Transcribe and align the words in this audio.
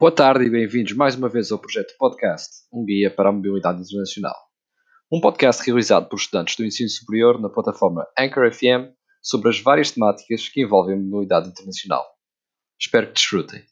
Boa 0.00 0.10
tarde 0.10 0.46
e 0.46 0.50
bem-vindos 0.50 0.94
mais 0.94 1.14
uma 1.14 1.28
vez 1.28 1.52
ao 1.52 1.58
projeto 1.58 1.94
Podcast, 1.98 2.64
um 2.72 2.86
guia 2.86 3.14
para 3.14 3.28
a 3.28 3.32
mobilidade 3.32 3.82
internacional. 3.82 4.34
Um 5.12 5.20
podcast 5.20 5.62
realizado 5.62 6.08
por 6.08 6.16
estudantes 6.16 6.56
do 6.56 6.64
ensino 6.64 6.88
superior 6.88 7.38
na 7.38 7.50
plataforma 7.50 8.06
Anchor 8.18 8.50
FM 8.50 8.96
sobre 9.20 9.50
as 9.50 9.60
várias 9.60 9.90
temáticas 9.90 10.48
que 10.48 10.62
envolvem 10.62 10.94
a 10.94 10.98
mobilidade 10.98 11.50
internacional. 11.50 12.06
Espero 12.80 13.08
que 13.08 13.12
desfrutem. 13.12 13.62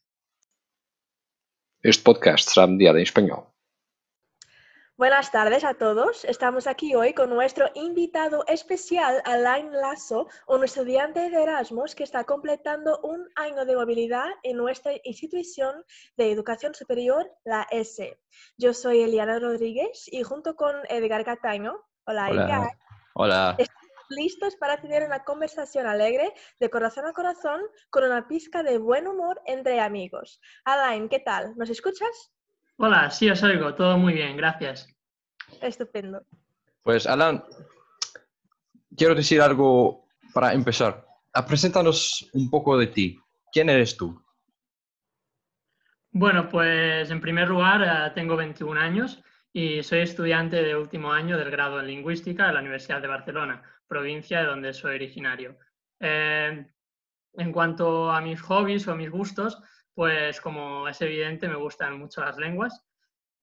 Este 1.82 2.02
podcast 2.02 2.50
será 2.50 2.66
mediado 2.66 2.98
em 2.98 3.04
espanhol. 3.04 3.50
Buenas 4.98 5.30
tardes 5.30 5.62
a 5.62 5.74
todos. 5.74 6.24
Estamos 6.24 6.66
aquí 6.66 6.96
hoy 6.96 7.14
con 7.14 7.30
nuestro 7.30 7.70
invitado 7.74 8.44
especial, 8.48 9.22
Alain 9.24 9.70
Lasso, 9.70 10.26
un 10.48 10.64
estudiante 10.64 11.30
de 11.30 11.40
Erasmus 11.40 11.94
que 11.94 12.02
está 12.02 12.24
completando 12.24 12.98
un 13.04 13.24
año 13.36 13.64
de 13.64 13.76
movilidad 13.76 14.26
en 14.42 14.56
nuestra 14.56 14.90
institución 15.04 15.84
de 16.16 16.32
educación 16.32 16.74
superior, 16.74 17.30
la 17.44 17.64
S. 17.70 18.18
Yo 18.56 18.74
soy 18.74 19.02
Eliana 19.02 19.38
Rodríguez 19.38 20.08
y 20.10 20.24
junto 20.24 20.56
con 20.56 20.74
Edgar 20.88 21.24
Cataño, 21.24 21.80
hola, 22.04 22.30
Edgar, 22.30 22.76
Hola. 23.14 23.54
estamos 23.56 24.06
listos 24.08 24.56
para 24.56 24.80
tener 24.80 25.04
una 25.04 25.22
conversación 25.22 25.86
alegre 25.86 26.34
de 26.58 26.70
corazón 26.70 27.06
a 27.06 27.12
corazón 27.12 27.60
con 27.90 28.02
una 28.02 28.26
pizca 28.26 28.64
de 28.64 28.78
buen 28.78 29.06
humor 29.06 29.40
entre 29.46 29.78
amigos. 29.78 30.40
Alain, 30.64 31.08
¿qué 31.08 31.20
tal? 31.20 31.56
¿Nos 31.56 31.70
escuchas? 31.70 32.32
Hola, 32.80 33.10
sí 33.10 33.28
os 33.28 33.42
oigo, 33.42 33.74
todo 33.74 33.98
muy 33.98 34.12
bien, 34.12 34.36
gracias. 34.36 34.88
Estupendo. 35.60 36.22
Pues 36.84 37.08
Alan, 37.08 37.42
quiero 38.96 39.16
decir 39.16 39.40
algo 39.40 40.06
para 40.32 40.52
empezar. 40.52 41.04
Preséntanos 41.48 42.30
un 42.34 42.48
poco 42.48 42.78
de 42.78 42.86
ti. 42.86 43.20
¿Quién 43.50 43.68
eres 43.68 43.96
tú? 43.96 44.22
Bueno, 46.12 46.48
pues 46.48 47.10
en 47.10 47.20
primer 47.20 47.48
lugar 47.48 47.82
eh, 47.82 48.12
tengo 48.14 48.36
21 48.36 48.80
años 48.80 49.24
y 49.52 49.82
soy 49.82 50.02
estudiante 50.02 50.62
de 50.62 50.76
último 50.76 51.12
año 51.12 51.36
del 51.36 51.50
grado 51.50 51.80
en 51.80 51.88
lingüística 51.88 52.46
de 52.46 52.52
la 52.52 52.60
Universidad 52.60 53.02
de 53.02 53.08
Barcelona, 53.08 53.60
provincia 53.88 54.38
de 54.38 54.46
donde 54.46 54.72
soy 54.72 54.94
originario. 54.94 55.58
Eh, 55.98 56.64
en 57.32 57.52
cuanto 57.52 58.12
a 58.12 58.20
mis 58.20 58.40
hobbies 58.40 58.86
o 58.86 58.94
mis 58.94 59.10
gustos, 59.10 59.60
pues 59.98 60.40
como 60.40 60.86
es 60.86 61.00
evidente 61.02 61.48
me 61.48 61.56
gustan 61.56 61.98
mucho 61.98 62.20
las 62.20 62.36
lenguas 62.38 62.86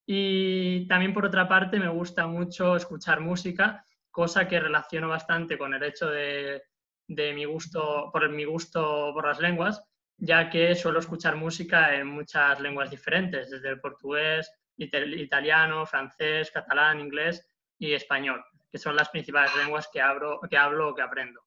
y 0.08 0.88
también 0.88 1.14
por 1.14 1.26
otra 1.26 1.50
parte 1.50 1.78
me 1.82 1.90
gusta 1.90 2.28
mucho 2.28 2.78
escuchar 2.78 3.20
música, 3.20 3.84
cosa 4.10 4.48
que 4.48 4.62
relaciono 4.62 5.10
bastante 5.10 5.58
con 5.58 5.74
el 5.74 5.84
hecho 5.84 6.10
de, 6.10 6.64
de 7.10 7.34
mi 7.34 7.44
gusto, 7.44 8.10
por 8.10 8.30
mi 8.30 8.46
gusto 8.46 9.12
por 9.14 9.28
las 9.28 9.42
lenguas, 9.42 9.84
ya 10.16 10.50
que 10.50 10.76
suelo 10.76 11.00
escuchar 11.00 11.36
música 11.36 11.94
en 11.94 12.08
muchas 12.08 12.58
lenguas 12.62 12.90
diferentes, 12.90 13.50
desde 13.52 13.68
el 13.72 13.82
portugués, 13.82 14.50
ita- 14.78 15.00
italiano, 15.06 15.86
francés, 15.86 16.52
catalán, 16.52 17.02
inglés 17.02 17.46
y 17.78 17.92
español, 17.92 18.42
que 18.72 18.78
son 18.78 18.96
las 18.96 19.10
principales 19.10 19.54
lenguas 19.58 19.90
que, 19.92 20.00
hablo, 20.00 20.40
que 20.50 20.56
hablo 20.56 20.92
o 20.92 20.96
que 20.96 21.02
aprendo. 21.02 21.42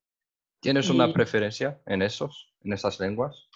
¿Tienes 0.59 0.87
una 0.91 1.11
preferencia 1.13 1.79
en 1.87 2.03
esos, 2.03 2.53
en 2.63 2.73
esas 2.73 2.99
lenguas? 2.99 3.48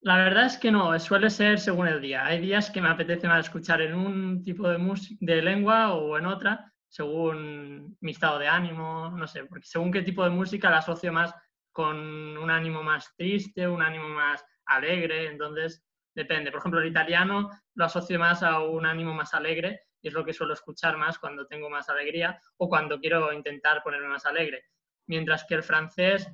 La 0.00 0.16
verdad 0.16 0.46
es 0.46 0.56
que 0.58 0.70
no, 0.70 0.98
suele 1.00 1.28
ser 1.28 1.58
según 1.58 1.88
el 1.88 2.00
día. 2.00 2.24
Hay 2.24 2.40
días 2.40 2.70
que 2.70 2.80
me 2.80 2.88
apetece 2.88 3.26
más 3.26 3.46
escuchar 3.46 3.80
en 3.82 3.94
un 3.94 4.44
tipo 4.44 4.68
de, 4.68 4.78
de 5.20 5.42
lengua 5.42 5.92
o 5.94 6.16
en 6.16 6.26
otra, 6.26 6.72
según 6.88 7.96
mi 8.00 8.12
estado 8.12 8.38
de 8.38 8.46
ánimo, 8.46 9.10
no 9.10 9.26
sé, 9.26 9.44
porque 9.44 9.66
según 9.66 9.90
qué 9.90 10.02
tipo 10.02 10.22
de 10.22 10.30
música 10.30 10.70
la 10.70 10.78
asocio 10.78 11.12
más 11.12 11.34
con 11.72 11.96
un 12.38 12.50
ánimo 12.50 12.82
más 12.82 13.12
triste, 13.16 13.66
un 13.66 13.82
ánimo 13.82 14.08
más 14.08 14.44
alegre, 14.66 15.26
entonces 15.26 15.82
depende. 16.14 16.52
Por 16.52 16.60
ejemplo, 16.60 16.80
el 16.80 16.88
italiano 16.88 17.50
lo 17.74 17.84
asocio 17.84 18.18
más 18.20 18.42
a 18.42 18.60
un 18.60 18.86
ánimo 18.86 19.14
más 19.14 19.34
alegre 19.34 19.82
y 20.00 20.08
es 20.08 20.14
lo 20.14 20.24
que 20.24 20.32
suelo 20.32 20.54
escuchar 20.54 20.96
más 20.96 21.18
cuando 21.18 21.46
tengo 21.46 21.68
más 21.68 21.88
alegría 21.88 22.40
o 22.56 22.68
cuando 22.68 23.00
quiero 23.00 23.32
intentar 23.32 23.82
ponerme 23.82 24.08
más 24.08 24.26
alegre. 24.26 24.64
Mientras 25.06 25.44
que 25.44 25.54
el 25.54 25.62
francés 25.64 26.30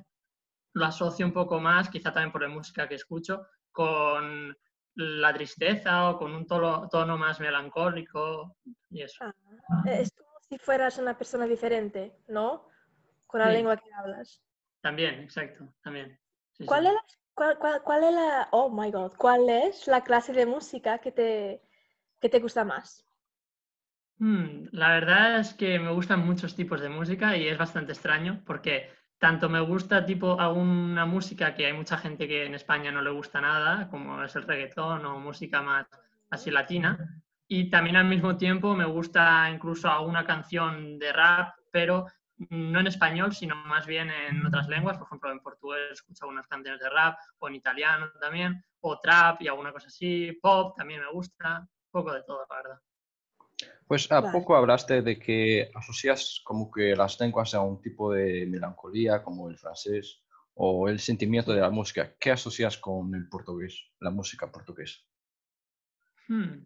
lo 0.75 0.85
asocio 0.85 1.25
un 1.25 1.33
poco 1.33 1.59
más, 1.59 1.89
quizá 1.89 2.13
también 2.13 2.31
por 2.31 2.41
la 2.41 2.49
música 2.49 2.87
que 2.87 2.95
escucho, 2.95 3.47
con 3.71 4.55
la 4.95 5.33
tristeza 5.33 6.09
o 6.09 6.17
con 6.17 6.33
un 6.33 6.45
tono, 6.45 6.87
tono 6.89 7.17
más 7.17 7.39
melancólico 7.39 8.57
y 8.89 9.01
eso. 9.01 9.25
Ah, 9.25 9.33
es 9.87 10.11
como 10.13 10.29
si 10.47 10.57
fueras 10.57 10.97
una 10.97 11.17
persona 11.17 11.45
diferente, 11.47 12.17
¿no? 12.27 12.67
Con 13.27 13.39
la 13.39 13.47
Sí. 13.49 13.53
lengua 13.53 13.77
que 13.77 13.93
hablas. 13.93 14.41
También, 14.81 15.15
exacto, 15.21 15.73
también. 15.81 16.19
Sí, 16.53 16.63
sí. 16.63 16.65
¿Cuál 16.67 16.85
es, 16.87 16.93
la, 16.93 17.01
cuál, 17.33 17.57
cuál- 17.57 17.81
cuál 17.83 18.03
es 18.03 18.13
la, 18.13 18.47
oh 18.51 18.69
my 18.69 18.91
god, 18.91 19.13
cuál 19.17 19.49
es 19.49 19.87
la 19.87 20.03
clase 20.03 20.31
de 20.33 20.45
música 20.45 20.99
que 20.99 21.11
te, 21.11 21.61
que 22.21 22.29
te 22.29 22.39
gusta 22.39 22.63
más? 22.63 23.05
Mm, 24.17 24.67
la 24.71 24.89
verdad 24.93 25.39
es 25.39 25.53
que 25.53 25.77
me 25.79 25.91
gustan 25.91 26.25
muchos 26.25 26.55
tipos 26.55 26.79
de 26.81 26.89
música 26.89 27.35
y 27.35 27.47
es 27.47 27.57
bastante 27.57 27.91
extraño 27.91 28.43
porque 28.45 28.89
tanto 29.17 29.49
me 29.49 29.59
gusta 29.59 30.05
tipo 30.05 30.39
a 30.39 30.51
una 30.51 31.05
música 31.05 31.53
que 31.53 31.65
hay 31.65 31.73
mucha 31.73 31.97
gente 31.97 32.27
que 32.27 32.45
en 32.45 32.55
España 32.55 32.91
no 32.91 33.01
le 33.01 33.11
gusta 33.11 33.41
nada, 33.41 33.87
como 33.89 34.23
es 34.23 34.35
el 34.35 34.43
reggaetón 34.43 35.05
o 35.05 35.19
música 35.19 35.61
más 35.61 35.87
así 36.29 36.51
latina, 36.51 37.21
y 37.47 37.69
también 37.69 37.95
al 37.95 38.05
mismo 38.05 38.35
tiempo 38.37 38.75
me 38.75 38.85
gusta 38.85 39.49
incluso 39.49 39.89
a 39.89 40.01
una 40.01 40.25
canción 40.25 40.97
de 40.97 41.13
rap, 41.13 41.55
pero 41.71 42.07
no 42.49 42.79
en 42.79 42.87
español, 42.87 43.33
sino 43.33 43.55
más 43.55 43.85
bien 43.85 44.09
en 44.09 44.45
otras 44.45 44.67
lenguas, 44.67 44.97
por 44.97 45.07
ejemplo 45.07 45.31
en 45.31 45.39
portugués 45.39 45.91
escucho 45.91 46.25
algunas 46.25 46.47
canciones 46.47 46.81
de 46.81 46.89
rap 46.89 47.17
o 47.39 47.47
en 47.47 47.55
italiano 47.55 48.09
también, 48.19 48.63
o 48.81 48.99
trap 48.99 49.41
y 49.41 49.47
alguna 49.47 49.71
cosa 49.71 49.87
así, 49.87 50.37
pop 50.41 50.75
también 50.75 51.01
me 51.01 51.11
gusta, 51.11 51.67
poco 51.91 52.11
de 52.11 52.23
todo, 52.23 52.45
la 52.49 52.55
verdad. 52.57 52.81
Pues 53.87 54.11
a 54.11 54.21
Vale. 54.21 54.31
poco 54.33 54.55
hablaste 54.55 55.01
de 55.01 55.17
que 55.19 55.69
asocias 55.75 56.41
como 56.43 56.69
que 56.71 56.95
las 56.95 57.19
lenguas 57.19 57.53
a 57.53 57.61
un 57.61 57.81
tipo 57.81 58.11
de 58.13 58.45
melancolía, 58.47 59.23
como 59.23 59.49
el 59.49 59.57
francés, 59.57 60.21
o 60.55 60.87
el 60.89 60.99
sentimiento 60.99 61.53
de 61.53 61.61
la 61.61 61.69
música. 61.69 62.15
¿Qué 62.19 62.31
asocias 62.31 62.77
con 62.77 63.13
el 63.15 63.27
portugués, 63.29 63.91
la 63.99 64.11
música 64.11 64.51
portuguesa? 64.51 64.99
Hmm, 66.27 66.63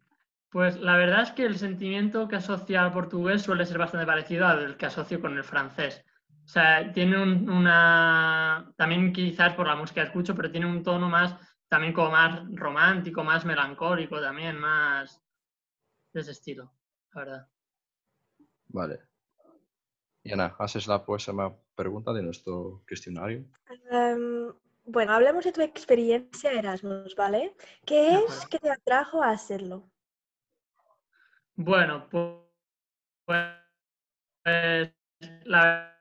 Pues 0.51 0.77
la 0.79 0.97
verdad 0.97 1.23
es 1.23 1.31
que 1.31 1.45
el 1.45 1.57
sentimiento 1.59 2.27
que 2.27 2.37
asocia 2.37 2.83
al 2.83 2.91
portugués 2.93 3.43
suele 3.43 3.65
ser 3.65 3.77
bastante 3.77 4.05
parecido 4.07 4.47
al 4.47 4.77
que 4.77 4.87
asocio 4.87 5.21
con 5.21 5.37
el 5.37 5.43
francés. 5.43 6.03
O 6.45 6.47
sea, 6.47 6.91
tiene 6.93 7.21
un- 7.21 7.49
una... 7.49 8.73
También 8.77 9.13
quizás 9.13 9.53
por 9.53 9.67
la 9.67 9.75
música 9.75 10.01
que 10.01 10.07
escucho, 10.07 10.35
pero 10.35 10.51
tiene 10.51 10.65
un 10.67 10.83
tono 10.83 11.09
más, 11.09 11.35
también 11.69 11.93
como 11.93 12.11
más 12.11 12.41
romántico, 12.53 13.23
más 13.23 13.45
melancólico 13.45 14.19
también, 14.21 14.57
más 14.59 15.21
de 16.13 16.21
ese 16.21 16.31
estilo, 16.31 16.73
la 17.13 17.21
verdad. 17.21 17.47
Vale. 18.67 18.99
Y 20.23 20.33
Ana, 20.33 20.55
haces 20.59 20.87
la 20.87 21.03
próxima 21.05 21.55
pregunta 21.75 22.11
de 22.13 22.21
nuestro 22.21 22.83
cuestionario. 22.87 23.45
Em, 23.89 24.53
bueno, 24.85 25.13
hablemos 25.13 25.45
de 25.45 25.51
tu 25.51 25.61
experiencia 25.61 26.51
Erasmus, 26.51 27.15
¿vale? 27.15 27.55
¿Qué 27.85 28.15
es 28.15 28.45
que 28.47 28.59
te 28.59 28.69
atrajo 28.69 29.23
a 29.23 29.29
hacerlo? 29.31 29.89
Bueno, 31.55 32.09
pu- 32.09 32.45
pues 33.25 34.93
la 35.45 35.95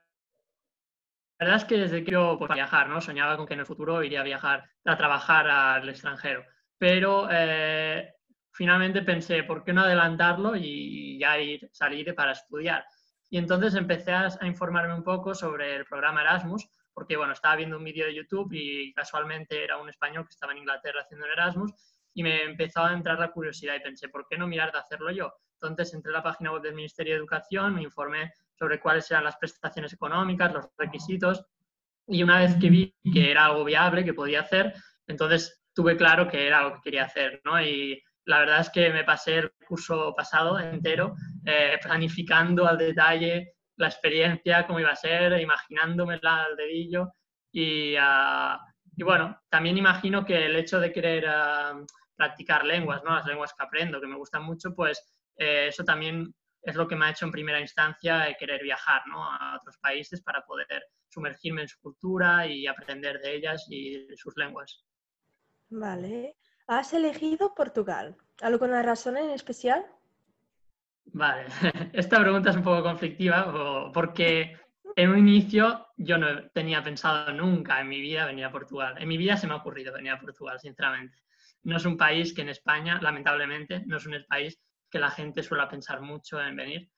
verdad 1.39 1.55
es 1.57 1.65
que 1.65 1.77
desde 1.77 2.03
que 2.03 2.11
yo 2.11 2.37
pues, 2.37 2.51
viajar, 2.53 2.89
¿no? 2.89 2.99
Soñaba 3.01 3.37
con 3.37 3.45
que 3.45 3.53
en 3.53 3.61
el 3.61 3.65
futuro 3.65 4.03
iría 4.03 4.21
a 4.21 4.23
viajar, 4.23 4.69
a 4.85 4.97
trabajar 4.97 5.47
al 5.49 5.87
extranjero. 5.89 6.43
Pero 6.77 7.27
eh, 7.31 8.13
finalmente 8.59 9.03
pensé, 9.03 9.43
¿por 9.43 9.63
qué 9.63 9.71
no 9.71 9.83
adelantarlo 9.83 10.53
y 10.53 11.17
ya 11.17 11.39
ir, 11.39 11.69
salir 11.71 12.13
para 12.13 12.33
estudiar? 12.33 12.83
Y 13.29 13.37
entonces 13.37 13.73
empecé 13.73 14.11
a, 14.11 14.37
informarme 14.41 14.93
un 14.93 15.03
poco 15.03 15.33
sobre 15.33 15.77
el 15.77 15.85
programa 15.85 16.19
Erasmus, 16.19 16.69
porque 16.93 17.15
bueno, 17.15 17.31
estaba 17.31 17.55
viendo 17.55 17.77
un 17.77 17.85
vídeo 17.85 18.05
de 18.05 18.15
YouTube 18.15 18.49
y 18.51 18.91
casualmente 18.91 19.63
era 19.63 19.77
un 19.77 19.87
español 19.87 20.25
que 20.25 20.33
estaba 20.33 20.51
en 20.51 20.57
Inglaterra 20.57 21.03
haciendo 21.03 21.25
el 21.25 21.31
Erasmus 21.31 21.71
y 22.13 22.21
me 22.21 22.43
empezó 22.43 22.83
a 22.83 22.91
entrar 22.91 23.17
la 23.17 23.31
curiosidad 23.31 23.75
y 23.75 23.79
pensé, 23.79 24.09
¿por 24.09 24.27
qué 24.27 24.37
no 24.37 24.45
mirar 24.45 24.73
de 24.73 24.79
hacerlo 24.79 25.09
yo? 25.09 25.31
Entonces 25.53 25.93
entré 25.93 26.11
a 26.11 26.17
la 26.17 26.23
página 26.23 26.51
web 26.51 26.61
del 26.61 26.75
Ministerio 26.75 27.13
de 27.13 27.19
Educación, 27.19 27.75
me 27.75 27.83
informé 27.83 28.33
sobre 28.55 28.81
cuáles 28.81 29.09
eran 29.09 29.23
las 29.23 29.37
prestaciones 29.37 29.93
económicas, 29.93 30.51
los 30.51 30.65
requisitos, 30.77 31.45
y 32.07 32.23
una 32.23 32.39
vez 32.39 32.57
que 32.59 32.69
vi 32.69 32.93
que 33.13 33.31
era 33.31 33.45
algo 33.45 33.63
viable, 33.63 34.03
que 34.03 34.13
podía 34.13 34.41
hacer, 34.41 34.73
entonces 35.07 35.63
tuve 35.73 35.95
claro 35.95 36.27
que 36.27 36.45
era 36.45 36.59
algo 36.59 36.75
que 36.75 36.81
quería 36.81 37.05
hacer, 37.05 37.39
¿no? 37.45 37.61
Y 37.61 38.03
la 38.29 38.39
verdad 38.41 38.59
es 38.59 38.69
que 38.69 38.91
me 38.91 39.03
pasé 39.03 39.39
el 39.39 39.51
curso 39.67 40.13
pasado 40.15 40.59
entero 40.59 41.15
eh, 41.43 41.79
planificando 41.81 42.67
al 42.67 42.77
detalle 42.77 43.55
la 43.75 43.87
experiencia, 43.87 44.67
cómo 44.67 44.79
iba 44.79 44.91
a 44.91 44.95
ser, 44.95 45.41
imaginándomela 45.41 46.43
al 46.43 46.55
dedillo, 46.55 47.11
y, 47.51 47.95
ah, 47.99 48.59
y 48.95 49.01
bueno, 49.01 49.41
también 49.49 49.79
imagino 49.79 50.23
que 50.23 50.45
el 50.45 50.55
hecho 50.57 50.79
de 50.79 50.93
querer 50.93 51.25
ah, 51.27 51.83
practicar 52.15 52.65
lenguas, 52.65 53.03
¿no? 53.03 53.15
Las 53.15 53.25
lenguas 53.25 53.51
que 53.53 53.63
aprendo, 53.63 53.99
que 53.99 54.05
me 54.05 54.17
gustan 54.17 54.43
mucho, 54.43 54.75
pues 54.75 55.03
eh, 55.35 55.65
eso 55.69 55.83
también 55.83 56.31
es 56.61 56.75
lo 56.75 56.87
que 56.87 56.95
me 56.95 57.05
ha 57.05 57.11
hecho 57.11 57.25
en 57.25 57.31
primera 57.31 57.59
instancia 57.59 58.29
eh, 58.29 58.35
querer 58.37 58.61
viajar 58.61 59.01
¿no? 59.07 59.23
a 59.23 59.57
otros 59.59 59.77
países 59.79 60.21
para 60.21 60.45
poder 60.45 60.67
sumergirme 61.07 61.63
en 61.63 61.67
su 61.67 61.79
cultura 61.79 62.45
y 62.45 62.67
aprender 62.67 63.19
de 63.21 63.37
ellas 63.37 63.65
y 63.69 64.05
sus 64.15 64.37
lenguas. 64.37 64.85
Vale. 65.69 66.35
Has 66.69 66.93
elegido 66.93 67.55
Portugal. 67.55 68.15
¿Alguna 68.41 68.83
razón 68.83 69.17
en 69.17 69.31
especial? 69.31 69.85
Vale, 71.05 71.45
esta 71.93 72.19
pregunta 72.19 72.51
es 72.51 72.55
un 72.55 72.63
poco 72.63 72.83
conflictiva 72.83 73.91
porque 73.91 74.55
en 74.95 75.09
un 75.09 75.17
inicio 75.17 75.87
yo 75.97 76.19
no 76.19 76.47
tenía 76.51 76.83
pensado 76.83 77.33
nunca 77.33 77.81
en 77.81 77.89
mi 77.89 77.99
vida 77.99 78.27
venir 78.27 78.45
a 78.45 78.51
Portugal. 78.51 78.95
En 78.99 79.07
mi 79.07 79.17
vida 79.17 79.35
se 79.35 79.47
me 79.47 79.53
ha 79.53 79.57
ocurrido 79.57 79.91
venir 79.93 80.11
a 80.11 80.19
Portugal, 80.19 80.59
sinceramente. 80.59 81.17
No 81.63 81.77
es 81.77 81.85
un 81.85 81.97
país 81.97 82.33
que 82.33 82.43
en 82.43 82.49
España, 82.49 82.99
lamentablemente, 83.01 83.83
no 83.87 83.97
es 83.97 84.05
un 84.05 84.15
país 84.27 84.61
que 84.91 84.99
la 84.99 85.09
gente 85.09 85.41
suele 85.41 85.65
pensar 85.65 86.01
mucho 86.01 86.39
en 86.39 86.55
venir. 86.55 86.89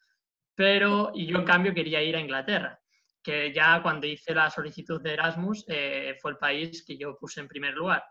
Pero, 0.53 1.12
y 1.15 1.25
yo 1.27 1.38
en 1.38 1.45
cambio 1.45 1.73
quería 1.73 2.03
ir 2.03 2.18
a 2.18 2.19
Inglaterra, 2.19 2.77
que 3.23 3.53
ya 3.53 3.81
cuando 3.81 4.06
hice 4.06 4.35
la 4.35 4.50
solicitud 4.50 5.01
de 5.01 5.13
Erasmus 5.13 5.63
eh, 5.69 6.18
fue 6.21 6.31
el 6.31 6.38
país 6.38 6.83
que 6.85 6.97
yo 6.97 7.18
puse 7.18 7.39
en 7.39 7.47
primer 7.47 7.73
lugar. 7.73 8.03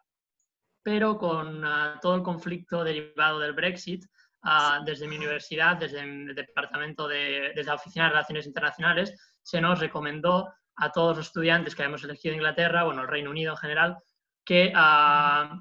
Pero 0.82 1.19
con 1.19 1.65
ah, 1.65 1.99
todo 2.00 2.15
el 2.15 2.23
conflicto 2.23 2.85
derivado 2.85 3.38
del 3.38 3.53
Brexit, 3.53 4.05
ah, 4.43 4.81
desde 4.85 5.06
mi 5.06 5.17
universidad, 5.17 5.77
desde 5.77 6.00
el 6.00 6.35
departamento 6.35 7.06
de, 7.06 7.53
desde 7.55 7.71
la 7.71 7.75
Oficina 7.75 8.06
de 8.06 8.11
Relaciones 8.11 8.47
Internacionales, 8.47 9.15
se 9.43 9.61
nos 9.61 9.79
recomendó 9.79 10.53
a 10.77 10.91
todos 10.91 11.19
los 11.19 11.27
estudiantes 11.27 11.75
que 11.75 11.82
habíamos 11.82 12.05
elegido 12.05 12.35
Inglaterra, 12.35 12.85
bueno, 12.85 13.03
el 13.03 13.09
Reino 13.09 13.31
Unido 13.31 13.53
en 13.53 13.59
general, 13.59 13.97
que 14.44 14.73
ah, 14.75 15.59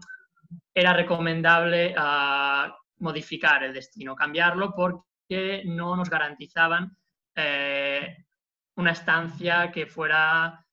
era 0.74 0.94
recomendable 0.94 1.94
modificar 3.00 3.64
el 3.64 3.74
destino, 3.74 4.16
cambiarlo, 4.16 4.74
porque 4.76 5.64
no 5.66 5.96
nos 5.96 6.10
garantizaban 6.10 6.96
eh, 7.36 8.26
una 8.76 8.92
estancia 8.92 9.72
que 9.72 9.86
fuera 9.86 10.66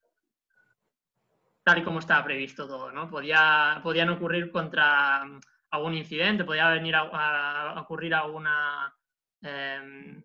tal 1.67 1.79
y 1.79 1.83
como 1.83 1.99
estaba 1.99 2.23
previsto 2.23 2.69
todo, 2.69 2.93
¿no? 2.93 3.11
Podía, 3.11 3.81
podían 3.83 4.09
ocurrir 4.11 4.53
contra 4.53 5.25
mm, 5.25 5.41
algún 5.71 5.95
incidente, 5.95 6.45
podía 6.45 6.69
venir 6.69 6.95
a, 6.95 7.81
ocurrir 7.81 8.15
alguna, 8.15 8.95
eh, 9.43 10.23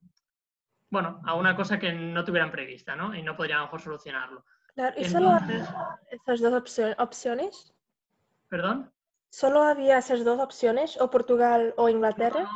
bueno, 0.92 1.20
alguna 1.26 1.56
cosa 1.56 1.80
que 1.80 1.92
no 1.94 2.24
tuvieran 2.24 2.52
prevista, 2.52 2.96
¿no? 2.96 3.16
Y 3.16 3.24
no 3.24 3.36
podrían 3.36 3.58
a 3.58 3.62
lo 3.62 3.66
mejor 3.66 3.82
solucionarlo. 3.82 4.46
Claro, 4.76 4.94
¿y 5.00 5.06
solo 5.06 5.36
esas 6.12 6.42
dos 6.42 6.64
opciones? 7.00 7.74
¿Perdón? 8.48 8.94
¿Solo 9.32 9.64
había 9.64 9.98
esas 9.98 10.24
dos 10.24 10.40
opciones, 10.40 10.96
o 11.02 11.10
Portugal 11.10 11.74
o 11.76 11.90
Inglaterra? 11.90 12.48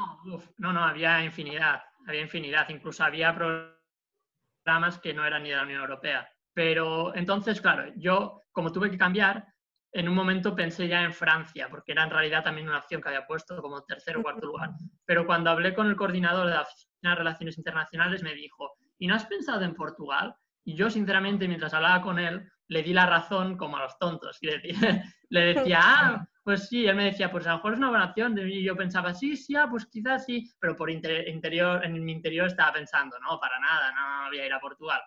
No, 0.57 0.73
no, 0.73 0.83
había 0.83 1.23
infinidad, 1.23 1.81
había 2.05 2.21
infinidad, 2.21 2.69
incluso 2.69 3.03
había 3.03 3.33
programas 3.33 4.99
que 4.99 5.11
no 5.11 5.25
eran 5.25 5.41
ni 5.41 5.49
de 5.49 5.55
la 5.55 5.63
Unión 5.63 5.81
Europea. 5.81 6.29
Pero 6.55 7.13
entonces, 7.15 7.61
claro, 7.61 7.91
yo 7.97 8.41
como 8.51 8.71
tuve 8.71 8.89
que 8.89 8.97
cambiar, 8.97 9.45
en 9.91 10.09
un 10.09 10.15
momento 10.15 10.55
pensé 10.55 10.87
ya 10.87 11.03
en 11.03 11.13
Francia, 11.13 11.67
porque 11.69 11.91
era 11.91 12.05
en 12.05 12.09
realidad 12.09 12.43
también 12.43 12.67
una 12.67 12.79
opción 12.79 13.01
que 13.01 13.09
había 13.09 13.27
puesto 13.27 13.61
como 13.61 13.83
tercer 13.83 14.17
o 14.17 14.23
cuarto 14.23 14.47
lugar. 14.47 14.71
Pero 15.05 15.25
cuando 15.25 15.49
hablé 15.49 15.73
con 15.73 15.87
el 15.87 15.95
coordinador 15.95 16.47
de 16.47 16.53
la 16.53 16.61
Oficina 16.61 17.11
de 17.11 17.15
Relaciones 17.15 17.57
Internacionales, 17.57 18.23
me 18.23 18.33
dijo, 18.33 18.73
¿y 18.97 19.07
no 19.07 19.15
has 19.15 19.25
pensado 19.25 19.61
en 19.63 19.75
Portugal? 19.75 20.33
Y 20.63 20.75
yo, 20.75 20.89
sinceramente, 20.89 21.47
mientras 21.47 21.73
hablaba 21.73 22.01
con 22.01 22.19
él, 22.19 22.49
le 22.67 22.83
di 22.83 22.93
la 22.93 23.05
razón 23.05 23.57
como 23.57 23.77
a 23.77 23.83
los 23.83 23.97
tontos. 23.99 24.37
Y 24.41 24.47
le 24.47 24.65
decía, 25.29 25.79
ah, 25.83 26.27
pues 26.43 26.67
sí, 26.69 26.85
él 26.87 26.95
me 26.95 27.05
decía, 27.05 27.31
pues 27.31 27.45
a 27.47 27.51
lo 27.51 27.55
mejor 27.57 27.73
es 27.73 27.79
una 27.79 27.89
buena 27.89 28.05
opción. 28.05 28.37
Y 28.37 28.63
yo 28.63 28.75
pensaba, 28.75 29.13
sí, 29.13 29.35
sí, 29.35 29.55
ah, 29.55 29.67
pues 29.69 29.85
quizás 29.87 30.25
sí, 30.25 30.49
pero 30.59 30.75
por 30.75 30.89
interior, 30.89 31.85
en 31.85 32.03
mi 32.03 32.11
interior 32.11 32.47
estaba 32.47 32.73
pensando, 32.73 33.17
no, 33.19 33.39
para 33.39 33.59
nada, 33.59 33.91
no 33.93 34.29
voy 34.29 34.39
a 34.39 34.45
ir 34.45 34.53
a 34.53 34.59
Portugal. 34.59 35.01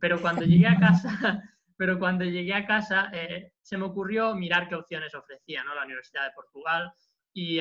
Pero 0.00 0.20
cuando 0.20 0.42
llegué 0.42 0.66
a 0.66 0.78
casa, 0.78 1.42
pero 1.76 1.98
cuando 1.98 2.24
llegué 2.24 2.54
a 2.54 2.66
casa 2.66 3.10
eh, 3.12 3.52
se 3.60 3.76
me 3.76 3.84
ocurrió 3.84 4.34
mirar 4.34 4.68
qué 4.68 4.74
opciones 4.74 5.14
ofrecía 5.14 5.64
¿no? 5.64 5.74
la 5.74 5.84
Universidad 5.84 6.24
de 6.24 6.32
Portugal 6.34 6.92
y, 7.32 7.60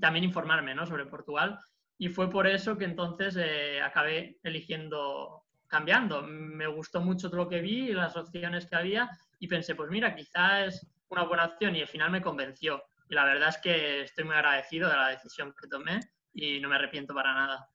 también 0.00 0.24
informarme 0.24 0.74
¿no? 0.74 0.86
sobre 0.86 1.06
Portugal. 1.06 1.58
Y 1.98 2.08
fue 2.08 2.28
por 2.30 2.46
eso 2.46 2.76
que 2.76 2.84
entonces 2.84 3.36
eh, 3.36 3.80
acabé 3.80 4.38
eligiendo, 4.42 5.44
cambiando. 5.66 6.22
Me 6.22 6.66
gustó 6.66 7.00
mucho 7.00 7.28
todo 7.28 7.44
lo 7.44 7.48
que 7.48 7.60
vi, 7.60 7.92
las 7.92 8.16
opciones 8.16 8.66
que 8.66 8.76
había 8.76 9.10
y 9.38 9.46
pensé, 9.46 9.74
pues 9.74 9.90
mira, 9.90 10.14
quizás 10.14 10.74
es 10.74 10.86
una 11.08 11.24
buena 11.24 11.44
opción 11.44 11.76
y 11.76 11.82
al 11.82 11.88
final 11.88 12.10
me 12.10 12.22
convenció. 12.22 12.82
Y 13.08 13.14
la 13.14 13.24
verdad 13.24 13.50
es 13.50 13.58
que 13.58 14.02
estoy 14.02 14.24
muy 14.24 14.34
agradecido 14.34 14.88
de 14.88 14.96
la 14.96 15.08
decisión 15.08 15.54
que 15.60 15.68
tomé 15.68 16.00
y 16.32 16.60
no 16.60 16.68
me 16.68 16.76
arrepiento 16.76 17.14
para 17.14 17.34
nada. 17.34 17.68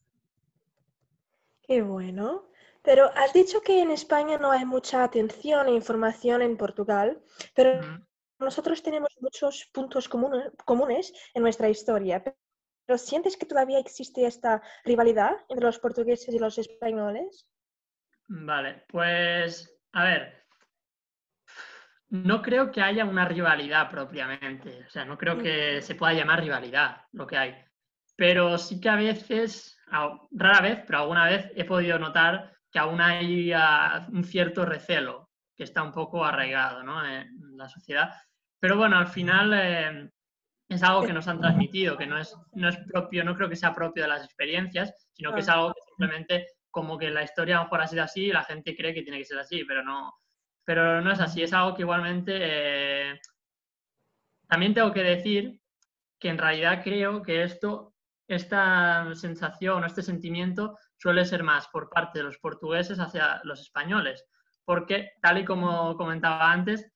Qué 1.62 1.82
bueno. 1.82 2.50
Pero 2.90 3.12
has 3.16 3.34
dicho 3.34 3.62
que 3.62 3.84
en 3.84 3.92
España 3.92 4.40
no 4.40 4.50
hay 4.50 4.66
mucha 4.66 5.04
atención 5.04 5.68
e 5.68 5.74
información 5.74 6.42
en 6.42 6.58
Portugal, 6.58 7.22
pero 7.54 8.02
nosotros 8.40 8.82
tenemos 8.82 9.16
muchos 9.22 9.70
puntos 9.72 10.10
comunes 10.10 11.14
en 11.36 11.44
nuestra 11.44 11.70
historia. 11.70 12.24
¿Pero 12.24 12.98
sientes 12.98 13.38
que 13.38 13.46
todavía 13.46 13.78
existe 13.78 14.26
esta 14.26 14.64
rivalidad 14.84 15.38
entre 15.50 15.68
los 15.68 15.78
portugueses 15.78 16.34
y 16.34 16.40
los 16.40 16.58
españoles? 16.58 17.48
Vale, 18.28 18.86
pues 18.88 19.72
a 19.94 20.06
ver, 20.06 20.48
no 22.10 22.42
creo 22.42 22.72
que 22.72 22.82
haya 22.82 23.06
una 23.06 23.26
rivalidad 23.26 23.88
propiamente, 23.92 24.84
o 24.88 24.90
sea, 24.90 25.06
no 25.06 25.16
creo 25.16 25.38
que 25.38 25.84
se 25.84 25.94
pueda 25.94 26.14
llamar 26.14 26.42
rivalidad 26.42 27.04
lo 27.12 27.28
que 27.28 27.38
hay, 27.38 27.56
pero 28.16 28.58
sí 28.58 28.82
que 28.82 28.90
a 28.90 28.96
veces, 28.96 29.80
rara 30.32 30.62
vez, 30.62 30.84
pero 30.88 31.02
alguna 31.02 31.28
vez 31.28 31.52
he 31.54 31.66
podido 31.66 32.00
notar 32.00 32.58
que 32.72 32.80
aún 32.80 33.02
hay 33.02 33.52
ah, 33.54 34.08
un 34.12 34.24
cierto 34.24 34.66
recelo 34.66 35.30
que 35.56 35.64
está 35.64 35.84
un 35.84 35.92
poco 35.92 36.24
arraigado 36.24 36.84
¿no? 36.84 37.06
en 37.06 37.58
la 37.58 37.68
sociedad. 37.68 38.14
Pero 38.60 38.78
bueno, 38.78 38.98
al 38.98 39.08
final 39.08 39.54
eh, 39.54 40.10
es 40.70 40.84
algo 40.84 41.04
que 41.04 41.14
nos 41.14 41.28
han 41.28 41.40
transmitido, 41.40 41.98
que 41.98 42.08
no 42.08 42.18
es, 42.18 42.36
no 42.54 42.70
es 42.70 42.78
propio, 42.78 43.24
no 43.24 43.36
creo 43.36 43.50
que 43.50 43.56
sea 43.56 43.74
propio 43.74 44.04
de 44.04 44.10
las 44.10 44.24
experiencias, 44.24 44.94
sino 45.14 45.34
que 45.34 45.40
es 45.42 45.50
algo 45.50 45.74
que 45.74 45.82
simplemente 45.82 46.48
como 46.70 46.98
que 46.98 47.10
la 47.10 47.24
historia 47.24 47.56
a 47.56 47.60
lo 47.60 47.64
mejor 47.66 47.82
ha 47.82 47.88
sido 47.88 48.04
así 48.04 48.26
y 48.26 48.32
la 48.32 48.44
gente 48.44 48.76
cree 48.76 48.94
que 48.94 49.02
tiene 49.02 49.18
que 49.18 49.26
ser 49.26 49.40
así, 49.40 49.64
pero 49.66 49.84
no, 49.84 50.14
pero 50.64 51.02
no 51.02 51.12
es 51.12 51.20
así, 51.20 51.44
es 51.44 51.54
algo 51.54 51.76
que 51.76 51.82
igualmente... 51.82 52.38
Eh, 52.40 53.20
también 54.48 54.74
tengo 54.74 54.92
que 54.92 55.04
decir 55.04 55.60
que 56.20 56.30
en 56.30 56.38
realidad 56.38 56.82
creo 56.84 57.22
que 57.22 57.44
esto, 57.44 57.94
esta 58.28 59.14
sensación 59.16 59.84
o 59.84 59.86
este 59.86 60.02
sentimiento 60.02 60.78
suele 61.00 61.26
ser 61.26 61.44
más 61.44 61.68
por 61.70 61.90
parte 61.90 62.20
de 62.20 62.26
los 62.26 62.38
portugueses 62.38 63.00
hacia 63.00 63.42
los 63.44 63.62
españoles, 63.62 64.26
porque 64.66 65.14
tal 65.22 65.40
y 65.40 65.46
como 65.46 65.96
comentaba 65.96 66.52
antes, 66.52 66.92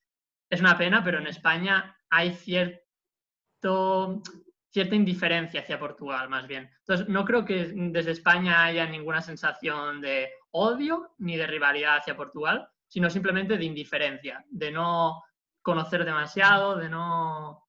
es 0.49 0.59
una 0.59 0.77
pena, 0.77 1.03
pero 1.03 1.19
en 1.19 1.27
España 1.27 1.97
hay 2.09 2.33
cierto, 2.35 4.21
cierta 4.69 4.95
indiferencia 4.95 5.61
hacia 5.61 5.79
Portugal, 5.79 6.29
más 6.29 6.47
bien. 6.47 6.69
Entonces, 6.79 7.07
no 7.07 7.25
creo 7.25 7.45
que 7.45 7.71
desde 7.73 8.11
España 8.11 8.65
haya 8.65 8.85
ninguna 8.85 9.21
sensación 9.21 10.01
de 10.01 10.29
odio 10.51 11.15
ni 11.17 11.37
de 11.37 11.47
rivalidad 11.47 11.97
hacia 11.97 12.17
Portugal, 12.17 12.67
sino 12.87 13.09
simplemente 13.09 13.57
de 13.57 13.65
indiferencia, 13.65 14.45
de 14.49 14.71
no 14.71 15.23
conocer 15.61 16.05
demasiado, 16.05 16.75
de 16.75 16.89
no, 16.89 17.65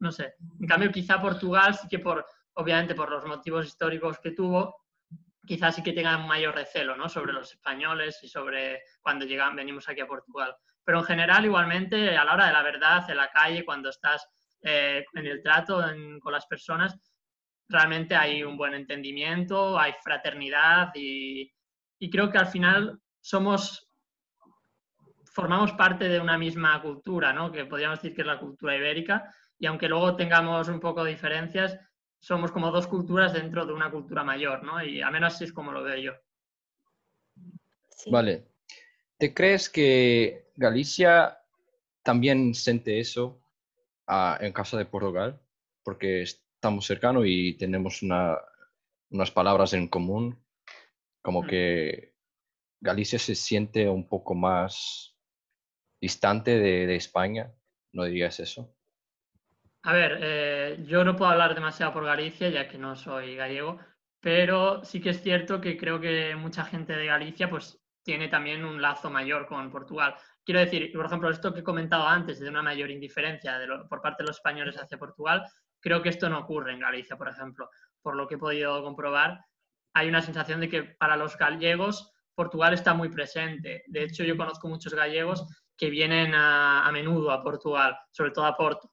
no 0.00 0.12
sé. 0.12 0.34
En 0.60 0.66
cambio, 0.66 0.90
quizá 0.90 1.22
Portugal 1.22 1.74
sí 1.74 1.86
que 1.88 2.00
por, 2.00 2.26
obviamente 2.54 2.94
por 2.94 3.10
los 3.10 3.24
motivos 3.24 3.66
históricos 3.66 4.18
que 4.18 4.32
tuvo, 4.32 4.85
quizás 5.46 5.74
sí 5.74 5.82
que 5.82 5.92
tengan 5.92 6.26
mayor 6.26 6.54
recelo, 6.54 6.96
¿no? 6.96 7.08
Sobre 7.08 7.32
los 7.32 7.52
españoles 7.52 8.18
y 8.22 8.28
sobre 8.28 8.82
cuando 9.00 9.24
llegan, 9.24 9.56
venimos 9.56 9.88
aquí 9.88 10.00
a 10.00 10.06
Portugal. 10.06 10.54
Pero 10.84 10.98
en 10.98 11.04
general, 11.04 11.44
igualmente, 11.44 12.16
a 12.16 12.24
la 12.24 12.34
hora 12.34 12.46
de 12.46 12.52
la 12.52 12.62
verdad, 12.62 13.08
en 13.10 13.16
la 13.16 13.30
calle, 13.30 13.64
cuando 13.64 13.90
estás 13.90 14.28
eh, 14.62 15.04
en 15.14 15.26
el 15.26 15.42
trato 15.42 15.82
con 16.20 16.32
las 16.32 16.46
personas, 16.46 16.98
realmente 17.68 18.14
hay 18.14 18.42
un 18.42 18.56
buen 18.56 18.74
entendimiento, 18.74 19.78
hay 19.78 19.94
fraternidad 20.02 20.90
y, 20.94 21.52
y 21.98 22.10
creo 22.10 22.30
que 22.30 22.38
al 22.38 22.46
final 22.46 23.00
somos 23.20 23.86
formamos 25.36 25.72
parte 25.72 26.08
de 26.08 26.18
una 26.18 26.38
misma 26.38 26.80
cultura, 26.80 27.30
¿no? 27.30 27.52
que 27.52 27.66
podríamos 27.66 28.00
decir 28.00 28.14
que 28.14 28.22
es 28.22 28.26
la 28.26 28.38
cultura 28.38 28.74
ibérica, 28.74 29.34
y 29.58 29.66
aunque 29.66 29.86
luego 29.86 30.16
tengamos 30.16 30.66
un 30.68 30.80
poco 30.80 31.04
de 31.04 31.10
diferencias, 31.10 31.78
somos 32.18 32.50
como 32.50 32.70
dos 32.70 32.86
culturas 32.86 33.32
dentro 33.32 33.66
de 33.66 33.72
una 33.72 33.90
cultura 33.90 34.24
mayor, 34.24 34.62
¿no? 34.62 34.82
y 34.84 35.02
al 35.02 35.12
menos 35.12 35.34
así 35.34 35.44
es 35.44 35.52
como 35.52 35.72
lo 35.72 35.82
veo 35.82 35.96
yo. 35.96 36.12
Vale. 38.10 38.46
¿Te 39.18 39.32
crees 39.32 39.70
que 39.70 40.50
Galicia 40.56 41.38
también 42.02 42.54
siente 42.54 43.00
eso 43.00 43.40
ah, 44.06 44.38
en 44.40 44.52
caso 44.52 44.76
de 44.76 44.84
Portugal? 44.84 45.40
Porque 45.82 46.22
estamos 46.22 46.86
cercanos 46.86 47.24
y 47.26 47.54
tenemos 47.54 48.02
unas 48.02 49.30
palabras 49.32 49.72
en 49.72 49.88
común, 49.88 50.38
como 51.22 51.42
mm. 51.42 51.46
que 51.46 52.14
Galicia 52.80 53.18
se 53.18 53.34
siente 53.34 53.88
un 53.88 54.06
poco 54.08 54.34
más 54.34 55.16
distante 56.00 56.58
de, 56.58 56.94
España, 56.94 57.54
¿no 57.92 58.04
dirías 58.04 58.38
eso? 58.40 58.75
A 59.86 59.92
ver, 59.92 60.18
eh, 60.20 60.82
yo 60.84 61.04
no 61.04 61.14
puedo 61.14 61.30
hablar 61.30 61.54
demasiado 61.54 61.92
por 61.92 62.04
Galicia, 62.04 62.48
ya 62.48 62.66
que 62.66 62.76
no 62.76 62.96
soy 62.96 63.36
gallego, 63.36 63.78
pero 64.20 64.84
sí 64.84 65.00
que 65.00 65.10
es 65.10 65.22
cierto 65.22 65.60
que 65.60 65.76
creo 65.76 66.00
que 66.00 66.34
mucha 66.34 66.64
gente 66.64 66.96
de 66.96 67.06
Galicia 67.06 67.48
pues 67.48 67.80
tiene 68.02 68.26
también 68.26 68.64
un 68.64 68.82
lazo 68.82 69.10
mayor 69.10 69.46
con 69.46 69.70
Portugal. 69.70 70.16
Quiero 70.44 70.58
decir, 70.58 70.90
por 70.92 71.06
ejemplo, 71.06 71.30
esto 71.30 71.54
que 71.54 71.60
he 71.60 71.62
comentado 71.62 72.04
antes 72.04 72.40
de 72.40 72.48
una 72.48 72.62
mayor 72.62 72.90
indiferencia 72.90 73.60
por 73.88 74.02
parte 74.02 74.24
de 74.24 74.26
los 74.26 74.38
españoles 74.38 74.74
hacia 74.74 74.98
Portugal, 74.98 75.46
creo 75.78 76.02
que 76.02 76.08
esto 76.08 76.28
no 76.28 76.40
ocurre 76.40 76.72
en 76.72 76.80
Galicia, 76.80 77.16
por 77.16 77.28
ejemplo. 77.28 77.70
Por 78.02 78.16
lo 78.16 78.26
que 78.26 78.34
he 78.34 78.38
podido 78.38 78.82
comprobar, 78.82 79.38
hay 79.94 80.08
una 80.08 80.20
sensación 80.20 80.58
de 80.58 80.68
que 80.68 80.82
para 80.82 81.16
los 81.16 81.38
gallegos 81.38 82.12
Portugal 82.34 82.74
está 82.74 82.92
muy 82.92 83.08
presente. 83.08 83.84
De 83.86 84.02
hecho, 84.02 84.24
yo 84.24 84.36
conozco 84.36 84.66
muchos 84.66 84.94
gallegos 84.94 85.46
que 85.76 85.90
vienen 85.90 86.34
a, 86.34 86.84
a 86.84 86.90
menudo 86.90 87.30
a 87.30 87.40
Portugal, 87.40 87.96
sobre 88.10 88.32
todo 88.32 88.46
a 88.46 88.56
Porto 88.56 88.90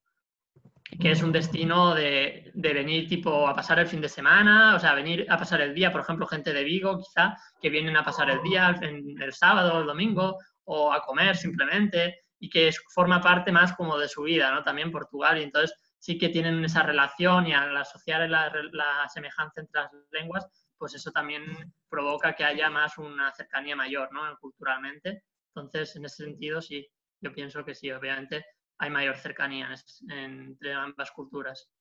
que 1.00 1.12
es 1.12 1.22
un 1.22 1.32
destino 1.32 1.94
de, 1.96 2.52
de, 2.54 2.74
venir 2.74 3.08
tipo 3.08 3.48
a 3.48 3.56
pasar 3.56 3.80
el 3.80 3.88
fin 3.88 4.02
de 4.02 4.10
semana, 4.10 4.76
o 4.76 4.80
sea, 4.80 4.94
venir 4.94 5.26
a 5.30 5.38
pasar 5.38 5.62
el 5.62 5.74
día, 5.74 5.92
por 5.92 6.02
ejemplo, 6.02 6.28
gente 6.28 6.54
de 6.54 6.64
Vigo 6.64 7.00
quizá, 7.00 7.36
que 7.62 7.70
vienen 7.70 7.96
a 7.98 8.04
pasar 8.04 8.30
el 8.30 8.42
día 8.42 8.78
el, 8.82 9.22
el 9.22 9.34
sábado, 9.34 9.82
el 9.82 9.88
domingo, 9.88 10.38
o 10.66 10.92
a 10.92 11.02
comer 11.02 11.36
simplemente, 11.36 12.26
y 12.40 12.50
que 12.50 12.72
forma 12.94 13.22
parte 13.22 13.52
más 13.52 13.74
como 13.74 13.98
de 13.98 14.08
su 14.08 14.24
vida, 14.24 14.52
¿no? 14.52 14.64
También 14.64 14.92
Portugal, 14.92 15.40
y 15.40 15.44
entonces 15.44 15.76
sí 16.00 16.18
que 16.18 16.30
tienen 16.30 16.64
esa 16.66 16.84
relación 16.84 17.48
y 17.48 17.54
al 17.54 17.76
asociar 17.78 18.30
la, 18.30 18.52
la 18.72 19.08
semejanza 19.08 19.62
entre 19.62 19.82
las 19.82 19.92
lenguas, 20.12 20.48
pues 20.78 20.94
eso 20.96 21.12
también 21.12 21.74
provoca 21.90 22.36
que 22.36 22.44
haya 22.44 22.70
más 22.70 22.98
una 22.98 23.32
cercanía 23.34 23.76
mayor, 23.76 24.12
¿no? 24.12 24.22
Culturalmente. 24.40 25.24
Entonces, 25.56 25.96
en 25.96 26.06
ese 26.06 26.26
sentido, 26.26 26.62
sí, 26.62 26.86
yo 27.22 27.32
pienso 27.34 27.64
que 27.64 27.74
sí, 27.74 27.90
obviamente 27.92 28.46
hay 28.84 28.90
mayor 28.90 29.16
cercanía 29.16 29.74
entre 30.10 30.74
ambas 30.74 31.12
culturas. 31.12 31.72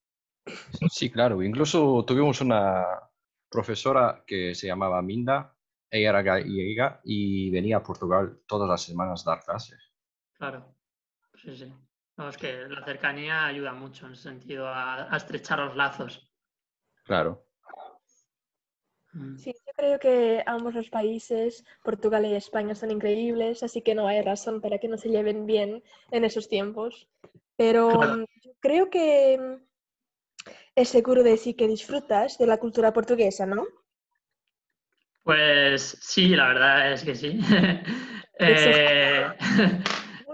Sí, 0.91 1.11
claro. 1.11 1.43
Incluso 1.43 2.05
tuvimos 2.05 2.41
una 2.41 2.85
profesora 3.51 4.23
que 4.27 4.55
se 4.55 4.69
llamaba 4.69 5.03
Minda, 5.03 5.57
ella 5.91 6.11
era 6.11 6.23
gallega 6.23 7.01
y 7.05 7.51
venía 7.51 7.79
a 7.79 7.83
Portugal 7.83 8.41
todas 8.47 8.69
las 8.69 8.83
semanas 8.83 9.27
a 9.27 9.31
dar 9.33 9.45
clases. 9.45 9.93
Claro, 10.35 10.77
sí, 11.35 11.57
sí. 11.57 11.73
es 12.29 12.37
que 12.37 12.69
la 12.69 12.85
cercanía 12.85 13.47
ayuda 13.47 13.73
mucho 13.73 14.07
en 14.07 14.13
ese 14.13 14.23
sentido 14.23 14.69
a, 14.69 15.13
a 15.13 15.17
estrechar 15.17 15.59
los 15.59 15.77
lazos. 15.77 16.31
Claro. 17.05 17.47
Mm. 19.13 19.37
Sí, 19.37 19.53
yo 19.73 19.77
creo 19.77 19.99
que 19.99 20.43
ambos 20.47 20.75
los 20.75 20.91
países, 20.91 21.65
Portugal 21.83 22.27
y 22.27 22.35
España, 22.35 22.75
son 22.75 22.91
increíbles, 22.91 23.63
así 23.63 23.81
que 23.81 23.95
no 23.95 24.07
hay 24.07 24.21
razón 24.21 24.61
para 24.61 24.79
que 24.79 24.89
no 24.89 24.99
se 24.99 25.09
lleven 25.09 25.47
bien 25.47 25.83
en 26.11 26.25
esos 26.25 26.49
tiempos. 26.49 27.09
Pero 27.57 27.91
mm, 27.91 28.25
yo 28.43 28.53
creo 28.61 28.91
que 28.91 29.39
mm, 29.39 30.51
es 30.77 30.89
seguro 30.89 31.23
decir 31.23 31.57
que 31.57 31.69
disfrutas 31.69 32.37
de 32.39 32.47
la 32.47 32.59
cultura 32.59 32.93
portuguesa, 32.93 33.47
¿no? 33.47 33.67
Pues 35.23 35.97
sí, 36.01 36.29
la 36.29 36.49
verdad 36.49 36.93
es 36.93 37.05
que 37.05 37.15
sí. 37.15 37.41
eh, 38.41 39.27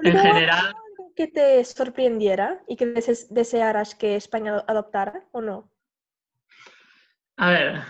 en 0.03 0.19
general. 0.19 0.75
¿Que 1.15 1.29
te 1.29 1.65
sorprendiera 1.65 2.63
y 2.67 2.77
que 2.77 2.87
desearas 3.31 3.95
que 3.95 4.17
España 4.17 4.65
adoptara 4.67 5.25
o 5.33 5.41
no? 5.41 5.71
A 7.37 7.51
ver, 7.51 7.83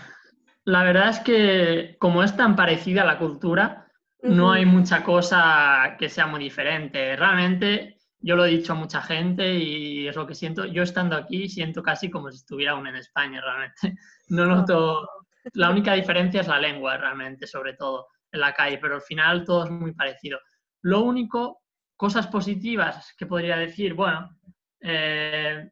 la 0.69 0.83
verdad 0.83 1.09
es 1.09 1.19
que 1.21 1.95
como 1.97 2.21
es 2.21 2.37
tan 2.37 2.55
parecida 2.55 3.01
a 3.01 3.05
la 3.05 3.17
cultura, 3.17 3.87
no 4.21 4.51
hay 4.51 4.67
mucha 4.67 5.03
cosa 5.03 5.95
que 5.97 6.09
sea 6.09 6.27
muy 6.27 6.41
diferente. 6.43 7.15
Realmente, 7.15 7.97
yo 8.19 8.35
lo 8.35 8.45
he 8.45 8.49
dicho 8.51 8.73
a 8.73 8.75
mucha 8.75 9.01
gente 9.01 9.51
y 9.55 10.07
es 10.07 10.15
lo 10.15 10.27
que 10.27 10.35
siento. 10.35 10.65
Yo 10.65 10.83
estando 10.83 11.15
aquí 11.15 11.49
siento 11.49 11.81
casi 11.81 12.11
como 12.11 12.29
si 12.29 12.37
estuviera 12.37 12.73
aún 12.73 12.85
en 12.85 12.97
España, 12.97 13.41
realmente. 13.41 13.97
No 14.29 14.45
noto... 14.45 15.09
La 15.53 15.71
única 15.71 15.93
diferencia 15.93 16.41
es 16.41 16.47
la 16.47 16.59
lengua, 16.59 16.97
realmente, 16.97 17.47
sobre 17.47 17.73
todo 17.73 18.07
en 18.31 18.41
la 18.41 18.53
calle, 18.53 18.77
pero 18.77 18.95
al 18.95 19.01
final 19.01 19.45
todo 19.45 19.63
es 19.65 19.71
muy 19.71 19.93
parecido. 19.93 20.37
Lo 20.83 21.01
único, 21.01 21.63
cosas 21.95 22.27
positivas 22.27 23.15
que 23.17 23.25
podría 23.25 23.57
decir, 23.57 23.95
bueno, 23.95 24.37
eh, 24.81 25.71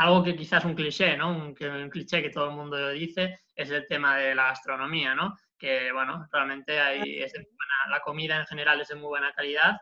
algo 0.00 0.24
que 0.24 0.34
quizás 0.34 0.64
un 0.64 0.74
cliché, 0.74 1.14
¿no? 1.14 1.30
Un, 1.30 1.54
un, 1.60 1.90
cliché 1.90 2.22
que 2.22 2.30
todo 2.30 2.48
el 2.48 2.56
mundo 2.56 2.88
dice 2.88 3.40
es 3.54 3.70
el 3.70 3.86
tema 3.86 4.16
de 4.16 4.34
la 4.34 4.44
gastronomía, 4.44 5.14
¿no? 5.14 5.36
Que, 5.58 5.92
bueno, 5.92 6.26
realmente 6.32 6.80
hay, 6.80 7.22
es 7.22 7.34
la 7.90 8.00
comida 8.00 8.38
en 8.38 8.46
general 8.46 8.80
es 8.80 8.88
de 8.88 8.94
muy 8.94 9.08
buena 9.08 9.32
calidad 9.34 9.76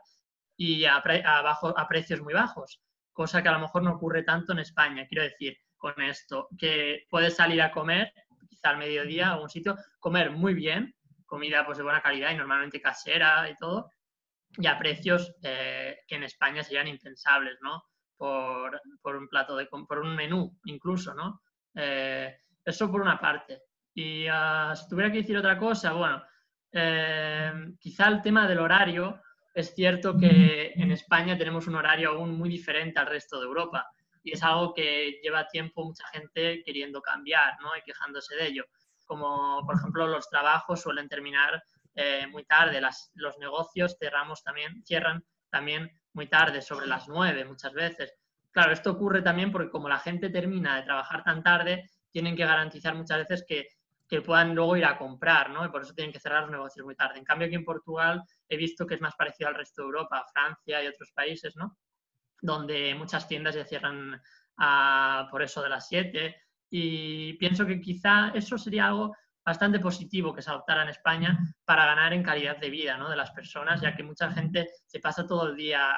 y 0.56 0.84
a, 0.87 0.96
a, 0.96 1.88
precios 1.88 2.20
muy 2.20 2.34
bajos, 2.34 2.80
cosa 3.12 3.44
que 3.44 3.48
a 3.48 3.52
lo 3.52 3.60
mejor 3.60 3.84
no 3.84 3.92
ocurre 3.92 4.25
tanto 4.25 4.52
en 4.52 4.58
España. 4.58 5.06
Quiero 5.06 5.22
decir, 5.22 5.56
con 5.76 6.00
esto, 6.02 6.48
que 6.58 7.06
puedes 7.08 7.37
salir 7.37 7.62
a 7.62 7.70
comer, 7.70 8.12
quizá 8.48 8.70
al 8.70 8.78
mediodía 8.78 9.28
a 9.28 9.40
un 9.40 9.48
sitio, 9.48 9.76
comer 10.00 10.32
muy 10.32 10.52
bien, 10.52 10.96
comida 11.26 11.64
pues 11.64 11.78
de 11.78 11.84
buena 11.84 12.02
calidad 12.02 12.32
y 12.32 12.37
normalmente 12.37 12.80
casera 12.80 13.48
y 13.48 13.54
todo, 13.54 13.92
y 14.56 14.66
a 14.66 14.76
precios 14.80 15.32
eh, 15.44 16.00
que 16.08 16.16
en 16.16 16.25
España 16.25 16.64
serían 16.64 16.88
impensables, 16.88 17.58
¿no? 17.62 17.84
Por, 18.18 18.80
por, 19.00 19.16
un 19.16 19.28
plato 19.28 19.56
de 19.56 19.66
por 19.66 20.00
un 20.00 20.14
menú 20.14 20.58
incluso, 20.64 21.14
¿no? 21.14 21.40
Eh, 21.75 22.37
eso 22.64 22.90
por 22.90 23.00
una 23.00 23.18
parte. 23.18 23.62
Y 23.94 24.28
uh, 24.28 24.76
si 24.76 24.88
tuviera 24.88 25.10
que 25.10 25.18
decir 25.18 25.37
otra 25.37 25.58
cosa, 25.58 25.92
bueno, 25.92 26.22
eh, 26.72 27.52
quizá 27.80 28.08
el 28.08 28.20
tema 28.20 28.46
del 28.46 28.58
horario, 28.58 29.22
es 29.54 29.75
cierto 29.75 30.16
que 30.16 30.72
en 30.76 30.92
España 30.92 31.38
tenemos 31.38 31.66
un 31.66 31.76
horario 31.76 32.10
aún 32.10 32.37
muy 32.37 32.48
diferente 32.48 32.98
al 32.98 33.06
resto 33.06 33.40
de 33.40 33.46
Europa 33.46 33.90
y 34.22 34.32
es 34.32 34.42
algo 34.42 34.75
que 34.75 35.18
lleva 35.22 35.48
tiempo 35.48 35.84
mucha 35.84 36.06
gente 36.08 36.62
queriendo 36.62 37.00
cambiar, 37.00 37.58
¿no? 37.60 37.76
Y 37.76 37.82
quejándose 37.82 38.37
de 38.37 38.46
ello. 38.46 38.64
Como, 39.06 39.64
por 39.64 39.76
ejemplo, 39.76 40.06
los 40.06 40.28
trabajos 40.28 40.82
suelen 40.82 41.08
terminar 41.08 41.62
eh, 41.94 42.26
muy 42.28 42.44
tarde, 42.44 42.80
Las, 42.80 43.10
los 43.14 43.38
negocios 43.38 43.96
cerramos 43.98 44.42
también, 44.44 44.84
cierran 44.84 45.25
también 45.50 45.90
muy 46.18 46.28
tarde, 46.28 46.60
sobre 46.60 46.88
las 46.88 47.06
nueve 47.06 47.44
muchas 47.44 47.72
veces. 47.72 48.12
Claro, 48.50 48.72
esto 48.72 48.90
ocurre 48.90 49.22
también 49.22 49.52
porque 49.52 49.70
como 49.70 49.88
la 49.88 50.00
gente 50.00 50.30
termina 50.30 50.75
de 50.75 50.82
trabajar 50.82 51.22
tan 51.22 51.44
tarde, 51.44 51.88
tienen 52.10 52.34
que 52.34 52.44
garantizar 52.44 52.96
muchas 52.96 53.18
veces 53.18 53.44
que, 53.46 53.68
que 54.08 54.20
puedan 54.20 54.52
luego 54.52 54.76
ir 54.76 54.84
a 54.84 54.98
comprar, 54.98 55.50
¿no? 55.50 55.64
Y 55.64 55.68
por 55.68 55.82
eso 55.82 55.94
tienen 55.94 56.12
que 56.12 56.18
cerrar 56.18 56.42
los 56.42 56.50
negocios 56.50 56.84
muy 56.84 56.96
tarde. 56.96 57.20
En 57.20 57.25
cambio, 57.25 57.46
aquí 57.46 57.54
en 57.54 57.64
Portugal 57.64 58.20
he 58.48 58.56
visto 58.56 58.84
que 58.84 58.96
es 58.96 59.00
más 59.00 59.14
parecido 59.14 59.48
al 59.48 59.54
resto 59.54 59.82
de 59.82 59.87
Europa, 59.87 60.26
Francia 60.32 60.82
y 60.82 60.88
otros 60.88 61.12
países, 61.12 61.54
¿no? 61.54 61.78
Donde 62.40 62.96
muchas 62.96 63.28
tiendas 63.28 63.54
ya 63.54 63.64
cierran 63.64 64.20
a, 64.56 65.28
por 65.30 65.40
eso 65.42 65.62
de 65.62 65.68
las 65.68 65.87
siete. 65.87 66.34
Y 66.68 67.34
pienso 67.34 67.64
que 67.64 67.80
quizá 67.80 68.32
eso 68.34 68.58
sería 68.58 68.88
algo 68.88 69.14
bastante 69.49 69.81
positivo 69.81 70.35
que 70.35 70.43
se 70.43 70.50
adoptara 70.50 70.83
en 70.83 70.90
España 70.90 71.38
para 71.64 71.87
ganar 71.87 72.12
en 72.12 72.23
calidad 72.23 72.59
de 72.59 72.69
vida 72.69 72.99
¿no? 72.99 73.09
de 73.09 73.17
las 73.17 73.31
personas, 73.31 73.81
ya 73.81 73.97
que 73.97 74.02
mucha 74.02 74.31
gente 74.31 74.69
se 74.87 75.00
pasa 75.00 75.26
todo 75.26 75.49
el 75.49 75.57
día 75.57 75.88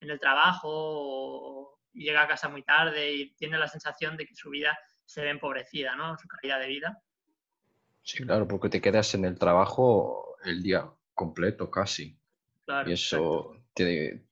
en 0.00 0.10
el 0.10 0.18
trabajo 0.18 0.68
o 0.68 1.78
llega 1.92 2.22
a 2.22 2.26
casa 2.26 2.48
muy 2.48 2.64
tarde 2.64 3.14
y 3.14 3.30
tiene 3.36 3.58
la 3.58 3.68
sensación 3.68 4.16
de 4.16 4.26
que 4.26 4.34
su 4.34 4.50
vida 4.50 4.76
se 5.04 5.22
ve 5.22 5.30
empobrecida, 5.30 5.94
¿no? 5.94 6.18
su 6.18 6.26
calidad 6.26 6.58
de 6.58 6.66
vida. 6.66 7.00
Sí, 8.02 8.24
claro, 8.24 8.48
porque 8.48 8.70
te 8.70 8.80
quedas 8.80 9.14
en 9.14 9.24
el 9.24 9.38
trabajo 9.38 10.36
el 10.44 10.64
día 10.64 10.90
completo 11.14 11.70
casi. 11.70 12.18
Claro, 12.64 12.90
y 12.90 12.94
eso 12.94 13.56
te, 13.72 14.26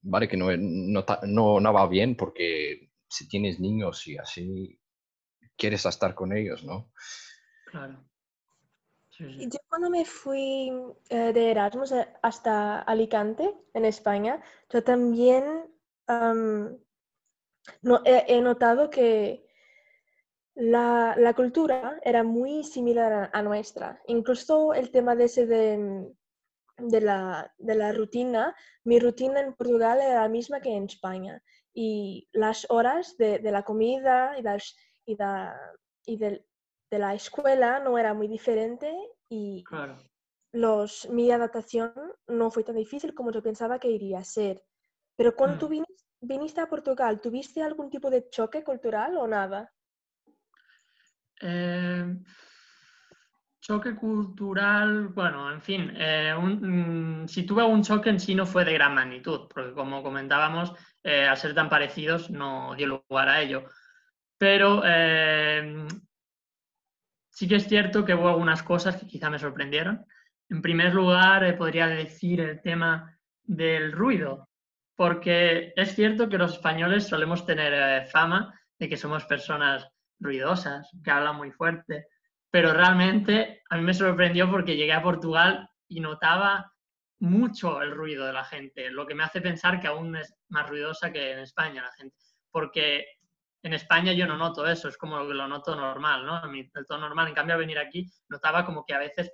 vale 0.00 0.26
que 0.26 0.38
no, 0.38 0.48
no, 0.56 1.04
no, 1.24 1.60
no 1.60 1.72
va 1.74 1.86
bien 1.86 2.16
porque 2.16 2.90
si 3.08 3.28
tienes 3.28 3.60
niños 3.60 4.06
y 4.06 4.16
así 4.16 4.80
quieres 5.54 5.84
estar 5.84 6.14
con 6.14 6.34
ellos, 6.34 6.64
¿no? 6.64 6.90
Yo 9.18 9.58
cuando 9.68 9.88
me 9.88 10.04
fui 10.04 10.70
eh, 11.08 11.32
de 11.32 11.50
Erasmus 11.50 11.92
eh, 11.92 12.06
hasta 12.22 12.82
Alicante, 12.82 13.54
en 13.72 13.84
España, 13.86 14.42
yo 14.70 14.82
también 14.84 15.44
he, 18.04 18.40
notado 18.42 18.90
que 18.90 19.46
la, 20.54 21.14
la, 21.16 21.34
cultura 21.34 21.98
era 22.02 22.22
muy 22.22 22.62
similar 22.62 23.30
a, 23.32 23.42
nuestra. 23.42 24.02
Incluso 24.06 24.74
el 24.74 24.90
tema 24.90 25.16
de 25.16 25.24
ese 25.24 25.46
de, 25.46 26.12
de, 26.76 27.00
la, 27.00 27.54
de, 27.56 27.74
la, 27.74 27.92
rutina, 27.92 28.54
mi 28.84 28.98
rutina 28.98 29.40
en 29.40 29.54
Portugal 29.54 30.00
era 30.00 30.22
la 30.22 30.28
misma 30.28 30.60
que 30.60 30.74
en 30.74 30.84
España. 30.84 31.42
Y 31.72 32.28
las 32.32 32.66
horas 32.70 33.16
de, 33.16 33.38
de 33.38 33.50
la 33.50 33.62
comida 33.62 34.38
y, 34.38 34.42
las, 34.42 34.76
y, 35.06 35.16
y 36.06 36.16
del, 36.16 36.44
de 36.90 36.98
la 36.98 37.14
escuela 37.14 37.80
no 37.80 37.98
era 37.98 38.14
muy 38.14 38.28
diferente 38.28 38.92
y 39.28 39.64
los, 40.52 41.08
mi 41.10 41.30
adaptación 41.30 41.92
no 42.26 42.50
fue 42.50 42.64
tan 42.64 42.76
difícil 42.76 43.14
como 43.14 43.32
yo 43.32 43.42
pensaba 43.42 43.78
que 43.78 43.90
iría 43.90 44.20
a 44.20 44.24
ser. 44.24 44.62
Pero 45.16 45.34
cuando 45.34 45.58
tú 45.58 45.68
mm. 45.68 45.84
viniste, 46.20 46.60
a 46.60 46.68
Portugal, 46.68 47.20
¿tuviste 47.20 47.62
algún 47.62 47.90
tipo 47.90 48.10
de 48.10 48.28
choque 48.28 48.62
cultural 48.62 49.16
o 49.16 49.26
nada? 49.26 49.72
Eh, 51.40 52.16
choque 53.60 53.94
cultural, 53.94 55.08
bueno, 55.08 55.52
en 55.52 55.60
fin, 55.60 55.92
eh, 55.96 56.34
mm, 56.34 57.26
si 57.26 57.44
tuve 57.44 57.62
algún 57.62 57.82
choque 57.82 58.10
en 58.10 58.20
sí 58.20 58.34
no 58.34 58.46
fue 58.46 58.64
de 58.64 58.74
gran 58.74 58.94
magnitud, 58.94 59.48
porque 59.52 59.72
como 59.72 60.02
comentábamos, 60.02 60.72
eh, 61.02 61.26
al 61.26 61.36
ser 61.36 61.54
tan 61.54 61.68
parecidos 61.68 62.30
no 62.30 62.74
dio 62.76 63.02
lugar 63.08 63.28
a 63.28 63.42
ello. 63.42 63.64
Pero 64.38 64.82
Sí 67.36 67.46
que 67.46 67.56
es 67.56 67.68
cierto 67.68 68.02
que 68.02 68.14
hubo 68.14 68.30
algunas 68.30 68.62
cosas 68.62 68.96
que 68.96 69.06
quizá 69.06 69.28
me 69.28 69.38
sorprendieron. 69.38 70.06
En 70.48 70.62
primer 70.62 70.94
lugar, 70.94 71.44
eh, 71.44 71.52
podría 71.52 71.86
decir 71.86 72.40
el 72.40 72.62
tema 72.62 73.14
del 73.42 73.92
ruido, 73.92 74.48
porque 74.94 75.74
es 75.76 75.94
cierto 75.94 76.30
que 76.30 76.38
los 76.38 76.54
españoles 76.54 77.06
solemos 77.06 77.44
tener 77.44 77.74
eh, 77.74 78.06
fama 78.06 78.58
de 78.78 78.88
que 78.88 78.96
somos 78.96 79.26
personas 79.26 79.86
ruidosas, 80.18 80.90
que 81.04 81.10
hablan 81.10 81.36
muy 81.36 81.50
fuerte, 81.50 82.06
pero 82.50 82.72
realmente 82.72 83.60
a 83.68 83.76
mí 83.76 83.82
me 83.82 83.92
sorprendió 83.92 84.50
porque 84.50 84.74
llegué 84.74 84.94
a 84.94 85.02
Portugal 85.02 85.68
y 85.88 86.00
notaba 86.00 86.72
mucho 87.18 87.82
el 87.82 87.90
ruido 87.90 88.24
de 88.24 88.32
la 88.32 88.44
gente, 88.44 88.90
lo 88.90 89.06
que 89.06 89.14
me 89.14 89.24
hace 89.24 89.42
pensar 89.42 89.78
que 89.78 89.88
aún 89.88 90.16
es 90.16 90.34
más 90.48 90.70
ruidosa 90.70 91.12
que 91.12 91.32
en 91.32 91.40
España 91.40 91.82
la 91.82 91.92
gente, 91.92 92.16
porque 92.50 93.04
en 93.62 93.72
España 93.72 94.12
yo 94.12 94.26
no 94.26 94.36
noto 94.36 94.66
eso, 94.66 94.88
es 94.88 94.96
como 94.96 95.18
lo 95.18 95.48
noto 95.48 95.74
normal, 95.74 96.24
¿no? 96.24 96.40
El 96.54 96.86
tono 96.86 97.00
normal, 97.00 97.28
en 97.28 97.34
cambio 97.34 97.54
al 97.54 97.60
venir 97.60 97.78
aquí 97.78 98.06
notaba 98.28 98.64
como 98.64 98.84
que 98.84 98.94
a 98.94 98.98
veces 98.98 99.32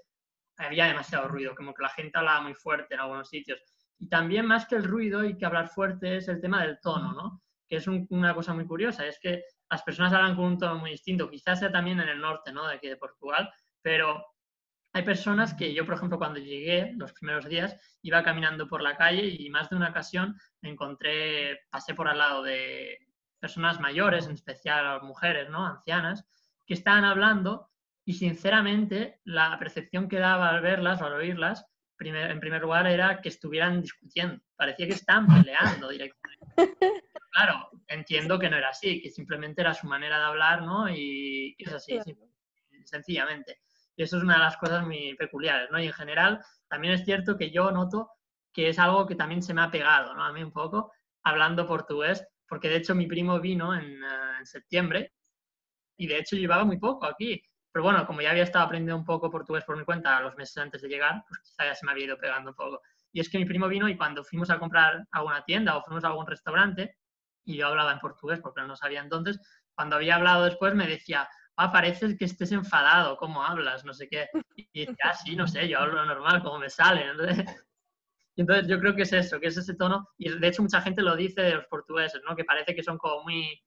había 0.57 0.87
demasiado 0.87 1.29
ruido, 1.29 1.55
como 1.55 1.75
que 1.75 1.83
la 1.83 1.89
gente 1.91 2.19
hablaba 2.19 2.41
muy 2.41 2.55
fuerte 2.55 2.95
en 2.95 3.01
algunos 3.01 3.29
sitios. 3.29 3.61
Y 3.99 4.09
también 4.09 4.47
más 4.47 4.67
que 4.67 4.77
el 4.77 4.85
ruido 4.85 5.25
y 5.25 5.37
que 5.37 5.47
hablar 5.47 5.69
fuerte 5.69 6.17
es 6.17 6.29
el 6.29 6.41
tema 6.41 6.63
del 6.63 6.81
tono, 6.81 7.13
¿no? 7.13 7.43
Que 7.69 7.77
es 7.77 7.87
una 7.87 8.35
cosa 8.35 8.55
muy 8.55 8.67
curiosa, 8.67 9.07
es 9.07 9.19
que 9.21 9.45
las 9.71 9.83
personas 9.83 10.13
hablan 10.13 10.37
con 10.37 10.45
un 10.45 10.59
tono 10.59 10.77
muy 10.77 10.91
distinto, 10.91 11.31
quizás 11.31 11.61
sea 11.61 11.73
también 11.73 12.01
en 12.01 12.09
el 12.09 12.21
norte, 12.21 12.53
¿no? 12.53 12.67
De 12.67 12.75
aquí 12.75 12.89
de 12.89 12.97
Portugal, 12.97 13.51
pero 13.81 14.25
hay 14.95 15.03
personas 15.05 15.55
que 15.55 15.73
yo, 15.73 15.87
por 15.87 15.95
ejemplo, 15.95 16.19
cuando 16.19 16.39
llegué 16.39 16.93
los 16.97 17.13
primeros 17.15 17.47
días, 17.47 17.77
iba 18.03 18.23
caminando 18.23 18.69
por 18.69 18.83
la 18.83 18.97
calle 18.97 19.27
y 19.27 19.49
más 19.49 19.71
de 19.71 19.77
una 19.77 19.89
ocasión 19.89 20.37
me 20.61 20.69
encontré, 20.69 21.61
pasé 21.71 21.95
por 21.95 22.09
al 22.09 22.19
lado 22.19 22.43
de 22.43 22.99
personas 23.43 23.81
mayores, 23.81 24.27
en 24.27 24.35
especial 24.35 25.03
mujeres, 25.03 25.51
¿no? 25.51 25.67
Ancianas, 25.67 26.25
que 26.65 26.75
estaban 26.75 27.05
hablando 27.05 27.69
y 28.05 28.15
sinceramente 28.15 29.21
la 29.25 29.59
percepción 29.59 30.09
que 30.09 30.21
daba 30.21 30.51
al 30.51 30.63
verlas 30.63 31.03
o 31.03 31.07
al 31.07 31.15
oírlas, 31.15 31.67
en 31.99 32.41
primer 32.41 32.63
lugar, 32.63 32.87
era 32.87 33.21
que 33.21 33.29
estuvieran 33.29 33.81
discutiendo. 33.81 34.43
Parecía 34.57 34.87
que 34.87 34.95
estaban 34.95 35.27
peleando 35.27 35.89
directamente. 35.89 36.47
Claro, 37.35 37.71
entiendo 37.89 38.39
que 38.39 38.51
no 38.51 38.59
era 38.59 38.69
así, 38.69 39.01
que 39.01 39.09
simplemente 39.09 39.63
era 39.63 39.73
su 39.73 39.87
manera 39.87 40.19
de 40.19 40.25
hablar, 40.25 40.65
¿no? 40.65 40.91
Y 40.91 41.57
es 41.57 41.73
así, 41.73 41.99
sencillamente. 42.85 43.61
Y 43.97 44.03
eso 44.03 44.19
es 44.19 44.23
una 44.23 44.35
de 44.35 44.41
las 44.41 44.59
cosas 44.59 44.85
muy 44.85 45.15
peculiares, 45.15 45.71
¿no? 45.71 45.81
Y 45.81 45.87
en 45.87 45.95
general, 45.95 46.45
también 46.69 46.93
es 46.93 47.07
cierto 47.07 47.39
que 47.39 47.51
yo 47.51 47.71
noto 47.71 48.11
que 48.53 48.69
es 48.69 48.79
algo 48.79 49.07
que 49.07 49.15
también 49.15 49.43
se 49.43 49.55
me 49.55 49.63
ha 49.63 49.71
pegado, 49.71 50.13
¿no? 50.13 50.23
A 50.23 50.33
mí 50.35 50.43
un 50.43 50.53
poco, 50.53 50.93
hablando 51.23 51.67
portugués, 51.67 52.23
porque 52.49 52.69
de 52.69 52.77
hecho 52.77 52.95
mi 52.95 53.07
primo 53.07 53.41
vino 53.41 53.75
en, 53.75 54.03
eh, 54.03 54.39
en 54.41 54.47
septiembre 54.47 55.13
y 55.97 56.07
de 56.07 56.19
hecho 56.19 56.37
llevaba 56.37 56.65
muy 56.65 56.79
poco 56.79 57.07
aquí. 57.07 57.43
Pero 57.73 57.85
bueno, 57.85 58.07
como 58.07 58.21
ya 58.21 58.31
había 58.31 58.43
estado 58.43 58.67
aprendiendo 58.67 58.99
un 58.99 59.05
poco 59.05 59.31
portugués 59.31 59.65
por 59.65 59.79
mi 59.79 59.85
cuenta 59.85 60.21
los 60.21 60.37
meses 60.37 60.59
antes 60.59 60.83
de 60.83 60.89
llegar, 60.89 61.25
pues 61.27 61.41
quizá 61.41 61.65
ya 61.65 61.75
se 61.75 61.87
me 61.87 61.93
había 61.93 62.05
ido 62.05 62.19
pegando 62.19 62.51
un 62.51 62.57
poco. 62.57 62.83
Y 63.13 63.21
es 63.21 63.31
que 63.31 63.39
mi 63.39 63.47
primo 63.47 63.67
vino 63.69 63.89
y 63.89 63.97
cuando 63.97 64.23
fuimos 64.25 64.51
a 64.51 64.59
comprar 64.59 65.07
a 65.11 65.23
una 65.23 65.43
tienda 65.45 65.77
o 65.77 65.83
fuimos 65.83 66.05
a 66.05 66.09
algún 66.09 66.27
restaurante, 66.27 66.97
y 67.45 67.57
yo 67.57 67.67
hablaba 67.69 67.93
en 67.93 67.99
portugués 67.99 68.41
porque 68.41 68.63
no 68.63 68.77
sabía 68.77 69.01
entonces, 69.01 69.41
cuando 69.75 69.97
había 69.97 70.17
hablado 70.17 70.45
después 70.45 70.75
me 70.75 70.87
decía, 70.87 71.29
ah, 71.57 71.73
parece 71.73 72.17
que 72.17 72.27
estés 72.27 72.53
enfadado, 72.53 73.17
¿cómo 73.17 73.43
hablas? 73.43 73.85
No 73.85 73.95
sé 73.95 74.09
qué. 74.09 74.29
Y 74.73 74.87
decía, 74.87 74.97
ah, 75.05 75.15
sí, 75.15 75.35
no 75.35 75.47
sé, 75.47 75.69
yo 75.69 75.79
hablo 75.79 76.05
normal, 76.05 76.43
como 76.43 76.59
me 76.59 76.71
sale. 76.71 77.05
Y 78.35 78.41
entonces 78.43 78.67
yo 78.67 78.81
creo 78.81 78.95
que 78.95 79.03
es 79.03 79.13
eso, 79.13 79.39
que 79.39 79.49
es 79.49 79.57
ese 79.57 79.75
tono, 79.75 80.09
y 80.17 80.31
de 80.31 80.49
hecho 80.49 80.63
mucha 80.63 80.81
gente 80.81 81.03
lo 81.03 81.17
dice 81.17 81.43
de 81.43 81.55
los 81.55 81.67
portugueses, 81.67 82.23
¿no? 82.27 82.35
Que 82.35 82.45
parece 82.45 82.75
que 82.75 82.83
son 82.83 82.97
como 82.99 83.25
muy, 83.25 83.61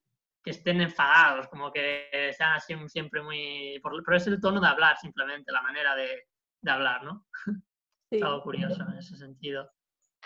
que 0.43 0.51
estén 0.51 0.81
enfadados, 0.81 1.48
como 1.48 1.72
que 1.72 2.31
sean 2.36 2.53
así 2.53 2.75
siempre 2.88 3.22
muy... 3.22 3.81
Pero 3.84 4.17
es 4.17 4.27
el 4.27 4.39
tono 4.39 4.62
de 4.62 4.67
hablar 4.67 4.98
simplemente, 4.98 5.51
la 5.51 5.62
manera 5.62 5.95
de, 5.95 6.27
de 6.62 6.72
hablar, 6.72 7.03
¿no? 7.03 7.25
Sí. 8.07 8.17
Es 8.17 8.24
algo 8.24 8.43
curioso 8.43 8.84
en 8.88 9.00
ese 9.00 9.17
sentido. 9.17 9.67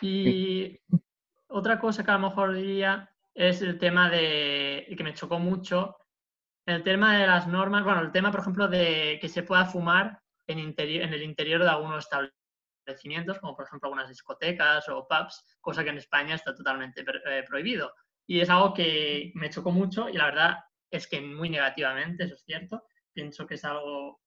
Y 0.01 0.77
otra 1.47 1.79
cosa 1.79 2.03
que 2.03 2.11
a 2.11 2.15
lo 2.15 2.27
mejor 2.27 2.53
diría 2.53 3.09
es 3.33 3.61
el 3.61 3.79
tema 3.79 4.09
de, 4.09 4.93
que 4.97 5.03
me 5.03 5.13
chocó 5.13 5.39
mucho, 5.39 5.95
el 6.65 6.83
tema 6.83 7.17
de 7.17 7.25
las 7.25 7.47
normas, 7.47 7.85
bueno, 7.85 8.01
el 8.01 8.11
tema, 8.11 8.31
por 8.31 8.41
ejemplo, 8.41 8.67
de 8.67 9.17
que 9.21 9.29
se 9.29 9.43
pueda 9.43 9.63
fumar 9.63 10.21
en, 10.45 10.59
en 10.59 11.13
el 11.13 11.23
interior 11.23 11.63
de 11.63 11.69
algunos 11.69 12.03
establecimientos, 12.03 12.38
como 13.39 13.55
por 13.55 13.65
ejemplo 13.65 13.87
algunas 13.87 14.09
discotecas 14.09 14.87
o 14.89 15.07
pubs, 15.07 15.57
cosa 15.61 15.83
que 15.83 15.89
en 15.89 15.97
España 15.97 16.35
está 16.35 16.53
totalmente 16.53 17.03
eh, 17.25 17.43
prohibido. 17.47 17.93
Y 18.27 18.39
es 18.41 18.49
algo 18.49 18.73
que 18.73 19.31
me 19.35 19.49
chocó 19.49 19.71
mucho 19.71 20.09
y 20.09 20.13
la 20.13 20.25
verdad 20.25 20.57
es 20.91 21.07
que 21.07 21.21
muy 21.21 21.49
negativamente, 21.49 22.25
eso 22.25 22.35
es 22.35 22.43
cierto. 22.43 22.83
Pienso 23.13 23.45
que 23.47 23.55
es 23.55 23.65
algo, 23.65 24.21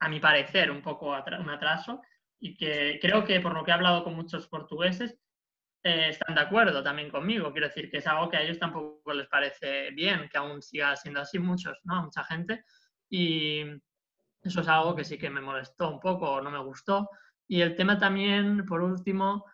a 0.00 0.08
mi 0.08 0.20
parecer, 0.20 0.70
un 0.70 0.82
poco 0.82 1.10
un 1.10 1.50
atraso 1.50 2.00
y 2.40 2.56
que 2.56 2.98
creo 3.00 3.24
que 3.24 3.40
por 3.40 3.54
lo 3.54 3.64
que 3.64 3.70
he 3.70 3.74
hablado 3.74 4.04
con 4.04 4.14
muchos 4.14 4.48
portugueses, 4.48 5.18
eh, 5.82 6.08
están 6.08 6.34
de 6.34 6.40
acuerdo 6.40 6.82
también 6.82 7.10
conmigo. 7.10 7.52
Quiero 7.52 7.68
decir 7.68 7.90
que 7.90 7.98
es 7.98 8.06
algo 8.06 8.30
que 8.30 8.38
a 8.38 8.42
ellos 8.42 8.58
tampoco 8.58 9.12
les 9.12 9.28
parece 9.28 9.90
bien, 9.90 10.28
que 10.30 10.38
aún 10.38 10.62
siga 10.62 10.96
siendo 10.96 11.20
así 11.20 11.38
muchos, 11.38 11.78
¿no? 11.84 12.02
Mucha 12.02 12.24
gente. 12.24 12.64
Y 13.10 13.60
eso 14.42 14.60
es 14.62 14.68
algo 14.68 14.96
que 14.96 15.04
sí 15.04 15.18
que 15.18 15.30
me 15.30 15.42
molestó 15.42 15.90
un 15.90 16.00
poco, 16.00 16.40
no 16.40 16.50
me 16.50 16.58
gustó. 16.58 17.08
Y 17.46 17.60
el 17.60 17.76
tema 17.76 17.98
también, 17.98 18.64
por 18.66 18.82
último, 18.82 19.44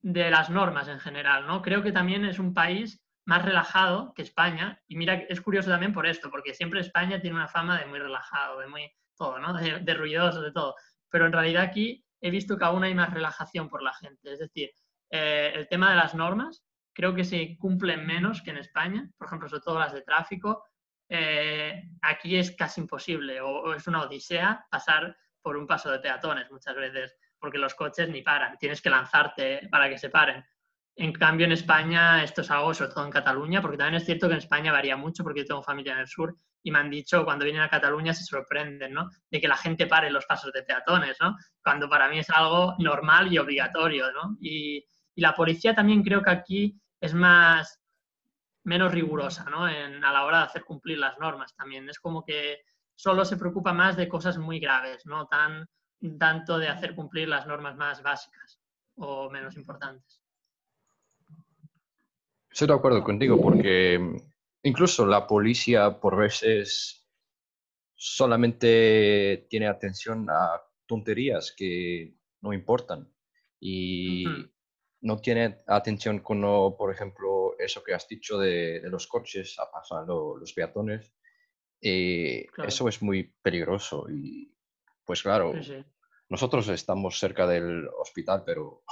de 0.00 0.30
las 0.30 0.50
normas 0.50 0.88
en 0.88 1.00
general, 1.00 1.46
¿no? 1.46 1.62
Creo 1.62 1.82
que 1.82 1.92
también 1.92 2.24
es 2.24 2.38
un 2.38 2.54
país 2.54 3.02
más 3.24 3.44
relajado 3.44 4.12
que 4.14 4.22
España. 4.22 4.80
Y 4.86 4.96
mira, 4.96 5.14
es 5.14 5.40
curioso 5.40 5.70
también 5.70 5.92
por 5.92 6.06
esto, 6.06 6.30
porque 6.30 6.54
siempre 6.54 6.80
España 6.80 7.20
tiene 7.20 7.36
una 7.36 7.48
fama 7.48 7.78
de 7.78 7.86
muy 7.86 7.98
relajado, 7.98 8.60
de 8.60 8.68
muy 8.68 8.90
todo, 9.16 9.38
¿no? 9.38 9.52
De, 9.54 9.80
de 9.80 9.94
ruidoso, 9.94 10.40
de 10.40 10.52
todo. 10.52 10.74
Pero 11.10 11.26
en 11.26 11.32
realidad 11.32 11.62
aquí 11.62 12.04
he 12.20 12.30
visto 12.30 12.58
que 12.58 12.64
aún 12.64 12.84
hay 12.84 12.94
más 12.94 13.12
relajación 13.12 13.68
por 13.68 13.82
la 13.82 13.92
gente. 13.94 14.32
Es 14.32 14.38
decir, 14.38 14.70
eh, 15.10 15.52
el 15.54 15.68
tema 15.68 15.90
de 15.90 15.96
las 15.96 16.14
normas 16.14 16.64
creo 16.92 17.14
que 17.14 17.24
se 17.24 17.56
cumplen 17.58 18.04
menos 18.06 18.42
que 18.42 18.50
en 18.50 18.58
España, 18.58 19.08
por 19.16 19.28
ejemplo, 19.28 19.48
sobre 19.48 19.62
todo 19.62 19.78
las 19.78 19.92
de 19.92 20.02
tráfico. 20.02 20.64
Eh, 21.08 21.84
aquí 22.02 22.36
es 22.36 22.50
casi 22.50 22.82
imposible 22.82 23.40
o, 23.40 23.72
es 23.72 23.86
una 23.86 24.02
odisea 24.02 24.66
pasar 24.70 25.16
por 25.40 25.56
un 25.56 25.66
paso 25.66 25.90
de 25.90 26.00
peatones 26.00 26.50
muchas 26.50 26.76
veces, 26.76 27.16
porque 27.38 27.58
los 27.58 27.74
coches 27.74 28.08
ni 28.08 28.22
paran, 28.22 28.56
tienes 28.58 28.80
que 28.80 28.90
lanzarte 28.90 29.68
para 29.70 29.88
que 29.88 29.98
se 29.98 30.10
paren. 30.10 30.44
En 30.96 31.12
cambio, 31.12 31.46
en 31.46 31.52
España 31.52 32.24
esto 32.24 32.40
es 32.40 32.50
algo, 32.50 32.74
sobre 32.74 32.92
todo 32.92 33.04
en 33.04 33.10
Cataluña, 33.12 33.62
porque 33.62 33.76
también 33.76 33.94
es 33.94 34.04
cierto 34.04 34.26
que 34.26 34.34
en 34.34 34.38
España 34.38 34.72
varía 34.72 34.96
mucho, 34.96 35.22
porque 35.22 35.40
yo 35.40 35.46
tengo 35.46 35.62
familia 35.62 35.92
en 35.92 36.00
el 36.00 36.08
sur 36.08 36.36
y 36.62 36.70
me 36.70 36.78
han 36.78 36.90
dicho 36.90 37.24
cuando 37.24 37.44
vienen 37.44 37.62
a 37.62 37.68
Cataluña 37.68 38.12
se 38.12 38.24
sorprenden, 38.24 38.92
¿no? 38.92 39.08
De 39.30 39.40
que 39.40 39.48
la 39.48 39.56
gente 39.56 39.86
pare 39.86 40.10
los 40.10 40.26
pasos 40.26 40.52
de 40.52 40.62
peatones, 40.62 41.16
¿no? 41.20 41.36
Cuando 41.62 41.88
para 41.88 42.08
mí 42.08 42.18
es 42.18 42.30
algo 42.30 42.74
normal 42.78 43.32
y 43.32 43.38
obligatorio, 43.38 44.10
¿no? 44.12 44.36
Y, 44.40 44.84
la 45.16 45.34
policía 45.34 45.74
también 45.74 46.04
creo 46.04 46.22
que 46.22 46.30
aquí 46.30 46.80
es 47.00 47.12
más, 47.12 47.80
menos 48.62 48.92
rigurosa, 48.92 49.44
¿no? 49.50 49.64
A 49.64 50.12
la 50.12 50.24
hora 50.24 50.38
de 50.38 50.44
hacer 50.44 50.64
cumplir 50.64 50.98
las 50.98 51.18
normas 51.18 51.56
también. 51.56 51.88
Es 51.90 51.98
como 51.98 52.24
que 52.24 52.60
solo 52.94 53.24
se 53.24 53.36
preocupa 53.36 53.72
más 53.72 53.96
de 53.96 54.08
cosas 54.08 54.38
muy 54.38 54.60
graves, 54.60 55.06
no 55.06 55.26
tan 55.26 55.68
tanto 56.18 56.58
de 56.58 56.68
hacer 56.68 56.94
cumplir 56.94 57.28
las 57.28 57.46
normas 57.46 57.76
más 57.76 58.02
básicas 58.02 58.60
o 58.96 59.30
menos 59.30 59.56
importantes. 59.56 60.22
Estoy 62.50 62.68
de 62.68 62.74
acuerdo 62.74 63.04
contigo 63.04 63.40
porque 63.40 64.00
incluso 64.62 65.06
la 65.06 65.26
policía 65.26 66.00
por 66.00 66.16
veces 66.16 67.06
solamente 67.94 69.46
tiene 69.50 69.66
atención 69.66 70.28
a 70.30 70.60
tonterías 70.86 71.52
que 71.56 72.16
no 72.40 72.52
importan 72.52 73.12
y 73.60 74.24
no 75.00 75.18
tiene 75.18 75.58
atención 75.66 76.20
con, 76.20 76.40
por 76.76 76.92
ejemplo, 76.92 77.56
eso 77.58 77.82
que 77.82 77.94
has 77.94 78.08
dicho 78.08 78.38
de, 78.38 78.80
los 78.84 79.06
coches 79.06 79.58
a 79.58 79.70
pasar 79.70 80.06
los 80.06 80.52
peatones. 80.52 81.12
Eh, 81.80 82.46
eso 82.66 82.88
es 82.88 83.02
muy 83.02 83.32
peligroso 83.40 84.08
y 84.10 84.52
pues 85.08 85.22
claro, 85.22 85.52
nosotros 86.28 86.68
estamos 86.68 87.18
cerca 87.18 87.48
del 87.48 87.88
hospital, 87.98 88.44
pero 88.46 88.82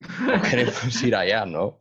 no 0.26 0.42
queremos 0.42 1.02
ir 1.02 1.16
allá, 1.16 1.46
¿no? 1.46 1.78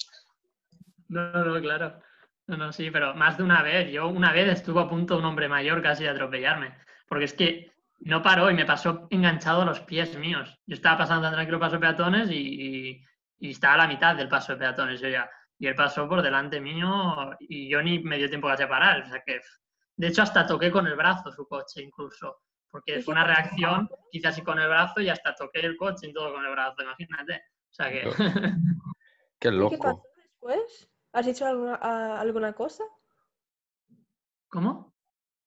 No, 1.10 1.43
no, 1.43 1.60
claro. 1.60 1.99
No, 2.47 2.56
no, 2.56 2.71
sí, 2.71 2.89
pero 2.89 3.13
más 3.13 3.38
de 3.38 3.43
una 3.43 3.62
vez. 3.62 3.91
Yo 3.91 4.08
una 4.08 4.32
vez 4.32 4.47
estuve 4.47 4.80
a 4.82 4.88
punto 4.88 5.17
un 5.17 5.25
hombre 5.25 5.49
mayor 5.49 5.82
casi 5.82 6.04
de 6.04 6.10
atropellarme, 6.10 6.77
porque 7.08 7.25
es 7.25 7.34
que 7.34 7.71
no 7.99 8.21
paró 8.21 8.49
y 8.49 8.54
me 8.54 8.65
pasó 8.65 9.08
enganchado 9.10 9.63
a 9.63 9.65
los 9.65 9.82
pies 9.82 10.15
míos. 10.17 10.58
Yo 10.65 10.75
estaba 10.75 10.99
pasando 10.99 11.23
tan 11.23 11.34
tranquilo 11.34 11.60
paso 11.60 11.75
de 11.75 11.82
peatones 11.82 12.30
y 12.32 13.04
y 13.41 13.49
estaba 13.49 13.73
a 13.73 13.77
la 13.77 13.88
mitad 13.88 14.15
del 14.15 14.30
paso 14.30 14.54
de 14.54 14.60
peatones 14.60 15.01
yo 15.01 15.10
ya. 15.10 15.30
Y 15.58 15.67
él 15.67 15.75
pasó 15.75 16.08
por 16.08 16.21
delante 16.21 16.62
mío 16.62 17.36
y 17.39 17.69
yo 17.69 17.82
ni 17.82 17.99
me 17.99 18.17
dio 18.17 18.30
tiempo 18.30 18.47
a 18.47 18.56
separar. 18.56 19.01
O 19.01 19.10
sea 19.10 19.21
que, 19.25 19.41
de 19.95 20.08
hecho, 20.08 20.21
hasta 20.21 20.45
toqué 20.45 20.71
con 20.71 20.88
el 20.88 20.95
brazo 20.95 21.32
su 21.32 21.47
coche 21.47 21.82
incluso. 21.82 22.41
Porque 22.72 23.02
fue 23.02 23.14
una 23.14 23.26
reacción, 23.26 23.90
quizás 24.12 24.34
así 24.34 24.42
con 24.44 24.58
el 24.58 24.70
brazo 24.70 25.02
y 25.02 25.10
hasta 25.10 25.36
toqué 25.36 25.60
el 25.60 25.76
coche 25.78 26.08
y 26.08 26.14
todo 26.14 26.34
con 26.34 26.46
el 26.46 26.52
brazo, 26.52 26.82
imagínate. 26.82 27.44
O 27.70 27.74
sea 27.74 27.92
que... 27.92 28.10
Qué 29.40 29.52
loco. 29.52 29.72
¿Qué 29.72 29.78
pasó 29.78 30.04
después? 30.16 30.90
¿Has 31.12 31.26
dicho 31.26 31.46
alguna, 31.46 31.76
alguna 32.20 32.54
cosa? 32.54 32.84
¿Cómo? 34.48 34.94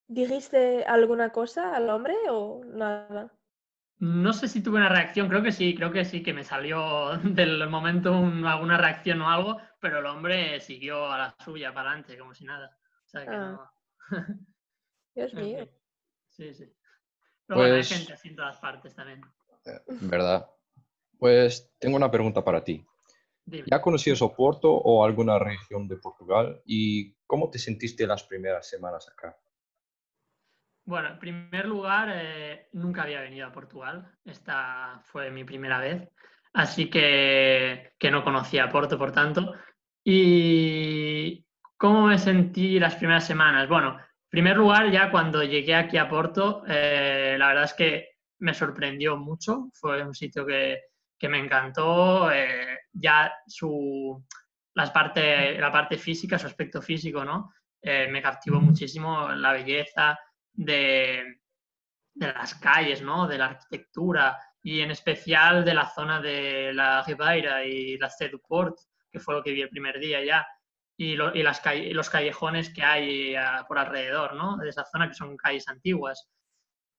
¿Dijiste 0.06 0.84
alguna 0.84 1.30
cosa 1.30 1.74
al 1.74 1.88
hombre 1.88 2.14
o 2.28 2.62
nada? 2.66 3.32
No 3.98 4.32
sé 4.34 4.48
si 4.48 4.62
tuve 4.62 4.76
una 4.76 4.88
reacción, 4.90 5.28
creo 5.28 5.42
que 5.42 5.52
sí, 5.52 5.74
creo 5.74 5.90
que 5.92 6.04
sí, 6.04 6.22
que 6.22 6.34
me 6.34 6.44
salió 6.44 7.16
del 7.24 7.66
momento 7.70 8.12
alguna 8.14 8.76
reacción 8.76 9.22
o 9.22 9.30
algo, 9.30 9.58
pero 9.80 10.00
el 10.00 10.06
hombre 10.06 10.60
siguió 10.60 11.10
a 11.10 11.18
la 11.18 11.36
suya 11.42 11.72
para 11.72 11.90
adelante, 11.90 12.18
como 12.18 12.34
si 12.34 12.44
nada. 12.44 12.76
O 13.06 13.08
sea 13.08 13.24
que 13.24 13.30
Ah. 13.34 13.50
no. 13.52 13.72
Dios 15.14 15.32
mío. 15.34 15.68
Sí, 16.28 16.52
sí. 16.52 16.70
Pero 17.46 17.60
bueno, 17.60 17.74
hay 17.74 17.80
Pues- 17.80 17.88
gente 17.90 18.12
así 18.12 18.28
en 18.28 18.36
todas 18.36 18.58
partes 18.58 18.94
también. 18.94 19.20
¿Verdad? 20.02 20.48
Pues 21.18 21.72
tengo 21.78 21.96
una 21.96 22.10
pregunta 22.10 22.44
para 22.44 22.62
ti. 22.64 22.84
Dime. 23.46 23.64
¿Ya 23.70 23.80
conocías 23.80 24.22
Oporto 24.22 24.72
o 24.72 25.04
alguna 25.04 25.38
región 25.38 25.86
de 25.88 25.96
Portugal? 25.96 26.62
¿Y 26.64 27.14
cómo 27.26 27.50
te 27.50 27.58
sentiste 27.58 28.06
las 28.06 28.22
primeras 28.24 28.68
semanas 28.68 29.08
acá? 29.08 29.36
Bueno, 30.86 31.08
en 31.08 31.18
primer 31.18 31.64
lugar, 31.66 32.10
eh, 32.14 32.68
nunca 32.72 33.02
había 33.02 33.20
venido 33.20 33.46
a 33.46 33.52
Portugal. 33.52 34.10
Esta 34.24 35.00
fue 35.04 35.30
mi 35.30 35.44
primera 35.44 35.78
vez. 35.78 36.10
Así 36.52 36.88
que, 36.90 37.94
que 37.98 38.10
no 38.10 38.22
conocía 38.22 38.64
a 38.64 38.70
Porto, 38.70 38.98
por 38.98 39.12
tanto. 39.12 39.54
¿Y 40.04 41.44
cómo 41.76 42.06
me 42.06 42.18
sentí 42.18 42.78
las 42.78 42.96
primeras 42.96 43.26
semanas? 43.26 43.68
Bueno, 43.68 43.98
en 43.98 44.04
primer 44.34 44.56
lugar, 44.56 44.90
ya 44.90 45.12
cuando 45.12 45.44
llegué 45.44 45.76
aquí 45.76 45.96
a 45.96 46.08
Porto, 46.08 46.64
eh, 46.66 47.36
la 47.38 47.46
verdad 47.46 47.64
es 47.64 47.74
que 47.74 48.08
me 48.40 48.52
sorprendió 48.52 49.16
mucho. 49.16 49.70
Fue 49.72 50.02
un 50.02 50.12
sitio 50.12 50.44
que, 50.44 50.80
que 51.16 51.28
me 51.28 51.38
encantó. 51.38 52.32
eh, 52.32 52.80
ya 52.92 53.32
su, 53.46 54.20
las 54.74 54.90
parte, 54.90 55.56
la 55.56 55.70
parte 55.70 55.98
física, 55.98 56.36
su 56.36 56.48
aspecto 56.48 56.82
físico, 56.82 57.24
¿no? 57.24 57.52
Eh, 57.80 58.08
me 58.10 58.20
captivó 58.20 58.60
muchísimo 58.60 59.28
la 59.28 59.52
belleza 59.52 60.18
de, 60.52 61.38
de 62.12 62.26
las 62.32 62.56
calles, 62.56 63.02
¿no? 63.02 63.28
De 63.28 63.38
la 63.38 63.46
arquitectura 63.46 64.36
y 64.60 64.80
en 64.80 64.90
especial 64.90 65.64
de 65.64 65.74
la 65.74 65.86
zona 65.88 66.20
de 66.20 66.72
la 66.74 67.04
Ribeira 67.04 67.64
y 67.64 67.98
la 67.98 68.10
Port, 68.48 68.78
que 69.12 69.20
fue 69.20 69.34
lo 69.34 69.44
que 69.44 69.52
vi 69.52 69.62
el 69.62 69.68
primer 69.68 70.00
día 70.00 70.24
ya, 70.24 70.44
y, 70.96 71.16
lo- 71.16 71.34
y 71.34 71.42
las 71.42 71.60
calle- 71.60 71.92
los 71.92 72.10
callejones 72.10 72.72
que 72.72 72.82
hay 72.82 73.34
ah, 73.34 73.64
por 73.66 73.78
alrededor, 73.78 74.34
¿no? 74.34 74.56
De 74.58 74.68
esa 74.68 74.84
zona 74.84 75.08
que 75.08 75.14
son 75.14 75.36
calles 75.36 75.68
antiguas. 75.68 76.28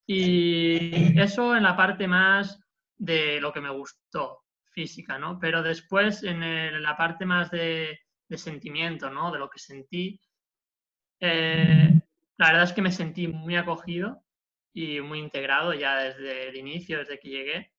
Y 0.07 1.19
eso 1.19 1.55
en 1.55 1.63
la 1.63 1.75
parte 1.75 2.07
más 2.07 2.59
de 2.97 3.39
lo 3.41 3.51
que 3.51 3.61
me 3.61 3.69
gustó, 3.71 4.43
física, 4.71 5.17
¿no? 5.17 5.39
Pero 5.39 5.63
después 5.63 6.23
en 6.23 6.43
el- 6.43 6.83
la 6.83 6.95
parte 6.97 7.25
más 7.25 7.49
de, 7.51 7.99
de 8.27 8.37
sentimiento, 8.37 9.09
¿no? 9.09 9.31
De 9.31 9.39
lo 9.39 9.49
que 9.49 9.59
sentí, 9.59 10.19
eh, 11.19 11.89
la 12.37 12.47
verdad 12.47 12.63
es 12.63 12.73
que 12.73 12.81
me 12.81 12.91
sentí 12.91 13.27
muy 13.27 13.55
acogido 13.55 14.21
y 14.73 14.99
muy 15.01 15.19
integrado 15.19 15.73
ya 15.73 15.95
desde 15.97 16.49
el 16.49 16.57
inicio, 16.57 16.99
desde 16.99 17.19
que 17.19 17.29
llegué, 17.29 17.71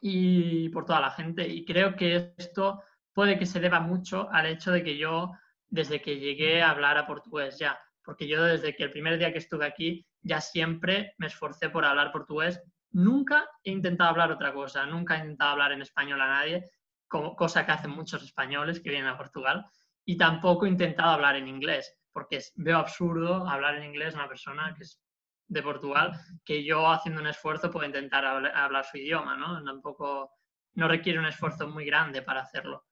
y 0.00 0.68
por 0.70 0.84
toda 0.86 1.00
la 1.00 1.10
gente. 1.10 1.46
Y 1.46 1.64
creo 1.64 1.94
que 1.96 2.32
esto 2.38 2.82
puede 3.14 3.38
que 3.38 3.46
se 3.46 3.60
deba 3.60 3.80
mucho 3.80 4.28
al 4.30 4.46
hecho 4.46 4.72
de 4.72 4.82
que 4.82 4.98
yo, 4.98 5.32
desde 5.68 6.02
que 6.02 6.18
llegué 6.18 6.62
a 6.62 6.70
hablar 6.70 6.98
a 6.98 7.06
portugués 7.06 7.58
ya, 7.58 7.78
porque 8.02 8.28
yo 8.28 8.42
desde 8.44 8.76
que 8.76 8.84
el 8.84 8.90
primer 8.90 9.18
día 9.18 9.32
que 9.32 9.38
estuve 9.38 9.64
aquí, 9.64 10.06
ya 10.22 10.40
siempre 10.40 11.14
me 11.18 11.26
esforcé 11.28 11.70
por 11.70 11.84
hablar 11.84 12.12
portugués. 12.12 12.60
Nunca 12.90 13.48
he 13.62 13.70
intentado 13.70 14.10
hablar 14.10 14.30
otra 14.30 14.52
cosa, 14.52 14.84
nunca 14.86 15.16
he 15.16 15.20
intentado 15.20 15.52
hablar 15.52 15.72
en 15.72 15.82
español 15.82 16.20
a 16.20 16.28
nadie, 16.28 16.70
como, 17.08 17.34
cosa 17.34 17.64
que 17.64 17.72
hacen 17.72 17.90
muchos 17.90 18.22
españoles 18.22 18.80
que 18.80 18.90
vienen 18.90 19.08
a 19.08 19.16
Portugal, 19.16 19.66
y 20.04 20.16
tampoco 20.16 20.66
he 20.66 20.68
intentado 20.68 21.10
hablar 21.10 21.36
en 21.36 21.48
inglés, 21.48 21.96
porque 22.12 22.40
veo 22.56 22.78
absurdo 22.78 23.48
hablar 23.48 23.76
en 23.76 23.84
inglés 23.84 24.14
a 24.14 24.18
una 24.18 24.28
persona 24.28 24.74
que 24.76 24.84
es 24.84 25.00
de 25.48 25.62
Portugal, 25.62 26.12
que 26.44 26.64
yo 26.64 26.90
haciendo 26.90 27.20
un 27.20 27.26
esfuerzo 27.26 27.70
puedo 27.70 27.86
intentar 27.86 28.24
habl- 28.24 28.52
hablar 28.54 28.84
su 28.84 28.98
idioma, 28.98 29.36
¿no? 29.36 29.62
Tampoco, 29.64 30.30
no 30.74 30.88
requiere 30.88 31.18
un 31.18 31.26
esfuerzo 31.26 31.68
muy 31.68 31.84
grande 31.84 32.22
para 32.22 32.40
hacerlo. 32.42 32.84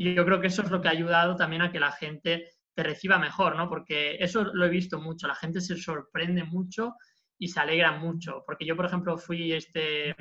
Y 0.00 0.14
yo 0.14 0.24
creo 0.24 0.40
que 0.40 0.46
eso 0.46 0.62
es 0.62 0.70
lo 0.70 0.80
que 0.80 0.88
ha 0.88 0.92
ayudado 0.92 1.36
también 1.36 1.60
a 1.60 1.70
que 1.70 1.78
la 1.78 1.92
gente 1.92 2.48
te 2.74 2.82
reciba 2.82 3.18
mejor, 3.18 3.54
¿no? 3.54 3.68
Porque 3.68 4.16
eso 4.18 4.44
lo 4.44 4.64
he 4.64 4.70
visto 4.70 4.98
mucho, 4.98 5.28
la 5.28 5.34
gente 5.34 5.60
se 5.60 5.76
sorprende 5.76 6.42
mucho 6.42 6.94
y 7.36 7.48
se 7.48 7.60
alegra 7.60 7.92
mucho. 7.92 8.42
Porque 8.46 8.64
yo, 8.64 8.74
por 8.74 8.86
ejemplo, 8.86 9.18
fui 9.18 9.52
este, 9.52 10.16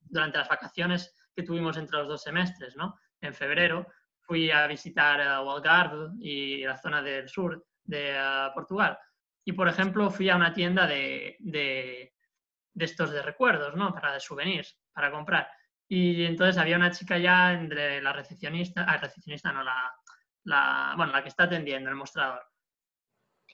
durante 0.00 0.38
las 0.38 0.48
vacaciones 0.48 1.14
que 1.32 1.44
tuvimos 1.44 1.76
entre 1.76 1.98
los 1.98 2.08
dos 2.08 2.22
semestres, 2.24 2.74
¿no? 2.74 2.98
En 3.20 3.32
febrero 3.32 3.86
fui 4.18 4.50
a 4.50 4.66
visitar 4.66 5.20
a 5.20 5.36
Algarve 5.36 6.08
y 6.18 6.64
la 6.64 6.76
zona 6.76 7.00
del 7.00 7.28
sur 7.28 7.64
de 7.84 8.16
eh, 8.16 8.48
Portugal. 8.52 8.98
Y, 9.44 9.52
por 9.52 9.68
ejemplo, 9.68 10.10
fui 10.10 10.28
a 10.28 10.34
una 10.34 10.52
tienda 10.52 10.88
de, 10.88 11.36
de, 11.38 12.14
de 12.72 12.84
estos 12.84 13.12
de 13.12 13.22
recuerdos, 13.22 13.76
¿no? 13.76 13.94
Para 13.94 14.12
de 14.14 14.18
souvenirs, 14.18 14.76
para 14.92 15.12
comprar. 15.12 15.46
Y 15.88 16.24
entonces 16.24 16.56
había 16.58 16.76
una 16.76 16.90
chica 16.90 17.18
ya 17.18 17.52
entre 17.52 18.00
la 18.00 18.12
recepcionista, 18.12 18.84
ah, 18.88 18.96
recepcionista 18.96 19.52
no, 19.52 19.62
la, 19.62 19.92
la, 20.44 20.94
bueno, 20.96 21.12
la 21.12 21.22
que 21.22 21.28
está 21.28 21.44
atendiendo 21.44 21.90
el 21.90 21.96
mostrador. 21.96 22.42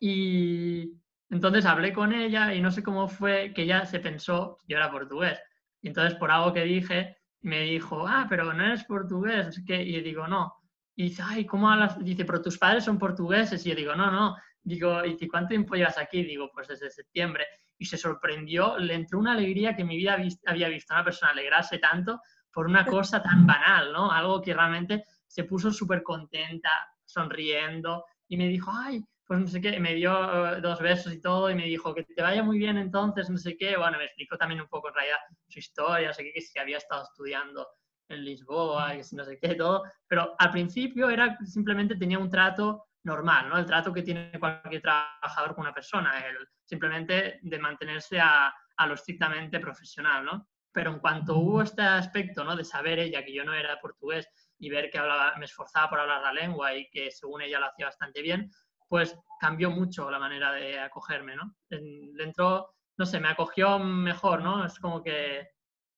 Y 0.00 0.92
entonces 1.28 1.64
hablé 1.66 1.92
con 1.92 2.12
ella 2.12 2.54
y 2.54 2.60
no 2.60 2.70
sé 2.70 2.82
cómo 2.82 3.08
fue 3.08 3.52
que 3.54 3.62
ella 3.62 3.84
se 3.86 4.00
pensó 4.00 4.58
que 4.60 4.72
yo 4.72 4.76
era 4.76 4.90
portugués. 4.90 5.38
Y 5.82 5.88
entonces 5.88 6.18
por 6.18 6.30
algo 6.30 6.52
que 6.52 6.64
dije, 6.64 7.18
me 7.42 7.62
dijo, 7.62 8.06
ah, 8.06 8.26
pero 8.28 8.52
no 8.52 8.64
eres 8.64 8.84
portugués, 8.84 9.62
qué. 9.66 9.82
Y 9.82 9.92
yo 9.94 10.02
digo, 10.02 10.26
no. 10.26 10.54
Y 10.96 11.04
dice, 11.04 11.22
ay, 11.24 11.46
¿cómo 11.46 11.70
hablas? 11.70 11.98
Dice, 12.04 12.24
pero 12.24 12.42
tus 12.42 12.58
padres 12.58 12.84
son 12.84 12.98
portugueses. 12.98 13.64
Y 13.64 13.70
yo 13.70 13.74
digo, 13.76 13.94
no, 13.94 14.10
no. 14.10 14.36
Digo, 14.62 15.04
¿y 15.04 15.28
cuánto 15.28 15.48
tiempo 15.48 15.74
llevas 15.74 15.98
aquí? 15.98 16.22
Digo, 16.22 16.50
pues 16.52 16.68
desde 16.68 16.90
septiembre. 16.90 17.46
Y 17.80 17.86
se 17.86 17.96
sorprendió, 17.96 18.76
le 18.78 18.94
entró 18.94 19.18
una 19.18 19.32
alegría 19.32 19.74
que 19.74 19.82
en 19.82 19.88
mi 19.88 19.96
vida 19.96 20.18
había 20.46 20.68
visto 20.68 20.92
a 20.92 20.98
una 20.98 21.04
persona 21.04 21.32
alegrarse 21.32 21.78
tanto 21.78 22.20
por 22.52 22.66
una 22.66 22.84
cosa 22.86 23.22
tan 23.22 23.46
banal, 23.46 23.92
¿no? 23.92 24.12
Algo 24.12 24.42
que 24.42 24.54
realmente 24.54 25.04
se 25.26 25.44
puso 25.44 25.72
súper 25.72 26.02
contenta, 26.02 26.70
sonriendo, 27.04 28.04
y 28.28 28.36
me 28.36 28.48
dijo, 28.48 28.70
ay, 28.72 29.02
pues 29.26 29.40
no 29.40 29.46
sé 29.46 29.60
qué, 29.60 29.78
me 29.78 29.94
dio 29.94 30.56
eh, 30.56 30.60
dos 30.60 30.80
besos 30.80 31.12
y 31.12 31.20
todo, 31.20 31.50
y 31.50 31.54
me 31.54 31.64
dijo, 31.64 31.94
que 31.94 32.04
te 32.04 32.20
vaya 32.20 32.42
muy 32.42 32.58
bien 32.58 32.76
entonces, 32.76 33.30
no 33.30 33.38
sé 33.38 33.56
qué. 33.56 33.76
Bueno, 33.76 33.96
me 33.96 34.04
explicó 34.04 34.36
también 34.36 34.60
un 34.60 34.68
poco 34.68 34.88
en 34.88 34.94
realidad 34.94 35.18
su 35.48 35.60
historia, 35.60 36.08
no 36.08 36.14
sé 36.14 36.24
qué, 36.24 36.32
que 36.32 36.44
que 36.52 36.60
había 36.60 36.78
estado 36.78 37.04
estudiando 37.04 37.66
en 38.08 38.24
Lisboa, 38.24 38.92
que 38.92 39.04
sí, 39.04 39.16
no 39.16 39.24
sé 39.24 39.38
qué, 39.40 39.54
todo, 39.54 39.84
pero 40.06 40.34
al 40.38 40.50
principio 40.50 41.08
era 41.08 41.38
simplemente 41.44 41.96
tenía 41.96 42.18
un 42.18 42.28
trato 42.28 42.88
normal, 43.04 43.48
¿no? 43.48 43.56
El 43.58 43.66
trato 43.66 43.92
que 43.92 44.02
tiene 44.02 44.32
cualquier 44.38 44.82
trabajador 44.82 45.54
con 45.54 45.62
una 45.62 45.74
persona, 45.74 46.12
el 46.26 46.36
simplemente 46.70 47.40
de 47.42 47.58
mantenerse 47.58 48.20
a, 48.20 48.54
a 48.76 48.86
lo 48.86 48.94
estrictamente 48.94 49.58
profesional, 49.58 50.24
¿no? 50.24 50.48
Pero 50.72 50.92
en 50.92 51.00
cuanto 51.00 51.36
hubo 51.36 51.62
este 51.62 51.82
aspecto, 51.82 52.44
¿no? 52.44 52.54
De 52.54 52.64
saber 52.64 53.00
ella 53.00 53.24
que 53.24 53.34
yo 53.34 53.44
no 53.44 53.52
era 53.52 53.80
portugués 53.80 54.28
y 54.56 54.70
ver 54.70 54.88
que 54.88 54.98
hablaba, 54.98 55.34
me 55.36 55.46
esforzaba 55.46 55.90
por 55.90 55.98
hablar 55.98 56.22
la 56.22 56.32
lengua 56.32 56.72
y 56.76 56.88
que 56.88 57.10
según 57.10 57.42
ella 57.42 57.58
lo 57.58 57.66
hacía 57.66 57.86
bastante 57.86 58.22
bien, 58.22 58.52
pues 58.88 59.18
cambió 59.40 59.70
mucho 59.70 60.08
la 60.12 60.20
manera 60.20 60.52
de 60.52 60.78
acogerme, 60.78 61.34
¿no? 61.34 61.56
En- 61.70 62.14
Dentro, 62.14 62.76
no 62.98 63.04
sé, 63.04 63.18
me 63.18 63.28
acogió 63.28 63.80
mejor, 63.80 64.42
¿no? 64.42 64.64
Es 64.64 64.78
como 64.78 65.02
que 65.02 65.48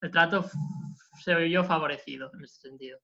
el 0.00 0.10
trato 0.10 0.46
se 1.22 1.34
vio 1.34 1.64
favorecido 1.64 2.30
en 2.34 2.44
ese 2.44 2.60
sentido. 2.68 2.98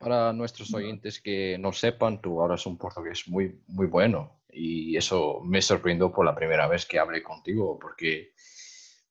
Para 0.00 0.32
nuestros 0.32 0.74
oyentes 0.74 1.20
que 1.20 1.56
no 1.60 1.72
sepan, 1.72 2.20
tú 2.20 2.42
hablas 2.42 2.66
un 2.66 2.76
portugués 2.78 3.28
muy, 3.28 3.62
muy 3.68 3.86
bueno 3.86 4.39
y 4.52 4.96
eso 4.96 5.40
me 5.44 5.62
sorprendió 5.62 6.12
por 6.12 6.24
la 6.24 6.34
primera 6.34 6.66
vez 6.66 6.86
que 6.86 6.98
hablé 6.98 7.22
contigo 7.22 7.78
porque 7.78 8.32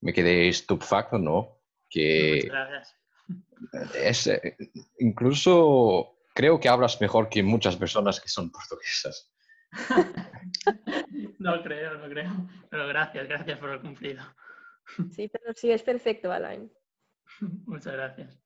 me 0.01 0.13
quedé 0.13 0.49
estupefacto, 0.49 1.17
¿no? 1.17 1.61
Que 1.89 2.41
Muchas 2.43 2.69
gracias. 2.69 2.95
es, 3.95 4.27
eh, 4.27 4.57
incluso 4.99 6.19
creo 6.33 6.59
que 6.59 6.69
hablas 6.69 7.01
mejor 7.01 7.29
que 7.29 7.43
muchas 7.43 7.75
personas 7.75 8.19
que 8.19 8.29
son 8.29 8.51
portuguesas. 8.51 9.31
No 11.39 11.63
creo, 11.63 11.97
no 11.97 12.09
creo. 12.09 12.31
Pero 12.69 12.87
gracias, 12.87 13.27
gracias 13.27 13.59
por 13.59 13.69
el 13.69 13.81
cumplido. 13.81 14.23
Sí, 15.11 15.27
pero 15.27 15.53
sí, 15.53 15.71
es 15.71 15.83
perfecto, 15.83 16.31
Alain. 16.31 16.71
Muchas 17.67 17.93
gracias. 17.93 18.39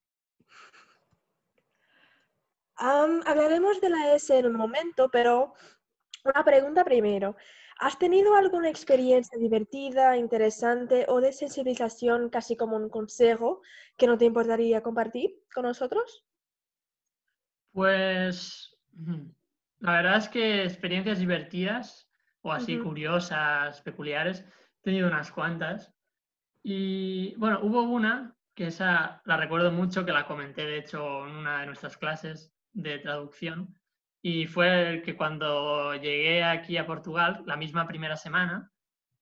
Hablaremos 2.75 3.79
de 3.79 3.89
la 3.89 4.13
S 4.13 4.37
en 4.37 4.47
un 4.47 4.57
momento, 4.57 5.09
pero 5.09 5.53
una 6.23 6.43
pregunta 6.43 6.83
primero. 6.83 7.35
¿Has 7.79 7.97
tenido 7.97 8.35
alguna 8.35 8.69
experiencia 8.69 9.37
divertida, 9.37 10.15
interesante 10.15 11.05
o 11.09 11.19
de 11.21 11.33
sensibilización, 11.33 12.29
casi 12.29 12.55
como 12.55 12.77
un 12.77 12.89
consejo, 12.89 13.61
que 13.97 14.07
no 14.07 14.17
te 14.17 14.25
importaría 14.25 14.81
compartir 14.81 15.43
con 15.53 15.63
nosotros? 15.63 16.23
Pues 17.71 18.77
la 19.79 19.93
verdad 19.93 20.17
es 20.17 20.29
que 20.29 20.63
experiencias 20.63 21.19
divertidas 21.19 22.09
o 22.41 22.51
así 22.51 22.77
curiosas, 22.77 23.81
peculiares, 23.81 24.41
he 24.41 24.83
tenido 24.83 25.07
unas 25.07 25.31
cuantas. 25.31 25.93
Y 26.61 27.35
bueno, 27.35 27.59
hubo 27.63 27.81
una 27.81 28.35
que 28.53 28.67
esa 28.67 29.21
la 29.25 29.37
recuerdo 29.37 29.71
mucho, 29.71 30.05
que 30.05 30.11
la 30.11 30.27
comenté 30.27 30.65
de 30.65 30.77
hecho 30.77 31.25
en 31.25 31.35
una 31.35 31.61
de 31.61 31.65
nuestras 31.65 31.97
clases 31.97 32.53
de 32.71 32.99
traducción, 32.99 33.75
y 34.25 34.47
fue 34.47 34.89
el 34.89 35.01
que 35.03 35.17
cuando 35.17 35.93
llegué 35.95 36.45
aquí 36.45 36.77
a 36.77 36.87
Portugal, 36.87 37.43
la 37.45 37.57
misma 37.57 37.85
primera 37.85 38.15
semana, 38.15 38.71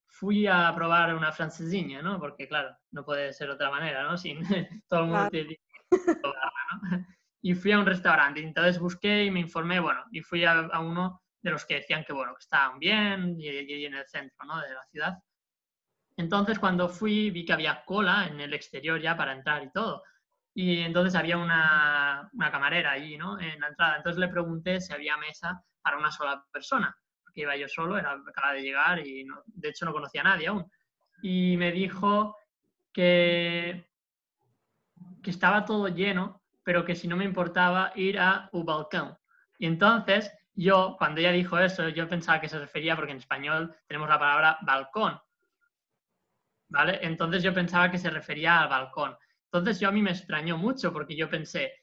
fui 0.06 0.46
a 0.46 0.72
probar 0.76 1.16
una 1.16 1.32
francesiña, 1.32 2.04
¿no? 2.04 2.20
Porque 2.20 2.48
claro, 2.48 2.78
no 2.92 3.04
puede 3.04 3.34
ser 3.34 3.48
de 3.48 3.56
otra 3.56 3.72
manera, 3.72 4.04
¿no? 4.04 4.16
Sin 4.16 4.42
todo 4.88 5.00
el 5.02 5.06
mundo 5.08 5.30
tiene 5.32 5.60
¿no? 5.90 7.06
Y 7.42 7.56
fui 7.56 7.72
a 7.72 7.80
un 7.80 7.88
restaurante, 7.88 8.44
entonces 8.44 8.78
busqué 8.78 9.26
y 9.26 9.32
me 9.32 9.40
informé, 9.40 9.80
bueno, 9.80 10.06
y 10.12 10.22
fui 10.22 10.46
a, 10.46 10.60
a 10.60 10.80
uno 10.80 11.24
de 11.42 11.50
los 11.50 11.66
que 11.66 11.76
decían 11.76 12.04
que, 12.06 12.14
bueno, 12.14 12.36
que 12.36 12.44
estaban 12.44 12.78
bien 12.78 13.36
y, 13.40 13.48
y 13.48 13.86
en 13.86 13.96
el 13.96 14.06
centro, 14.06 14.46
¿no? 14.46 14.62
De 14.62 14.72
la 14.72 14.84
ciudad. 14.84 15.18
Entonces, 16.16 16.60
cuando 16.60 16.88
fui, 16.90 17.32
vi 17.32 17.44
que 17.44 17.54
había 17.54 17.84
cola 17.86 18.28
en 18.28 18.40
el 18.40 18.54
exterior 18.54 19.02
ya 19.02 19.18
para 19.18 19.34
entrar 19.34 19.64
y 19.64 19.72
todo. 19.72 20.04
Y 20.54 20.80
entonces 20.82 21.16
había 21.16 21.38
una, 21.38 22.30
una 22.34 22.52
camarera 22.52 22.92
allí, 22.92 23.18
¿no? 23.18 23.40
En 23.40 23.60
la 23.60 23.68
entrada. 23.68 23.98
Entonces 23.98 24.20
le 24.20 24.28
pregunté 24.28 24.82
si 24.82 24.94
había 24.94 25.18
mesa 25.18 25.64
para 25.82 25.98
una 25.98 26.12
sola 26.12 26.44
persona, 26.52 26.96
porque 27.24 27.42
iba 27.42 27.56
yo 27.56 27.68
solo, 27.68 27.98
era, 27.98 28.12
acaba 28.14 28.54
de 28.54 28.62
llegar 28.62 29.00
y 29.00 29.26
de 29.46 29.70
hecho 29.70 29.86
no 29.86 29.94
conocía 29.94 30.22
a 30.22 30.26
nadie 30.26 30.48
aún. 30.48 30.70
Y 31.22 31.56
me 31.58 31.72
dijo 31.72 32.36
que, 32.92 33.90
que 35.24 35.30
estaba 35.30 35.66
todo 35.66 35.88
lleno, 35.88 36.42
pero 36.64 36.86
que 36.86 36.96
si 36.96 37.08
no 37.08 37.16
me 37.16 37.26
importaba 37.26 37.92
ir 37.96 38.20
a 38.20 38.50
un 38.52 38.66
balcón. 38.66 39.18
Y 39.58 39.68
entonces 39.68 40.32
yo, 40.54 40.96
cuando 40.98 41.22
ella 41.22 41.32
dijo 41.32 41.58
eso, 41.58 41.90
yo 41.90 42.08
pensaba 42.10 42.42
que 42.42 42.50
se 42.50 42.60
refería, 42.60 42.96
porque 42.96 43.12
en 43.12 43.18
español 43.18 43.76
tenemos 43.88 44.10
la 44.10 44.20
palabra 44.20 44.58
balcón, 44.62 45.20
¿vale? 46.70 47.00
Entonces 47.02 47.44
yo 47.44 47.54
pensaba 47.54 47.90
que 47.90 47.98
se 47.98 48.10
refería 48.10 48.62
al 48.62 48.70
balcón. 48.70 49.16
Entonces 49.54 49.80
yo 49.80 49.90
a 49.90 49.92
mí 49.92 50.02
me 50.02 50.12
extrañó 50.12 50.58
mucho 50.58 50.94
porque 50.94 51.16
yo 51.16 51.30
pensé, 51.30 51.74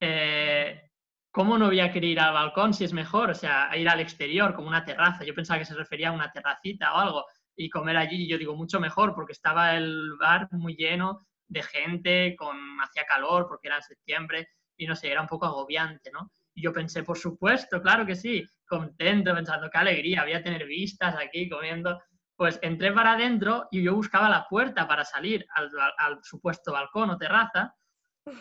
eh, 0.00 0.90
¿cómo 1.30 1.56
no 1.56 1.66
voy 1.66 1.80
a 1.80 1.90
querer 1.90 2.10
ir 2.10 2.20
al 2.20 2.34
balcón 2.34 2.74
si 2.74 2.84
es 2.84 2.92
mejor? 2.92 3.30
O 3.30 3.34
sea, 3.34 3.74
ir 3.76 3.88
al 3.88 4.00
exterior, 4.00 4.54
como 4.54 4.68
una 4.68 4.84
terraza. 4.84 5.24
Yo 5.24 5.34
pensaba 5.34 5.58
que 5.58 5.64
se 5.64 5.74
refería 5.74 6.10
a 6.10 6.12
una 6.12 6.30
terracita 6.30 6.92
o 6.92 6.98
algo 6.98 7.24
y 7.56 7.70
comer 7.70 7.96
allí. 7.96 8.28
Yo 8.28 8.36
digo, 8.36 8.54
mucho 8.54 8.78
mejor 8.78 9.14
porque 9.14 9.32
estaba 9.32 9.74
el 9.76 10.16
bar 10.20 10.48
muy 10.52 10.76
lleno 10.76 11.26
de 11.46 11.62
gente, 11.62 12.36
con 12.36 12.56
hacía 12.82 13.04
calor 13.04 13.46
porque 13.48 13.68
era 13.68 13.80
septiembre 13.80 14.48
y 14.76 14.86
no 14.86 14.94
sé, 14.94 15.10
era 15.10 15.22
un 15.22 15.26
poco 15.26 15.46
agobiante, 15.46 16.10
¿no? 16.12 16.30
Y 16.54 16.62
yo 16.62 16.72
pensé, 16.72 17.02
por 17.02 17.18
supuesto, 17.18 17.80
claro 17.82 18.06
que 18.06 18.14
sí, 18.14 18.44
contento, 18.66 19.34
pensando, 19.34 19.70
qué 19.70 19.78
alegría, 19.78 20.24
voy 20.24 20.34
a 20.34 20.42
tener 20.42 20.66
vistas 20.66 21.16
aquí 21.16 21.48
comiendo. 21.48 22.00
Pues 22.38 22.56
entré 22.62 22.92
para 22.92 23.14
adentro 23.14 23.66
y 23.72 23.82
yo 23.82 23.96
buscaba 23.96 24.28
la 24.28 24.46
puerta 24.46 24.86
para 24.86 25.04
salir 25.04 25.44
al, 25.56 26.20
supuesto 26.22 26.72
balcón 26.72 27.10
o 27.10 27.18
terraza, 27.18 27.74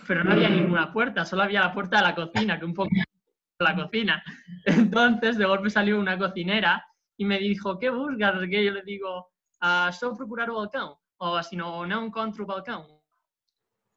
pero 0.08 0.24
no 0.24 0.34
había 0.34 0.50
ninguna 0.50 0.94
puerta, 0.94 1.26
solo 1.26 1.42
había 1.42 1.62
la 1.62 1.74
puerta 1.74 1.98
de 1.98 2.04
la 2.04 2.14
cocina, 2.14 2.60
que 2.60 2.66
un 2.66 2.76
poco 2.76 2.92
la 3.60 3.76
cocina. 3.76 4.24
Entonces, 4.66 5.40
de 5.40 5.46
golpe 5.46 5.72
salió 5.72 6.00
una 6.00 6.16
cocinera 6.16 6.86
y 7.18 7.26
me 7.26 7.40
dijo, 7.40 7.80
¿qué 7.80 7.90
buscas? 7.90 8.36
Qué. 8.48 8.66
Yo 8.66 8.72
le 8.72 8.84
digo, 8.84 9.32
ah, 9.62 9.92
solo 9.92 10.16
procurar 10.16 10.52
un 10.52 10.58
balcón, 10.58 10.94
o 11.18 11.42
si 11.42 11.56
no, 11.56 11.84
no 11.88 12.06
encuentro 12.06 12.44
un 12.44 12.50
balcón, 12.50 12.86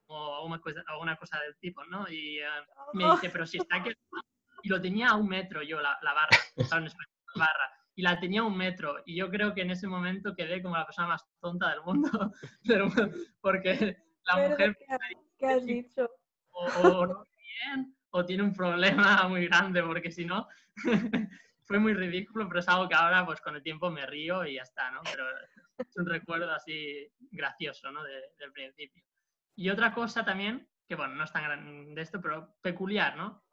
o 0.06 0.46
una 0.46 0.58
cosa, 0.60 0.82
alguna 0.86 1.16
cosa 1.16 1.38
del 1.40 1.58
tipo, 1.58 1.84
¿no? 1.84 2.08
Y 2.08 2.40
ah, 2.40 2.64
me 2.94 3.04
dice, 3.04 3.28
pero 3.28 3.46
si 3.46 3.58
está 3.58 3.76
aquí, 3.76 3.92
y 4.62 4.68
lo 4.70 4.80
tenía 4.80 5.10
a 5.10 5.16
un 5.16 5.28
metro 5.28 5.62
yo, 5.62 5.78
la, 5.78 5.98
la 6.00 6.14
barra, 6.14 6.38
en 6.56 6.86
español, 6.86 7.14
la 7.34 7.44
barra, 7.44 7.79
y 7.94 8.02
la 8.02 8.18
tenía 8.20 8.40
a 8.40 8.44
un 8.44 8.56
metro, 8.56 9.02
y 9.04 9.16
yo 9.16 9.28
creo 9.30 9.54
que 9.54 9.62
en 9.62 9.70
ese 9.70 9.86
momento 9.86 10.34
quedé 10.34 10.62
como 10.62 10.76
la 10.76 10.86
persona 10.86 11.08
más 11.08 11.24
tonta 11.40 11.70
del 11.70 11.82
mundo, 11.82 12.10
del 12.62 12.84
mundo, 12.84 13.10
porque 13.40 13.96
la 14.24 14.36
Pero, 14.36 14.48
mujer 14.50 14.76
¿qué, 14.78 14.92
ha- 14.94 14.98
qué 15.38 15.46
has 15.46 15.64
dicho? 15.66 16.08
o, 16.50 16.66
o 16.66 17.06
no 17.06 17.24
bien 17.36 17.96
o 18.10 18.24
tiene 18.24 18.42
un 18.42 18.52
problema 18.52 19.28
muy 19.28 19.46
grande, 19.46 19.82
porque 19.82 20.10
si 20.10 20.24
no, 20.24 20.46
fue 21.64 21.78
muy 21.78 21.94
ridículo, 21.94 22.48
pero 22.48 22.60
es 22.60 22.68
algo 22.68 22.88
que 22.88 22.94
ahora, 22.94 23.24
pues 23.24 23.40
con 23.40 23.54
el 23.56 23.62
tiempo 23.62 23.90
me 23.90 24.04
río 24.06 24.44
y 24.44 24.54
ya 24.56 24.62
está, 24.62 24.90
¿no? 24.90 25.00
Pero 25.04 25.24
es 25.78 25.96
un 25.96 26.06
recuerdo 26.06 26.50
así 26.52 27.06
gracioso, 27.30 27.90
¿no? 27.92 28.02
De- 28.02 28.32
del 28.38 28.52
principio. 28.52 29.04
Y 29.54 29.70
otra 29.70 29.92
cosa 29.94 30.24
también, 30.24 30.68
que 30.88 30.96
bueno, 30.96 31.14
no 31.14 31.24
es 31.24 31.32
tan 31.32 31.44
gran 31.44 31.94
de 31.94 32.02
esto, 32.02 32.20
pero 32.20 32.56
peculiar, 32.60 33.16
¿no? 33.16 33.44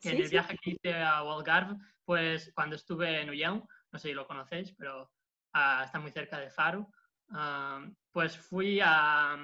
Que 0.00 0.10
en 0.10 0.16
Sí, 0.16 0.22
el 0.22 0.28
sí. 0.28 0.30
viaje 0.30 0.58
que 0.62 0.70
hice 0.70 0.94
a 1.02 1.22
Walgarve, 1.24 1.76
pues 2.04 2.52
cuando 2.54 2.76
estuve 2.76 3.20
en 3.20 3.30
Ullão, 3.30 3.66
no 3.96 4.00
sé 4.00 4.08
si 4.08 4.14
lo 4.14 4.26
conocéis, 4.26 4.72
pero 4.72 5.10
ah, 5.54 5.80
está 5.86 5.98
muy 5.98 6.10
cerca 6.10 6.38
de 6.38 6.50
Faro, 6.50 6.92
ah, 7.30 7.82
pues 8.12 8.36
fui 8.36 8.78
a, 8.84 9.38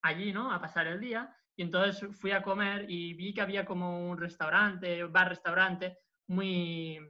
allí, 0.00 0.32
¿no? 0.32 0.50
A 0.50 0.58
pasar 0.58 0.86
el 0.86 0.98
día 0.98 1.30
y 1.54 1.60
entonces 1.60 2.08
fui 2.16 2.30
a 2.30 2.42
comer 2.42 2.90
y 2.90 3.12
vi 3.12 3.34
que 3.34 3.42
había 3.42 3.66
como 3.66 4.08
un 4.08 4.16
restaurante, 4.16 5.04
bar-restaurante 5.04 5.98
muy, 6.28 7.00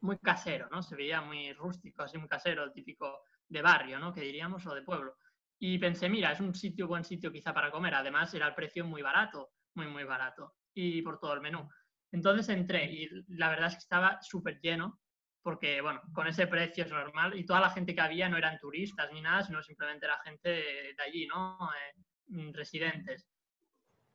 muy 0.00 0.16
casero, 0.16 0.68
¿no? 0.70 0.82
Se 0.82 0.96
veía 0.96 1.20
muy 1.20 1.52
rústico, 1.52 2.02
así 2.02 2.16
muy 2.16 2.28
casero, 2.28 2.72
típico 2.72 3.20
de 3.46 3.60
barrio, 3.60 3.98
¿no? 3.98 4.10
Que 4.14 4.22
diríamos, 4.22 4.66
o 4.66 4.74
de 4.74 4.80
pueblo. 4.80 5.18
Y 5.58 5.78
pensé, 5.78 6.08
mira, 6.08 6.32
es 6.32 6.40
un 6.40 6.54
sitio, 6.54 6.88
buen 6.88 7.04
sitio 7.04 7.30
quizá 7.30 7.52
para 7.52 7.70
comer. 7.70 7.94
Además, 7.94 8.32
era 8.32 8.48
el 8.48 8.54
precio 8.54 8.86
muy 8.86 9.02
barato, 9.02 9.50
muy, 9.74 9.86
muy 9.86 10.04
barato. 10.04 10.54
Y 10.72 11.02
por 11.02 11.20
todo 11.20 11.34
el 11.34 11.42
menú. 11.42 11.68
Entonces 12.10 12.48
entré 12.48 12.90
y 12.90 13.06
la 13.36 13.50
verdad 13.50 13.68
es 13.68 13.74
que 13.74 13.80
estaba 13.80 14.18
súper 14.22 14.58
lleno 14.62 14.98
porque, 15.46 15.80
bueno, 15.80 16.02
con 16.12 16.26
ese 16.26 16.48
precio 16.48 16.82
es 16.82 16.90
normal 16.90 17.38
y 17.38 17.46
toda 17.46 17.60
la 17.60 17.70
gente 17.70 17.94
que 17.94 18.00
había 18.00 18.28
no 18.28 18.36
eran 18.36 18.58
turistas 18.58 19.12
ni 19.12 19.20
nada, 19.22 19.44
sino 19.44 19.62
simplemente 19.62 20.04
era 20.04 20.18
gente 20.24 20.48
de, 20.48 20.94
de 20.96 21.02
allí, 21.06 21.28
¿no? 21.28 21.70
Eh, 21.72 22.02
mm, 22.26 22.52
residentes. 22.52 23.28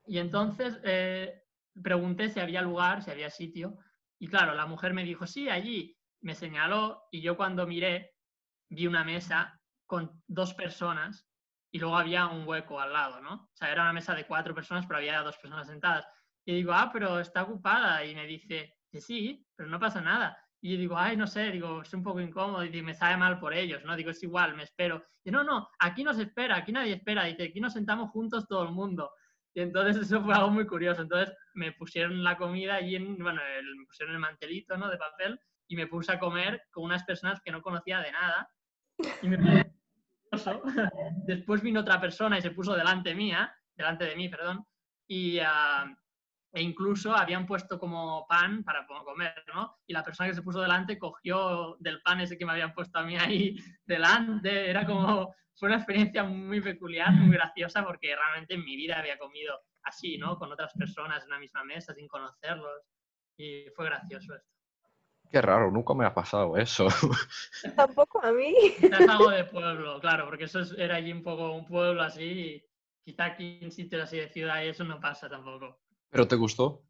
Y 0.08 0.18
entonces 0.18 0.78
eh, 0.84 1.44
pregunté 1.82 2.28
si 2.28 2.42
había 2.42 2.62
lugar, 2.62 3.02
si 3.02 3.12
había 3.12 3.30
sitio 3.30 3.78
y 4.20 4.28
claro, 4.28 4.54
la 4.56 4.66
mujer 4.66 4.94
me 4.94 5.06
dijo, 5.06 5.26
sí, 5.26 5.48
allí. 5.48 5.98
Me 6.20 6.36
señaló 6.36 7.04
y 7.12 7.22
yo 7.22 7.38
cuando 7.38 7.66
miré 7.66 8.14
vi 8.68 8.88
una 8.88 9.06
mesa 9.06 9.58
con 9.86 10.22
dos 10.28 10.54
personas 10.54 11.26
y 11.72 11.80
luego 11.80 11.96
había 11.96 12.28
un 12.28 12.46
hueco 12.46 12.82
al 12.82 12.92
lado, 12.92 13.22
¿no? 13.22 13.36
O 13.36 13.56
sea, 13.56 13.72
era 13.72 13.84
una 13.84 13.94
mesa 13.94 14.14
de 14.16 14.28
cuatro 14.28 14.54
personas, 14.54 14.86
pero 14.86 14.98
había 14.98 15.22
dos 15.22 15.38
personas 15.38 15.68
sentadas. 15.68 16.06
Y 16.44 16.56
digo, 16.56 16.74
ah, 16.74 16.90
pero 16.92 17.22
está 17.22 17.44
ocupada. 17.44 18.04
Y 18.04 18.16
me 18.16 18.28
dice, 18.28 18.76
que 18.92 19.00
sí, 19.00 19.48
pero 19.56 19.70
no 19.70 19.80
pasa 19.80 20.02
nada. 20.02 20.38
Y 20.64 20.78
digo, 20.78 20.96
ay, 20.98 21.18
no 21.18 21.26
sé, 21.26 21.50
digo, 21.52 21.82
es 21.82 21.92
un 21.94 22.04
poco 22.04 22.22
incómodo 22.22 22.64
y 22.64 22.82
me 22.84 22.94
sabe 22.94 23.18
mal 23.18 23.40
por 23.40 23.54
ellos, 23.54 23.84
¿no? 23.84 23.96
Digo, 23.96 24.12
es 24.12 24.22
igual, 24.22 24.56
me 24.56 24.64
espero. 24.64 25.04
Y 25.24 25.32
no, 25.32 25.44
no, 25.44 25.68
aquí 25.80 26.04
no 26.04 26.14
se 26.14 26.24
espera, 26.24 26.58
aquí 26.58 26.72
nadie 26.72 26.94
espera. 26.94 27.24
Dice, 27.24 27.44
aquí 27.46 27.60
nos 27.60 27.74
sentamos 27.74 28.12
juntos 28.12 28.48
todo 28.48 28.64
el 28.64 28.72
mundo. 28.72 29.12
Y 29.54 29.62
entonces 29.62 29.98
eso 30.06 30.22
fue 30.24 30.36
algo 30.36 30.52
muy 30.52 30.68
curioso. 30.68 31.02
Entonces 31.02 31.36
me 31.56 31.72
pusieron 31.72 32.24
la 32.24 32.38
comida 32.38 32.80
y 32.80 32.96
en, 32.96 33.18
bueno, 33.18 33.42
el- 33.44 33.76
me 33.76 33.86
pusieron 33.86 34.14
el 34.14 34.22
mantelito, 34.22 34.78
¿no? 34.78 34.90
De 34.90 34.98
papel 34.98 35.40
y 35.68 35.76
me 35.76 35.88
puse 35.88 36.12
a 36.12 36.20
comer 36.20 36.62
con 36.72 36.84
unas 36.84 37.04
personas 37.06 37.42
que 37.44 37.52
no 37.52 37.62
conocía 37.62 38.00
de 38.00 38.12
nada. 38.12 38.50
Y 39.24 39.30
me. 39.30 39.74
Después 41.26 41.62
vino 41.62 41.82
otra 41.82 42.00
persona 42.00 42.38
y 42.38 42.42
se 42.42 42.52
puso 42.52 42.76
delante 42.76 43.16
mía, 43.16 43.54
delante 43.76 44.06
de 44.06 44.16
mí, 44.16 44.30
perdón, 44.30 44.66
y 45.08 45.40
ah, 45.40 45.86
e 46.54 46.62
incluso 46.62 47.16
habían 47.16 47.46
puesto 47.46 47.80
como 47.80 48.26
pan 48.28 48.64
para 48.64 48.86
comer, 48.86 49.44
¿no? 49.54 49.78
Y 49.88 49.94
la 49.94 50.04
persona 50.04 50.30
que 50.30 50.36
se 50.36 50.42
puso 50.42 50.60
delante 50.62 50.98
cogió 51.00 51.78
del 51.80 52.02
pan 52.02 52.20
ese 52.22 52.38
que 52.38 52.46
me 52.46 52.52
habían 52.52 52.74
puesto 52.74 53.00
a 53.00 53.04
mí 53.04 53.16
ahí 53.18 53.56
delante. 53.86 54.70
Era 54.70 54.86
como, 54.86 55.34
fue 55.56 55.70
una 55.70 55.78
experiencia 55.78 56.24
muy 56.24 56.60
peculiar, 56.62 57.12
muy 57.14 57.34
graciosa, 57.36 57.86
porque 57.86 58.16
realmente 58.16 58.56
en 58.56 58.66
mi 58.66 58.76
vida 58.76 59.00
había 59.00 59.18
comido 59.18 59.58
así, 59.84 60.18
¿no? 60.18 60.38
Con 60.38 60.52
otras 60.52 60.74
personas 60.74 61.24
en 61.24 61.30
la 61.30 61.40
misma 61.40 61.64
mesa, 61.64 61.94
sin 61.94 62.08
conocerlos. 62.08 62.82
Y 63.38 63.66
fue 63.76 63.86
gracioso 63.86 64.36
esto. 64.36 64.48
Qué 65.32 65.42
raro, 65.42 65.72
nunca 65.72 65.94
me 65.94 66.06
ha 66.06 66.14
pasado 66.14 66.58
eso. 66.58 66.88
Tampoco 67.78 68.22
a 68.22 68.34
mí. 68.34 68.54
Quizás 68.78 69.08
algo 69.08 69.30
de 69.30 69.46
pueblo, 69.46 70.00
claro, 70.02 70.26
porque 70.26 70.44
eso 70.44 70.60
es- 70.60 70.76
era 70.78 70.96
allí 70.96 71.14
un 71.14 71.24
poco 71.24 71.54
un 71.54 71.66
pueblo 71.66 72.02
así. 72.04 72.24
Y 72.24 72.66
quizá 73.06 73.26
aquí 73.26 73.60
en 73.62 73.72
sitios 73.72 74.04
así 74.04 74.18
de 74.18 74.28
ciudad 74.28 74.62
y 74.64 74.68
eso 74.68 74.84
no 74.84 75.00
pasa 75.00 75.30
tampoco. 75.30 75.80
¿Pero 76.12 76.28
te 76.28 76.36
gustó? 76.36 76.84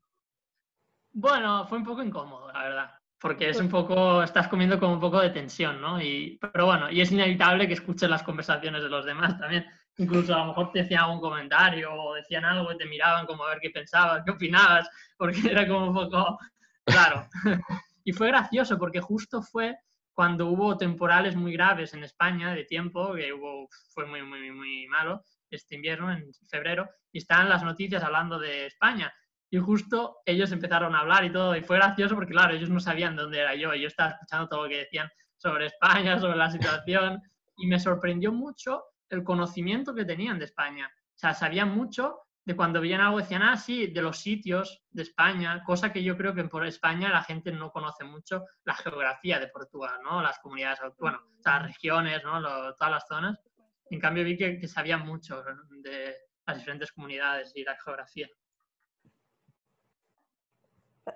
Bueno, 1.13 1.65
fue 1.67 1.77
un 1.77 1.85
poco 1.85 2.01
incómodo, 2.01 2.51
la 2.51 2.63
verdad. 2.63 2.91
Porque 3.19 3.49
es 3.49 3.59
un 3.59 3.69
poco, 3.69 4.23
estás 4.23 4.47
comiendo 4.47 4.79
con 4.79 4.89
un 4.89 4.99
poco 4.99 5.19
de 5.19 5.29
tensión, 5.29 5.79
¿no? 5.79 6.01
Y, 6.01 6.39
pero 6.41 6.65
bueno, 6.65 6.89
y 6.89 7.01
es 7.01 7.11
inevitable 7.11 7.67
que 7.67 7.75
escuches 7.75 8.09
las 8.09 8.23
conversaciones 8.23 8.81
de 8.81 8.89
los 8.89 9.05
demás 9.05 9.37
también. 9.37 9.63
Incluso 9.97 10.33
a 10.33 10.39
lo 10.39 10.45
mejor 10.47 10.71
te 10.71 10.79
decían 10.79 11.03
algún 11.03 11.21
comentario 11.21 11.93
o 11.93 12.15
decían 12.15 12.45
algo 12.45 12.71
y 12.71 12.77
te 12.77 12.87
miraban 12.87 13.27
como 13.27 13.43
a 13.43 13.49
ver 13.49 13.59
qué 13.61 13.69
pensabas, 13.69 14.23
qué 14.25 14.31
opinabas, 14.31 14.89
porque 15.17 15.51
era 15.51 15.67
como 15.67 15.87
un 15.87 15.93
poco 15.93 16.39
claro. 16.83 17.27
y 18.03 18.11
fue 18.11 18.29
gracioso 18.29 18.79
porque 18.79 19.01
justo 19.01 19.43
fue 19.43 19.77
cuando 20.13 20.47
hubo 20.47 20.75
temporales 20.77 21.35
muy 21.35 21.53
graves 21.53 21.93
en 21.93 22.03
España 22.03 22.55
de 22.55 22.63
tiempo, 22.63 23.13
que 23.13 23.31
hubo, 23.31 23.69
fue 23.93 24.07
muy, 24.07 24.23
muy, 24.23 24.51
muy 24.51 24.87
malo 24.87 25.23
este 25.55 25.75
invierno, 25.75 26.11
en 26.11 26.31
febrero, 26.49 26.89
y 27.11 27.19
estaban 27.19 27.49
las 27.49 27.63
noticias 27.63 28.03
hablando 28.03 28.39
de 28.39 28.67
España. 28.67 29.13
Y 29.49 29.57
justo 29.57 30.19
ellos 30.25 30.51
empezaron 30.51 30.95
a 30.95 30.99
hablar 30.99 31.25
y 31.25 31.31
todo, 31.31 31.55
y 31.55 31.61
fue 31.61 31.77
gracioso 31.77 32.15
porque, 32.15 32.31
claro, 32.31 32.53
ellos 32.53 32.69
no 32.69 32.79
sabían 32.79 33.15
dónde 33.15 33.39
era 33.39 33.55
yo, 33.55 33.73
y 33.73 33.81
yo 33.81 33.87
estaba 33.87 34.11
escuchando 34.11 34.47
todo 34.47 34.63
lo 34.63 34.69
que 34.69 34.77
decían 34.77 35.09
sobre 35.37 35.67
España, 35.67 36.19
sobre 36.19 36.37
la 36.37 36.49
situación, 36.49 37.21
y 37.57 37.67
me 37.67 37.79
sorprendió 37.79 38.31
mucho 38.31 38.83
el 39.09 39.23
conocimiento 39.23 39.93
que 39.93 40.05
tenían 40.05 40.39
de 40.39 40.45
España. 40.45 40.89
O 40.95 41.19
sea, 41.21 41.33
sabían 41.33 41.75
mucho 41.75 42.21
de 42.43 42.55
cuando 42.55 42.81
veían 42.81 43.01
algo 43.01 43.19
decían, 43.19 43.43
ah, 43.43 43.57
sí, 43.57 43.87
de 43.87 44.01
los 44.01 44.17
sitios 44.17 44.81
de 44.89 45.03
España, 45.03 45.63
cosa 45.63 45.93
que 45.93 46.03
yo 46.03 46.17
creo 46.17 46.33
que 46.33 46.45
por 46.45 46.65
España 46.65 47.09
la 47.09 47.23
gente 47.23 47.51
no 47.51 47.71
conoce 47.71 48.03
mucho 48.03 48.45
la 48.63 48.73
geografía 48.73 49.39
de 49.39 49.47
Portugal, 49.47 49.99
¿no? 50.03 50.21
Las 50.21 50.39
comunidades, 50.39 50.79
bueno, 50.97 51.19
las 51.45 51.63
regiones, 51.63 52.23
¿no? 52.23 52.41
todas 52.75 52.91
las 52.91 53.07
zonas. 53.07 53.37
En 53.91 53.99
cambio 53.99 54.23
vi 54.23 54.37
que, 54.37 54.57
que 54.57 54.67
sabían 54.69 55.05
mucho 55.05 55.43
de 55.43 56.15
las 56.47 56.57
diferentes 56.57 56.91
comunidades 56.93 57.51
y 57.55 57.63
la 57.63 57.77
geografía. 57.77 58.27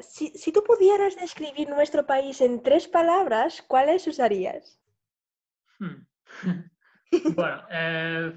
Si, 0.01 0.29
si, 0.31 0.51
tú 0.51 0.61
pudieras 0.61 1.15
describir 1.15 1.69
nuestro 1.69 2.05
país 2.05 2.41
en 2.41 2.61
tres 2.61 2.87
palabras, 2.87 3.61
¿cuáles 3.61 4.05
usarías? 4.07 4.77
Hmm. 5.79 6.05
bueno, 7.35 7.65
eh, 7.69 8.33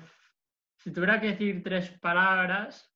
si 0.76 0.92
tuviera 0.92 1.20
que 1.20 1.28
decir 1.28 1.62
tres 1.64 1.90
palabras, 1.98 2.94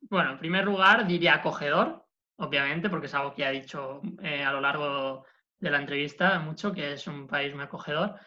bueno, 0.00 0.32
en 0.32 0.38
primer 0.38 0.64
lugar 0.64 1.06
diría 1.06 1.34
acogedor, 1.34 2.06
obviamente, 2.36 2.88
porque 2.88 3.06
es 3.06 3.14
algo 3.14 3.34
que 3.34 3.44
ha 3.44 3.50
dicho 3.50 4.00
eh, 4.22 4.42
a 4.42 4.52
lo 4.52 4.60
largo 4.62 5.26
de 5.58 5.70
la 5.70 5.78
entrevista 5.78 6.38
mucho, 6.38 6.72
que 6.72 6.94
es 6.94 7.06
un 7.06 7.26
país 7.26 7.54
muy 7.54 7.64
acogedor. 7.64 8.18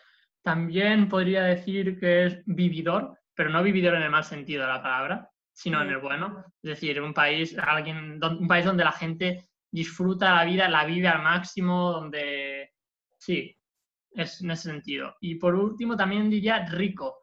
También 0.45 1.09
podría 1.09 1.41
decir 1.41 1.99
que 1.99 2.27
es 2.27 2.43
vividor, 2.45 3.17
pero 3.33 3.49
no 3.49 3.63
vividor 3.63 3.95
en 3.95 4.03
el 4.03 4.11
mal 4.11 4.23
sentido 4.23 4.61
de 4.61 4.67
la 4.67 4.83
palabra, 4.83 5.27
sino 5.51 5.81
en 5.81 5.89
el 5.89 5.97
bueno. 5.97 6.45
Es 6.61 6.69
decir, 6.69 7.01
un 7.01 7.15
país, 7.15 7.57
alguien, 7.57 8.19
un 8.23 8.47
país 8.47 8.63
donde 8.63 8.83
la 8.83 8.91
gente 8.91 9.49
disfruta 9.71 10.35
la 10.35 10.45
vida, 10.45 10.69
la 10.69 10.85
vive 10.85 11.07
al 11.07 11.23
máximo, 11.23 11.91
donde 11.93 12.73
sí, 13.17 13.57
es 14.11 14.39
en 14.43 14.51
ese 14.51 14.69
sentido. 14.69 15.15
Y 15.19 15.33
por 15.33 15.55
último, 15.55 15.97
también 15.97 16.29
diría 16.29 16.63
rico, 16.67 17.21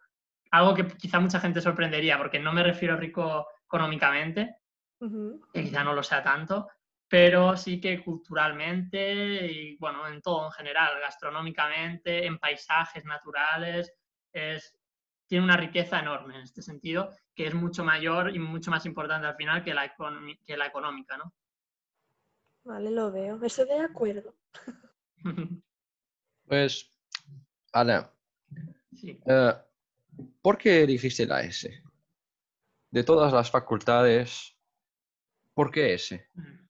algo 0.50 0.74
que 0.74 0.88
quizá 0.88 1.20
mucha 1.20 1.38
gente 1.38 1.60
sorprendería, 1.60 2.18
porque 2.18 2.40
no 2.40 2.52
me 2.52 2.64
refiero 2.64 2.96
rico 2.96 3.46
económicamente, 3.64 4.56
que 4.98 5.62
quizá 5.62 5.84
no 5.84 5.94
lo 5.94 6.02
sea 6.02 6.24
tanto, 6.24 6.68
pero 7.12 7.58
sí 7.58 7.78
que 7.78 8.02
culturalmente 8.02 9.44
y 9.46 9.76
bueno, 9.76 10.08
en 10.08 10.22
todo 10.22 10.46
en 10.46 10.52
general, 10.52 10.98
gastronómicamente, 10.98 12.24
en 12.24 12.38
paisajes 12.38 13.04
naturales, 13.04 13.92
es, 14.32 14.74
tiene 15.26 15.44
una 15.44 15.58
riqueza 15.58 15.98
enorme 15.98 16.36
en 16.36 16.40
este 16.40 16.62
sentido, 16.62 17.14
que 17.34 17.48
es 17.48 17.52
mucho 17.52 17.84
mayor 17.84 18.34
y 18.34 18.38
mucho 18.38 18.70
más 18.70 18.86
importante 18.86 19.26
al 19.26 19.36
final 19.36 19.62
que 19.62 19.74
la, 19.74 19.94
que 20.42 20.56
la 20.56 20.66
económica, 20.66 21.18
¿no? 21.18 21.34
Vale, 22.64 22.90
lo 22.90 23.12
veo. 23.12 23.44
Estoy 23.44 23.66
de 23.66 23.80
acuerdo. 23.80 24.34
pues, 26.46 26.90
Ana, 27.74 28.10
sí. 28.96 29.20
Eh, 29.26 29.54
¿por 30.40 30.56
qué 30.56 30.84
elegiste 30.84 31.26
la 31.26 31.42
S? 31.42 31.70
De 32.90 33.04
todas 33.04 33.34
las 33.34 33.50
facultades, 33.50 34.56
¿por 35.52 35.70
qué 35.70 35.92
S? 35.92 36.26
Mm. 36.32 36.61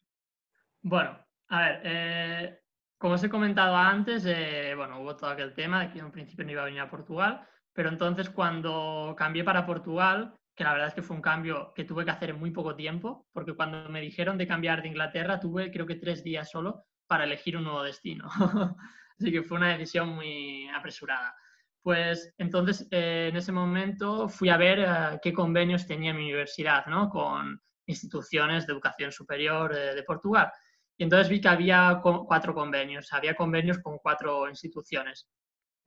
Bueno, 0.83 1.19
a 1.49 1.61
ver, 1.61 1.81
eh, 1.85 2.61
como 2.99 3.15
os 3.15 3.25
he 3.25 3.29
comentado 3.29 3.77
antes, 3.77 4.25
eh, 4.27 4.75
bueno, 4.77 5.01
hubo 5.01 5.17
todo 5.17 5.31
aquel 5.31 5.55
tema 5.55 5.81
de 5.81 5.93
que 5.93 6.01
en 6.01 6.11
principio 6.11 6.45
no 6.45 6.53
iba 6.53 6.63
a 6.63 6.67
venir 6.67 6.81
a 6.81 6.91
Portugal, 6.91 7.47
pero 7.73 7.89
entonces 7.89 8.31
cuando 8.31 9.15
cambié 9.17 9.45
para 9.45 9.65
Portugal, 9.65 10.35
que 10.55 10.65
la 10.65 10.73
verdad 10.73 10.89
es 10.89 10.95
que 10.95 11.03
fue 11.03 11.17
un 11.17 11.23
cambio 11.23 11.73
que 11.75 11.85
tuve 11.85 12.05
que 12.05 12.11
hacer 12.11 12.31
en 12.31 12.39
muy 12.39 12.51
poco 12.51 12.75
tiempo, 12.75 13.27
porque 13.33 13.55
cuando 13.55 13.89
me 13.89 14.01
dijeron 14.01 14.37
de 14.37 14.47
cambiar 14.47 14.83
de 14.83 14.89
Inglaterra, 14.89 15.41
tuve 15.41 15.71
creo 15.71 15.87
que 15.87 15.97
tres 15.97 16.23
días 16.23 16.51
solo 16.51 16.85
para 17.07 17.25
elegir 17.25 17.57
un 17.57 17.65
nuevo 17.65 17.83
destino. 17.83 18.29
Así 19.19 19.31
que 19.31 19.43
fue 19.43 19.59
una 19.59 19.71
decisión 19.71 20.09
muy 20.11 20.69
apresurada. 20.69 21.35
Pues 21.83 22.33
entonces 22.39 22.87
eh, 22.91 23.29
en 23.31 23.37
ese 23.37 23.53
momento 23.53 24.29
fui 24.29 24.49
a 24.49 24.57
ver 24.57 24.81
eh, 24.81 25.19
qué 25.23 25.33
convenios 25.33 25.87
tenía 25.87 26.15
mi 26.15 26.23
universidad 26.23 26.87
¿no? 26.87 27.09
con 27.09 27.61
instituciones 27.87 28.67
de 28.67 28.73
educación 28.73 29.11
superior 29.11 29.75
eh, 29.75 29.95
de 29.95 30.03
Portugal. 30.05 30.51
Y 30.97 31.05
entonces 31.05 31.29
vi 31.29 31.41
que 31.41 31.49
había 31.49 32.01
cuatro 32.03 32.55
convenios, 32.55 33.13
había 33.13 33.35
convenios 33.35 33.79
con 33.79 33.99
cuatro 33.99 34.49
instituciones. 34.49 35.29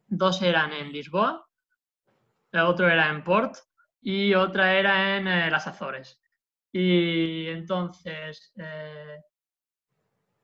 Dos 0.07 0.41
eran 0.41 0.73
en 0.73 0.91
Lisboa, 0.91 1.47
otro 2.53 2.89
era 2.89 3.09
en 3.09 3.23
Port 3.23 3.55
y 4.01 4.33
otra 4.33 4.73
era 4.75 5.17
en 5.17 5.27
eh, 5.27 5.49
las 5.49 5.67
Azores. 5.67 6.19
Y 6.71 7.47
entonces, 7.47 8.53
eh, 8.57 9.19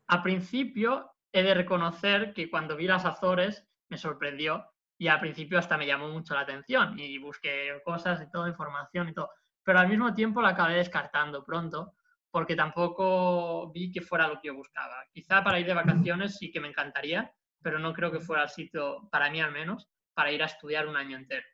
a 0.08 0.24
principio 0.24 1.12
he 1.32 1.43
de 1.43 1.54
reconocer 1.54 2.34
que 2.34 2.50
cuando 2.50 2.76
vi 2.76 2.88
las 2.88 3.06
Azores 3.06 3.67
me 3.89 3.97
sorprendió 3.97 4.65
y 4.97 5.08
al 5.08 5.19
principio 5.19 5.58
hasta 5.58 5.78
me 5.78 5.88
llamó 5.88 6.10
mucho 6.10 6.34
la 6.34 6.41
atención 6.41 6.97
y 7.00 7.17
busqué 7.17 7.82
cosas 7.84 8.21
y 8.21 8.30
toda 8.30 8.50
información 8.50 9.10
y 9.10 9.13
todo. 9.13 9.30
Pero 9.63 9.80
al 9.80 9.89
mismo 9.89 10.13
tiempo 10.13 10.41
la 10.41 10.50
acabé 10.50 10.76
descartando 10.76 11.43
pronto 11.43 11.95
porque 12.32 12.56
tampoco 12.56 13.72
vi 13.72 13.91
que 13.91 14.02
fuera 14.02 14.28
lo 14.28 14.39
que 14.39 14.48
yo 14.48 14.56
buscaba. 14.56 15.06
Quizá 15.13 15.44
para 15.44 15.60
ir 15.60 15.67
de 15.67 15.74
vacaciones 15.74 16.38
sí 16.38 16.50
que 16.50 16.62
me 16.62 16.70
encantaría, 16.70 17.34
pero 17.62 17.78
no 17.78 17.94
creo 17.94 18.12
que 18.12 18.22
fuera 18.22 18.44
el 18.44 18.50
sitio, 18.50 19.08
para 19.12 19.30
mí 19.30 19.41
al 19.41 19.52
menos, 19.52 19.89
para 20.13 20.32
ir 20.32 20.41
a 20.41 20.48
estudiar 20.48 20.88
un 20.88 20.96
año 20.96 21.17
entero. 21.17 21.46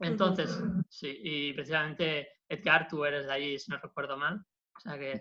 Entonces, 0.00 0.60
sí, 0.88 1.20
y 1.22 1.52
precisamente 1.52 2.40
Edgar, 2.48 2.88
tú 2.88 3.04
eres 3.04 3.26
de 3.26 3.32
ahí, 3.32 3.58
si 3.58 3.70
no 3.70 3.78
recuerdo 3.78 4.16
mal. 4.16 4.44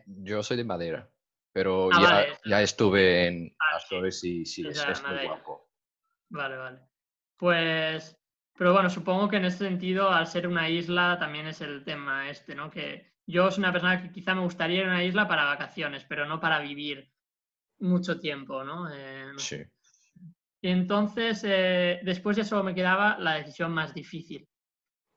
Yo 0.08 0.42
soy 0.42 0.58
de 0.58 0.64
Madera, 0.64 1.10
pero 1.52 1.90
ah, 1.94 2.26
ya, 2.44 2.62
estuve 2.62 3.28
en 3.28 3.56
ah, 3.60 3.78
Azores 3.78 4.24
y 4.24 4.46
sí, 4.46 4.68
es, 4.68 5.04
muy 5.04 5.28
guapo. 5.28 5.70
Vale, 6.30 6.58
vale. 6.58 6.80
Pues, 7.38 8.20
pero 8.58 8.74
bueno, 8.74 8.90
supongo 8.90 9.30
que 9.30 9.38
en 9.38 9.46
ese 9.46 9.60
sentido, 9.60 10.10
al 10.10 10.26
ser 10.26 10.48
una 10.48 10.68
isla, 10.68 11.18
también 11.20 11.46
es 11.46 11.62
el 11.62 11.84
tema 11.84 12.30
este, 12.30 12.56
¿no? 12.56 12.72
Que 12.72 13.13
yo 13.26 13.52
soy 13.52 13.62
una 13.62 13.72
persona 13.72 14.02
que 14.02 14.12
quizá 14.12 14.36
me 14.36 14.42
gustaría 14.42 14.82
ir 14.82 14.86
a 14.86 14.90
una 14.90 15.04
isla 15.04 15.28
para 15.28 15.46
vacaciones, 15.46 16.06
pero 16.08 16.26
no 16.26 16.40
para 16.40 16.60
vivir 16.60 17.12
mucho 17.80 18.20
tiempo, 18.20 18.64
¿no? 18.64 18.90
Eh, 18.94 19.32
sí. 19.38 19.64
Y 20.62 20.70
entonces, 20.70 21.44
eh, 21.46 22.00
después 22.04 22.38
de 22.38 22.44
eso 22.44 22.64
me 22.64 22.74
quedaba 22.74 23.18
la 23.20 23.36
decisión 23.36 23.74
más 23.74 23.94
difícil, 23.94 24.48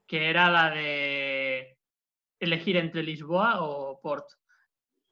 que 0.07 0.29
era 0.29 0.51
la 0.51 0.71
de 0.71 1.79
elegir 2.41 2.77
entre 2.77 3.05
Lisboa 3.05 3.63
o 3.63 4.01
Porto. 4.01 4.35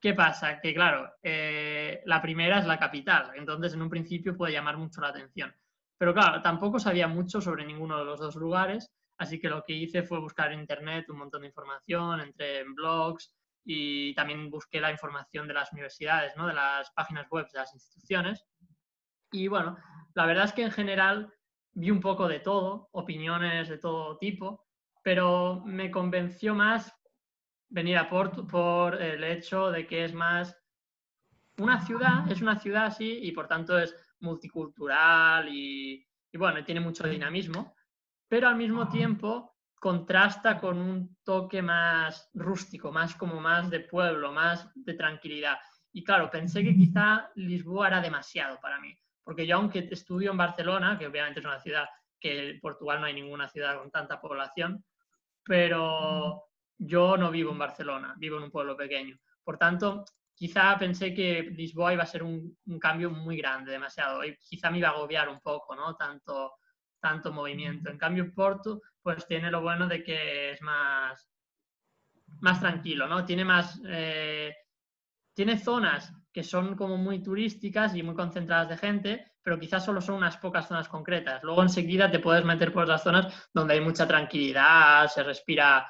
¿Qué 0.01 0.13
pasa? 0.13 0.61
Que 0.61 0.75
claro, 0.75 1.15
eh, 1.23 2.03
la 2.05 2.21
primera 2.21 2.59
es 2.59 2.67
la 2.67 2.79
capital, 2.79 3.31
entonces 3.37 3.75
en 3.75 3.83
un 3.83 3.89
principio 3.89 4.37
puede 4.37 4.53
llamar 4.53 4.77
mucho 4.77 5.01
la 5.01 5.09
atención. 5.09 5.55
Pero 5.97 6.13
claro, 6.13 6.43
tampoco 6.43 6.79
sabía 6.79 7.07
mucho 7.07 7.41
sobre 7.41 7.65
ninguno 7.65 7.99
de 7.99 8.05
los 8.05 8.19
dos 8.19 8.35
lugares, 8.35 8.93
así 9.19 9.41
que 9.41 9.49
lo 9.49 9.63
que 9.65 9.73
hice 9.73 10.03
fue 10.03 10.21
buscar 10.21 10.53
en 10.53 10.61
internet 10.61 11.09
un 11.09 11.19
montón 11.19 11.43
de 11.43 11.49
información, 11.49 12.21
entré 12.21 12.61
en 12.61 12.75
blogs 12.75 13.33
y 13.65 14.15
también 14.15 14.51
busqué 14.51 14.81
la 14.81 14.91
información 14.91 15.49
de 15.49 15.55
las 15.55 15.73
universidades, 15.73 16.37
¿no? 16.37 16.47
de 16.47 16.55
las 16.55 16.91
páginas 16.91 17.29
web 17.31 17.47
de 17.51 17.59
las 17.59 17.73
instituciones. 17.75 18.45
Y 19.33 19.49
bueno, 19.49 19.77
la 20.15 20.27
verdad 20.27 20.45
es 20.45 20.53
que 20.53 20.63
en 20.63 20.71
general 20.71 21.33
vi 21.73 21.91
un 21.91 22.01
poco 22.01 22.29
de 22.29 22.41
todo, 22.41 22.89
opiniones 22.93 23.69
de 23.69 23.79
todo 23.79 24.19
tipo, 24.19 24.67
pero 25.03 25.63
me 25.65 25.91
convenció 25.91 26.55
más 26.55 26.95
venir 27.69 27.99
a 27.99 28.09
Porto 28.09 28.47
por 28.47 29.01
el 29.03 29.25
hecho 29.25 29.71
de 29.71 29.87
que 29.87 30.05
es 30.05 30.15
más 30.15 30.57
una 31.59 31.81
ciudad, 31.85 32.31
es 32.31 32.41
una 32.41 32.59
ciudad 32.59 32.87
así 32.87 33.19
y 33.23 33.33
por 33.33 33.49
tanto 33.49 33.79
es 33.79 33.95
multicultural 34.21 35.49
y, 35.49 36.07
bueno, 36.35 36.65
tiene 36.65 36.81
mucho 36.81 37.07
dinamismo, 37.07 37.74
pero 38.29 38.49
al 38.49 38.57
mismo 38.57 38.89
tiempo 38.89 39.55
contrasta 39.79 40.59
con 40.59 40.79
un 40.79 41.17
toque 41.25 41.61
más 41.61 42.31
rústico, 42.35 42.91
más 42.91 43.15
como 43.15 43.41
más 43.41 43.69
de 43.71 43.81
pueblo, 43.81 44.33
más 44.33 44.71
de 44.75 44.95
tranquilidad. 44.95 45.59
Y 45.93 46.03
claro, 46.03 46.31
pensé 46.31 46.65
que 46.65 46.75
quizá 46.75 47.31
Lisboa 47.35 47.89
era 47.89 48.01
demasiado 48.01 48.59
para 48.61 48.81
mí, 48.81 48.97
porque 49.23 49.47
yo 49.47 49.57
aunque 49.57 49.89
estudio 49.91 50.31
en 50.31 50.39
Barcelona, 50.39 50.99
que 50.99 51.07
obviamente 51.07 51.41
es 51.41 51.47
una 51.47 51.61
ciudad 51.61 51.87
que 52.19 52.51
en 52.51 52.61
Portugal 52.61 53.01
no 53.01 53.07
hay 53.07 53.15
ninguna 53.15 53.49
ciudad 53.49 53.79
con 53.79 53.91
tanta 53.91 54.21
población, 54.21 54.83
pero 55.45 56.45
yo 56.79 57.17
no 57.17 57.31
vivo 57.31 57.53
en 57.53 57.59
Barcelona, 57.59 58.15
vivo 58.17 58.39
en 58.39 58.45
un 58.45 58.51
pueblo 58.51 58.77
pequeño. 58.77 59.19
Por 59.45 59.59
tanto, 59.59 60.05
quizá 60.35 60.77
pensé 60.79 61.15
que 61.15 61.43
Lisboa 61.43 61.93
iba 61.93 62.03
a 62.03 62.07
ser 62.07 62.23
un, 62.23 62.57
cambio 62.81 63.11
muy 63.11 63.37
grande, 63.37 63.73
demasiado, 63.73 64.25
y 64.25 64.37
quizá 64.39 64.71
me 64.71 64.79
iba 64.79 64.89
a 64.89 64.93
agobiar 64.93 65.29
un 65.29 65.41
poco, 65.41 65.77
¿no? 65.77 65.95
Tanto, 65.95 66.55
tanto 67.05 67.35
movimiento. 67.35 67.91
En 67.91 67.99
cambio, 67.99 68.33
Porto, 68.33 68.81
pues 69.03 69.27
tiene 69.27 69.51
lo 69.51 69.61
bueno 69.61 69.87
de 69.87 70.03
que 70.03 70.53
es 70.53 70.63
más, 70.63 71.29
más 72.41 72.61
tranquilo, 72.61 73.07
¿no? 73.07 73.27
Tiene 73.27 73.45
más... 73.45 73.79
Eh, 73.87 74.55
tiene 75.35 75.59
zonas 75.59 76.15
que 76.33 76.43
son 76.43 76.77
como 76.77 76.97
muy 76.97 77.23
turísticas 77.23 77.95
y 77.95 78.03
muy 78.03 78.15
concentradas 78.15 78.71
de 78.71 78.79
gente, 78.79 79.33
pero 79.43 79.59
quizás 79.59 79.85
solo 79.85 80.01
son 80.01 80.15
unas 80.15 80.39
pocas 80.39 80.67
zonas 80.67 80.89
concretas. 80.89 81.43
Luego 81.43 81.63
enseguida 81.63 82.11
te 82.11 82.21
puedes 82.21 82.45
meter 82.45 82.73
por 82.73 82.89
las 82.89 83.03
zonas 83.03 83.51
donde 83.53 83.75
hay 83.75 83.81
mucha 83.83 84.09
tranquilidad, 84.09 85.07
se 85.09 85.23
respira 85.25 85.87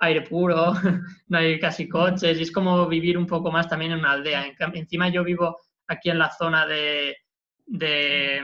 aire 0.00 0.22
puro, 0.22 0.72
no 1.28 1.38
hay 1.38 1.60
casi 1.60 1.88
coches 1.88 2.40
y 2.40 2.42
es 2.42 2.50
como 2.50 2.88
vivir 2.88 3.16
un 3.16 3.26
poco 3.26 3.52
más 3.52 3.68
también 3.68 3.92
en 3.92 4.00
una 4.00 4.12
aldea. 4.12 4.46
Encima 4.74 5.10
yo 5.10 5.22
vivo 5.22 5.60
aquí 5.86 6.10
en 6.10 6.18
la 6.18 6.30
zona 6.30 6.66
de, 6.66 7.18
de 7.66 8.42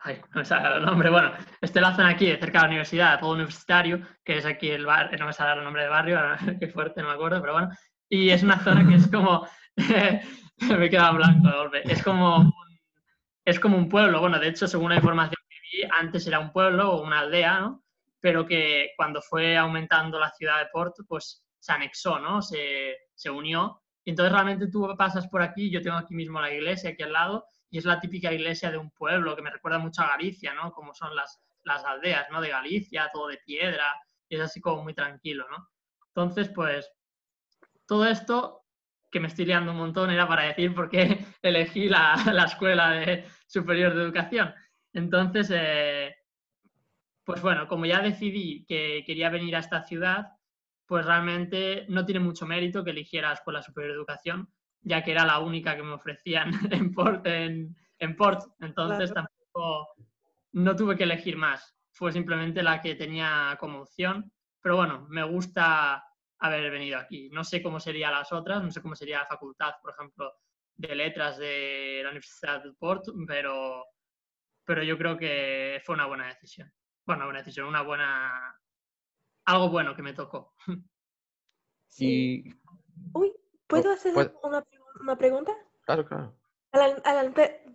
ay, 0.00 0.20
no 0.34 0.40
me 0.40 0.44
sale 0.44 0.76
el 0.76 0.84
nombre, 0.84 1.10
bueno, 1.10 1.32
este 1.60 1.80
la 1.80 1.94
zona 1.94 2.10
aquí, 2.10 2.26
cerca 2.26 2.58
de 2.58 2.62
la 2.62 2.68
universidad, 2.68 3.12
de 3.12 3.18
Polo 3.18 3.32
Universitario, 3.34 4.00
que 4.24 4.38
es 4.38 4.46
aquí 4.46 4.70
el 4.70 4.86
bar, 4.86 5.18
no 5.18 5.26
me 5.26 5.32
sale 5.32 5.58
el 5.58 5.64
nombre 5.64 5.82
del 5.82 5.90
barrio, 5.90 6.20
qué 6.60 6.68
fuerte, 6.68 7.02
no 7.02 7.08
me 7.08 7.14
acuerdo, 7.14 7.40
pero 7.40 7.52
bueno, 7.54 7.68
y 8.08 8.30
es 8.30 8.42
una 8.42 8.58
zona 8.60 8.86
que 8.86 8.94
es 8.96 9.08
como, 9.08 9.46
me 9.76 10.86
he 10.86 10.90
quedado 10.90 11.16
blanco 11.16 11.48
de 11.48 11.56
golpe, 11.56 11.92
es 11.92 12.02
como, 12.02 12.52
es 13.44 13.60
como 13.60 13.76
un 13.76 13.88
pueblo, 13.88 14.20
bueno, 14.20 14.38
de 14.38 14.48
hecho, 14.48 14.66
según 14.66 14.90
la 14.90 14.96
información 14.96 15.40
que 15.48 15.78
vi, 15.78 15.88
antes 15.98 16.26
era 16.26 16.38
un 16.38 16.52
pueblo 16.52 16.92
o 16.92 17.02
una 17.02 17.20
aldea, 17.20 17.60
¿no? 17.60 17.82
Pero 18.20 18.46
que 18.46 18.90
cuando 18.98 19.22
fue 19.22 19.56
aumentando 19.56 20.18
la 20.18 20.30
ciudad 20.30 20.58
de 20.58 20.68
Porto, 20.70 21.04
pues 21.08 21.42
se 21.58 21.72
anexó, 21.72 22.18
¿no? 22.18 22.42
Se, 22.42 22.96
se 23.14 23.30
unió. 23.30 23.80
Entonces 24.04 24.30
realmente 24.30 24.68
tú 24.68 24.94
pasas 24.96 25.26
por 25.28 25.40
aquí, 25.40 25.70
yo 25.70 25.80
tengo 25.80 25.96
aquí 25.96 26.14
mismo 26.14 26.38
la 26.38 26.52
iglesia, 26.52 26.90
aquí 26.90 27.02
al 27.02 27.14
lado, 27.14 27.46
y 27.70 27.78
es 27.78 27.84
la 27.84 28.00
típica 28.00 28.32
iglesia 28.32 28.70
de 28.70 28.78
un 28.78 28.90
pueblo 28.90 29.36
que 29.36 29.42
me 29.42 29.50
recuerda 29.50 29.78
mucho 29.78 30.02
a 30.02 30.08
Galicia, 30.08 30.52
¿no? 30.54 30.72
Como 30.72 30.92
son 30.92 31.14
las, 31.14 31.40
las 31.62 31.84
aldeas, 31.84 32.26
¿no? 32.30 32.40
De 32.40 32.48
Galicia, 32.48 33.10
todo 33.12 33.28
de 33.28 33.38
piedra, 33.38 33.94
y 34.28 34.36
es 34.36 34.40
así 34.40 34.60
como 34.60 34.82
muy 34.82 34.94
tranquilo, 34.94 35.46
¿no? 35.48 35.68
Entonces, 36.08 36.48
pues, 36.48 36.90
todo 37.86 38.06
esto 38.06 38.64
que 39.10 39.20
me 39.20 39.28
estoy 39.28 39.44
liando 39.44 39.72
un 39.72 39.78
montón 39.78 40.10
era 40.10 40.26
para 40.26 40.44
decir 40.44 40.74
por 40.74 40.88
qué 40.88 41.24
elegí 41.42 41.88
la, 41.88 42.16
la 42.32 42.44
Escuela 42.44 42.90
de 42.90 43.24
Superior 43.46 43.94
de 43.94 44.02
Educación. 44.02 44.54
Entonces, 44.92 45.50
eh, 45.52 46.16
pues 47.24 47.42
bueno, 47.42 47.68
como 47.68 47.86
ya 47.86 48.00
decidí 48.00 48.64
que 48.66 49.04
quería 49.06 49.30
venir 49.30 49.54
a 49.54 49.60
esta 49.60 49.82
ciudad, 49.82 50.32
pues 50.86 51.06
realmente 51.06 51.86
no 51.88 52.04
tiene 52.04 52.20
mucho 52.20 52.46
mérito 52.46 52.82
que 52.82 52.90
eligiera 52.90 53.28
la 53.28 53.34
Escuela 53.34 53.62
Superior 53.62 53.92
de 53.92 53.98
Educación, 53.98 54.52
ya 54.82 55.02
que 55.02 55.12
era 55.12 55.24
la 55.24 55.38
única 55.38 55.76
que 55.76 55.82
me 55.82 55.92
ofrecían 55.92 56.50
en 56.72 56.92
Port. 56.92 57.26
En, 57.26 57.76
Port. 58.16 58.42
Entonces 58.60 59.12
tampoco 59.12 59.88
no 60.52 60.74
tuve 60.76 60.96
que 60.96 61.04
elegir 61.04 61.36
más. 61.36 61.76
Fue 61.92 62.12
simplemente 62.12 62.62
la 62.62 62.80
que 62.80 62.94
tenía 62.94 63.56
como 63.60 63.82
opción. 63.82 64.32
Pero 64.62 64.76
bueno, 64.76 65.06
me 65.08 65.22
gusta 65.24 66.04
haber 66.38 66.70
venido 66.70 66.98
aquí. 66.98 67.28
No 67.30 67.44
sé 67.44 67.62
cómo 67.62 67.80
serían 67.80 68.12
las 68.12 68.32
otras, 68.32 68.62
no 68.62 68.70
sé 68.70 68.80
cómo 68.80 68.94
sería 68.94 69.20
la 69.20 69.26
facultad, 69.26 69.74
por 69.82 69.92
ejemplo, 69.92 70.32
de 70.74 70.94
letras 70.94 71.38
de 71.38 72.00
la 72.02 72.10
Universidad 72.10 72.62
de 72.62 72.72
Port, 72.72 73.04
pero, 73.26 73.84
pero 74.64 74.82
yo 74.82 74.96
creo 74.96 75.18
que 75.18 75.82
fue 75.84 75.94
una 75.94 76.06
buena 76.06 76.26
decisión. 76.26 76.72
Bueno, 77.04 77.20
una 77.20 77.26
buena 77.26 77.38
decisión, 77.40 77.66
una 77.66 77.82
buena... 77.82 78.58
algo 79.44 79.68
bueno 79.68 79.94
que 79.94 80.02
me 80.02 80.14
tocó. 80.14 80.54
Sí. 81.92 82.44
Uy, 83.14 83.32
¿Puedo 83.70 83.92
hacer 83.92 84.12
una, 84.42 85.16
pregunta? 85.16 85.52
Claro, 85.86 86.04
claro. 86.04 86.36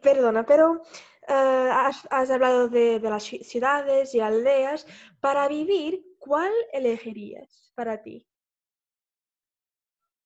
perdona, 0.02 0.46
pero 0.46 0.82
eh, 1.28 1.70
has, 1.72 2.30
hablado 2.30 2.68
de, 2.68 3.00
las 3.00 3.24
ciudades 3.24 4.14
y 4.14 4.20
aldeas. 4.20 4.86
Para 5.22 5.48
vivir, 5.48 6.04
¿cuál 6.20 6.52
elegirías 6.74 7.72
para 7.76 8.04
ti? 8.04 8.28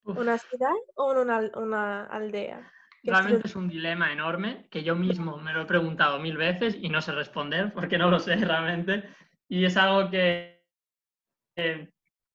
¿Una 0.03 0.39
ciudad 0.39 0.73
o 0.95 1.11
una, 1.11 2.05
aldea? 2.05 2.71
Realmente 3.03 3.47
es 3.47 3.55
un 3.55 3.69
dilema 3.69 4.11
enorme 4.11 4.67
que 4.69 4.83
yo 4.83 4.95
mismo 4.95 5.37
me 5.37 5.53
lo 5.53 5.61
he 5.61 5.65
preguntado 5.65 6.19
mil 6.19 6.35
veces 6.35 6.75
y 6.81 6.89
no 6.89 7.01
sé 7.01 7.13
responder 7.13 7.71
porque 7.73 7.97
no 7.97 8.09
lo 8.09 8.19
sé 8.19 8.35
realmente. 8.35 9.03
Y 9.47 9.65
es 9.65 9.77
algo 9.77 10.09
que, 10.09 10.63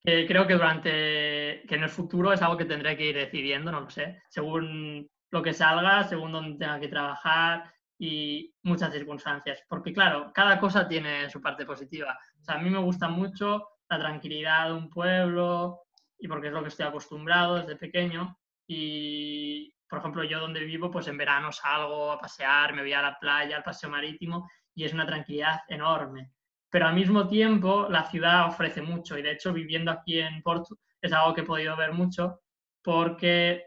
creo 0.05 0.46
que 0.46 0.55
durante, 0.55 1.62
que 1.66 1.74
en 1.74 1.82
el 1.82 1.88
futuro 1.88 2.32
es 2.32 2.42
algo 2.42 2.57
que 2.57 2.66
tendré 2.66 2.96
que 2.96 3.07
ir 3.07 3.16
decidiendo, 3.16 3.72
no 3.72 3.80
lo 3.80 3.90
sé, 3.90 4.22
según 4.28 5.09
lo 5.30 5.42
que 5.42 5.55
salga, 5.55 6.05
según 6.05 6.32
donde 6.32 6.59
tenga 6.59 6.78
que 6.78 6.88
trabajar 6.88 7.72
y 7.98 8.55
muchas 8.62 8.92
circunstancias. 8.92 9.62
Porque 9.68 9.92
claro, 9.92 10.30
cada 10.34 10.61
cosa 10.61 10.86
tiene 10.86 11.30
su 11.30 11.40
parte 11.40 11.64
positiva. 11.64 12.18
O 12.40 12.44
sea, 12.44 12.57
a 12.57 12.59
mí 12.59 12.70
me 12.70 12.78
gusta 12.78 13.09
mucho 13.09 13.66
la 13.88 13.98
tranquilidad 13.98 14.66
de 14.66 14.74
un 14.74 14.90
pueblo 14.90 15.86
y 16.18 16.28
porque 16.28 16.48
es 16.48 16.52
lo 16.52 16.62
que 16.62 16.68
estoy 16.68 16.86
acostumbrado 16.86 17.57
desde 17.57 17.76
pequeño. 17.76 18.38
Y, 18.66 19.74
por 19.88 20.00
ejemplo, 20.00 20.24
yo 20.24 20.38
donde 20.40 20.61
vivo, 20.64 20.90
pues 20.90 21.09
en 21.09 21.18
verano 21.18 21.50
salgo 21.50 22.12
a 22.12 22.18
pasear, 22.18 22.74
me 22.74 22.82
voy 22.82 22.92
a 22.92 23.02
la 23.02 23.18
playa, 23.18 23.57
al 23.57 23.62
paseo 23.62 23.90
marítimo 23.90 24.48
y 24.74 24.84
es 24.84 24.92
una 24.92 25.07
tranquilidad 25.07 25.61
enorme 25.68 26.32
pero 26.75 26.89
al 26.89 26.95
mismo 26.97 27.29
tiempo 27.29 27.87
la 27.89 28.03
ciudad 28.11 28.49
ofrece 28.49 28.83
mucho 28.83 29.16
y 29.16 29.22
de 29.22 29.31
hecho 29.31 29.53
viviendo 29.53 29.93
aquí 29.93 30.18
en 30.18 30.43
Porto 30.43 30.81
es 31.01 31.12
algo 31.12 31.33
que 31.33 31.43
he 31.43 31.45
podido 31.45 31.77
ver 31.77 31.93
mucho 31.93 32.41
porque 32.83 33.66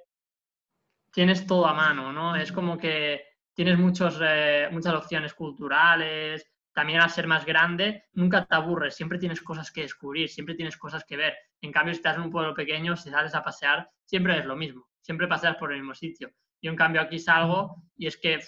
tienes 1.14 1.48
todo 1.48 1.68
a 1.68 1.74
mano, 1.74 2.12
¿no? 2.12 2.36
Es 2.36 2.52
como 2.52 2.78
que 2.78 3.24
tienes 3.54 3.80
muchos, 3.80 4.20
eh, 4.22 4.68
muchas 4.74 4.94
opciones 4.94 5.34
culturales, 5.34 6.52
también 6.74 7.00
al 7.00 7.10
ser 7.10 7.28
más 7.28 7.46
grande 7.46 8.08
nunca 8.12 8.44
te 8.44 8.54
aburres, 8.54 8.98
siempre 8.98 9.20
tienes 9.20 9.40
cosas 9.40 9.72
que 9.72 9.84
descubrir, 9.84 10.28
siempre 10.28 10.56
tienes 10.56 10.76
cosas 10.76 11.06
que 11.06 11.16
ver. 11.16 11.34
En 11.62 11.72
cambio, 11.72 11.94
si 11.94 12.00
estás 12.00 12.18
en 12.18 12.24
un 12.24 12.30
pueblo 12.30 12.54
pequeño, 12.54 12.98
si 12.98 13.10
sales 13.10 13.34
a 13.36 13.42
pasear, 13.42 13.90
siempre 14.04 14.38
es 14.38 14.44
lo 14.44 14.58
mismo, 14.58 14.86
siempre 15.00 15.30
paseas 15.30 15.56
por 15.56 15.72
el 15.72 15.80
mismo 15.80 15.96
sitio. 15.96 16.30
Yo 16.62 16.72
en 16.72 16.76
cambio 16.76 17.00
aquí 17.00 17.20
salgo 17.20 17.86
y 17.96 18.08
es 18.08 18.18
que 18.18 18.42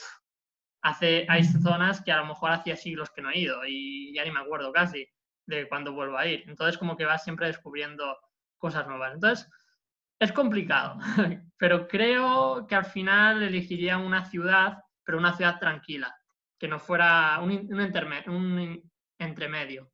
hace, 0.81 1.25
hay 1.29 1.43
zonas 1.43 2.01
que 2.01 2.11
a 2.11 2.17
lo 2.17 2.25
mejor 2.25 2.51
hacía 2.51 2.75
siglos 2.75 3.09
que 3.09 3.21
no 3.21 3.29
he 3.29 3.39
ido 3.39 3.65
y 3.65 4.13
ya 4.13 4.23
ni 4.23 4.31
me 4.31 4.39
acuerdo 4.39 4.71
casi 4.71 5.07
de 5.45 5.67
cuándo 5.67 5.93
vuelvo 5.93 6.17
a 6.17 6.27
ir. 6.27 6.43
Entonces 6.47 6.77
como 6.77 6.95
que 6.95 7.05
vas 7.05 7.23
siempre 7.23 7.47
descubriendo 7.47 8.17
cosas 8.57 8.87
nuevas. 8.87 9.13
Entonces 9.13 9.49
es 10.19 10.31
complicado, 10.31 10.97
pero 11.57 11.87
creo 11.87 12.67
que 12.67 12.75
al 12.75 12.85
final 12.85 13.41
elegiría 13.41 13.97
una 13.97 14.25
ciudad, 14.25 14.79
pero 15.03 15.17
una 15.17 15.35
ciudad 15.35 15.59
tranquila, 15.59 16.15
que 16.57 16.67
no 16.67 16.79
fuera 16.79 17.39
un, 17.41 17.51
un, 17.51 18.33
un 18.33 18.91
entremedio. 19.17 19.91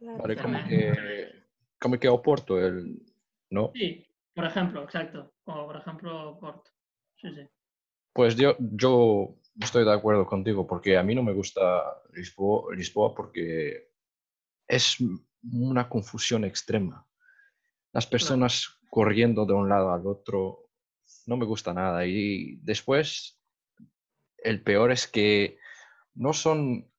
Vale, 0.00 0.36
como 0.36 0.64
que, 0.66 1.44
como 1.78 1.98
que 1.98 2.08
Oporto, 2.08 2.58
el, 2.58 3.02
¿no? 3.50 3.72
Sí, 3.74 4.06
por 4.34 4.44
ejemplo, 4.44 4.82
exacto. 4.84 5.34
O 5.44 5.66
por 5.66 5.76
ejemplo, 5.76 6.38
Porto. 6.38 6.70
Sí, 7.16 7.34
sí. 7.34 7.48
Pues 8.12 8.36
yo, 8.36 8.56
yo 8.58 9.34
estoy 9.60 9.84
de 9.84 9.92
acuerdo 9.92 10.26
contigo, 10.26 10.66
porque 10.66 10.96
a 10.96 11.02
mí 11.02 11.14
no 11.14 11.22
me 11.22 11.32
gusta 11.32 12.02
Lisboa, 12.12 13.14
porque 13.14 13.90
es 14.66 14.98
una 15.42 15.88
confusión 15.88 16.44
extrema. 16.44 17.06
Las 17.92 18.06
personas 18.06 18.78
corriendo 18.90 19.46
de 19.46 19.54
un 19.54 19.68
lado 19.68 19.92
al 19.92 20.06
otro 20.06 20.70
no 21.26 21.36
me 21.36 21.46
gusta 21.46 21.72
nada. 21.72 22.06
Y 22.06 22.56
después, 22.62 23.38
el 24.38 24.62
peor 24.62 24.92
es 24.92 25.06
que 25.06 25.58
no 26.14 26.32
son 26.32 26.90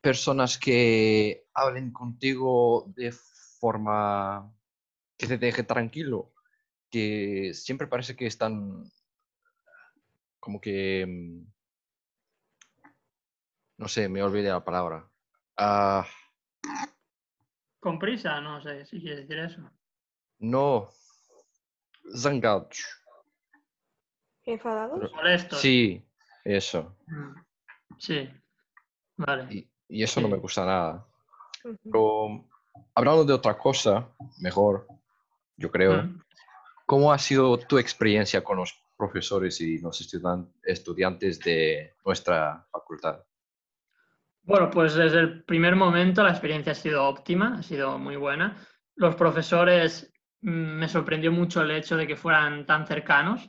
personas 0.00 0.58
que 0.58 1.46
hablen 1.54 1.92
contigo 1.92 2.92
de 2.96 3.12
forma 3.60 4.52
que 5.16 5.26
te 5.26 5.38
deje 5.38 5.62
tranquilo, 5.62 6.32
que 6.90 7.52
siempre 7.54 7.86
parece 7.86 8.16
que 8.16 8.26
están 8.26 8.90
como 10.40 10.60
que, 10.60 11.06
mm, 11.06 11.46
no 13.76 13.88
sé, 13.88 14.08
me 14.08 14.22
olvidé 14.22 14.48
la 14.48 14.64
palabra. 14.64 15.08
Ah. 15.56 16.06
Con 17.78 17.98
prisa, 17.98 18.40
no 18.40 18.60
sé 18.62 18.84
si 18.86 19.00
quieres 19.00 19.28
decir 19.28 19.38
eso. 19.38 19.70
No, 20.38 20.88
zangados. 22.16 22.84
¿Enfadados? 24.44 25.10
Sí, 25.60 26.02
eso. 26.44 26.96
Mm, 27.06 27.34
sí, 27.98 28.28
vale. 29.16 29.68
Y, 29.88 30.02
eso 30.02 30.20
no 30.20 30.28
me 30.28 30.38
gusta 30.38 30.64
nada. 30.64 31.06
Pero 31.84 32.48
hablando 32.94 33.24
de 33.24 33.34
otra 33.34 33.58
cosa, 33.58 34.08
mejor, 34.38 34.86
yo 35.56 35.70
creo, 35.70 36.08
¿cómo 36.86 37.12
ha 37.12 37.18
sido 37.18 37.58
tu 37.58 37.76
experiencia 37.76 38.42
con 38.42 38.58
los 38.58 38.79
profesores 39.00 39.58
y 39.62 39.78
los 39.78 39.98
estudiantes 40.62 41.40
de 41.40 41.94
nuestra 42.04 42.66
facultad? 42.70 43.24
Bueno, 44.42 44.70
pues 44.70 44.94
desde 44.94 45.20
el 45.20 45.44
primer 45.44 45.74
momento 45.74 46.22
la 46.22 46.30
experiencia 46.30 46.72
ha 46.72 46.74
sido 46.74 47.06
óptima, 47.06 47.58
ha 47.58 47.62
sido 47.62 47.98
muy 47.98 48.16
buena. 48.16 48.56
Los 48.96 49.14
profesores 49.14 50.12
mm, 50.42 50.50
me 50.50 50.88
sorprendió 50.88 51.32
mucho 51.32 51.62
el 51.62 51.70
hecho 51.70 51.96
de 51.96 52.06
que 52.06 52.16
fueran 52.16 52.66
tan 52.66 52.86
cercanos. 52.86 53.48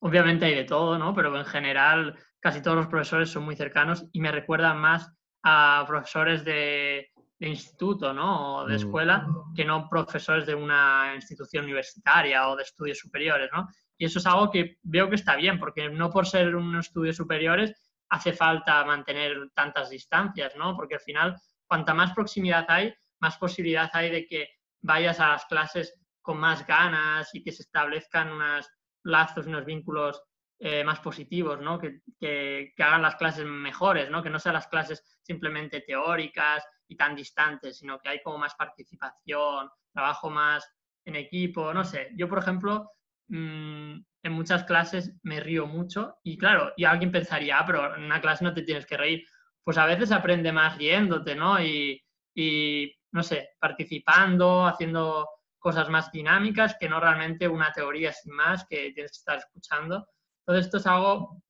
Obviamente 0.00 0.44
hay 0.44 0.54
de 0.54 0.64
todo, 0.64 0.98
¿no? 0.98 1.14
Pero 1.14 1.36
en 1.36 1.46
general 1.46 2.18
casi 2.38 2.62
todos 2.62 2.76
los 2.76 2.88
profesores 2.88 3.30
son 3.30 3.44
muy 3.44 3.56
cercanos 3.56 4.04
y 4.12 4.20
me 4.20 4.32
recuerdan 4.32 4.78
más 4.78 5.10
a 5.42 5.84
profesores 5.86 6.44
de, 6.44 7.08
instituto, 7.38 8.12
¿no? 8.12 8.58
O 8.58 8.66
de 8.66 8.74
mm. 8.74 8.76
escuela, 8.76 9.26
que 9.56 9.64
no 9.64 9.88
profesores 9.88 10.44
de 10.46 10.54
una 10.54 11.12
institución 11.14 11.64
universitaria 11.64 12.48
o 12.48 12.56
de 12.56 12.64
estudios 12.64 12.98
superiores, 12.98 13.48
¿no? 13.50 13.66
Y 14.00 14.06
eso 14.06 14.18
es 14.18 14.24
algo 14.24 14.50
que 14.50 14.78
veo 14.82 15.10
que 15.10 15.16
está 15.16 15.36
bien, 15.36 15.58
porque 15.58 15.90
no 15.90 16.08
por 16.08 16.26
ser 16.26 16.56
unos 16.56 16.86
estudios 16.86 17.16
superiores 17.16 17.74
hace 18.08 18.32
falta 18.32 18.82
mantener 18.86 19.50
tantas 19.54 19.90
distancias, 19.90 20.56
¿no? 20.56 20.74
Porque 20.74 20.94
al 20.94 21.02
final, 21.02 21.36
cuanta 21.66 21.92
más 21.92 22.14
proximidad 22.14 22.64
hay, 22.68 22.94
más 23.20 23.36
posibilidad 23.36 23.90
hay 23.92 24.10
de 24.10 24.26
que 24.26 24.48
vayas 24.80 25.20
a 25.20 25.28
las 25.28 25.44
clases 25.44 25.94
con 26.22 26.38
más 26.38 26.66
ganas 26.66 27.28
y 27.34 27.42
que 27.42 27.52
se 27.52 27.60
establezcan 27.60 28.32
unos 28.32 28.70
lazos, 29.02 29.46
unos 29.46 29.66
vínculos 29.66 30.22
eh, 30.58 30.82
más 30.82 31.00
positivos, 31.00 31.60
¿no? 31.60 31.78
Que, 31.78 32.00
que, 32.18 32.72
que, 32.74 32.82
hagan 32.82 33.02
las 33.02 33.16
clases 33.16 33.44
mejores, 33.44 34.08
¿no? 34.08 34.22
que 34.22 34.30
no 34.30 34.38
sean 34.38 34.54
las 34.54 34.68
clases 34.68 35.04
simplemente 35.20 35.82
teóricas 35.82 36.64
y 36.88 36.96
tan 36.96 37.14
distantes, 37.14 37.76
sino 37.76 37.98
que 37.98 38.08
hay 38.08 38.22
como 38.22 38.38
más 38.38 38.54
participación, 38.54 39.68
trabajo 39.92 40.30
más 40.30 40.66
en 41.04 41.16
equipo, 41.16 41.74
no 41.74 41.84
sé. 41.84 42.12
Yo, 42.16 42.30
por 42.30 42.38
ejemplo, 42.38 42.90
mmm, 43.30 44.04
en 44.22 44.32
muchas 44.32 44.64
clases 44.64 45.14
me 45.22 45.40
río 45.40 45.66
mucho 45.66 46.16
y 46.22 46.36
claro, 46.36 46.72
y 46.76 46.84
alguien 46.84 47.10
pensaría, 47.10 47.58
ah, 47.58 47.64
pero 47.66 47.96
en 47.96 48.04
una 48.04 48.20
clase 48.20 48.44
no 48.44 48.52
te 48.52 48.62
tienes 48.62 48.86
que 48.86 48.96
reír. 48.96 49.24
Pues 49.64 49.78
a 49.78 49.86
veces 49.86 50.12
aprende 50.12 50.52
más 50.52 50.76
riéndote, 50.76 51.34
¿no? 51.34 51.62
Y, 51.62 52.02
y 52.34 52.94
no 53.12 53.22
sé, 53.22 53.50
participando, 53.58 54.66
haciendo 54.66 55.28
cosas 55.58 55.88
más 55.88 56.10
dinámicas 56.10 56.76
que 56.78 56.88
no 56.88 57.00
realmente 57.00 57.46
una 57.46 57.72
teoría 57.72 58.12
sin 58.12 58.34
más 58.34 58.66
que 58.68 58.92
tienes 58.92 59.12
que 59.12 59.18
estar 59.18 59.38
escuchando. 59.38 60.06
Entonces, 60.40 60.66
esto 60.66 60.78
es 60.78 60.86
algo 60.86 61.42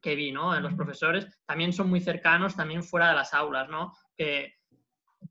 que 0.00 0.14
vi, 0.14 0.30
¿no? 0.32 0.56
En 0.56 0.62
los 0.62 0.74
profesores 0.74 1.26
también 1.46 1.72
son 1.72 1.90
muy 1.90 2.00
cercanos, 2.00 2.56
también 2.56 2.82
fuera 2.82 3.08
de 3.08 3.16
las 3.16 3.34
aulas, 3.34 3.68
¿no? 3.68 3.92
Que 4.16 4.54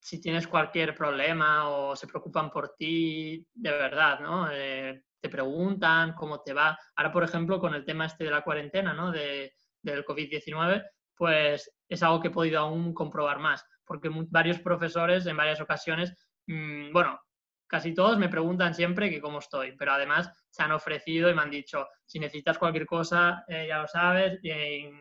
si 0.02 0.20
tienes 0.20 0.48
cualquier 0.48 0.94
problema 0.94 1.70
o 1.70 1.96
se 1.96 2.08
preocupan 2.08 2.52
por 2.52 2.76
ti, 2.76 3.48
de 3.54 3.72
verdad, 3.72 4.20
¿no? 4.20 4.50
Eh, 4.52 5.04
te 5.26 5.30
preguntan 5.30 6.14
cómo 6.14 6.42
te 6.42 6.54
va. 6.54 6.78
Ahora, 6.96 7.12
por 7.12 7.24
ejemplo, 7.24 7.60
con 7.60 7.74
el 7.74 7.84
tema 7.84 8.06
este 8.06 8.26
de 8.26 8.30
la 8.30 8.44
cuarentena, 8.44 8.94
¿no? 8.94 9.12
De, 9.12 9.56
del 9.82 10.06
COVID-19, 10.06 10.84
pues 11.16 11.72
es 11.90 12.04
algo 12.04 12.20
que 12.20 12.28
he 12.28 12.32
podido 12.32 12.60
aún 12.60 12.94
comprobar 12.94 13.40
más, 13.40 13.66
porque 13.84 14.12
varios 14.30 14.60
profesores 14.60 15.26
en 15.26 15.36
varias 15.36 15.62
ocasiones, 15.62 16.14
mmm, 16.46 16.94
bueno, 16.94 17.20
casi 17.66 17.96
todos 17.96 18.20
me 18.20 18.30
preguntan 18.30 18.76
siempre 18.76 19.10
que 19.10 19.20
cómo 19.20 19.40
estoy, 19.40 19.76
pero 19.76 19.94
además 19.94 20.30
se 20.48 20.62
han 20.62 20.72
ofrecido 20.72 21.28
y 21.28 21.34
me 21.34 21.42
han 21.42 21.50
dicho, 21.50 21.88
si 22.06 22.20
necesitas 22.20 22.60
cualquier 22.60 22.86
cosa, 22.86 23.44
eh, 23.48 23.66
ya 23.68 23.80
lo 23.80 23.88
sabes, 23.88 24.40
y 24.44 24.92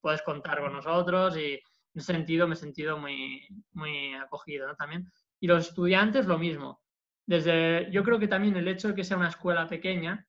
puedes 0.00 0.22
contar 0.22 0.60
con 0.60 0.74
nosotros 0.74 1.36
y 1.36 1.54
en 1.54 1.60
ese 2.00 2.12
sentido 2.12 2.46
me 2.46 2.54
he 2.54 2.56
sentido 2.56 2.98
muy, 2.98 3.48
muy 3.72 4.14
acogido 4.14 4.68
¿no? 4.68 4.76
también. 4.76 5.10
Y 5.40 5.48
los 5.48 5.68
estudiantes 5.68 6.26
lo 6.26 6.38
mismo. 6.38 6.83
Desde, 7.26 7.90
yo 7.90 8.02
creo 8.02 8.18
que 8.18 8.28
también 8.28 8.56
el 8.56 8.68
hecho 8.68 8.88
de 8.88 8.94
que 8.94 9.04
sea 9.04 9.16
una 9.16 9.28
escuela 9.28 9.66
pequeña 9.66 10.26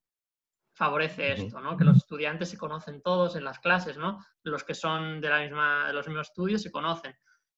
favorece 0.73 1.31
esto, 1.31 1.61
¿no? 1.61 1.77
Que 1.77 1.85
los 1.85 1.97
estudiantes 1.97 2.49
se 2.49 2.57
conocen 2.57 3.01
todos 3.01 3.35
en 3.35 3.45
las 3.45 3.59
clases, 3.59 3.97
¿no? 3.97 4.25
Los 4.43 4.63
que 4.63 4.73
son 4.73 5.21
de, 5.21 5.29
la 5.29 5.39
misma, 5.41 5.87
de 5.87 5.93
los 5.93 6.07
mismos 6.07 6.27
estudios 6.27 6.61
se 6.61 6.71
conocen. 6.71 7.15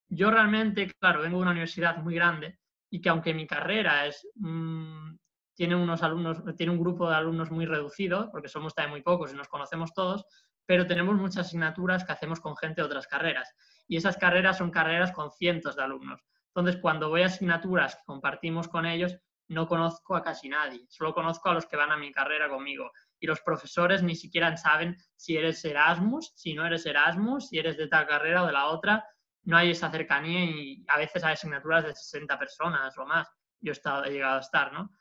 Yo 0.08 0.30
realmente, 0.32 0.92
claro, 1.00 1.22
vengo 1.22 1.38
de 1.38 1.42
una 1.42 1.52
universidad 1.52 1.98
muy 1.98 2.16
grande 2.16 2.60
y 2.90 3.02
que 3.02 3.10
aunque 3.10 3.34
mi 3.34 3.48
carrera 3.48 4.06
es, 4.06 4.28
mmm, 4.36 5.16
tiene 5.56 5.76
unos 5.76 6.04
alumnos, 6.04 6.44
tiene 6.56 6.72
un 6.72 6.80
grupo 6.80 7.10
de 7.10 7.16
alumnos 7.16 7.50
muy 7.50 7.66
reducido, 7.66 8.30
porque 8.32 8.48
somos 8.48 8.76
también 8.76 8.92
muy 8.92 9.02
pocos 9.02 9.34
y 9.34 9.36
nos 9.36 9.48
conocemos 9.48 9.94
todos, 9.94 10.26
pero 10.68 10.86
tenemos 10.86 11.16
muchas 11.16 11.48
asignaturas 11.48 12.06
que 12.06 12.12
hacemos 12.12 12.40
con 12.40 12.56
gente 12.56 12.82
de 12.82 12.86
otras 12.86 13.08
carreras. 13.08 13.52
Y 13.88 13.98
esas 13.98 14.18
carreras 14.18 14.60
son 14.60 14.70
carreras 14.70 15.12
con 15.12 15.32
cientos 15.32 15.76
de 15.76 15.84
alumnos. 15.84 16.22
Entonces, 16.58 16.82
cuando 16.82 17.10
voy 17.10 17.22
a 17.22 17.28
asignaturas 17.28 17.96
que 17.96 18.02
compartimos 18.06 18.68
con 18.68 18.86
ellos, 18.86 19.18
no 19.50 19.68
conozco 19.68 20.16
a 20.16 20.24
casi 20.24 20.50
nadie, 20.50 20.86
solo 20.90 21.14
conozco 21.14 21.50
a 21.50 21.54
los 21.54 21.66
que 21.66 21.78
van 21.78 21.92
a 21.92 21.98
mi 21.98 22.12
carrera 22.12 22.50
conmigo. 22.50 22.92
Y 23.20 23.28
los 23.28 23.42
profesores 23.42 24.04
ni 24.04 24.16
siquiera 24.16 24.56
saben 24.58 24.98
si 25.16 25.38
eres 25.38 25.64
Erasmus, 25.64 26.34
si 26.36 26.54
no 26.54 26.66
eres 26.66 26.86
Erasmus, 26.86 27.50
si 27.50 27.60
eres 27.60 27.78
de 27.78 27.88
tal 27.88 28.08
carrera 28.08 28.44
o 28.44 28.48
de 28.48 28.54
la 28.54 28.68
otra 28.68 29.06
no 29.48 29.56
hay 29.56 29.72
esa 29.72 29.90
cercanía 29.90 30.44
y 30.44 30.84
a 30.90 30.98
veces 30.98 31.24
hay 31.24 31.34
asignaturas 31.34 31.86
de 31.86 31.96
60 31.96 32.38
personas 32.38 32.98
o 32.98 33.06
más. 33.06 33.30
Yo 33.62 33.72
he, 33.72 33.74
estado, 33.74 34.04
he 34.04 34.12
llegado 34.12 34.38
a 34.38 34.42
estar, 34.42 34.74
¿no? 34.74 34.92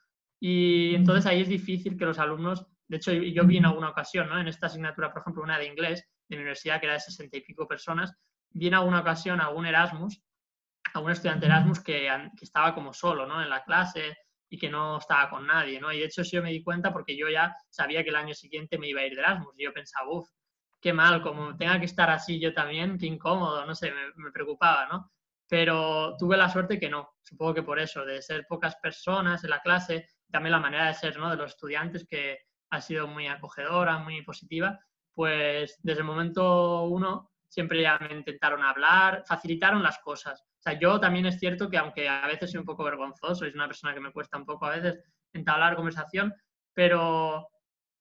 Y 0.41 0.95
entonces 0.95 1.27
ahí 1.27 1.43
es 1.43 1.49
difícil 1.49 1.99
que 1.99 2.07
los 2.07 2.21
alumnos, 2.21 2.65
de 2.87 2.97
hecho 2.97 3.13
yo 3.13 3.45
vi 3.45 3.57
en 3.57 3.67
alguna 3.67 3.91
ocasión, 3.91 4.29
¿no? 4.29 4.39
En 4.39 4.47
esta 4.47 4.69
asignatura, 4.69 5.13
por 5.13 5.23
ejemplo, 5.23 5.43
una 5.43 5.59
de 5.59 5.67
inglés 5.67 6.05
de 6.29 6.37
mi 6.37 6.43
universidad 6.43 6.79
que 6.79 6.87
era 6.87 6.95
de 6.95 7.01
60 7.01 7.37
y 7.37 7.41
pico 7.41 7.67
personas, 7.67 8.13
vi 8.51 8.69
en 8.69 8.75
alguna 8.75 9.01
ocasión 9.01 9.41
a 9.41 9.51
un 9.51 9.67
Erasmus, 9.67 10.23
a 10.95 11.01
un 11.01 11.11
estudiante 11.11 11.47
Erasmus 11.47 11.81
que, 11.81 12.09
estaba 12.41 12.75
como 12.75 12.93
solo, 12.93 13.27
¿no? 13.27 13.43
En 13.43 13.51
la 13.51 13.65
clase 13.65 14.17
y 14.49 14.59
que 14.59 14.69
no 14.71 14.99
estaba 14.99 15.29
con 15.29 15.47
nadie, 15.47 15.81
¿no? 15.81 15.93
Y 15.93 15.99
de 15.99 16.07
hecho 16.07 16.25
sí 16.25 16.37
yo 16.37 16.43
me 16.43 16.53
di 16.53 16.63
cuenta 16.63 16.93
porque 16.93 17.17
yo 17.17 17.29
ya 17.29 17.55
sabía 17.69 18.03
que 18.03 18.11
el 18.11 18.17
año 18.17 18.35
siguiente 18.35 18.79
me 18.79 18.89
iba 18.89 19.01
a 19.01 19.07
ir 19.07 19.15
de 19.15 19.21
Erasmus 19.21 19.55
y 19.59 19.65
yo 19.65 19.73
pensaba, 19.73 20.09
uff, 20.11 20.29
qué 20.81 20.93
mal, 20.93 21.23
como 21.23 21.57
tenga 21.57 21.79
que 21.79 21.87
estar 21.87 22.11
así 22.11 22.39
yo 22.41 22.55
también, 22.55 22.99
qué 22.99 23.07
incómodo, 23.07 23.67
no 23.67 23.75
sé, 23.75 23.93
me, 24.17 24.31
preocupaba, 24.31 24.87
¿no? 24.87 25.11
Pero 25.49 26.17
tuve 26.19 26.37
la 26.37 26.49
suerte 26.49 26.79
que 26.79 26.89
no, 26.89 27.17
supongo 27.23 27.55
que 27.55 27.63
por 27.63 27.79
eso, 27.79 28.05
de 28.05 28.23
ser 28.23 28.47
pocas 28.49 28.77
personas 28.77 29.43
en 29.45 29.51
la 29.51 29.61
clase, 29.61 30.09
también 30.31 30.53
la 30.53 30.61
manera 30.61 30.87
de 30.87 30.95
ser, 30.95 31.19
¿no? 31.19 31.31
De 31.31 31.37
los 31.37 31.53
estudiantes 31.53 32.07
que 32.09 32.39
ha 32.71 32.81
sido 32.81 33.07
muy 33.07 33.27
acogedora, 33.27 33.99
muy 33.99 34.23
positiva, 34.23 34.79
pues 35.15 35.79
desde 35.83 36.01
el 36.01 36.07
momento 36.07 36.83
uno 36.85 37.31
siempre 37.49 37.81
ya 37.83 37.99
me 37.99 38.13
intentaron 38.13 38.63
hablar, 38.63 39.25
facilitaron 39.27 39.83
las 39.83 39.99
cosas. 39.99 40.45
Sea, 40.67 40.81
yo 40.81 40.99
también 40.99 41.27
es 41.27 41.39
cierto 41.39 41.71
que 41.71 41.79
aunque 41.79 42.09
a 42.09 42.27
veces 42.27 42.51
soy 42.51 42.59
un 42.59 42.67
poco 42.67 42.83
vergonzoso, 42.83 43.45
es 43.45 43.55
una 43.55 43.69
persona 43.69 43.95
que 43.95 44.01
me 44.01 44.11
cuesta 44.11 44.37
un 44.37 44.45
poco 44.45 44.67
a 44.67 44.71
veces 44.71 44.99
entablar 45.33 45.77
conversación, 45.77 46.35
pero 46.75 47.47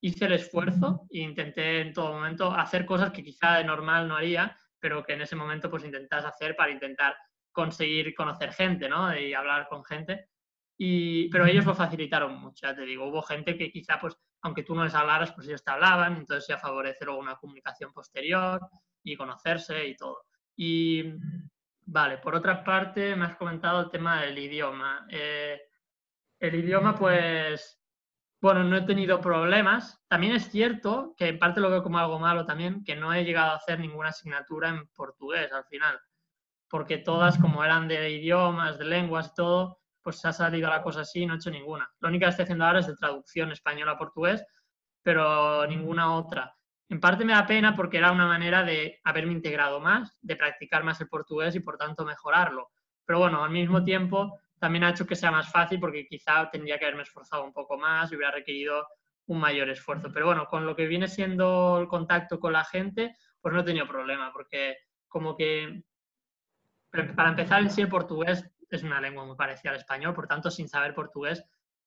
hice 0.02 0.26
el 0.26 0.34
esfuerzo 0.34 1.06
e 1.12 1.20
intenté 1.20 1.82
en 1.82 1.94
todo 1.94 2.14
momento 2.14 2.52
hacer 2.52 2.88
cosas 2.88 3.12
que 3.12 3.24
quizá 3.24 3.58
de 3.58 3.66
normal 3.66 4.08
no 4.08 4.16
haría, 4.16 4.58
pero 4.80 5.04
que 5.04 5.14
en 5.14 5.22
ese 5.22 5.36
momento 5.36 5.70
pues 5.70 5.84
intentas 5.84 6.26
hacer 6.26 6.56
para 6.56 6.72
intentar 6.72 7.16
conseguir 7.52 8.16
conocer 8.16 8.52
gente, 8.52 8.90
¿no? 8.90 9.16
Y 9.16 9.36
hablar 9.36 9.68
con 9.68 9.86
gente. 9.86 10.30
Y, 10.76 11.30
pero 11.30 11.46
ellos 11.46 11.66
lo 11.66 11.76
facilitaron 11.76 12.34
mucho, 12.34 12.66
ya 12.66 12.76
te 12.76 12.82
digo, 12.82 13.06
hubo 13.06 13.22
gente 13.22 13.56
que 13.56 13.72
quizá, 13.72 14.00
pues, 14.00 14.18
aunque 14.42 14.64
tú 14.64 14.74
no 14.74 14.84
les 14.84 14.96
hablaras, 14.96 15.34
pues 15.34 15.48
ellos 15.48 15.64
te 15.64 15.70
hablaban, 15.72 16.18
entonces 16.18 16.48
ya 16.48 16.58
favorece 16.58 17.06
luego 17.06 17.20
una 17.20 17.36
comunicación 17.36 17.94
posterior 17.94 18.60
y 19.04 19.16
conocerse 19.16 19.88
y 19.88 19.96
todo. 19.96 20.26
Y, 20.58 21.04
vale, 21.86 22.18
por 22.18 22.36
otra 22.36 22.64
parte, 22.64 23.16
me 23.16 23.26
has 23.26 23.36
comentado 23.38 23.82
el 23.82 23.90
tema 23.90 24.22
del 24.22 24.38
idioma. 24.38 25.06
Eh, 25.10 25.62
el 26.40 26.56
idioma, 26.56 26.96
pues, 26.96 27.80
bueno, 28.42 28.64
no 28.64 28.78
he 28.78 28.82
tenido 28.82 29.22
problemas. 29.22 30.04
También 30.08 30.36
es 30.36 30.50
cierto 30.50 31.14
que 31.18 31.30
en 31.30 31.40
parte 31.40 31.62
lo 31.62 31.70
veo 31.70 31.84
como 31.84 31.98
algo 31.98 32.20
malo 32.20 32.46
también, 32.46 32.84
que 32.84 32.96
no 32.96 33.14
he 33.14 33.24
llegado 33.24 33.52
a 33.52 33.56
hacer 33.56 33.80
ninguna 33.80 34.10
asignatura 34.10 34.70
en 34.70 34.88
portugués 34.90 35.52
al 35.52 35.66
final, 35.66 36.00
porque 36.70 36.98
todas 36.98 37.38
como 37.38 37.64
eran 37.64 37.88
de 37.88 38.10
idiomas, 38.12 38.78
de 38.78 38.86
lenguas 38.86 39.30
y 39.32 39.36
todo, 39.36 39.80
pues 40.02 40.24
ha 40.26 40.34
salido 40.34 40.70
la 40.70 40.84
cosa 40.84 41.02
así 41.02 41.24
y 41.24 41.26
no 41.26 41.34
he 41.34 41.38
hecho 41.38 41.50
ninguna. 41.50 41.90
Lo 42.00 42.10
único 42.10 42.26
que 42.26 42.30
estoy 42.30 42.44
haciendo 42.44 42.66
ahora 42.66 42.80
es 42.80 42.88
de 42.88 42.96
traducción 42.96 43.52
español 43.52 43.90
a 43.90 43.98
portugués, 43.98 44.46
pero 45.02 45.66
ninguna 45.68 46.16
otra. 46.16 46.56
En 46.90 47.00
parte 47.00 47.26
me 47.26 47.34
da 47.34 47.48
pena 47.48 47.76
porque 47.76 47.98
era 47.98 48.12
una 48.12 48.28
manera 48.28 48.64
de 48.64 49.00
haberme 49.04 49.34
integrado 49.34 49.80
más, 49.80 50.18
de 50.22 50.36
practicar 50.36 50.84
más 50.84 51.02
el 51.02 51.08
portugués 51.08 51.56
y 51.56 51.60
por 51.60 51.78
tanto 51.78 52.06
mejorarlo. 52.06 52.70
Pero 53.06 53.20
bueno, 53.20 53.44
al 53.44 53.50
mismo 53.50 53.84
tiempo 53.84 54.40
también 54.60 54.84
ha 54.84 54.92
hecho 54.92 55.06
que 55.06 55.16
sea 55.16 55.32
más 55.32 55.52
fácil 55.52 55.80
porque 55.80 56.08
quizá 56.08 56.50
tendría 56.50 56.78
que 56.78 56.86
haberme 56.86 57.04
esforzado 57.04 57.44
un 57.44 57.54
poco 57.54 57.78
más 57.78 58.12
y 58.12 58.16
hubiera 58.16 58.32
requerido 58.32 58.88
un 59.28 59.40
mayor 59.40 59.70
esfuerzo. 59.70 60.12
Pero 60.14 60.28
bueno, 60.28 60.46
con 60.48 60.66
lo 60.66 60.76
que 60.76 60.88
viene 60.88 61.08
siendo 61.08 61.80
el 61.80 61.88
contacto 61.88 62.40
con 62.40 62.54
la 62.54 62.64
gente, 62.64 63.16
pues 63.42 63.54
no 63.54 63.62
he 63.62 63.66
tenido 63.66 63.88
problema 63.88 64.32
porque 64.32 64.78
como 65.08 65.36
que 65.36 65.84
para 67.16 67.30
empezar 67.30 67.62
en 67.62 67.70
sí 67.70 67.82
el 67.82 67.90
portugués 67.90 68.50
es 68.70 68.84
una 68.84 69.02
lengua 69.02 69.26
muy 69.26 69.36
parecida 69.36 69.72
al 69.72 69.78
español, 69.78 70.14
por 70.14 70.28
tanto 70.28 70.50
sin 70.50 70.70
saber 70.70 70.94
portugués 70.94 71.44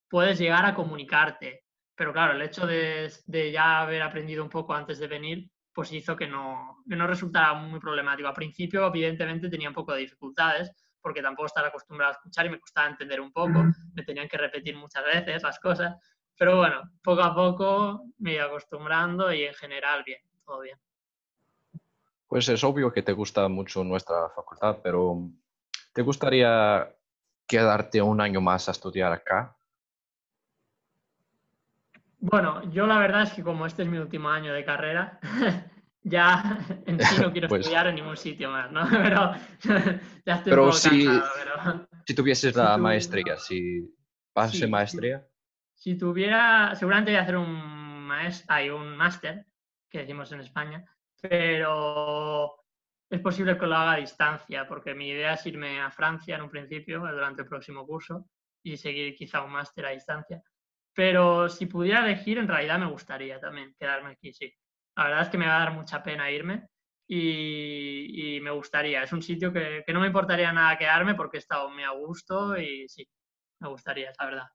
puedes 0.08 0.38
llegar 0.38 0.64
a 0.66 0.74
comunicarte. 0.74 1.64
Pero 1.98 2.12
claro, 2.12 2.34
el 2.34 2.42
hecho 2.42 2.64
de, 2.64 3.12
de 3.26 3.50
ya 3.50 3.80
haber 3.80 4.02
aprendido 4.02 4.44
un 4.44 4.48
poco 4.48 4.72
antes 4.72 5.00
de 5.00 5.08
venir, 5.08 5.50
pues 5.72 5.90
hizo 5.92 6.14
que 6.14 6.28
no, 6.28 6.84
que 6.88 6.94
no 6.94 7.08
resultara 7.08 7.54
muy 7.54 7.80
problemático. 7.80 8.28
Al 8.28 8.34
principio, 8.34 8.86
evidentemente, 8.86 9.50
tenía 9.50 9.68
un 9.68 9.74
poco 9.74 9.92
de 9.92 10.02
dificultades, 10.02 10.70
porque 11.00 11.20
tampoco 11.20 11.46
estaba 11.46 11.68
acostumbrado 11.68 12.12
a 12.12 12.14
escuchar 12.14 12.46
y 12.46 12.50
me 12.50 12.60
costaba 12.60 12.88
entender 12.88 13.20
un 13.20 13.32
poco, 13.32 13.64
me 13.94 14.04
tenían 14.04 14.28
que 14.28 14.38
repetir 14.38 14.76
muchas 14.76 15.04
veces 15.04 15.42
las 15.42 15.58
cosas, 15.58 15.96
pero 16.36 16.58
bueno, 16.58 16.82
poco 17.02 17.22
a 17.22 17.34
poco 17.34 18.04
me 18.18 18.34
iba 18.34 18.44
acostumbrando 18.44 19.32
y 19.32 19.42
en 19.42 19.54
general 19.54 20.04
bien, 20.04 20.20
todo 20.46 20.60
bien. 20.60 20.78
Pues 22.28 22.48
es 22.48 22.62
obvio 22.62 22.92
que 22.92 23.02
te 23.02 23.12
gusta 23.12 23.48
mucho 23.48 23.82
nuestra 23.82 24.28
facultad, 24.36 24.78
pero 24.84 25.30
¿te 25.92 26.02
gustaría 26.02 26.94
quedarte 27.44 28.00
un 28.00 28.20
año 28.20 28.40
más 28.40 28.68
a 28.68 28.72
estudiar 28.72 29.12
acá? 29.12 29.57
Bueno, 32.20 32.68
yo 32.72 32.86
la 32.86 32.98
verdad 32.98 33.22
es 33.22 33.32
que 33.32 33.42
como 33.42 33.66
este 33.66 33.82
es 33.82 33.88
mi 33.88 33.98
último 33.98 34.28
año 34.28 34.52
de 34.52 34.64
carrera, 34.64 35.20
ya 36.02 36.58
en 36.86 37.00
sí 37.00 37.20
no 37.20 37.32
quiero 37.32 37.48
pues 37.48 37.60
estudiar 37.60 37.86
en 37.86 37.96
ningún 37.96 38.16
sitio 38.16 38.50
más, 38.50 38.70
¿no? 38.72 38.88
Pero 38.90 39.34
ya 40.24 40.34
estoy 40.34 40.50
pero 40.50 40.72
si, 40.72 41.06
si 42.06 42.14
tuvieses 42.14 42.56
la 42.56 42.76
maestría, 42.76 43.36
si 43.36 43.94
pasase 44.32 44.66
maestría. 44.66 45.26
Si 45.74 45.96
tuviera, 45.96 46.74
seguramente 46.74 47.12
voy 47.12 47.18
a 47.18 47.22
hacer 47.22 47.36
un 47.36 48.02
maestro, 48.06 48.46
hay 48.48 48.68
un 48.70 48.96
máster, 48.96 49.46
que 49.88 50.00
decimos 50.00 50.32
en 50.32 50.40
España, 50.40 50.84
pero 51.20 52.52
es 53.08 53.20
posible 53.20 53.56
que 53.56 53.66
lo 53.66 53.76
haga 53.76 53.92
a 53.92 53.96
distancia, 53.96 54.66
porque 54.66 54.94
mi 54.94 55.08
idea 55.08 55.34
es 55.34 55.46
irme 55.46 55.80
a 55.80 55.90
Francia 55.90 56.34
en 56.34 56.42
un 56.42 56.50
principio, 56.50 56.98
durante 56.98 57.42
el 57.42 57.48
próximo 57.48 57.86
curso, 57.86 58.28
y 58.62 58.76
seguir 58.76 59.14
quizá 59.14 59.42
un 59.42 59.52
máster 59.52 59.86
a 59.86 59.90
distancia. 59.90 60.42
Pero 60.98 61.48
si 61.48 61.66
pudiera 61.66 62.04
elegir, 62.04 62.38
en 62.38 62.48
realidad 62.48 62.76
me 62.76 62.90
gustaría 62.90 63.38
también 63.38 63.72
quedarme 63.78 64.10
aquí, 64.10 64.32
sí. 64.32 64.52
La 64.96 65.04
verdad 65.04 65.22
es 65.22 65.28
que 65.28 65.38
me 65.38 65.46
va 65.46 65.54
a 65.54 65.60
dar 65.60 65.72
mucha 65.72 66.02
pena 66.02 66.28
irme 66.28 66.66
y, 67.06 68.40
me 68.42 68.50
gustaría. 68.50 69.04
Es 69.04 69.12
un 69.12 69.22
sitio 69.22 69.52
que, 69.52 69.84
que, 69.86 69.92
no 69.92 70.00
me 70.00 70.08
importaría 70.08 70.52
nada 70.52 70.76
quedarme 70.76 71.14
porque 71.14 71.36
he 71.36 71.38
estado 71.38 71.70
muy 71.70 71.84
a 71.84 71.90
gusto 71.90 72.58
y 72.58 72.88
sí, 72.88 73.08
me 73.60 73.68
gustaría, 73.68 74.10
la 74.18 74.26
verdad. 74.26 74.46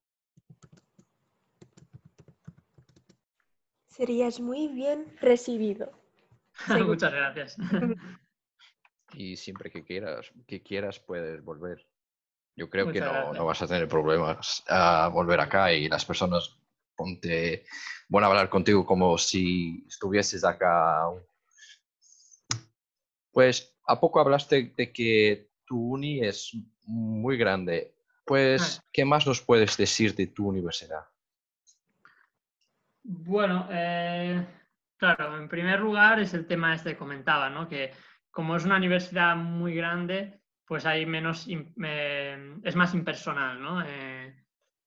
Serías 3.88 4.42
muy 4.42 4.68
bien 4.68 5.16
recibido. 5.22 5.94
Muchas 6.86 7.14
gracias. 7.14 7.58
y 9.14 9.38
siempre 9.38 9.72
que 9.72 9.86
quieras, 9.86 10.30
que 10.46 10.62
quieras 10.62 11.00
puedes 11.00 11.42
volver. 11.42 11.88
Yo 12.56 12.70
creo 12.70 12.92
que 12.92 13.00
no, 13.00 13.34
no, 13.34 13.46
vas 13.46 13.62
a 13.62 13.68
tener 13.68 13.88
problemas 13.88 14.64
a 14.68 15.08
volver 15.08 15.40
acá 15.40 15.74
y 15.74 15.90
las 15.90 16.06
personas 16.06 16.56
ponte, 16.96 17.66
van 18.10 18.24
a 18.24 18.28
hablar 18.28 18.50
contigo 18.50 18.86
como 18.86 19.18
si 19.18 19.84
estuvieses 19.88 20.44
acá. 20.44 21.06
Pues 23.32 23.76
a 23.88 24.00
poco 24.00 24.20
hablaste 24.20 24.74
de 24.76 24.94
que 24.94 25.50
tu 25.66 25.94
uni 25.94 26.24
es 26.24 26.56
muy 26.86 27.38
grande. 27.38 27.96
Pues, 28.26 28.80
ah. 28.80 28.86
¿qué 28.94 29.04
más 29.04 29.28
nos 29.28 29.42
puedes 29.42 29.76
decir 29.76 30.16
de 30.16 30.28
tu 30.28 30.48
universidad? 30.48 31.06
Bueno, 33.04 33.68
eh, 33.70 34.46
claro, 34.98 35.38
en 35.38 35.50
primer 35.50 35.80
lugar 35.82 36.20
es 36.20 36.34
el 36.34 36.48
tema 36.48 36.74
este 36.74 36.92
que 36.92 36.98
comentaba, 36.98 37.50
¿no? 37.50 37.68
Que 37.68 37.92
como 38.32 38.56
es 38.56 38.64
una 38.64 38.78
universidad 38.78 39.36
muy 39.36 39.76
grande, 39.76 40.42
pues 40.66 40.86
hay 40.86 41.06
menos, 41.06 41.48
es 41.48 42.76
más 42.76 42.94
impersonal, 42.94 43.62
¿no? 43.62 43.82
Eh, 43.82 44.26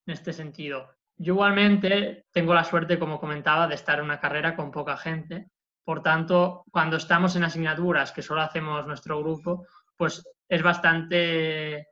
en 0.07 0.13
este 0.13 0.33
sentido. 0.33 0.95
Yo 1.17 1.35
igualmente 1.35 2.27
tengo 2.31 2.55
la 2.55 2.65
suerte, 2.65 2.99
como 2.99 3.21
comentaba, 3.21 3.67
de 3.67 3.75
estar 3.75 3.99
en 3.99 4.05
una 4.05 4.21
carrera 4.21 4.55
con 4.55 4.71
poca 4.71 4.97
gente. 4.97 5.51
Por 5.85 6.03
tanto, 6.03 6.65
cuando 6.71 6.97
estamos 6.97 7.37
en 7.37 7.45
asignaturas 7.45 8.13
que 8.13 8.23
solo 8.23 8.43
hacemos 8.43 8.87
nuestro 8.87 9.19
grupo, 9.21 9.67
pues 9.97 10.27
es 10.49 10.63
bastante... 10.63 11.89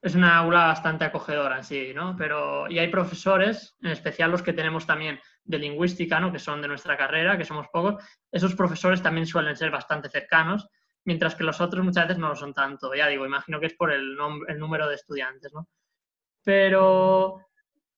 Es 0.00 0.14
una 0.14 0.38
aula 0.38 0.66
bastante 0.66 1.04
acogedora 1.04 1.62
sí, 1.64 1.92
¿no? 1.92 2.14
Pero, 2.16 2.70
y 2.70 2.78
hay 2.78 2.88
profesores, 2.88 3.76
en 3.82 3.90
especial 3.90 4.30
los 4.30 4.42
que 4.42 4.52
tenemos 4.52 4.86
también 4.86 5.18
de 5.42 5.58
lingüística, 5.58 6.20
¿no? 6.20 6.30
Que 6.30 6.38
son 6.38 6.62
de 6.62 6.68
nuestra 6.68 6.96
carrera, 6.96 7.36
que 7.36 7.44
somos 7.44 7.66
pocos. 7.72 8.02
Esos 8.30 8.54
profesores 8.54 9.02
también 9.02 9.26
suelen 9.26 9.56
ser 9.56 9.72
bastante 9.72 10.08
cercanos 10.08 10.68
mientras 11.04 11.34
que 11.34 11.44
los 11.44 11.60
otros 11.60 11.84
muchas 11.84 12.06
veces 12.06 12.18
no 12.18 12.28
lo 12.28 12.36
son 12.36 12.54
tanto. 12.54 12.94
Ya 12.94 13.08
digo, 13.08 13.26
imagino 13.26 13.60
que 13.60 13.66
es 13.66 13.74
por 13.74 13.92
el, 13.92 14.16
el 14.48 14.58
número 14.58 14.88
de 14.88 14.94
estudiantes, 14.94 15.52
¿no? 15.52 15.68
Pero 16.44 17.40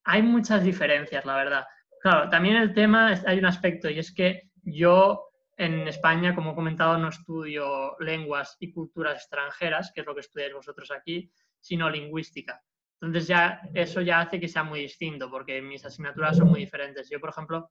hay 0.05 0.23
muchas 0.23 0.63
diferencias, 0.63 1.25
la 1.25 1.37
verdad. 1.37 1.65
Claro, 2.01 2.29
también 2.31 2.57
el 2.57 2.73
tema, 2.73 3.15
hay 3.27 3.39
un 3.39 3.47
aspecto 3.47 3.91
y 3.91 3.99
es 3.99 4.15
que 4.15 4.51
yo 4.63 5.31
en 5.57 5.87
España, 5.87 6.35
como 6.35 6.53
he 6.53 6.55
comentado, 6.55 6.97
no 6.97 7.09
estudio 7.09 7.95
lenguas 8.01 8.57
y 8.61 8.73
culturas 8.73 9.17
extranjeras, 9.17 9.93
que 9.95 10.01
es 10.01 10.07
lo 10.07 10.15
que 10.15 10.21
estudiáis 10.21 10.55
vosotros 10.55 10.91
aquí, 10.91 11.31
sino 11.61 11.91
lingüística. 11.91 12.63
Entonces 12.95 13.29
ya 13.29 13.61
eso 13.75 14.01
ya 14.01 14.21
hace 14.21 14.41
que 14.41 14.49
sea 14.49 14.63
muy 14.63 14.81
distinto, 14.81 15.31
porque 15.31 15.61
mis 15.61 15.85
asignaturas 15.85 16.39
son 16.39 16.49
muy 16.49 16.61
diferentes. 16.61 17.11
Yo, 17.11 17.21
por 17.21 17.31
ejemplo, 17.31 17.71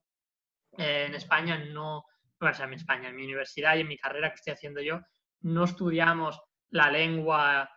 en 0.77 1.15
España 1.15 1.57
no, 1.57 2.05
o 2.39 2.53
sea, 2.53 2.65
en 2.67 2.73
España, 2.73 3.09
en 3.09 3.15
mi 3.15 3.25
universidad 3.25 3.75
y 3.75 3.81
en 3.81 3.87
mi 3.87 3.97
carrera 3.97 4.29
que 4.29 4.35
estoy 4.35 4.53
haciendo 4.53 4.81
yo, 4.81 4.99
no 5.41 5.63
estudiamos 5.63 6.41
la 6.71 6.91
lengua 6.91 7.69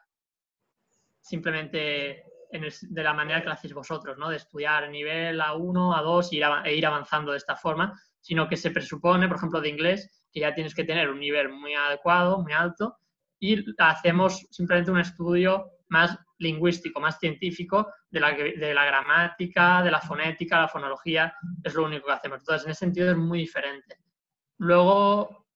simplemente 1.20 2.24
de 2.52 3.02
la 3.02 3.14
manera 3.14 3.40
que 3.40 3.46
lo 3.46 3.52
hacéis 3.52 3.72
vosotros, 3.72 4.18
¿no? 4.18 4.28
de 4.28 4.36
estudiar 4.36 4.90
nivel 4.90 5.40
A1, 5.40 5.96
A2 5.96 6.62
e 6.64 6.74
ir 6.74 6.86
avanzando 6.86 7.32
de 7.32 7.38
esta 7.38 7.56
forma, 7.56 7.98
sino 8.20 8.46
que 8.48 8.56
se 8.56 8.70
presupone, 8.70 9.26
por 9.26 9.38
ejemplo, 9.38 9.60
de 9.60 9.70
inglés, 9.70 10.26
que 10.30 10.40
ya 10.40 10.54
tienes 10.54 10.74
que 10.74 10.84
tener 10.84 11.08
un 11.08 11.18
nivel 11.18 11.48
muy 11.48 11.74
adecuado, 11.74 12.42
muy 12.42 12.52
alto, 12.52 12.98
y 13.38 13.64
hacemos 13.78 14.46
simplemente 14.50 14.90
un 14.90 15.00
estudio 15.00 15.70
más 15.88 16.16
lingüístico, 16.38 17.00
más 17.00 17.18
científico 17.18 17.92
de 18.10 18.20
la, 18.20 18.32
gramática, 18.84 19.82
de 19.82 19.90
la 19.90 20.00
fonética, 20.00 20.60
la 20.60 20.68
fonología, 20.68 21.34
es 21.62 21.74
lo 21.74 21.84
único 21.84 22.06
que 22.06 22.12
hacemos. 22.12 22.40
Entonces, 22.40 22.64
en 22.64 22.70
ese 22.70 22.80
sentido 22.80 23.10
es 23.10 23.16
muy 23.16 23.40
diferente. 23.40 23.96
Luego, 24.58 25.46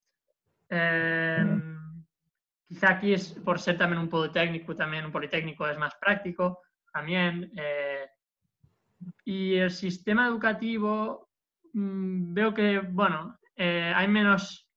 eh, 0.69 1.45
Quizá 2.69 2.91
aquí 2.91 3.13
es 3.13 3.33
por 3.33 3.61
ser 3.61 3.79
también 3.79 4.03
un 4.03 4.09
politécnico, 4.09 4.75
también 4.75 5.05
un 5.05 5.13
politécnico 5.13 5.67
es 5.69 5.79
más 5.79 5.95
práctico 5.97 6.63
también. 6.93 7.53
Eh, 7.57 8.07
y 9.25 9.55
el 9.57 9.71
sistema 9.71 10.27
educativo, 10.27 11.31
mm, 11.73 12.35
veo 12.35 12.53
que, 12.53 12.79
bueno, 12.81 13.39
eh, 13.55 13.93
hay 13.95 14.09
menos, 14.09 14.69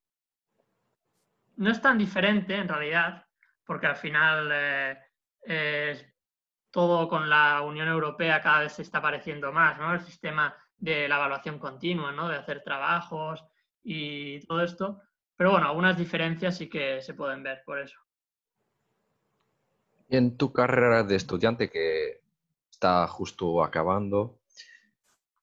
no 1.55 1.71
es 1.71 1.81
tan 1.81 1.97
diferente 1.97 2.55
en 2.55 2.67
realidad, 2.67 3.25
porque 3.65 3.87
al 3.87 3.95
final 3.95 4.51
eh, 5.45 6.13
todo 6.71 7.07
con 7.07 7.29
la 7.29 7.61
Unión 7.61 7.87
Europea 7.87 8.41
cada 8.41 8.61
vez 8.61 8.73
se 8.73 8.83
está 8.83 9.01
pareciendo 9.01 9.51
más, 9.51 9.77
¿no? 9.79 9.93
El 9.93 10.01
sistema 10.01 10.55
de 10.77 11.07
la 11.07 11.15
evaluación 11.15 11.59
continua, 11.59 12.11
¿no? 12.11 12.27
De 12.29 12.37
hacer 12.37 12.61
trabajos 12.63 13.43
y 13.83 14.39
todo 14.45 14.61
esto. 14.61 15.01
Pero 15.39 15.51
bueno, 15.51 15.67
algunas 15.67 15.97
diferencias 15.97 16.57
sí 16.57 16.67
que 16.67 17.01
se 17.01 17.13
pueden 17.13 17.41
ver 17.43 17.63
por 17.65 17.79
eso. 17.79 17.97
En 20.09 20.35
tu 20.35 20.51
carrera 20.51 21.01
de 21.03 21.15
estudiante 21.15 21.69
que 21.69 22.19
está 22.69 23.07
justo 23.07 23.63
acabando, 23.63 24.37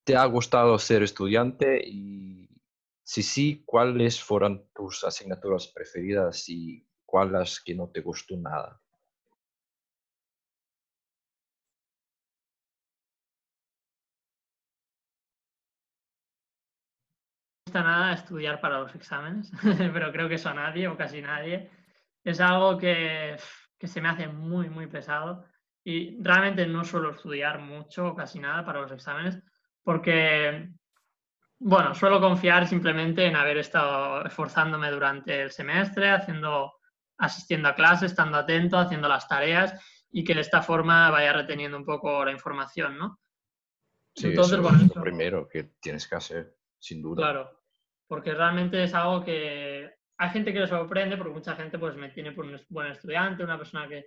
¿te 0.04 0.14
ha 0.14 0.26
gustado 0.26 0.78
ser 0.78 1.02
estudiante? 1.02 1.80
Y 1.82 2.50
si 3.04 3.22
sí, 3.22 3.62
¿cuáles 3.64 4.22
fueron 4.22 4.66
tus 4.74 5.02
asignaturas 5.02 5.68
preferidas 5.68 6.46
y 6.50 6.86
cuáles 7.06 7.58
que 7.64 7.74
no 7.74 7.88
te 7.88 8.02
gustó 8.02 8.36
nada? 8.36 8.78
Nada 17.72 18.12
estudiar 18.12 18.60
para 18.60 18.80
los 18.80 18.94
exámenes, 18.94 19.50
pero 19.92 20.12
creo 20.12 20.28
que 20.28 20.36
eso 20.36 20.48
a 20.48 20.54
nadie 20.54 20.88
o 20.88 20.96
casi 20.96 21.20
nadie. 21.20 21.70
Es 22.24 22.40
algo 22.40 22.78
que, 22.78 23.36
que, 23.78 23.86
se 23.86 24.00
me 24.00 24.08
hace 24.08 24.28
muy, 24.28 24.68
muy 24.68 24.86
pesado 24.86 25.44
y 25.84 26.20
realmente 26.22 26.66
no 26.66 26.84
suelo 26.84 27.10
estudiar 27.10 27.60
mucho 27.60 28.08
o 28.08 28.16
casi 28.16 28.40
nada 28.40 28.64
para 28.64 28.80
los 28.80 28.90
exámenes 28.90 29.40
porque, 29.82 30.70
bueno, 31.60 31.94
suelo 31.94 32.20
confiar 32.20 32.66
simplemente 32.66 33.24
en 33.24 33.36
haber 33.36 33.58
estado 33.58 34.24
esforzándome 34.24 34.90
durante 34.90 35.42
el 35.42 35.52
semestre, 35.52 36.10
haciendo, 36.10 36.72
asistiendo 37.18 37.68
a 37.68 37.74
clases, 37.76 38.10
estando 38.10 38.38
atento, 38.38 38.78
haciendo 38.78 39.06
las 39.06 39.28
tareas 39.28 39.80
y 40.10 40.24
que 40.24 40.34
de 40.34 40.40
esta 40.40 40.62
forma 40.62 41.10
vaya 41.10 41.32
reteniendo 41.32 41.76
un 41.76 41.84
poco 41.84 42.24
la 42.24 42.32
información, 42.32 42.98
¿no? 42.98 43.20
Sí, 44.16 44.28
Entonces, 44.28 44.58
eso 44.58 44.68
es 44.70 44.96
lo 44.96 45.02
primero 45.02 45.46
que 45.46 45.74
tienes 45.78 46.08
que 46.08 46.16
hacer, 46.16 46.56
sin 46.78 47.02
duda. 47.02 47.16
Claro, 47.16 47.55
porque 48.06 48.34
realmente 48.34 48.82
es 48.82 48.94
algo 48.94 49.24
que 49.24 49.90
hay 50.18 50.30
gente 50.30 50.52
que 50.52 50.60
le 50.60 50.66
sorprende 50.66 51.16
porque 51.16 51.32
mucha 51.32 51.56
gente 51.56 51.78
pues 51.78 51.94
me 51.96 52.10
tiene 52.10 52.32
por 52.32 52.44
un 52.44 52.58
buen 52.68 52.88
estudiante, 52.88 53.44
una 53.44 53.58
persona 53.58 53.88
que 53.88 53.98
en 53.98 54.04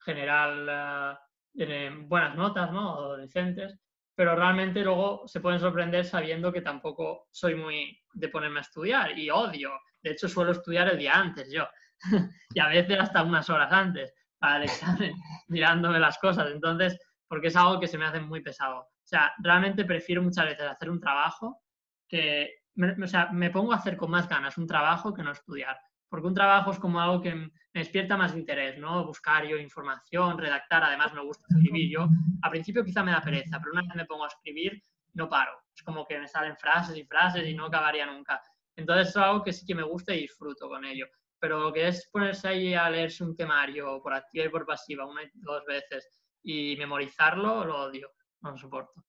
general 0.00 0.68
eh, 0.70 1.18
tiene 1.52 1.90
buenas 1.90 2.36
notas, 2.36 2.70
¿no? 2.72 2.98
O 2.98 3.16
decentes, 3.16 3.76
pero 4.14 4.36
realmente 4.36 4.82
luego 4.82 5.26
se 5.26 5.40
pueden 5.40 5.60
sorprender 5.60 6.04
sabiendo 6.04 6.52
que 6.52 6.60
tampoco 6.60 7.28
soy 7.30 7.54
muy 7.54 8.00
de 8.12 8.28
ponerme 8.28 8.58
a 8.58 8.62
estudiar 8.62 9.18
y 9.18 9.30
odio. 9.30 9.70
De 10.02 10.10
hecho, 10.10 10.28
suelo 10.28 10.52
estudiar 10.52 10.88
el 10.88 10.98
día 10.98 11.14
antes 11.14 11.50
yo 11.52 11.66
y 12.54 12.60
a 12.60 12.68
veces 12.68 12.98
hasta 13.00 13.22
unas 13.22 13.50
horas 13.50 13.72
antes 13.72 14.14
para 14.38 14.58
el 14.58 14.64
examen, 14.64 15.14
mirándome 15.48 15.98
las 15.98 16.18
cosas. 16.18 16.50
Entonces, 16.52 16.98
porque 17.26 17.48
es 17.48 17.56
algo 17.56 17.80
que 17.80 17.88
se 17.88 17.98
me 17.98 18.06
hace 18.06 18.20
muy 18.20 18.40
pesado. 18.40 18.80
O 18.80 19.06
sea, 19.06 19.32
realmente 19.38 19.84
prefiero 19.84 20.22
muchas 20.22 20.46
veces 20.46 20.66
hacer 20.66 20.90
un 20.90 21.00
trabajo 21.00 21.60
que 22.08 22.54
me, 22.78 22.92
o 23.04 23.08
sea, 23.08 23.30
me 23.32 23.50
pongo 23.50 23.72
a 23.72 23.76
hacer 23.76 23.96
con 23.96 24.10
más 24.10 24.28
ganas 24.28 24.56
un 24.56 24.66
trabajo 24.66 25.12
que 25.12 25.22
no 25.22 25.32
estudiar, 25.32 25.76
porque 26.08 26.28
un 26.28 26.34
trabajo 26.34 26.70
es 26.70 26.78
como 26.78 27.00
algo 27.00 27.20
que 27.20 27.34
me 27.34 27.50
despierta 27.72 28.16
más 28.16 28.34
interés, 28.34 28.78
¿no? 28.78 29.04
Buscar 29.04 29.44
yo 29.44 29.56
información, 29.58 30.38
redactar, 30.38 30.84
además 30.84 31.12
me 31.12 31.22
gusta 31.22 31.44
escribir. 31.50 31.90
Yo 31.90 32.08
al 32.42 32.50
principio 32.50 32.84
quizá 32.84 33.02
me 33.02 33.10
da 33.10 33.20
pereza, 33.20 33.58
pero 33.58 33.72
una 33.72 33.82
vez 33.82 33.94
me 33.96 34.04
pongo 34.04 34.24
a 34.24 34.28
escribir, 34.28 34.80
no 35.14 35.28
paro. 35.28 35.52
Es 35.74 35.82
como 35.82 36.06
que 36.06 36.18
me 36.20 36.28
salen 36.28 36.56
frases 36.56 36.96
y 36.96 37.04
frases 37.04 37.46
y 37.48 37.54
no 37.54 37.66
acabaría 37.66 38.06
nunca. 38.06 38.40
Entonces 38.76 39.08
es 39.08 39.16
algo 39.16 39.42
que 39.42 39.52
sí 39.52 39.66
que 39.66 39.74
me 39.74 39.82
gusta 39.82 40.14
y 40.14 40.20
disfruto 40.20 40.68
con 40.68 40.84
ello. 40.84 41.06
Pero 41.40 41.58
lo 41.58 41.72
que 41.72 41.88
es 41.88 42.08
ponerse 42.12 42.48
ahí 42.48 42.74
a 42.74 42.88
leerse 42.88 43.24
un 43.24 43.36
temario 43.36 44.00
por 44.00 44.14
activa 44.14 44.44
y 44.46 44.48
por 44.50 44.64
pasiva 44.64 45.04
una 45.04 45.24
y 45.24 45.30
dos 45.34 45.64
veces 45.66 46.08
y 46.44 46.76
memorizarlo, 46.76 47.64
lo 47.64 47.82
odio, 47.82 48.12
no 48.40 48.52
lo 48.52 48.56
soporto. 48.56 49.04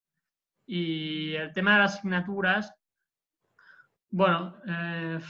Y 0.66 1.34
el 1.34 1.52
tema 1.52 1.74
de 1.74 1.78
las 1.80 1.94
asignaturas, 1.96 2.72
bueno, 4.10 4.56
eh, 4.66 5.20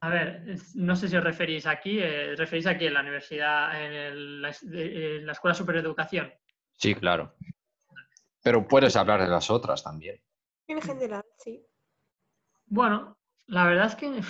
a 0.00 0.08
ver, 0.08 0.56
no 0.74 0.94
sé 0.94 1.08
si 1.08 1.16
os 1.16 1.24
referís 1.24 1.66
aquí, 1.66 1.98
eh, 1.98 2.34
referís 2.36 2.66
aquí 2.66 2.86
en 2.86 2.94
la 2.94 3.00
universidad, 3.00 3.82
en, 3.82 4.42
la, 4.42 4.50
Escuela 4.50 5.54
Superior 5.54 5.82
de 5.82 5.88
Educación. 5.88 6.32
Sí, 6.72 6.94
claro. 6.94 7.34
Pero 8.42 8.66
puedes 8.66 8.94
hablar 8.96 9.20
de 9.20 9.28
las 9.28 9.50
otras 9.50 9.82
también. 9.82 10.20
En 10.68 10.80
general, 10.80 11.24
sí. 11.36 11.64
Bueno, 12.66 13.18
la 13.46 13.66
verdad 13.66 13.86
es 13.86 13.96
que 13.96 14.20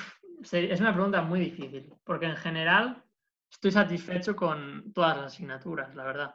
es 0.72 0.80
una 0.80 0.94
pregunta 0.94 1.20
muy 1.22 1.40
difícil, 1.40 1.92
porque 2.04 2.26
en 2.26 2.36
general 2.36 3.04
estoy 3.50 3.72
satisfecho 3.72 4.34
con 4.34 4.92
todas 4.92 5.16
las 5.16 5.26
asignaturas, 5.34 5.94
la 5.94 6.04
verdad. 6.04 6.34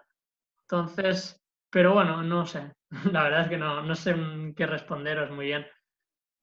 Entonces, 0.64 1.42
pero 1.70 1.94
bueno, 1.94 2.22
no 2.22 2.46
sé. 2.46 2.72
La 3.12 3.24
verdad 3.24 3.42
es 3.42 3.50
que 3.50 3.58
no, 3.58 3.82
no 3.82 3.96
sé 3.96 4.16
qué 4.56 4.66
responderos 4.68 5.32
muy 5.32 5.48
bien. 5.48 5.66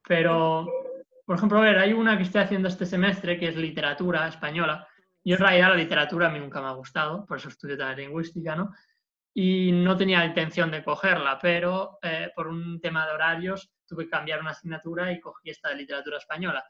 Pero, 0.06 0.66
por 1.24 1.36
ejemplo, 1.36 1.60
ver, 1.60 1.78
hay 1.78 1.92
una 1.92 2.16
que 2.16 2.24
estoy 2.24 2.42
haciendo 2.42 2.68
este 2.68 2.86
semestre 2.86 3.38
que 3.38 3.48
es 3.48 3.56
literatura 3.56 4.28
española. 4.28 4.86
Y 5.22 5.32
en 5.32 5.38
realidad 5.38 5.68
la 5.70 5.76
literatura 5.76 6.28
a 6.28 6.30
mí 6.30 6.38
nunca 6.38 6.60
me 6.60 6.68
ha 6.68 6.72
gustado, 6.72 7.26
por 7.26 7.36
eso 7.36 7.48
estudio 7.48 7.76
también 7.76 8.08
lingüística, 8.08 8.56
¿no? 8.56 8.72
Y 9.34 9.70
no 9.70 9.96
tenía 9.96 10.24
intención 10.24 10.70
de 10.70 10.82
cogerla, 10.82 11.38
pero 11.40 11.98
eh, 12.02 12.30
por 12.34 12.48
un 12.48 12.80
tema 12.80 13.06
de 13.06 13.12
horarios 13.12 13.70
tuve 13.86 14.04
que 14.04 14.10
cambiar 14.10 14.40
una 14.40 14.50
asignatura 14.50 15.12
y 15.12 15.20
cogí 15.20 15.50
esta 15.50 15.68
de 15.68 15.76
literatura 15.76 16.18
española. 16.18 16.64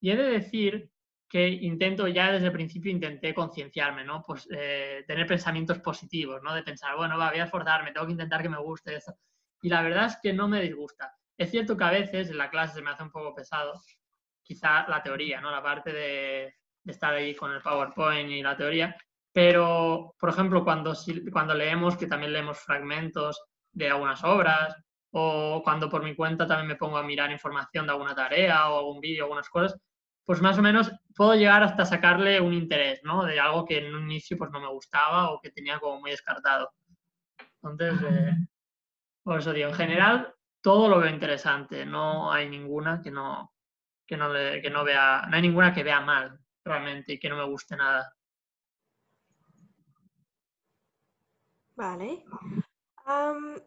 Y 0.00 0.10
he 0.10 0.16
de 0.16 0.30
decir 0.30 0.90
que 1.32 1.48
intento, 1.48 2.08
ya 2.08 2.30
desde 2.32 2.46
el 2.46 2.52
principio 2.52 2.92
intenté 2.92 3.32
concienciarme, 3.32 4.04
¿no? 4.04 4.22
Pues 4.22 4.46
eh, 4.50 5.02
tener 5.06 5.26
pensamientos 5.26 5.78
positivos, 5.78 6.42
¿no? 6.42 6.54
De 6.54 6.62
pensar, 6.62 6.94
bueno, 6.96 7.16
va, 7.16 7.30
voy 7.30 7.40
a 7.40 7.44
esforzarme, 7.44 7.92
tengo 7.92 8.06
que 8.06 8.12
intentar 8.12 8.42
que 8.42 8.50
me 8.50 8.58
guste 8.58 8.96
eso. 8.96 9.14
Y 9.62 9.68
la 9.68 9.80
verdad 9.80 10.06
es 10.06 10.18
que 10.22 10.32
no 10.32 10.46
me 10.46 10.60
disgusta. 10.60 11.14
Es 11.42 11.50
cierto 11.50 11.76
que 11.76 11.82
a 11.82 11.90
veces 11.90 12.30
en 12.30 12.38
la 12.38 12.50
clase 12.50 12.74
se 12.74 12.82
me 12.82 12.90
hace 12.90 13.02
un 13.02 13.10
poco 13.10 13.34
pesado, 13.34 13.74
quizá 14.42 14.86
la 14.88 15.02
teoría, 15.02 15.40
¿no? 15.40 15.50
La 15.50 15.60
parte 15.60 15.92
de, 15.92 16.54
estar 16.86 17.14
ahí 17.14 17.34
con 17.34 17.50
el 17.50 17.60
PowerPoint 17.60 18.30
y 18.30 18.42
la 18.42 18.56
teoría, 18.56 18.96
pero, 19.32 20.14
por 20.20 20.30
ejemplo, 20.30 20.62
cuando, 20.62 20.94
cuando 21.32 21.54
leemos, 21.54 21.96
que 21.96 22.06
también 22.06 22.32
leemos 22.32 22.60
fragmentos 22.60 23.42
de 23.72 23.90
algunas 23.90 24.22
obras, 24.22 24.76
o 25.10 25.62
cuando 25.64 25.88
por 25.88 26.04
mi 26.04 26.14
cuenta 26.14 26.46
también 26.46 26.68
me 26.68 26.76
pongo 26.76 26.96
a 26.96 27.02
mirar 27.02 27.30
información 27.32 27.86
de 27.86 27.92
alguna 27.92 28.14
tarea 28.14 28.70
o 28.70 28.78
algún 28.78 29.00
vídeo, 29.00 29.24
algunas 29.24 29.48
cosas, 29.48 29.76
pues 30.24 30.40
más 30.40 30.58
o 30.58 30.62
menos 30.62 30.92
puedo 31.16 31.34
llegar 31.34 31.64
hasta 31.64 31.84
sacarle 31.84 32.40
un 32.40 32.54
interés, 32.54 33.00
¿no? 33.02 33.24
De 33.24 33.40
algo 33.40 33.64
que 33.64 33.78
en 33.78 33.94
un 33.94 34.04
inicio 34.04 34.38
pues 34.38 34.50
no 34.52 34.60
me 34.60 34.68
gustaba 34.68 35.32
o 35.32 35.40
que 35.40 35.50
tenía 35.50 35.80
como 35.80 36.00
muy 36.00 36.12
descartado. 36.12 36.70
Entonces, 37.62 38.00
eh, 38.08 38.36
por 39.24 39.40
eso 39.40 39.52
digo, 39.52 39.70
en 39.70 39.74
general 39.74 40.34
todo 40.62 40.88
lo 40.88 41.00
veo 41.00 41.10
interesante, 41.10 41.84
no 41.84 42.32
hay 42.32 42.48
ninguna 42.48 43.02
que 43.02 43.10
no, 43.10 43.52
que 44.06 44.16
no, 44.16 44.32
le, 44.32 44.62
que 44.62 44.70
no 44.70 44.84
vea, 44.84 45.26
no 45.28 45.36
hay 45.36 45.42
ninguna 45.42 45.74
que 45.74 45.82
vea 45.82 46.00
mal 46.00 46.38
realmente 46.64 47.14
y 47.14 47.18
que 47.18 47.28
no 47.28 47.36
me 47.36 47.44
guste 47.44 47.76
nada. 47.76 48.14
Vale. 51.74 52.24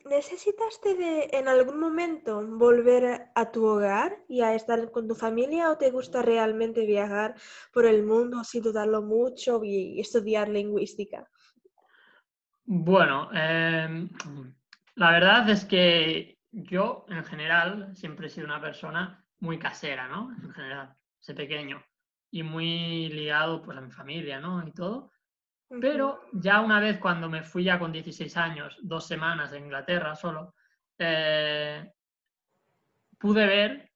¿Necesitaste 0.05 0.95
de 0.95 1.29
en 1.33 1.49
algún 1.49 1.79
momento 1.79 2.41
volver 2.47 3.31
a 3.35 3.51
tu 3.51 3.65
hogar 3.65 4.23
y 4.29 4.41
a 4.41 4.53
estar 4.55 4.91
con 4.91 5.07
tu 5.07 5.15
familia 5.15 5.69
o 5.69 5.77
te 5.77 5.91
gusta 5.91 6.21
realmente 6.21 6.85
viajar 6.85 7.35
por 7.73 7.85
el 7.85 8.03
mundo 8.03 8.43
sin 8.45 8.63
dudarlo 8.63 9.01
mucho 9.01 9.61
y 9.63 9.99
estudiar 9.99 10.47
lingüística? 10.47 11.29
Bueno, 12.63 13.29
em, 13.33 14.09
la 14.95 15.11
verdad 15.11 15.49
es 15.49 15.65
que 15.65 16.34
yo 16.55 17.05
en 17.09 17.23
general 17.25 17.95
siempre 17.95 18.27
he 18.27 18.29
sido 18.29 18.47
una 18.47 18.61
persona 18.61 19.23
muy 19.39 19.59
casera, 19.59 20.07
¿no? 20.07 20.33
En 20.41 20.51
general, 20.51 20.95
sé 21.19 21.33
pequeño 21.33 21.83
y 22.31 22.43
muy 22.43 23.09
ligado 23.09 23.61
pues 23.61 23.77
a 23.77 23.81
mi 23.81 23.91
familia, 23.91 24.39
¿no? 24.39 24.65
Y 24.65 24.71
todo. 24.71 25.11
Pero 25.81 26.21
ya 26.31 26.61
una 26.61 26.79
vez 26.79 26.97
cuando 26.99 27.29
me 27.29 27.43
fui 27.43 27.63
ya 27.63 27.77
con 27.77 27.91
16 27.91 28.37
años, 28.37 28.77
dos 28.81 29.05
semanas 29.05 29.51
en 29.51 29.65
Inglaterra 29.65 30.15
solo, 30.15 30.55
eh, 30.97 31.91
pude 33.17 33.45
ver 33.45 33.91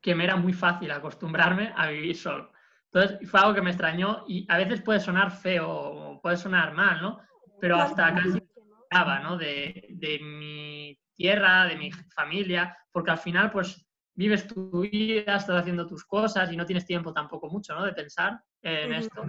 que 0.00 0.14
me 0.14 0.24
era 0.24 0.36
muy 0.36 0.52
fácil 0.52 0.90
acostumbrarme 0.90 1.72
a 1.76 1.88
vivir 1.88 2.16
solo. 2.16 2.52
Entonces 2.92 3.28
fue 3.28 3.40
algo 3.40 3.54
que 3.54 3.62
me 3.62 3.70
extrañó 3.70 4.24
y 4.28 4.46
a 4.48 4.58
veces 4.58 4.82
puede 4.82 5.00
sonar 5.00 5.30
feo 5.30 5.68
o 5.68 6.20
puede 6.20 6.36
sonar 6.36 6.74
mal, 6.74 7.00
¿no? 7.02 7.20
Pero 7.60 7.76
hasta 7.76 8.14
casi 8.14 8.40
me 8.92 9.20
¿no? 9.22 9.36
De, 9.36 9.86
de 9.90 10.18
mi 10.18 10.79
tierra, 11.20 11.66
de 11.66 11.76
mi 11.76 11.90
familia, 11.92 12.74
porque 12.90 13.10
al 13.10 13.18
final 13.18 13.50
pues 13.50 13.86
vives 14.14 14.46
tu 14.46 14.80
vida, 14.80 15.36
estás 15.36 15.60
haciendo 15.60 15.86
tus 15.86 16.02
cosas 16.06 16.50
y 16.50 16.56
no 16.56 16.64
tienes 16.64 16.86
tiempo 16.86 17.12
tampoco 17.12 17.50
mucho, 17.50 17.74
¿no? 17.74 17.84
De 17.84 17.92
pensar 17.92 18.40
en 18.62 18.94
esto. 18.94 19.22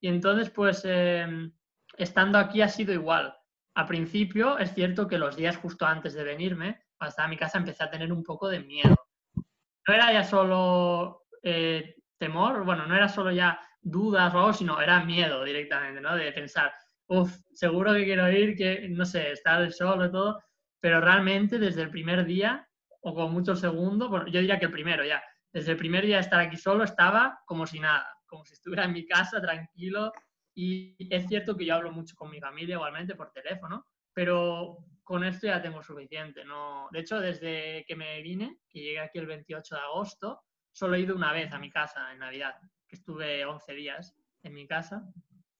Y 0.00 0.06
entonces, 0.06 0.50
pues, 0.50 0.82
em, 0.84 1.52
estando 1.98 2.38
aquí 2.38 2.62
ha 2.62 2.68
sido 2.68 2.92
igual. 2.92 3.34
Al 3.74 3.86
principio 3.86 4.56
es 4.58 4.72
cierto 4.72 5.08
que 5.08 5.18
los 5.18 5.34
días 5.34 5.56
justo 5.56 5.84
antes 5.84 6.14
de 6.14 6.22
venirme, 6.22 6.84
en 7.00 7.30
mi 7.30 7.36
casa, 7.36 7.58
empecé 7.58 7.82
a 7.82 7.90
tener 7.90 8.12
un 8.12 8.22
poco 8.22 8.48
de 8.48 8.60
miedo. 8.60 8.96
No 9.34 9.94
era 9.94 10.12
ya 10.12 10.22
solo 10.22 11.24
eh, 11.42 11.96
temor, 12.18 12.64
bueno, 12.64 12.86
no 12.86 12.94
era 12.94 13.08
solo 13.08 13.32
ya 13.32 13.60
dudas 13.80 14.32
o 14.32 14.38
algo, 14.38 14.52
sino 14.52 14.80
era 14.80 15.04
miedo 15.04 15.42
directamente, 15.42 16.00
¿no? 16.00 16.14
De 16.14 16.30
pensar, 16.30 16.72
uff, 17.08 17.32
seguro 17.52 17.94
que 17.94 18.04
quiero 18.04 18.30
ir, 18.30 18.56
que, 18.56 18.88
no 18.90 19.04
sé, 19.04 19.32
estar 19.32 19.72
solo 19.72 20.06
y 20.06 20.12
todo, 20.12 20.40
pero 20.80 21.00
realmente 21.00 21.58
desde 21.58 21.82
el 21.82 21.90
primer 21.90 22.24
día, 22.24 22.68
o 23.02 23.14
como 23.14 23.28
mucho 23.28 23.54
segundo, 23.54 24.26
yo 24.26 24.40
diría 24.40 24.58
que 24.58 24.66
el 24.66 24.72
primero 24.72 25.04
ya, 25.04 25.22
desde 25.52 25.72
el 25.72 25.76
primer 25.76 26.06
día 26.06 26.16
de 26.16 26.22
estar 26.22 26.40
aquí 26.40 26.56
solo 26.56 26.84
estaba 26.84 27.40
como 27.46 27.66
si 27.66 27.80
nada 27.80 28.06
como 28.30 28.44
si 28.44 28.54
estuviera 28.54 28.84
en 28.84 28.92
mi 28.92 29.04
casa 29.04 29.40
tranquilo. 29.40 30.12
Y 30.54 30.96
es 31.14 31.26
cierto 31.26 31.56
que 31.56 31.66
yo 31.66 31.74
hablo 31.74 31.92
mucho 31.92 32.14
con 32.16 32.30
mi 32.30 32.40
familia 32.40 32.76
igualmente 32.76 33.14
por 33.14 33.32
teléfono, 33.32 33.86
pero 34.14 34.78
con 35.02 35.24
esto 35.24 35.48
ya 35.48 35.60
tengo 35.60 35.82
suficiente. 35.82 36.44
¿no? 36.44 36.88
De 36.92 37.00
hecho, 37.00 37.20
desde 37.20 37.84
que 37.86 37.96
me 37.96 38.22
vine, 38.22 38.58
que 38.68 38.80
llegué 38.80 39.00
aquí 39.00 39.18
el 39.18 39.26
28 39.26 39.74
de 39.74 39.80
agosto, 39.80 40.42
solo 40.72 40.94
he 40.94 41.00
ido 41.00 41.16
una 41.16 41.32
vez 41.32 41.52
a 41.52 41.58
mi 41.58 41.70
casa 41.70 42.12
en 42.12 42.20
Navidad, 42.20 42.54
que 42.88 42.96
estuve 42.96 43.44
11 43.44 43.72
días 43.74 44.14
en 44.42 44.54
mi 44.54 44.66
casa 44.66 45.02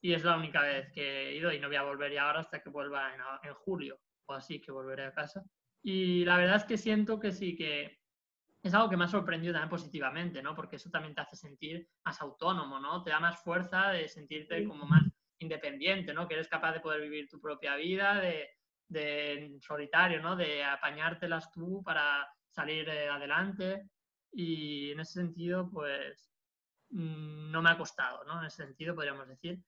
y 0.00 0.14
es 0.14 0.24
la 0.24 0.36
única 0.36 0.62
vez 0.62 0.90
que 0.92 1.28
he 1.28 1.36
ido 1.36 1.52
y 1.52 1.60
no 1.60 1.68
voy 1.68 1.76
a 1.76 1.82
volver 1.82 2.12
ya 2.12 2.26
ahora 2.26 2.40
hasta 2.40 2.62
que 2.62 2.70
vuelva 2.70 3.12
en 3.42 3.54
julio 3.54 4.00
o 4.30 4.34
así 4.34 4.60
que 4.60 4.72
volveré 4.72 5.06
a 5.06 5.12
casa. 5.12 5.44
Y 5.82 6.24
la 6.24 6.36
verdad 6.36 6.56
es 6.56 6.64
que 6.64 6.76
siento 6.76 7.18
que 7.18 7.32
sí, 7.32 7.56
que 7.56 8.00
es 8.62 8.74
algo 8.74 8.90
que 8.90 8.96
me 8.96 9.04
ha 9.04 9.08
sorprendido 9.08 9.52
también 9.52 9.70
positivamente, 9.70 10.42
¿no? 10.42 10.54
Porque 10.54 10.76
eso 10.76 10.90
también 10.90 11.14
te 11.14 11.22
hace 11.22 11.36
sentir 11.36 11.88
más 12.04 12.20
autónomo, 12.20 12.78
¿no? 12.78 13.02
Te 13.02 13.10
da 13.10 13.20
más 13.20 13.42
fuerza 13.42 13.90
de 13.90 14.08
sentirte 14.08 14.66
como 14.66 14.84
más 14.84 15.02
independiente, 15.38 16.12
¿no? 16.12 16.28
Que 16.28 16.34
eres 16.34 16.48
capaz 16.48 16.72
de 16.72 16.80
poder 16.80 17.00
vivir 17.00 17.28
tu 17.28 17.40
propia 17.40 17.76
vida, 17.76 18.20
de, 18.20 18.50
de 18.88 19.56
solitario, 19.60 20.20
¿no? 20.20 20.36
De 20.36 20.62
apañártelas 20.62 21.50
tú 21.50 21.82
para 21.82 22.28
salir 22.50 22.88
eh, 22.88 23.08
adelante. 23.08 23.88
Y 24.32 24.92
en 24.92 25.00
ese 25.00 25.14
sentido, 25.14 25.70
pues, 25.70 26.30
mm, 26.90 27.50
no 27.50 27.62
me 27.62 27.70
ha 27.70 27.78
costado, 27.78 28.24
¿no? 28.24 28.40
En 28.40 28.46
ese 28.46 28.64
sentido, 28.64 28.94
podríamos 28.94 29.26
decir. 29.26 29.58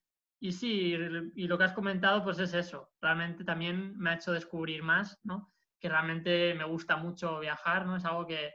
Y 0.45 0.51
sí, 0.51 0.97
y 1.37 1.47
lo 1.47 1.57
que 1.57 1.63
has 1.63 1.73
comentado, 1.73 2.25
pues 2.25 2.41
es 2.41 2.53
eso. 2.53 2.91
Realmente 3.01 3.45
también 3.45 3.97
me 3.97 4.11
ha 4.11 4.15
hecho 4.15 4.33
descubrir 4.33 4.83
más, 4.83 5.21
¿no? 5.23 5.53
Que 5.79 5.89
realmente 5.89 6.53
me 6.55 6.65
gusta 6.65 6.97
mucho 6.97 7.39
viajar, 7.39 7.87
¿no? 7.87 7.95
Es 7.95 8.05
algo 8.05 8.27
que, 8.27 8.53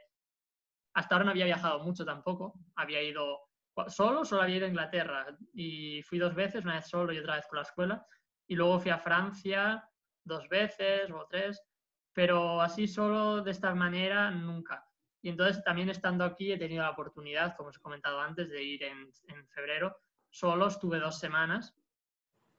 hasta 0.93 1.15
ahora 1.15 1.23
no 1.23 1.31
había 1.31 1.45
viajado 1.45 1.79
mucho 1.85 2.03
tampoco. 2.03 2.59
Había 2.75 3.01
ido 3.01 3.39
solo, 3.87 4.25
solo 4.25 4.41
había 4.41 4.57
ido 4.57 4.65
a 4.65 4.69
Inglaterra 4.69 5.37
y 5.53 6.01
fui 6.03 6.19
dos 6.19 6.35
veces, 6.35 6.65
una 6.65 6.75
vez 6.75 6.89
solo 6.89 7.13
y 7.13 7.19
otra 7.19 7.35
vez 7.35 7.47
con 7.47 7.55
la 7.55 7.63
escuela. 7.63 8.05
Y 8.47 8.55
luego 8.55 8.81
fui 8.81 8.91
a 8.91 8.99
Francia 8.99 9.81
dos 10.25 10.49
veces 10.49 11.09
o 11.09 11.25
tres, 11.29 11.63
pero 12.11 12.59
así 12.59 12.85
solo 12.85 13.43
de 13.43 13.51
esta 13.51 13.73
manera 13.73 14.29
nunca. 14.29 14.85
Y 15.21 15.29
entonces 15.29 15.63
también 15.63 15.89
estando 15.89 16.25
aquí 16.25 16.51
he 16.51 16.57
tenido 16.57 16.83
la 16.83 16.89
oportunidad, 16.89 17.55
como 17.55 17.69
os 17.69 17.77
he 17.77 17.81
comentado 17.81 18.19
antes, 18.19 18.49
de 18.49 18.61
ir 18.61 18.83
en, 18.83 19.09
febrero. 19.55 19.95
Solo 20.37 20.67
estuve 20.67 20.99
dos 20.99 21.17
semanas 21.17 21.75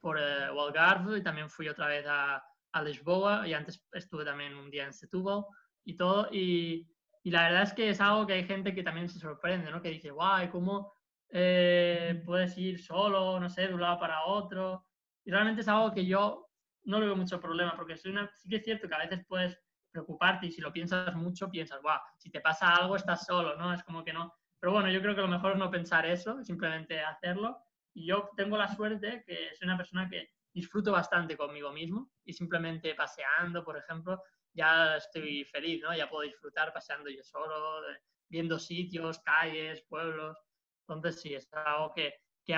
por 0.00 0.18
eh, 0.18 0.46
Algarve 0.46 1.18
y 1.18 1.22
también 1.22 1.48
fui 1.48 1.68
otra 1.68 1.86
vez 1.86 2.04
a, 2.08 2.44
Lisboa 2.82 3.46
y 3.46 3.54
antes 3.54 3.84
estuve 3.92 4.24
también 4.24 4.54
un 4.56 4.68
día 4.68 4.84
en 4.84 4.92
Setúbal 4.92 5.44
y 5.84 5.96
todo. 5.96 6.28
Y, 6.32 6.88
y 7.22 7.30
la 7.30 7.44
verdad 7.44 7.62
es 7.62 7.72
que 7.72 7.90
es 7.90 8.00
algo 8.00 8.26
que 8.26 8.32
hay 8.32 8.44
gente 8.44 8.74
que 8.74 8.82
también 8.82 9.08
se 9.08 9.20
sorprende, 9.20 9.70
¿no? 9.70 9.80
Que 9.80 9.90
dice, 9.90 10.10
guay, 10.10 10.48
¿cómo 10.48 10.92
eh, 11.28 12.20
puedes 12.26 12.58
ir 12.58 12.82
solo, 12.82 13.38
no 13.38 13.48
sé, 13.48 13.68
de 13.68 13.74
un 13.74 13.80
lado 13.80 14.00
para 14.00 14.24
otro? 14.24 14.84
Y 15.24 15.30
realmente 15.30 15.60
es 15.60 15.68
algo 15.68 15.92
que 15.92 16.04
yo 16.04 16.50
no 16.82 16.98
le 16.98 17.06
veo 17.06 17.16
mucho 17.16 17.40
problema, 17.40 17.76
porque 17.76 17.96
soy 17.96 18.10
una, 18.10 18.28
sí 18.34 18.48
que 18.48 18.56
es 18.56 18.64
cierto 18.64 18.88
que 18.88 18.94
a 18.94 19.06
veces 19.06 19.24
puedes 19.24 19.56
preocuparte 19.92 20.46
y 20.46 20.50
si 20.50 20.60
lo 20.60 20.72
piensas 20.72 21.14
mucho, 21.14 21.48
piensas, 21.48 21.80
guau, 21.80 22.00
si 22.16 22.28
te 22.28 22.40
pasa 22.40 22.74
algo 22.74 22.96
estás 22.96 23.24
solo, 23.24 23.56
¿no? 23.56 23.72
Es 23.72 23.84
como 23.84 24.04
que 24.04 24.12
no. 24.12 24.34
Pero 24.58 24.72
bueno, 24.72 24.90
yo 24.90 25.00
creo 25.00 25.14
que 25.14 25.20
lo 25.20 25.28
mejor 25.28 25.52
es 25.52 25.58
no 25.58 25.70
pensar 25.70 26.06
eso, 26.06 26.42
simplemente 26.42 27.00
hacerlo. 27.00 27.67
Y 27.98 28.06
yo 28.06 28.30
tengo 28.36 28.56
la 28.56 28.68
suerte 28.68 29.24
que 29.26 29.56
soy 29.56 29.66
una 29.66 29.76
persona 29.76 30.08
que 30.08 30.30
disfruto 30.54 30.92
bastante 30.92 31.36
conmigo 31.36 31.72
mismo 31.72 32.12
y 32.24 32.32
simplemente 32.32 32.94
paseando, 32.94 33.64
por 33.64 33.76
ejemplo, 33.76 34.22
ya 34.52 34.98
estoy 34.98 35.44
feliz, 35.44 35.82
¿no? 35.82 35.92
Ya 35.96 36.08
puedo 36.08 36.22
disfrutar 36.22 36.72
paseando 36.72 37.10
yo 37.10 37.24
solo, 37.24 37.82
viendo 38.28 38.56
sitios, 38.56 39.18
calles, 39.18 39.82
pueblos. 39.88 40.38
Entonces 40.82 41.20
sí, 41.20 41.34
es 41.34 41.52
algo 41.52 41.92
que, 41.92 42.14
que 42.44 42.56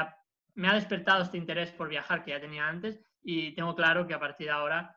me 0.56 0.68
ha 0.68 0.74
despertado 0.74 1.22
este 1.22 1.38
interés 1.38 1.72
por 1.72 1.88
viajar 1.88 2.22
que 2.22 2.32
ya 2.32 2.40
tenía 2.40 2.68
antes 2.68 3.00
y 3.22 3.54
tengo 3.54 3.74
claro 3.74 4.06
que 4.06 4.12
a 4.12 4.20
partir 4.20 4.48
de 4.48 4.52
ahora 4.52 4.94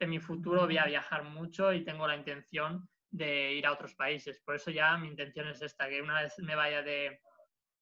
en 0.00 0.10
mi 0.10 0.18
futuro 0.18 0.66
voy 0.66 0.78
a 0.78 0.86
viajar 0.86 1.22
mucho 1.22 1.72
y 1.72 1.84
tengo 1.84 2.08
la 2.08 2.16
intención 2.16 2.88
de 3.10 3.54
ir 3.54 3.64
a 3.64 3.72
otros 3.72 3.94
países. 3.94 4.40
Por 4.44 4.56
eso 4.56 4.72
ya 4.72 4.98
mi 4.98 5.06
intención 5.06 5.46
es 5.46 5.62
esta, 5.62 5.88
que 5.88 6.02
una 6.02 6.22
vez 6.22 6.36
me 6.40 6.56
vaya 6.56 6.82
de 6.82 7.20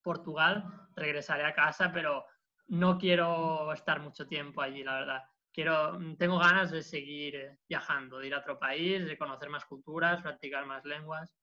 Portugal, 0.07 0.89
regresaré 0.95 1.45
a 1.45 1.53
casa, 1.53 1.91
pero 1.93 2.25
no 2.69 2.97
quiero 2.97 3.73
estar 3.73 4.01
mucho 4.01 4.29
tiempo 4.29 4.63
allí, 4.63 4.85
la 4.85 5.01
verdad. 5.01 5.23
Quiero, 5.53 5.99
tengo 6.17 6.39
ganas 6.39 6.71
de 6.71 6.83
seguir 6.83 7.59
viajando, 7.69 8.19
de 8.19 8.29
ir 8.29 8.35
a 8.35 8.39
otro 8.39 8.57
país, 8.57 9.05
de 9.05 9.19
conocer 9.19 9.51
más 9.51 9.65
culturas, 9.65 10.23
practicar 10.23 10.65
más 10.65 10.85
lenguas. 10.85 11.35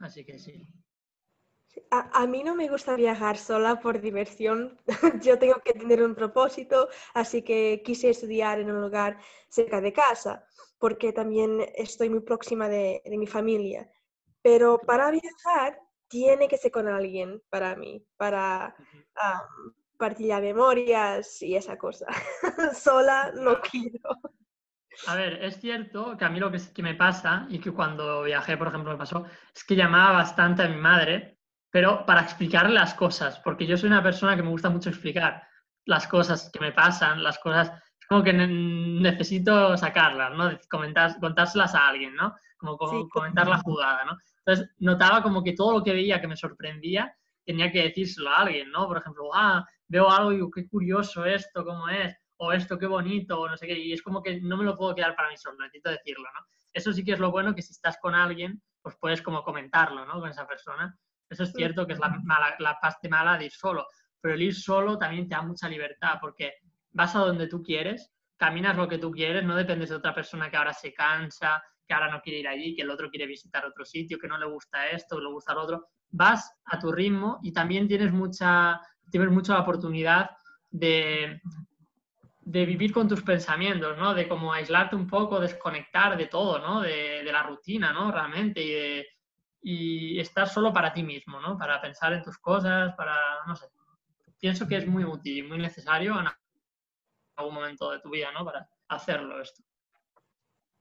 Así 0.00 0.24
que 0.24 0.40
sí. 0.40 0.66
A, 1.92 2.26
mí 2.26 2.42
no 2.42 2.56
me 2.56 2.68
gusta 2.68 2.96
viajar 2.96 3.36
sola 3.36 3.78
por 3.78 4.00
diversión. 4.00 4.76
Yo 5.22 5.38
tengo 5.38 5.60
que 5.64 5.74
tener 5.74 6.02
un 6.02 6.16
propósito, 6.16 6.88
así 7.14 7.42
que 7.42 7.80
quise 7.84 8.10
estudiar 8.10 8.58
en 8.58 8.72
un 8.72 8.80
lugar 8.80 9.20
cerca 9.48 9.80
de 9.80 9.92
casa, 9.92 10.44
porque 10.80 11.12
también 11.12 11.64
estoy 11.76 12.10
muy 12.10 12.22
próxima 12.22 12.68
de 12.68 13.02
mi 13.06 13.28
familia. 13.28 13.88
Pero 14.42 14.78
para 14.78 15.12
viajar 15.12 15.78
tiene 16.10 16.48
que 16.48 16.58
ser 16.58 16.70
con 16.70 16.88
alguien 16.88 17.42
para 17.48 17.74
mí, 17.76 18.04
para 18.18 18.74
um, 18.76 19.72
partillar 19.96 20.42
memorias 20.42 21.40
y 21.40 21.56
esa 21.56 21.78
cosa. 21.78 22.06
sola 22.74 23.32
no 23.34 23.60
quiero. 23.62 24.10
A 25.06 25.14
ver, 25.14 25.42
es 25.42 25.58
cierto 25.60 26.16
que 26.18 26.24
a 26.26 26.28
mí 26.28 26.38
lo 26.38 26.50
que, 26.50 26.58
que 26.74 26.82
me 26.82 26.94
pasa 26.94 27.46
y 27.48 27.58
que 27.58 27.72
cuando 27.72 28.24
viajé, 28.24 28.58
por 28.58 28.68
ejemplo, 28.68 28.92
me 28.92 28.98
pasó, 28.98 29.24
es 29.54 29.64
que 29.64 29.76
llamaba 29.76 30.12
bastante 30.12 30.64
a 30.64 30.68
mi 30.68 30.76
madre 30.76 31.40
pero 31.70 32.04
para 32.04 32.22
explicarle 32.22 32.74
las 32.74 32.94
cosas, 32.94 33.38
porque 33.40 33.66
yo 33.66 33.76
soy 33.76 33.88
una 33.88 34.02
persona 34.02 34.36
que 34.36 34.42
me 34.42 34.50
gusta 34.50 34.70
mucho 34.70 34.90
explicar 34.90 35.42
las 35.86 36.06
cosas 36.06 36.50
que 36.52 36.60
me 36.60 36.72
pasan, 36.72 37.22
las 37.22 37.38
cosas, 37.38 37.72
como 38.08 38.24
que 38.24 38.32
necesito 38.32 39.76
sacarlas, 39.76 40.32
¿no? 40.36 40.50
Comentar, 40.68 41.18
contárselas 41.20 41.74
a 41.74 41.88
alguien, 41.88 42.14
¿no? 42.16 42.34
Como, 42.58 43.08
comentar 43.08 43.46
la 43.46 43.58
jugada, 43.58 44.04
¿no? 44.04 44.16
Entonces 44.44 44.74
notaba 44.78 45.22
como 45.22 45.42
que 45.42 45.52
todo 45.52 45.72
lo 45.72 45.84
que 45.84 45.92
veía 45.92 46.20
que 46.20 46.28
me 46.28 46.36
sorprendía 46.36 47.14
tenía 47.44 47.70
que 47.70 47.82
decírselo 47.82 48.30
a 48.30 48.38
alguien, 48.42 48.70
¿no? 48.70 48.86
Por 48.86 48.98
ejemplo, 48.98 49.30
ah, 49.34 49.64
veo 49.88 50.08
algo 50.10 50.32
y 50.32 50.36
digo, 50.36 50.50
qué 50.50 50.68
curioso 50.68 51.24
esto, 51.24 51.64
cómo 51.64 51.88
es, 51.88 52.14
o 52.36 52.52
esto, 52.52 52.78
qué 52.78 52.86
bonito, 52.86 53.40
o 53.40 53.48
no 53.48 53.56
sé 53.56 53.66
qué, 53.66 53.78
y 53.78 53.92
es 53.92 54.02
como 54.02 54.22
que 54.22 54.40
no 54.40 54.56
me 54.56 54.64
lo 54.64 54.76
puedo 54.76 54.94
quedar 54.94 55.14
para 55.16 55.28
mí 55.28 55.36
solo, 55.36 55.58
necesito 55.58 55.90
decirlo, 55.90 56.24
¿no? 56.34 56.46
Eso 56.72 56.92
sí 56.92 57.04
que 57.04 57.12
es 57.12 57.18
lo 57.18 57.30
bueno, 57.30 57.54
que 57.54 57.62
si 57.62 57.72
estás 57.72 57.98
con 58.00 58.14
alguien, 58.14 58.62
pues 58.80 58.96
puedes 59.00 59.20
como 59.20 59.42
comentarlo, 59.42 60.06
¿no? 60.06 60.20
Con 60.20 60.30
esa 60.30 60.46
persona. 60.46 60.96
Eso 61.28 61.42
es 61.42 61.52
cierto 61.52 61.86
que 61.86 61.94
es 61.94 61.98
la, 61.98 62.56
la 62.58 62.78
parte 62.80 63.08
mala 63.08 63.36
de 63.36 63.46
ir 63.46 63.52
solo, 63.52 63.86
pero 64.20 64.34
el 64.34 64.42
ir 64.42 64.54
solo 64.54 64.98
también 64.98 65.28
te 65.28 65.34
da 65.34 65.42
mucha 65.42 65.68
libertad 65.68 66.18
porque 66.20 66.54
vas 66.92 67.14
a 67.14 67.20
donde 67.20 67.46
tú 67.46 67.62
quieres, 67.62 68.12
caminas 68.36 68.76
lo 68.76 68.88
que 68.88 68.98
tú 68.98 69.10
quieres, 69.10 69.44
no 69.44 69.54
dependes 69.56 69.90
de 69.90 69.96
otra 69.96 70.14
persona 70.14 70.50
que 70.50 70.56
ahora 70.56 70.72
se 70.72 70.92
cansa, 70.94 71.62
que 71.90 71.94
ahora 71.94 72.08
no 72.08 72.22
quiere 72.22 72.38
ir 72.38 72.46
allí, 72.46 72.76
que 72.76 72.82
el 72.82 72.90
otro 72.90 73.10
quiere 73.10 73.26
visitar 73.26 73.66
otro 73.66 73.84
sitio, 73.84 74.16
que 74.16 74.28
no 74.28 74.38
le 74.38 74.46
gusta 74.46 74.90
esto, 74.90 75.16
que 75.16 75.22
le 75.22 75.28
gusta 75.28 75.54
lo 75.54 75.62
otro. 75.62 75.88
Vas 76.10 76.56
a 76.66 76.78
tu 76.78 76.92
ritmo 76.92 77.40
y 77.42 77.52
también 77.52 77.88
tienes 77.88 78.12
mucha, 78.12 78.80
tienes 79.10 79.28
mucha 79.28 79.58
oportunidad 79.58 80.30
de, 80.70 81.40
de 82.42 82.64
vivir 82.64 82.92
con 82.92 83.08
tus 83.08 83.22
pensamientos, 83.24 83.98
¿no? 83.98 84.14
De 84.14 84.28
como 84.28 84.52
aislarte 84.52 84.94
un 84.94 85.08
poco, 85.08 85.40
desconectar 85.40 86.16
de 86.16 86.26
todo, 86.26 86.60
¿no? 86.60 86.80
De, 86.80 87.24
de 87.24 87.32
la 87.32 87.42
rutina, 87.42 87.92
¿no? 87.92 88.12
Realmente, 88.12 88.62
y 88.62 88.70
de, 88.70 89.06
y 89.60 90.20
estar 90.20 90.48
solo 90.48 90.72
para 90.72 90.92
ti 90.92 91.02
mismo, 91.02 91.40
¿no? 91.40 91.58
Para 91.58 91.80
pensar 91.80 92.12
en 92.12 92.22
tus 92.22 92.38
cosas, 92.38 92.94
para, 92.94 93.16
no 93.48 93.56
sé. 93.56 93.66
Pienso 94.38 94.68
que 94.68 94.76
es 94.76 94.86
muy 94.86 95.02
útil 95.02 95.38
y 95.38 95.42
muy 95.42 95.58
necesario 95.58 96.20
en 96.20 96.28
algún 97.34 97.54
momento 97.54 97.90
de 97.90 97.98
tu 97.98 98.10
vida, 98.10 98.30
¿no? 98.30 98.44
Para 98.44 98.68
hacerlo 98.86 99.42
esto. 99.42 99.64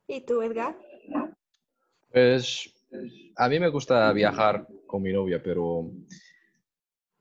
¿Y 0.06 0.24
tú, 0.24 0.42
Edgar? 0.44 0.76
Pues 2.12 2.74
a 3.36 3.50
mí 3.50 3.60
me 3.60 3.70
gusta 3.70 4.12
viajar 4.14 4.68
con 4.88 5.02
mi 5.02 5.14
novia, 5.14 5.42
pero 5.42 5.92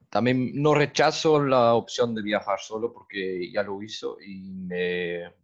también 0.09 0.53
no 0.55 0.75
rechazo 0.75 1.45
la 1.45 1.75
opción 1.75 2.15
de 2.15 2.23
viajar 2.23 2.59
solo 2.61 2.93
porque 2.93 3.51
ya 3.53 3.63
lo 3.63 3.83
hizo 3.83 4.19
y 4.21 4.41
me 4.41 5.35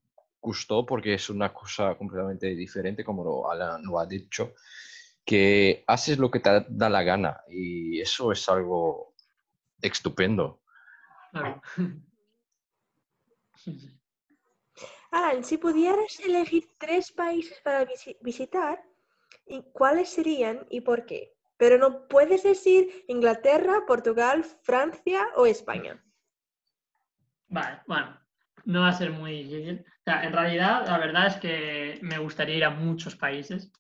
gustó 0.41 0.87
porque 0.87 1.15
es 1.15 1.31
una 1.31 1.53
cosa 1.53 1.95
completamente 1.97 2.55
diferente, 2.55 3.05
como 3.05 3.51
Alan 3.51 3.83
lo 3.85 3.99
ha 3.99 4.07
dicho 4.07 4.55
que 5.25 5.85
haces 5.87 6.19
lo 6.19 6.31
que 6.31 6.41
te 6.41 6.67
da 6.69 6.91
la 6.91 7.03
gana 7.03 7.41
y 7.49 8.01
eso 8.01 8.33
es 8.33 8.49
algo 8.49 9.15
estupendo. 9.81 10.61
Alan, 15.15 15.45
si 15.45 15.59
pudieras 15.59 16.19
elegir 16.19 16.65
tres 16.77 17.13
países 17.13 17.57
para 17.63 17.87
visitar, 18.21 18.83
¿cuáles 19.73 20.09
serían 20.09 20.67
y 20.71 20.81
por 20.81 21.07
qué? 21.07 21.33
Pero 21.57 21.79
no 21.79 22.09
puedes 22.09 22.43
decir 22.43 23.05
Inglaterra, 23.07 23.85
Portugal, 23.87 24.43
Francia 24.63 25.29
o 25.37 25.47
España. 25.47 26.03
Vale, 27.47 27.81
bueno, 27.87 28.19
no 28.65 28.81
va 28.81 28.89
a 28.89 28.93
ser 28.93 29.13
muy 29.13 29.45
difícil. 29.45 29.85
en 30.05 30.33
realidad, 30.33 30.85
la 30.89 30.99
verdad 30.99 31.29
es 31.29 31.37
que 31.37 32.01
me 32.03 32.19
gustaría 32.19 32.57
ir 32.57 32.65
a 32.65 32.71
muchos 32.71 33.15
países 33.15 33.73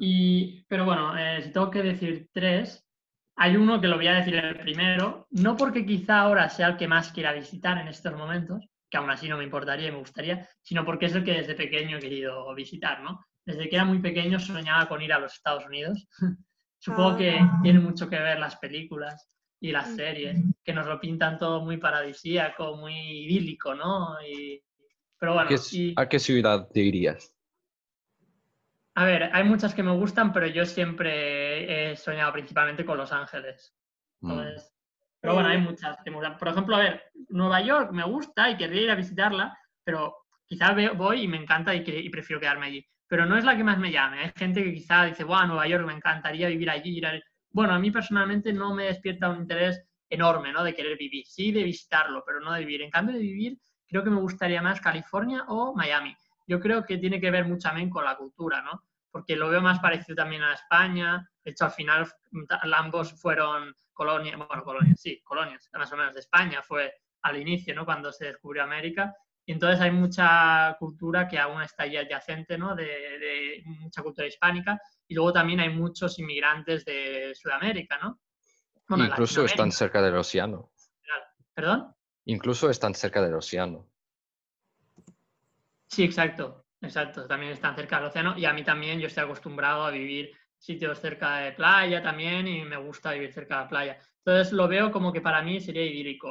y, 0.00 0.66
pero 0.68 0.84
bueno, 0.84 1.16
eh, 1.16 1.40
si 1.42 1.50
tengo 1.50 1.70
que 1.70 1.82
decir 1.82 2.28
tres, 2.30 2.86
hay 3.36 3.56
uno 3.56 3.80
que 3.80 3.88
lo 3.88 3.96
voy 3.96 4.08
a 4.08 4.16
decir 4.16 4.34
el 4.34 4.58
primero, 4.58 5.26
no 5.30 5.56
porque 5.56 5.86
quizá 5.86 6.20
ahora 6.20 6.50
sea 6.50 6.68
el 6.68 6.76
que 6.76 6.88
más 6.88 7.10
quiera 7.10 7.32
visitar 7.32 7.78
en 7.78 7.88
estos 7.88 8.12
momentos, 8.12 8.68
que 8.94 8.98
aún 8.98 9.10
así 9.10 9.28
no 9.28 9.36
me 9.36 9.42
importaría 9.42 9.88
y 9.88 9.90
me 9.90 9.98
gustaría, 9.98 10.48
sino 10.62 10.84
porque 10.84 11.06
es 11.06 11.14
el 11.16 11.24
que 11.24 11.32
desde 11.32 11.56
pequeño 11.56 11.96
he 11.96 12.00
querido 12.00 12.54
visitar, 12.54 13.00
¿no? 13.02 13.26
Desde 13.44 13.68
que 13.68 13.74
era 13.74 13.84
muy 13.84 13.98
pequeño 13.98 14.38
soñaba 14.38 14.86
con 14.86 15.02
ir 15.02 15.12
a 15.12 15.18
los 15.18 15.34
Estados 15.34 15.66
Unidos. 15.66 16.06
Supongo 16.78 17.16
que 17.16 17.30
ah. 17.30 17.58
tiene 17.60 17.80
mucho 17.80 18.08
que 18.08 18.20
ver 18.20 18.38
las 18.38 18.54
películas 18.54 19.28
y 19.58 19.72
las 19.72 19.96
series, 19.96 20.40
que 20.62 20.72
nos 20.72 20.86
lo 20.86 21.00
pintan 21.00 21.40
todo 21.40 21.60
muy 21.60 21.78
paradisíaco, 21.78 22.76
muy 22.76 22.94
idílico, 22.94 23.74
¿no? 23.74 24.16
Y, 24.24 24.62
pero 25.18 25.34
bueno, 25.34 25.50
¿A 25.96 26.08
qué 26.08 26.18
ciudad 26.20 26.68
te 26.72 26.80
irías? 26.80 27.34
A 28.94 29.04
ver, 29.06 29.24
hay 29.32 29.42
muchas 29.42 29.74
que 29.74 29.82
me 29.82 29.96
gustan, 29.96 30.32
pero 30.32 30.46
yo 30.46 30.64
siempre 30.64 31.90
he 31.90 31.96
soñado 31.96 32.32
principalmente 32.32 32.84
con 32.84 32.96
Los 32.96 33.10
Ángeles. 33.10 33.74
Mm. 34.20 34.40
Pero 35.24 35.36
bueno, 35.36 35.48
hay 35.48 35.58
muchas 35.58 35.96
que 36.04 36.10
me 36.10 36.18
gustan. 36.18 36.36
Por 36.36 36.48
ejemplo, 36.48 36.76
a 36.76 36.80
ver, 36.80 37.02
Nueva 37.30 37.62
York 37.62 37.92
me 37.92 38.04
gusta 38.04 38.50
y 38.50 38.58
querría 38.58 38.82
ir 38.82 38.90
a 38.90 38.94
visitarla, 38.94 39.58
pero 39.82 40.14
quizás 40.44 40.76
voy 40.98 41.22
y 41.22 41.28
me 41.28 41.38
encanta 41.38 41.74
y, 41.74 42.10
prefiero 42.10 42.38
quedarme 42.38 42.66
allí. 42.66 42.86
Pero 43.08 43.24
no 43.24 43.38
es 43.38 43.44
la 43.44 43.56
que 43.56 43.64
más 43.64 43.78
me 43.78 43.90
llame. 43.90 44.20
Hay 44.20 44.32
gente 44.36 44.62
que 44.62 44.74
quizá 44.74 45.06
dice, 45.06 45.24
wow, 45.24 45.46
Nueva 45.46 45.66
York, 45.66 45.86
me 45.86 45.94
encantaría 45.94 46.48
vivir 46.48 46.68
allí. 46.68 47.00
Bueno, 47.50 47.72
a 47.72 47.78
mí 47.78 47.90
personalmente 47.90 48.52
no 48.52 48.74
me 48.74 48.84
despierta 48.84 49.30
un 49.30 49.38
interés 49.38 49.82
enorme, 50.10 50.52
¿no? 50.52 50.62
De 50.62 50.74
querer 50.74 50.98
vivir. 50.98 51.24
Sí, 51.24 51.52
de 51.52 51.62
visitarlo, 51.62 52.22
pero 52.26 52.40
no 52.40 52.52
de 52.52 52.60
vivir. 52.60 52.82
En 52.82 52.90
cambio 52.90 53.14
de 53.14 53.22
vivir, 53.22 53.56
creo 53.88 54.04
que 54.04 54.10
me 54.10 54.20
gustaría 54.20 54.60
más 54.60 54.78
California 54.78 55.44
o 55.48 55.74
Miami 55.74 56.14
yo 56.46 56.60
creo 56.60 56.84
que 56.84 56.98
tiene 56.98 57.20
que 57.20 57.30
ver 57.30 57.46
mucho 57.46 57.68
también 57.68 57.90
con 57.90 58.04
la 58.04 58.16
cultura, 58.16 58.62
¿no? 58.62 58.82
Porque 59.14 59.36
lo 59.36 59.48
veo 59.48 59.62
más 59.62 59.78
parecido 59.78 60.16
también 60.16 60.42
a 60.42 60.54
España. 60.54 61.24
De 61.44 61.52
hecho, 61.52 61.66
al 61.66 61.70
final 61.70 62.12
ambos 62.74 63.12
fueron 63.12 63.72
colonias, 63.92 64.36
bueno, 64.36 64.64
colonias, 64.64 65.00
sí, 65.00 65.22
colonias, 65.22 65.70
más 65.72 65.92
o 65.92 65.96
menos 65.96 66.14
de 66.14 66.18
España, 66.18 66.64
fue 66.64 66.92
al 67.22 67.40
inicio, 67.40 67.76
¿no? 67.76 67.84
Cuando 67.84 68.10
se 68.10 68.24
descubrió 68.24 68.64
América. 68.64 69.14
Y 69.46 69.52
entonces 69.52 69.80
hay 69.80 69.92
mucha 69.92 70.74
cultura 70.80 71.28
que 71.28 71.38
aún 71.38 71.62
está 71.62 71.84
ahí 71.84 71.96
adyacente, 71.96 72.58
¿no? 72.58 72.74
De, 72.74 73.62
mucha 73.78 74.02
cultura 74.02 74.26
hispánica. 74.26 74.80
Y 75.06 75.14
luego 75.14 75.32
también 75.32 75.60
hay 75.60 75.68
muchos 75.68 76.18
inmigrantes 76.18 76.84
de 76.84 77.36
Sudamérica, 77.36 78.00
¿no? 78.02 78.18
Incluso 78.98 79.44
están 79.44 79.70
cerca 79.70 80.02
del 80.02 80.16
océano. 80.16 80.72
¿Perdón? 81.54 81.94
Incluso 82.24 82.68
están 82.68 82.96
cerca 82.96 83.22
del 83.22 83.34
océano. 83.34 83.88
Sí, 85.86 86.02
exacto, 86.02 86.63
exacto. 86.84 87.26
También 87.26 87.52
están 87.52 87.74
cerca 87.74 87.96
del 87.96 88.06
océano 88.06 88.34
y 88.36 88.44
a 88.44 88.52
mí 88.52 88.62
también 88.62 89.00
yo 89.00 89.06
estoy 89.06 89.24
acostumbrado 89.24 89.84
a 89.84 89.90
vivir 89.90 90.32
sitios 90.58 90.98
cerca 90.98 91.38
de 91.38 91.52
playa 91.52 92.02
también 92.02 92.48
y 92.48 92.64
me 92.64 92.76
gusta 92.76 93.12
vivir 93.12 93.32
cerca 93.32 93.56
de 93.56 93.62
la 93.62 93.68
playa. 93.68 93.98
Entonces 94.24 94.52
lo 94.52 94.66
veo 94.66 94.90
como 94.90 95.12
que 95.12 95.20
para 95.20 95.42
mí 95.42 95.60
sería 95.60 95.84
idílico. 95.84 96.28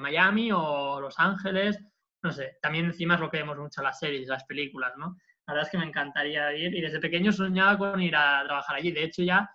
Miami 0.00 0.50
o 0.52 1.00
Los 1.00 1.18
Ángeles, 1.18 1.78
no 2.22 2.32
sé. 2.32 2.58
También 2.60 2.86
encima 2.86 3.14
es 3.14 3.20
lo 3.20 3.30
que 3.30 3.38
vemos 3.38 3.56
mucho 3.56 3.80
en 3.80 3.84
las 3.84 3.98
series, 3.98 4.26
las 4.26 4.44
películas, 4.44 4.92
¿no? 4.96 5.16
La 5.46 5.54
verdad 5.54 5.68
es 5.68 5.70
que 5.70 5.78
me 5.78 5.84
encantaría 5.84 6.52
ir 6.54 6.74
y 6.74 6.80
desde 6.80 6.98
pequeño 6.98 7.30
soñaba 7.30 7.78
con 7.78 8.00
ir 8.02 8.16
a 8.16 8.42
trabajar 8.44 8.76
allí. 8.76 8.90
De 8.90 9.04
hecho 9.04 9.22
ya, 9.22 9.48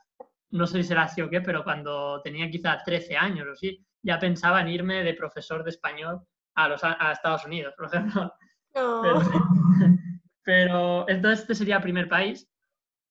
no 0.51 0.65
sé 0.65 0.81
si 0.81 0.89
será 0.89 1.03
así 1.03 1.21
o 1.21 1.29
qué, 1.29 1.41
pero 1.41 1.65
cuando 1.65 2.21
tenía 2.21 2.49
quizás 2.49 2.83
13 2.85 3.17
años 3.17 3.47
o 3.51 3.55
sí, 3.55 3.85
ya 4.01 4.17
pensaba 4.17 4.61
en 4.61 4.69
irme 4.69 5.03
de 5.03 5.13
profesor 5.13 5.63
de 5.63 5.71
español 5.71 6.21
a, 6.55 6.69
los, 6.69 6.81
a 6.83 7.11
Estados 7.11 7.45
Unidos, 7.45 7.73
por 7.77 7.87
ejemplo. 7.87 8.33
Pero, 8.73 9.21
entonces 10.45 11.41
este 11.41 11.55
sería 11.55 11.77
el 11.77 11.83
primer 11.83 12.09
país. 12.09 12.47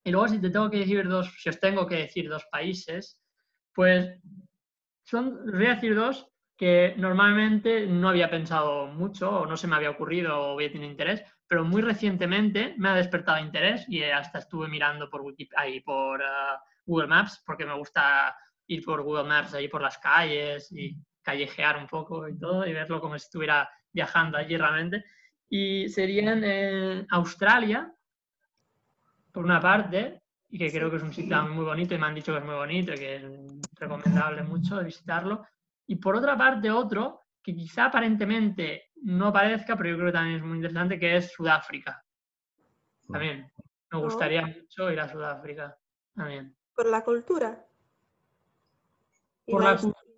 Y 0.05 0.11
luego 0.11 0.28
si 0.28 0.41
te 0.41 0.51
tengo 0.51 0.70
que 0.70 0.78
decir 0.78 1.09
dos, 1.09 1.33
si 1.39 1.49
os 1.49 1.61
tengo 1.61 1.87
que 1.87 1.97
decir 1.97 2.28
dos 2.28 2.45
países, 2.51 3.20
pues 3.74 4.18
son, 5.05 5.45
voy 5.47 5.66
a 5.66 5.74
decir 5.74 5.95
dos 5.95 6.26
que 6.57 6.95
normalmente 6.99 7.87
no 7.87 8.09
había 8.09 8.31
pensado 8.31 8.87
mucho 8.87 9.31
o 9.31 9.47
no 9.47 9.57
se 9.57 9.66
me 9.66 9.76
había 9.76 9.91
ocurrido 9.91 10.39
o 10.39 10.53
había 10.53 10.70
tenido 10.70 10.91
interés, 10.91 11.24
pero 11.47 11.64
muy 11.64 11.81
recientemente 11.81 12.74
me 12.76 12.91
ha 12.91 12.95
despertado 12.95 13.43
interés 13.43 13.87
y 13.89 14.03
hasta 14.03 14.41
estuve 14.41 14.68
mirando 14.68 15.09
por, 15.09 15.22
ahí, 15.57 15.81
por 15.81 16.22
ah, 16.22 16.62
Google 16.85 17.09
Maps, 17.09 17.43
porque 17.47 17.64
me 17.64 17.74
gusta 17.74 18.37
ir 18.66 18.85
por 18.85 19.03
Google 19.03 19.24
Maps 19.24 19.55
ahí 19.55 19.68
por 19.68 19.83
las 19.83 19.99
calles 19.99 20.70
y 20.70 20.97
callejear 21.22 21.76
un 21.76 21.87
poco 21.87 22.28
y 22.28 22.39
todo 22.39 22.66
y 22.66 22.72
verlo 22.72 23.01
como 23.01 23.18
si 23.18 23.24
estuviera 23.24 23.68
viajando 23.93 24.39
allí 24.39 24.57
realmente. 24.57 25.05
Y 25.51 25.89
sería 25.89 26.33
en 26.33 27.07
Australia, 27.11 27.93
por 29.33 29.45
una 29.45 29.61
parte, 29.61 30.23
y 30.49 30.59
que 30.59 30.71
creo 30.71 30.91
que 30.91 30.97
es 30.97 31.03
un 31.03 31.13
sitio 31.13 31.43
muy 31.49 31.65
bonito 31.65 31.95
y 31.95 31.99
me 31.99 32.07
han 32.07 32.15
dicho 32.15 32.33
que 32.33 32.39
es 32.39 32.45
muy 32.45 32.55
bonito 32.55 32.93
y 32.93 32.97
que 32.97 33.17
es 33.17 33.23
recomendable 33.75 34.43
mucho 34.45 34.77
de 34.77 34.85
visitarlo. 34.85 35.45
Y 35.87 35.97
por 35.97 36.17
otra 36.17 36.39
parte, 36.39 36.71
otro 36.71 37.21
que 37.43 37.55
quizá 37.55 37.87
aparentemente 37.87 38.91
no 39.03 39.33
parezca, 39.33 39.77
pero 39.77 39.91
yo 39.91 39.97
creo 39.97 40.07
que 40.09 40.13
también 40.13 40.37
es 40.37 40.45
muy 40.45 40.57
interesante, 40.57 40.99
que 40.99 41.17
es 41.17 41.33
Sudáfrica. 41.33 42.03
También. 43.11 43.51
Me 43.91 43.99
oh. 43.99 44.03
gustaría 44.03 44.47
mucho 44.47 44.91
ir 44.91 45.01
a 45.01 45.09
Sudáfrica. 45.09 45.77
También. 46.15 46.57
¿Por 46.75 46.87
la 46.87 47.03
cultura? 47.03 47.67
Por 49.47 49.65
la, 49.65 49.77
cultura 49.77 50.10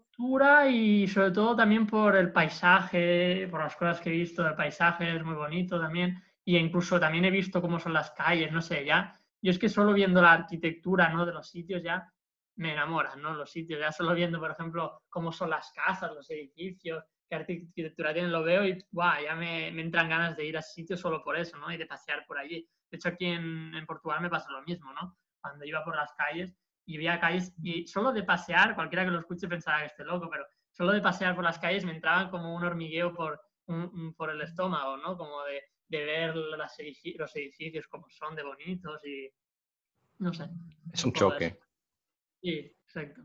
y 0.68 1.08
sobre 1.08 1.30
todo 1.30 1.56
también 1.56 1.86
por 1.86 2.16
el 2.16 2.32
paisaje, 2.32 3.48
por 3.50 3.60
las 3.60 3.76
cosas 3.76 4.00
que 4.00 4.10
he 4.10 4.12
visto 4.12 4.42
del 4.42 4.54
paisaje, 4.54 5.16
es 5.16 5.24
muy 5.24 5.34
bonito 5.34 5.80
también. 5.80 6.22
Y 6.44 6.56
incluso 6.56 6.98
también 7.00 7.24
he 7.24 7.30
visto 7.30 7.60
cómo 7.60 7.78
son 7.78 7.92
las 7.92 8.10
calles, 8.12 8.52
no 8.52 8.60
sé, 8.60 8.84
ya. 8.84 9.12
Yo 9.40 9.50
es 9.50 9.58
que 9.58 9.68
solo 9.68 9.92
viendo 9.92 10.20
la 10.22 10.32
arquitectura 10.32 11.08
¿no? 11.08 11.26
de 11.26 11.32
los 11.32 11.48
sitios 11.48 11.82
ya 11.82 12.12
me 12.56 12.72
enamoran, 12.72 13.20
¿no? 13.20 13.34
Los 13.34 13.50
sitios, 13.50 13.80
ya 13.80 13.90
solo 13.92 14.14
viendo, 14.14 14.38
por 14.38 14.50
ejemplo, 14.50 15.02
cómo 15.08 15.32
son 15.32 15.50
las 15.50 15.72
casas, 15.72 16.12
los 16.12 16.30
edificios, 16.30 17.02
qué 17.28 17.36
arquitectura 17.36 18.12
tienen, 18.12 18.30
lo 18.30 18.42
veo 18.42 18.66
y 18.66 18.78
¡buah! 18.90 19.22
ya 19.22 19.34
me, 19.34 19.72
me, 19.72 19.82
entran 19.82 20.08
ganas 20.08 20.36
de 20.36 20.44
ir 20.44 20.56
a 20.56 20.60
ese 20.60 20.72
sitio 20.74 20.96
solo 20.96 21.22
por 21.24 21.36
eso, 21.36 21.56
¿no? 21.56 21.72
Y 21.72 21.78
de 21.78 21.86
pasear 21.86 22.24
por 22.26 22.38
allí. 22.38 22.68
De 22.90 22.96
hecho, 22.96 23.08
aquí 23.08 23.26
en, 23.26 23.74
en 23.74 23.86
Portugal 23.86 24.20
me 24.20 24.30
pasa 24.30 24.50
lo 24.50 24.62
mismo, 24.62 24.92
¿no? 24.92 25.16
Cuando 25.40 25.64
iba 25.64 25.82
por 25.82 25.96
las 25.96 26.12
calles 26.12 26.54
y 26.86 26.98
veía 26.98 27.20
calles 27.20 27.54
y 27.62 27.86
solo 27.86 28.12
de 28.12 28.22
pasear, 28.22 28.74
cualquiera 28.74 29.04
que 29.04 29.10
lo 29.10 29.20
escuche 29.20 29.48
pensará 29.48 29.80
que 29.80 29.86
esté 29.86 30.04
loco, 30.04 30.28
pero 30.30 30.44
solo 30.70 30.92
de 30.92 31.00
pasear 31.00 31.34
por 31.34 31.44
las 31.44 31.58
calles 31.58 31.84
me 31.84 31.92
entraban 31.92 32.30
como 32.30 32.54
un 32.54 32.64
hormigueo 32.64 33.12
por, 33.14 33.40
un, 33.66 34.14
por 34.14 34.30
el 34.30 34.40
estómago, 34.40 34.96
¿no? 34.96 35.16
Como 35.16 35.42
de, 35.44 35.62
de 35.88 36.04
ver 36.04 36.36
las 36.36 36.76
los 37.16 37.36
edificios 37.36 37.86
como 37.88 38.08
son 38.08 38.34
de 38.34 38.42
bonitos 38.42 39.04
y 39.04 39.30
no 40.18 40.32
sé. 40.32 40.48
Es 40.92 41.04
un 41.04 41.12
choque. 41.12 41.58
Sí, 42.40 42.76
exacto. 42.84 43.22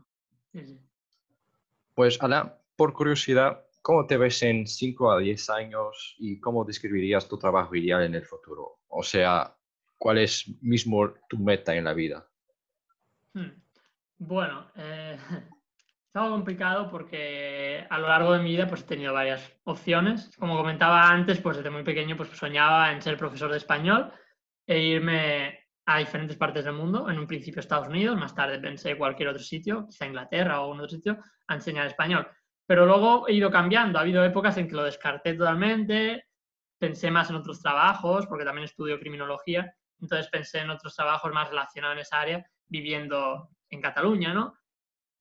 Pues, 1.94 2.22
Ana, 2.22 2.58
por 2.76 2.92
curiosidad, 2.92 3.66
¿cómo 3.82 4.06
te 4.06 4.16
ves 4.16 4.42
en 4.42 4.66
5 4.66 5.12
a 5.12 5.18
10 5.18 5.50
años 5.50 6.16
y 6.18 6.40
cómo 6.40 6.64
describirías 6.64 7.28
tu 7.28 7.38
trabajo 7.38 7.74
ideal 7.74 8.02
en 8.02 8.14
el 8.14 8.24
futuro? 8.24 8.80
O 8.88 9.02
sea, 9.02 9.56
¿cuál 9.96 10.18
es 10.18 10.46
mismo 10.62 11.12
tu 11.28 11.38
meta 11.38 11.74
en 11.74 11.84
la 11.84 11.94
vida? 11.94 12.28
Hmm. 13.38 13.52
Bueno, 14.18 14.72
eh, 14.74 15.16
es 16.08 16.16
algo 16.16 16.30
complicado 16.30 16.90
porque 16.90 17.86
a 17.88 17.98
lo 17.98 18.08
largo 18.08 18.32
de 18.32 18.40
mi 18.40 18.50
vida 18.50 18.66
pues, 18.66 18.82
he 18.82 18.86
tenido 18.86 19.12
varias 19.14 19.52
opciones. 19.64 20.36
Como 20.36 20.56
comentaba 20.56 21.08
antes, 21.08 21.40
pues 21.40 21.56
desde 21.56 21.70
muy 21.70 21.84
pequeño 21.84 22.16
pues, 22.16 22.30
soñaba 22.30 22.90
en 22.92 23.00
ser 23.00 23.16
profesor 23.16 23.50
de 23.50 23.58
español 23.58 24.12
e 24.66 24.80
irme 24.80 25.66
a 25.86 25.98
diferentes 25.98 26.36
partes 26.36 26.64
del 26.64 26.74
mundo, 26.74 27.08
en 27.08 27.18
un 27.18 27.26
principio 27.26 27.60
Estados 27.60 27.88
Unidos, 27.88 28.18
más 28.18 28.34
tarde 28.34 28.58
pensé 28.58 28.98
cualquier 28.98 29.30
otro 29.30 29.42
sitio, 29.42 29.86
quizá 29.86 30.04
Inglaterra 30.04 30.60
o 30.60 30.70
un 30.70 30.80
otro 30.80 30.90
sitio, 30.90 31.18
a 31.46 31.54
enseñar 31.54 31.86
español. 31.86 32.28
Pero 32.66 32.84
luego 32.84 33.26
he 33.26 33.32
ido 33.32 33.50
cambiando, 33.50 33.98
ha 33.98 34.02
habido 34.02 34.22
épocas 34.22 34.58
en 34.58 34.68
que 34.68 34.74
lo 34.74 34.82
descarté 34.82 35.32
totalmente, 35.32 36.26
pensé 36.78 37.10
más 37.10 37.30
en 37.30 37.36
otros 37.36 37.62
trabajos, 37.62 38.26
porque 38.26 38.44
también 38.44 38.66
estudio 38.66 39.00
criminología, 39.00 39.72
entonces 39.98 40.28
pensé 40.28 40.58
en 40.58 40.70
otros 40.70 40.94
trabajos 40.94 41.32
más 41.32 41.48
relacionados 41.48 41.96
en 41.96 42.02
esa 42.02 42.20
área, 42.20 42.46
viviendo 42.68 43.50
en 43.70 43.80
Cataluña, 43.80 44.32
¿no? 44.32 44.54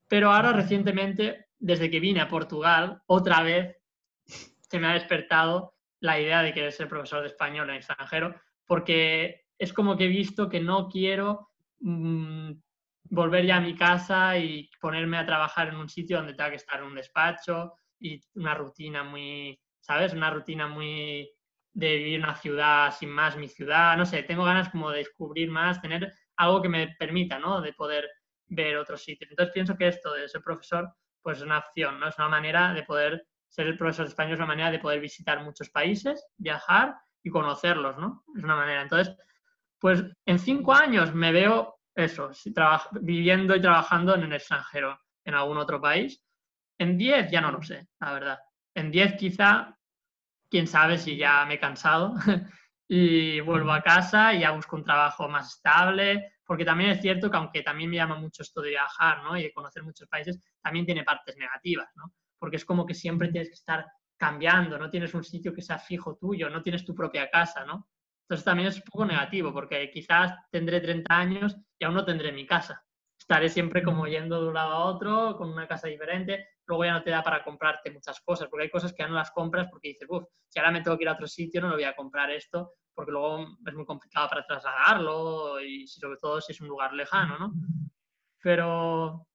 Pero 0.07 0.31
ahora 0.31 0.53
recientemente, 0.53 1.47
desde 1.57 1.89
que 1.89 1.99
vine 1.99 2.21
a 2.21 2.29
Portugal, 2.29 3.01
otra 3.07 3.43
vez 3.43 3.77
se 4.25 4.79
me 4.79 4.87
ha 4.87 4.93
despertado 4.93 5.75
la 5.99 6.19
idea 6.19 6.43
de 6.43 6.53
querer 6.53 6.71
ser 6.71 6.87
profesor 6.87 7.21
de 7.21 7.27
español 7.27 7.69
en 7.69 7.77
extranjero, 7.77 8.35
porque 8.65 9.45
es 9.57 9.73
como 9.73 9.97
que 9.97 10.05
he 10.05 10.09
visto 10.09 10.49
que 10.49 10.59
no 10.59 10.87
quiero 10.87 11.49
mm, 11.79 12.51
volver 13.09 13.45
ya 13.45 13.57
a 13.57 13.61
mi 13.61 13.75
casa 13.75 14.37
y 14.37 14.69
ponerme 14.79 15.17
a 15.17 15.25
trabajar 15.25 15.69
en 15.69 15.77
un 15.77 15.89
sitio 15.89 16.17
donde 16.17 16.33
tenga 16.33 16.51
que 16.51 16.57
estar 16.57 16.79
en 16.79 16.85
un 16.85 16.95
despacho 16.95 17.73
y 17.99 18.21
una 18.35 18.53
rutina 18.53 19.03
muy, 19.03 19.59
¿sabes? 19.79 20.13
Una 20.13 20.29
rutina 20.29 20.67
muy 20.67 21.29
de 21.73 21.97
vivir 21.97 22.15
en 22.15 22.23
una 22.23 22.35
ciudad 22.35 22.93
sin 22.97 23.09
más 23.09 23.37
mi 23.37 23.47
ciudad, 23.47 23.97
no 23.97 24.05
sé, 24.05 24.23
tengo 24.23 24.43
ganas 24.43 24.69
como 24.69 24.89
de 24.91 24.99
descubrir 24.99 25.49
más, 25.49 25.81
tener 25.81 26.11
algo 26.37 26.61
que 26.61 26.69
me 26.69 26.95
permita, 26.97 27.39
¿no? 27.39 27.61
De 27.61 27.73
poder 27.73 28.09
ver 28.47 28.77
otros 28.77 29.03
sitios. 29.03 29.29
Entonces 29.29 29.53
pienso 29.53 29.75
que 29.77 29.87
esto 29.87 30.13
de 30.13 30.27
ser 30.27 30.41
profesor, 30.41 30.93
pues 31.21 31.37
es 31.37 31.43
una 31.43 31.59
opción, 31.59 31.99
¿no? 31.99 32.07
Es 32.07 32.17
una 32.17 32.29
manera 32.29 32.73
de 32.73 32.83
poder 32.83 33.27
ser 33.49 33.67
el 33.67 33.77
profesor 33.77 34.05
de 34.05 34.09
español, 34.09 34.33
es 34.33 34.39
una 34.39 34.47
manera 34.47 34.71
de 34.71 34.79
poder 34.79 34.99
visitar 34.99 35.43
muchos 35.43 35.69
países, 35.69 36.25
viajar 36.37 36.95
y 37.23 37.29
conocerlos, 37.29 37.97
¿no? 37.97 38.23
Es 38.35 38.43
una 38.43 38.55
manera. 38.55 38.81
Entonces, 38.81 39.15
pues 39.79 40.03
en 40.25 40.39
cinco 40.39 40.73
años 40.73 41.13
me 41.13 41.31
veo 41.31 41.79
eso, 41.95 42.31
viviendo 43.01 43.55
y 43.55 43.61
trabajando 43.61 44.15
en 44.15 44.23
el 44.23 44.33
extranjero, 44.33 44.99
en 45.25 45.33
algún 45.33 45.57
otro 45.57 45.81
país. 45.81 46.23
En 46.77 46.97
diez 46.97 47.31
ya 47.31 47.41
no 47.41 47.51
lo 47.51 47.61
sé, 47.63 47.87
la 47.99 48.13
verdad. 48.13 48.39
En 48.75 48.91
diez 48.91 49.15
quizá, 49.15 49.75
quién 50.49 50.67
sabe 50.67 50.97
si 50.97 51.17
ya 51.17 51.45
me 51.45 51.55
he 51.55 51.59
cansado 51.59 52.13
y 52.87 53.39
vuelvo 53.41 53.71
a 53.71 53.81
casa 53.81 54.33
y 54.33 54.39
ya 54.41 54.51
busco 54.51 54.75
un 54.75 54.83
trabajo 54.83 55.27
más 55.27 55.55
estable, 55.55 56.33
porque 56.45 56.65
también 56.65 56.91
es 56.91 57.01
cierto 57.01 57.29
que 57.29 57.37
aunque 57.37 57.61
también 57.61 57.89
me 57.89 57.97
llama 57.97 58.15
mucho 58.15 58.43
esto 58.43 58.61
de 58.61 58.69
viajar 58.69 59.23
¿no? 59.23 59.37
y 59.37 59.43
de 59.43 59.53
conocer 59.53 59.83
muchos 59.83 60.07
países, 60.07 60.39
también 60.61 60.85
tiene 60.85 61.03
partes 61.03 61.35
negativas, 61.37 61.89
¿no? 61.95 62.13
porque 62.39 62.57
es 62.57 62.65
como 62.65 62.85
que 62.85 62.93
siempre 62.93 63.29
tienes 63.29 63.49
que 63.49 63.55
estar 63.55 63.85
cambiando, 64.15 64.77
no 64.77 64.89
tienes 64.89 65.13
un 65.13 65.23
sitio 65.23 65.53
que 65.53 65.61
sea 65.61 65.77
fijo 65.77 66.15
tuyo, 66.15 66.49
no 66.49 66.63
tienes 66.63 66.85
tu 66.85 66.95
propia 66.95 67.29
casa, 67.29 67.65
¿no? 67.65 67.87
Entonces 68.23 68.43
también 68.43 68.67
es 68.67 68.77
un 68.77 68.83
poco 68.83 69.05
negativo, 69.05 69.53
porque 69.53 69.89
quizás 69.91 70.33
tendré 70.51 70.81
30 70.81 71.15
años 71.15 71.55
y 71.79 71.85
aún 71.85 71.95
no 71.95 72.03
tendré 72.03 72.31
mi 72.31 72.45
casa. 72.45 72.83
Estaré 73.29 73.49
siempre 73.49 73.83
como 73.83 74.07
yendo 74.07 74.41
de 74.41 74.47
un 74.47 74.53
lado 74.53 74.71
a 74.71 74.85
otro, 74.85 75.35
con 75.35 75.49
una 75.49 75.67
casa 75.67 75.89
diferente, 75.89 76.47
luego 76.65 76.85
ya 76.85 76.93
no 76.93 77.03
te 77.03 77.09
da 77.09 77.21
para 77.21 77.43
comprarte 77.43 77.91
muchas 77.91 78.21
cosas, 78.21 78.47
porque 78.47 78.63
hay 78.63 78.69
cosas 78.69 78.93
que 78.93 79.03
ya 79.03 79.09
no 79.09 79.15
las 79.15 79.31
compras 79.31 79.67
porque 79.69 79.89
dices, 79.89 80.07
uff, 80.09 80.23
si 80.47 80.59
ahora 80.59 80.71
me 80.71 80.81
tengo 80.81 80.97
que 80.97 81.03
ir 81.03 81.09
a 81.09 81.13
otro 81.13 81.27
sitio 81.27 81.59
no 81.59 81.67
lo 81.67 81.73
voy 81.73 81.83
a 81.83 81.93
comprar 81.93 82.31
esto, 82.31 82.75
porque 82.93 83.11
luego 83.11 83.45
es 83.65 83.73
muy 83.73 83.85
complicado 83.85 84.29
para 84.29 84.45
trasladarlo 84.45 85.59
y 85.59 85.85
sobre 85.87 86.17
todo 86.19 86.39
si 86.39 86.53
es 86.53 86.61
un 86.61 86.69
lugar 86.69 86.93
lejano, 86.93 87.37
¿no? 87.37 87.53
Pero 88.41 89.27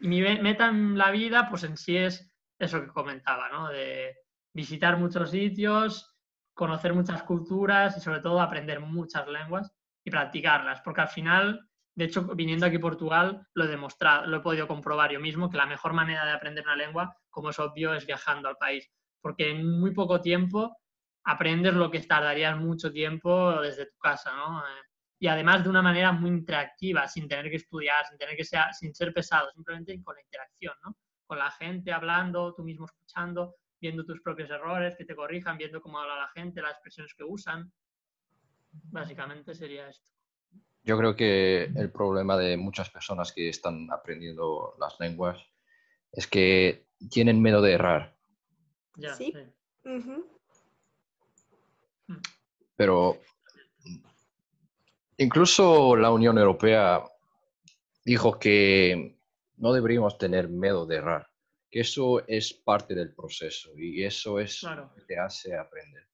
mi 0.00 0.20
meta 0.20 0.66
en 0.66 0.98
la 0.98 1.12
vida, 1.12 1.48
pues 1.48 1.62
en 1.62 1.76
sí 1.76 1.96
es 1.96 2.34
eso 2.58 2.80
que 2.80 2.88
comentaba, 2.88 3.48
¿no? 3.50 3.68
De 3.68 4.16
visitar 4.52 4.96
muchos 4.96 5.30
sitios, 5.30 6.18
conocer 6.54 6.92
muchas 6.92 7.22
culturas 7.22 7.96
y 7.96 8.00
sobre 8.00 8.18
todo 8.18 8.40
aprender 8.40 8.80
muchas 8.80 9.28
lenguas 9.28 9.72
y 10.04 10.10
practicarlas, 10.10 10.80
porque 10.80 11.02
al 11.02 11.08
final, 11.08 11.67
de 11.98 12.04
hecho, 12.04 12.22
viniendo 12.22 12.64
aquí 12.64 12.76
a 12.76 12.80
Portugal, 12.80 13.44
lo 13.54 13.64
he 13.64 13.66
demostrado, 13.66 14.24
lo 14.28 14.36
he 14.36 14.40
podido 14.40 14.68
comprobar 14.68 15.10
yo 15.10 15.18
mismo, 15.18 15.50
que 15.50 15.56
la 15.56 15.66
mejor 15.66 15.94
manera 15.94 16.24
de 16.24 16.30
aprender 16.30 16.62
una 16.62 16.76
lengua, 16.76 17.16
como 17.28 17.50
es 17.50 17.58
obvio, 17.58 17.92
es 17.92 18.06
viajando 18.06 18.48
al 18.48 18.56
país, 18.56 18.88
porque 19.20 19.50
en 19.50 19.80
muy 19.80 19.92
poco 19.92 20.20
tiempo 20.20 20.76
aprendes 21.24 21.74
lo 21.74 21.90
que 21.90 21.98
tardarías 21.98 22.56
mucho 22.56 22.92
tiempo 22.92 23.60
desde 23.60 23.86
tu 23.86 23.98
casa, 23.98 24.30
¿no? 24.32 24.60
Eh, 24.60 24.80
y 25.18 25.26
además 25.26 25.64
de 25.64 25.70
una 25.70 25.82
manera 25.82 26.12
muy 26.12 26.30
interactiva, 26.30 27.08
sin 27.08 27.26
tener 27.26 27.50
que 27.50 27.56
estudiar, 27.56 28.06
sin 28.06 28.16
tener 28.16 28.36
que 28.36 28.44
ser, 28.44 28.72
sin 28.74 28.94
ser 28.94 29.12
pesado, 29.12 29.50
simplemente 29.50 30.00
con 30.04 30.14
la 30.14 30.22
interacción, 30.22 30.74
¿no? 30.84 30.96
Con 31.26 31.38
la 31.38 31.50
gente 31.50 31.92
hablando, 31.92 32.54
tú 32.54 32.62
mismo 32.62 32.86
escuchando, 32.86 33.56
viendo 33.80 34.04
tus 34.04 34.20
propios 34.20 34.50
errores, 34.50 34.94
que 34.96 35.04
te 35.04 35.16
corrijan, 35.16 35.58
viendo 35.58 35.82
cómo 35.82 35.98
habla 35.98 36.14
la 36.14 36.28
gente, 36.28 36.62
las 36.62 36.74
expresiones 36.74 37.12
que 37.12 37.24
usan. 37.24 37.72
Básicamente 38.70 39.52
sería 39.52 39.88
esto. 39.88 40.17
Yo 40.82 40.96
creo 40.96 41.14
que 41.14 41.64
el 41.64 41.90
problema 41.90 42.36
de 42.36 42.56
muchas 42.56 42.90
personas 42.90 43.32
que 43.32 43.48
están 43.48 43.90
aprendiendo 43.90 44.74
las 44.78 44.98
lenguas 45.00 45.38
es 46.12 46.26
que 46.26 46.86
tienen 47.10 47.42
miedo 47.42 47.60
de 47.60 47.72
errar. 47.72 48.16
sí. 49.16 49.34
Pero 52.76 53.20
incluso 55.16 55.96
la 55.96 56.10
Unión 56.10 56.38
Europea 56.38 57.02
dijo 58.04 58.38
que 58.38 59.18
no 59.56 59.72
deberíamos 59.72 60.16
tener 60.16 60.48
miedo 60.48 60.86
de 60.86 60.96
errar 60.96 61.28
que 61.70 61.80
eso 61.80 62.26
es 62.26 62.52
parte 62.52 62.94
del 62.94 63.14
proceso 63.14 63.70
y 63.76 64.04
eso 64.04 64.40
es 64.40 64.62
lo 64.62 64.92
que 64.94 65.02
te 65.02 65.18
hace 65.18 65.56
aprender. 65.56 66.04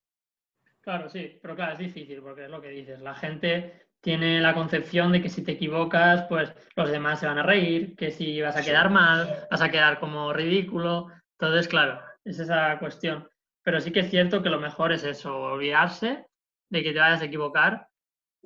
Claro, 0.80 1.08
sí, 1.08 1.38
pero 1.40 1.54
claro, 1.54 1.72
es 1.74 1.78
difícil 1.78 2.20
porque 2.20 2.44
es 2.44 2.50
lo 2.50 2.60
que 2.60 2.68
dices. 2.68 3.00
La 3.00 3.14
gente 3.14 3.86
tiene 4.04 4.38
la 4.42 4.52
concepción 4.52 5.12
de 5.12 5.22
que 5.22 5.30
si 5.30 5.42
te 5.42 5.52
equivocas, 5.52 6.26
pues 6.28 6.54
los 6.76 6.90
demás 6.90 7.20
se 7.20 7.26
van 7.26 7.38
a 7.38 7.42
reír, 7.42 7.96
que 7.96 8.10
si 8.10 8.38
vas 8.42 8.54
a 8.54 8.62
quedar 8.62 8.90
mal, 8.90 9.46
vas 9.50 9.62
a 9.62 9.70
quedar 9.70 9.98
como 9.98 10.30
ridículo. 10.34 11.08
Entonces, 11.38 11.68
claro, 11.68 12.02
es 12.22 12.38
esa 12.38 12.78
cuestión. 12.78 13.26
Pero 13.62 13.80
sí 13.80 13.92
que 13.92 14.00
es 14.00 14.10
cierto 14.10 14.42
que 14.42 14.50
lo 14.50 14.60
mejor 14.60 14.92
es 14.92 15.04
eso, 15.04 15.34
olvidarse 15.34 16.26
de 16.68 16.82
que 16.82 16.92
te 16.92 16.98
vayas 16.98 17.22
a 17.22 17.24
equivocar, 17.24 17.88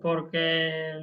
porque 0.00 1.02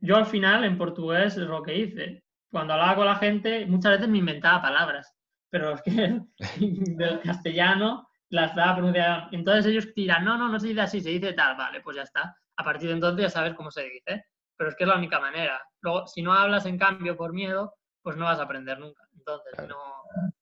yo 0.00 0.16
al 0.16 0.26
final 0.26 0.64
en 0.64 0.76
portugués 0.76 1.38
es 1.38 1.48
lo 1.48 1.62
que 1.62 1.78
hice. 1.78 2.24
Cuando 2.50 2.74
hablaba 2.74 2.96
con 2.96 3.06
la 3.06 3.16
gente, 3.16 3.64
muchas 3.64 3.92
veces 3.92 4.08
me 4.08 4.18
inventaba 4.18 4.60
palabras, 4.60 5.14
pero 5.48 5.72
es 5.72 5.80
que 5.80 6.20
del 6.60 7.20
castellano 7.20 8.06
las 8.28 8.50
estaba 8.50 8.76
pronunciando. 8.76 9.28
Entonces 9.32 9.64
ellos 9.64 9.94
tiran, 9.94 10.26
no, 10.26 10.36
no, 10.36 10.50
no 10.50 10.60
se 10.60 10.68
dice 10.68 10.82
así, 10.82 11.00
se 11.00 11.08
dice 11.08 11.32
tal, 11.32 11.56
vale, 11.56 11.80
pues 11.80 11.96
ya 11.96 12.02
está. 12.02 12.36
A 12.56 12.64
partir 12.64 12.88
de 12.88 12.94
entonces 12.94 13.22
ya 13.22 13.30
sabes 13.30 13.54
cómo 13.54 13.70
se 13.70 13.84
dice, 13.84 14.26
pero 14.56 14.70
es 14.70 14.76
que 14.76 14.84
es 14.84 14.88
la 14.88 14.96
única 14.96 15.20
manera. 15.20 15.60
Luego, 15.80 16.06
si 16.06 16.22
no 16.22 16.32
hablas 16.32 16.66
en 16.66 16.78
cambio 16.78 17.16
por 17.16 17.32
miedo, 17.32 17.74
pues 18.02 18.16
no 18.16 18.26
vas 18.26 18.38
a 18.38 18.44
aprender 18.44 18.78
nunca. 18.78 19.02
Entonces, 19.14 19.68
no. 19.68 19.76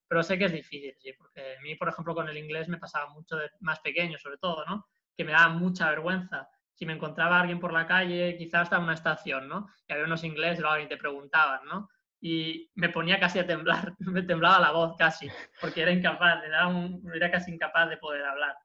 Pero 0.08 0.22
sé 0.22 0.36
que 0.36 0.46
es 0.46 0.52
difícil, 0.52 0.94
sí, 0.98 1.12
porque 1.14 1.56
a 1.56 1.60
mí, 1.62 1.74
por 1.76 1.88
ejemplo, 1.88 2.14
con 2.14 2.28
el 2.28 2.36
inglés 2.36 2.68
me 2.68 2.78
pasaba 2.78 3.08
mucho 3.14 3.36
de 3.36 3.48
más 3.60 3.80
pequeño, 3.80 4.18
sobre 4.18 4.36
todo, 4.38 4.64
¿no? 4.66 4.86
Que 5.16 5.24
me 5.24 5.32
daba 5.32 5.48
mucha 5.50 5.88
vergüenza. 5.88 6.48
Si 6.74 6.84
me 6.84 6.92
encontraba 6.94 7.40
alguien 7.40 7.60
por 7.60 7.72
la 7.72 7.86
calle, 7.86 8.36
quizás 8.36 8.62
hasta 8.62 8.76
en 8.76 8.82
una 8.82 8.94
estación, 8.94 9.48
¿no? 9.48 9.68
Y 9.86 9.92
había 9.92 10.04
unos 10.04 10.24
ingleses 10.24 10.62
y 10.62 10.66
alguien 10.66 10.88
te 10.88 10.96
preguntaban, 10.96 11.64
¿no? 11.64 11.88
Y 12.20 12.70
me 12.74 12.88
ponía 12.88 13.18
casi 13.18 13.38
a 13.38 13.46
temblar, 13.46 13.94
me 14.00 14.22
temblaba 14.22 14.60
la 14.60 14.72
voz 14.72 14.96
casi, 14.98 15.28
porque 15.60 15.82
era 15.82 15.92
incapaz, 15.92 16.44
era, 16.44 16.66
un, 16.66 17.02
era 17.14 17.30
casi 17.30 17.52
incapaz 17.52 17.88
de 17.88 17.96
poder 17.96 18.24
hablar. 18.24 18.56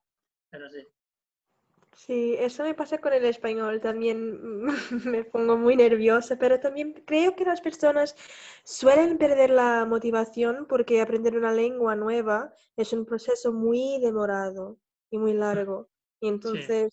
Pero 0.50 0.70
sí. 0.70 0.86
Sí, 1.98 2.36
eso 2.39 2.64
me 2.64 2.76
pasa 2.76 3.00
con 3.00 3.12
el 3.14 3.26
español, 3.26 3.82
también 3.82 4.39
me 5.06 5.24
pongo 5.26 5.58
muy 5.58 5.76
nerviosa, 5.76 6.38
pero 6.38 6.60
también 6.60 6.93
creo 7.06 7.36
que 7.36 7.43
las 7.45 7.60
personas 7.62 8.16
suelen 8.64 9.18
perder 9.18 9.50
la 9.50 9.84
motivación 9.86 10.68
porque 10.68 11.02
aprender 11.02 11.36
una 11.38 11.52
lengua 11.52 11.95
nueva 11.95 12.54
es 12.78 12.93
un 12.93 13.06
proceso 13.06 13.52
muy 13.52 14.00
demorado 14.00 14.78
y 15.10 15.18
muy 15.18 15.34
largo. 15.34 15.89
Y 16.22 16.28
entonces, 16.30 16.91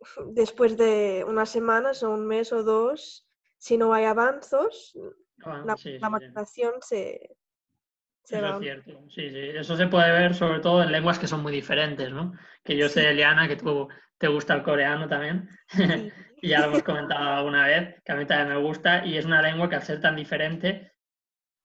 después 0.26 0.76
de 0.76 1.24
unas 1.26 1.50
semanas 1.50 2.02
o 2.02 2.10
un 2.10 2.26
mes 2.26 2.52
o 2.52 2.62
dos, 2.62 3.26
si 3.58 3.76
no 3.78 3.92
hay 3.94 4.04
avances, 4.04 4.92
Ah, 5.44 5.68
la, 5.68 5.76
sí, 5.76 5.98
la 6.00 6.08
sí, 6.08 6.14
sí. 6.18 6.24
motivación 6.30 6.74
se, 6.80 7.36
se 8.22 8.38
Eso 8.38 8.54
es 8.54 8.60
cierto, 8.60 8.90
sí, 9.08 9.30
sí. 9.30 9.48
Eso 9.54 9.76
se 9.76 9.86
puede 9.88 10.12
ver 10.12 10.34
sobre 10.34 10.60
todo 10.60 10.82
en 10.82 10.92
lenguas 10.92 11.18
que 11.18 11.26
son 11.26 11.42
muy 11.42 11.52
diferentes, 11.52 12.12
¿no? 12.12 12.32
Que 12.62 12.76
yo 12.76 12.88
sé, 12.88 13.10
Eliana, 13.10 13.48
que 13.48 13.56
tú 13.56 13.88
te 14.18 14.28
gusta 14.28 14.54
el 14.54 14.62
coreano 14.62 15.08
también, 15.08 15.48
Sí. 15.68 15.82
ya 16.42 16.60
lo 16.60 16.66
hemos 16.66 16.82
comentado 16.82 17.38
alguna 17.38 17.66
vez, 17.66 18.00
que 18.04 18.12
a 18.12 18.16
mí 18.16 18.26
también 18.26 18.56
me 18.56 18.62
gusta, 18.62 19.04
y 19.04 19.16
es 19.16 19.24
una 19.24 19.42
lengua 19.42 19.68
que 19.68 19.76
al 19.76 19.82
ser 19.82 20.00
tan 20.00 20.16
diferente, 20.16 20.92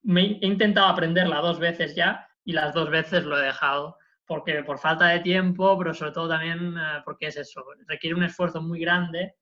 me 0.04 0.22
he 0.22 0.40
he 0.42 0.48
intentado 0.48 0.88
aprenderla 0.88 1.42
dos 1.42 1.60
veces 1.60 1.96
ya, 1.96 2.28
y 2.44 2.54
las 2.54 2.74
dos 2.74 2.90
veces 2.90 3.24
lo 3.24 3.40
he 3.40 3.46
dejado, 3.46 3.98
porque 4.26 4.64
por 4.64 4.80
falta 4.80 5.08
de 5.08 5.20
tiempo, 5.20 5.78
pero 5.78 5.94
sobre 5.94 6.12
todo 6.12 6.30
también 6.30 6.76
eh, 6.78 7.02
porque 7.06 7.28
es 7.28 7.38
eso, 7.38 7.64
requiere 7.88 8.16
un 8.16 8.24
esfuerzo 8.24 8.62
muy 8.62 8.80
grande, 8.80 9.36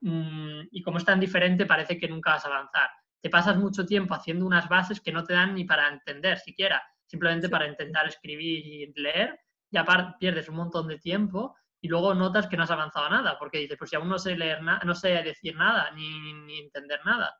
mm, 0.00 0.68
y 0.70 0.82
como 0.82 0.98
es 0.98 1.04
tan 1.04 1.20
diferente, 1.20 1.66
parece 1.66 1.98
que 1.98 2.08
nunca 2.08 2.32
vas 2.32 2.44
a 2.44 2.48
avanzar 2.48 2.90
te 3.20 3.30
pasas 3.30 3.56
mucho 3.56 3.84
tiempo 3.84 4.14
haciendo 4.14 4.46
unas 4.46 4.68
bases 4.68 5.00
que 5.00 5.12
no 5.12 5.24
te 5.24 5.34
dan 5.34 5.54
ni 5.54 5.64
para 5.64 5.88
entender 5.88 6.38
siquiera, 6.38 6.82
simplemente 7.06 7.48
para 7.48 7.66
intentar 7.66 8.06
escribir 8.06 8.66
y 8.66 8.92
leer, 9.00 9.38
ya 9.70 9.84
pierdes 10.18 10.48
un 10.48 10.56
montón 10.56 10.88
de 10.88 10.98
tiempo 10.98 11.56
y 11.80 11.88
luego 11.88 12.14
notas 12.14 12.46
que 12.46 12.56
no 12.56 12.64
has 12.64 12.70
avanzado 12.70 13.08
nada, 13.08 13.38
porque 13.38 13.58
dices, 13.58 13.76
pues 13.78 13.90
si 13.90 13.96
aún 13.96 14.08
no 14.08 14.18
sé 14.18 14.36
leer 14.36 14.62
nada, 14.62 14.80
no 14.84 14.94
sé 14.94 15.08
decir 15.22 15.56
nada, 15.56 15.90
ni, 15.92 16.32
ni, 16.32 16.58
entender 16.60 17.00
nada. 17.04 17.36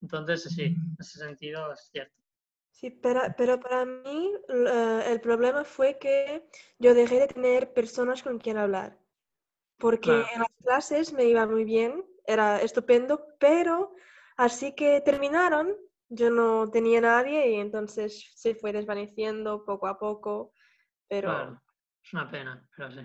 Entonces, 0.00 0.42
sí, 0.44 0.64
en 0.64 0.96
ese 0.98 1.18
sentido 1.18 1.72
es 1.72 1.88
cierto. 1.90 2.14
Sí, 2.70 2.90
pero, 2.90 3.22
pero 3.36 3.60
para 3.60 3.84
mí 3.84 4.32
uh, 4.48 5.00
el 5.06 5.20
problema 5.20 5.64
fue 5.64 5.98
que 5.98 6.48
yo 6.78 6.94
dejé 6.94 7.20
de 7.20 7.28
tener 7.28 7.72
personas 7.72 8.22
con 8.22 8.38
quien 8.38 8.56
hablar, 8.56 8.98
porque 9.78 10.10
Claro. 10.10 10.26
en 10.34 10.40
las 10.40 10.50
clases 10.62 11.12
me 11.12 11.24
iba 11.24 11.46
muy 11.46 11.64
bien, 11.64 12.04
era 12.26 12.60
estupendo, 12.60 13.26
pero 13.38 13.94
Así 14.36 14.74
que 14.74 15.00
terminaron, 15.00 15.76
yo 16.08 16.30
no 16.30 16.70
tenía 16.70 17.00
nadie 17.00 17.50
y 17.52 17.54
entonces 17.60 18.30
se 18.34 18.54
fue 18.54 18.72
desvaneciendo 18.72 19.64
poco 19.64 19.86
a 19.86 19.98
poco, 19.98 20.52
pero, 21.08 21.28
Claro, 21.28 21.62
es 22.02 22.12
una 22.12 22.30
pena, 22.30 22.68
pero 22.76 22.90
sí. 22.92 23.00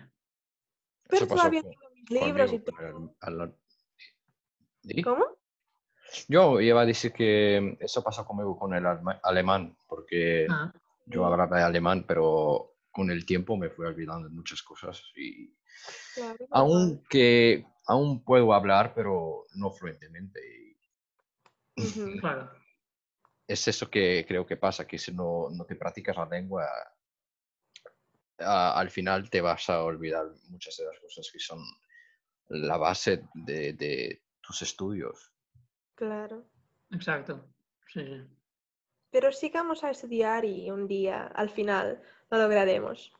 pero 1.09 1.25
Eso 1.25 1.36
todavía 1.36 1.61
con- 1.61 1.71
tengo 1.71 1.89
mis 1.93 2.09
libros 2.11 2.53
y 2.53 2.59
todo. 2.59 3.15
¿Cómo? 5.03 5.25
Yo 6.30 6.61
iba 6.61 6.82
a 6.82 6.86
decir 6.86 7.11
que 7.11 7.78
eso 7.80 8.03
pasó 8.03 8.25
conmigo 8.25 8.57
con 8.57 8.73
el 8.73 8.86
alemán, 9.23 9.78
porque 9.88 10.47
Ah, 10.49 10.71
yo 11.05 11.25
hablaba 11.25 11.65
alemán, 11.65 12.05
pero 12.07 12.75
con 12.91 13.11
el 13.11 13.25
tiempo 13.25 13.57
me 13.57 13.69
fui 13.69 13.86
olvidando 13.86 14.28
de 14.30 14.34
muchas 14.34 14.61
cosas 14.63 15.03
y 15.15 15.53
Claro, 16.15 16.45
aunque 16.51 17.65
aún 17.86 18.23
puedo 18.23 18.53
hablar, 18.53 18.93
pero 18.95 19.43
no 19.55 19.71
fluentemente. 19.71 20.66
Claro. 22.19 22.51
es 23.47 23.67
eso 23.67 23.89
que 23.89 24.25
creo 24.28 24.45
que 24.45 24.57
pasa, 24.57 24.86
que 24.88 24.97
si 24.97 25.11
no, 25.13 25.49
no 25.51 25.65
te 25.65 25.75
practicas 25.75 26.17
la 26.17 26.25
lengua, 26.25 26.65
a- 28.39 28.80
al 28.80 28.89
final 28.89 29.30
te 29.30 29.41
vas 29.41 29.69
a 29.69 29.84
olvidar 29.84 30.28
muchas 30.49 30.78
de 30.78 30.86
las 30.86 30.99
cosas 30.99 31.30
que 31.32 31.39
son 31.39 31.59
la 32.49 32.78
base 32.78 33.23
de, 33.34 33.73
de 33.73 34.23
tus 34.41 34.61
estudios. 34.61 35.34
Claro. 35.95 36.45
Exacto. 36.91 37.45
Sí, 37.91 38.01
sí. 38.05 38.28
Pero 39.09 39.32
sigamos 39.32 39.84
a 39.84 39.89
estudiar 39.89 40.45
y 40.45 40.69
un 40.69 40.88
día, 40.88 41.28
al 41.28 41.49
final, 41.49 42.01
lo 42.30 42.38
lograremos. 42.38 43.11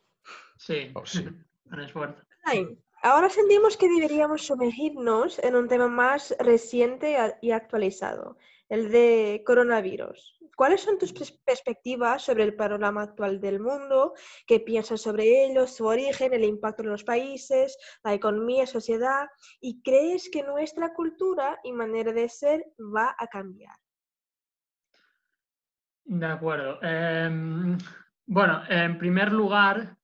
Sí, 0.58 0.92
Oh, 0.94 1.04
sí. 1.06 1.24
con 1.68 1.80
esfuerzo. 1.80 2.22
Bien, 2.50 2.82
Ahora 3.02 3.30
sentimos 3.30 3.76
que 3.76 3.88
deberíamos 3.88 4.42
sumergirnos 4.46 5.38
en 5.38 5.54
un 5.54 5.68
tema 5.68 5.88
más 5.88 6.34
reciente 6.40 7.16
y 7.40 7.52
actualizado, 7.52 8.38
el 8.68 8.90
de 8.90 9.42
coronavirus. 9.46 10.36
¿Cuáles 10.56 10.80
son 10.80 10.98
tus 10.98 11.14
pers- 11.14 11.38
perspectivas 11.44 12.22
sobre 12.22 12.42
el 12.42 12.56
panorama 12.56 13.02
actual 13.02 13.40
del 13.40 13.60
mundo? 13.60 14.14
¿Qué 14.48 14.58
piensas 14.58 15.00
sobre 15.00 15.44
ello, 15.44 15.68
su 15.68 15.86
origen, 15.86 16.34
el 16.34 16.42
impacto 16.42 16.82
en 16.82 16.88
los 16.88 17.04
países, 17.04 17.78
la 18.02 18.14
economía, 18.14 18.66
sociedad? 18.66 19.28
¿Y 19.60 19.80
crees 19.82 20.28
que 20.28 20.42
nuestra 20.42 20.92
cultura 20.92 21.60
y 21.62 21.70
manera 21.72 22.12
de 22.12 22.28
ser 22.28 22.64
va 22.80 23.14
a 23.16 23.28
cambiar? 23.28 23.76
De 26.04 26.26
acuerdo. 26.26 26.82
Em, 26.82 27.78
bueno, 28.26 28.62
en 28.68 28.98
primer 28.98 29.30
lugar, 29.30 29.97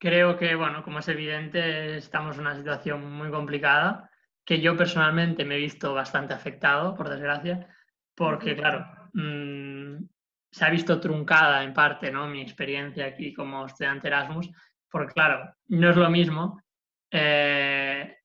creo 0.00 0.38
que, 0.38 0.54
bueno, 0.54 0.82
como 0.82 0.98
es 1.00 1.08
evidente, 1.08 1.98
estamos 1.98 2.36
en 2.36 2.42
una 2.42 2.56
situación 2.56 3.12
muy 3.12 3.30
complicada, 3.30 4.10
que 4.44 4.60
yo 4.60 4.76
personalmente 4.76 5.44
me 5.44 5.56
he 5.56 5.58
visto 5.58 5.92
bastante 5.94 6.32
afectado, 6.32 6.94
por 6.96 7.10
desgracia, 7.10 7.68
porque, 8.14 8.56
claro, 8.56 8.86
mm, 9.12 10.02
se 10.50 10.64
ha 10.64 10.70
visto 10.70 10.98
truncada 10.98 11.62
en 11.62 11.74
parte, 11.74 12.10
¿no? 12.10 12.26
Mi 12.26 12.40
experiencia 12.40 13.06
aquí 13.06 13.34
como 13.34 13.66
estudiante 13.66 14.08
Erasmus, 14.08 14.50
porque, 14.90 15.12
claro, 15.12 15.54
no 15.68 15.90
es 15.90 15.96
lo 15.96 16.08
mismo 16.10 16.62
eh, 17.10 18.16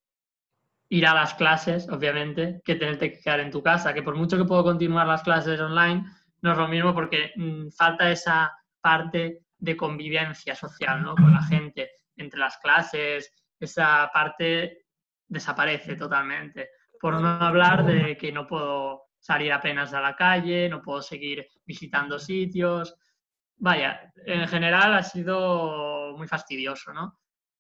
ir 0.89 1.07
a 1.07 1.13
las 1.13 1.34
clases, 1.34 1.89
obviamente, 1.89 2.61
que 2.63 2.76
tenerte 2.76 3.11
que 3.11 3.19
quedar 3.19 3.41
en 3.41 3.51
tu 3.51 3.61
casa, 3.61 3.93
que 3.93 4.01
por 4.01 4.15
mucho 4.15 4.38
que 4.38 4.45
puedo 4.45 4.63
continuar 4.63 5.07
las 5.07 5.23
clases 5.23 5.59
online, 5.59 6.05
no 6.41 6.54
es 6.54 6.58
lo 6.58 6.70
mismo 6.70 6.93
porque 6.93 7.33
mm, 7.36 7.70
falta 7.71 8.09
esa 8.09 8.54
parte 8.79 9.45
de 9.57 9.77
convivencia 9.77 10.55
social 10.55 11.01
¿no? 11.01 11.15
con 11.15 11.33
la 11.33 11.41
gente 11.43 11.91
entre 12.17 12.39
las 12.39 12.57
clases, 12.57 13.32
esa 13.59 14.09
parte 14.13 14.86
desaparece 15.27 15.95
totalmente. 15.95 16.69
Por 16.99 17.19
no 17.19 17.27
hablar 17.27 17.86
de 17.86 18.17
que 18.17 18.32
no 18.32 18.47
puedo 18.47 19.03
salir 19.19 19.51
apenas 19.51 19.93
a 19.93 20.01
la 20.01 20.15
calle, 20.15 20.69
no 20.69 20.82
puedo 20.82 21.01
seguir 21.01 21.47
visitando 21.65 22.19
sitios. 22.19 22.95
Vaya, 23.57 24.11
en 24.25 24.47
general 24.47 24.93
ha 24.93 25.03
sido 25.03 26.15
muy 26.17 26.27
fastidioso, 26.27 26.93
¿no? 26.93 27.19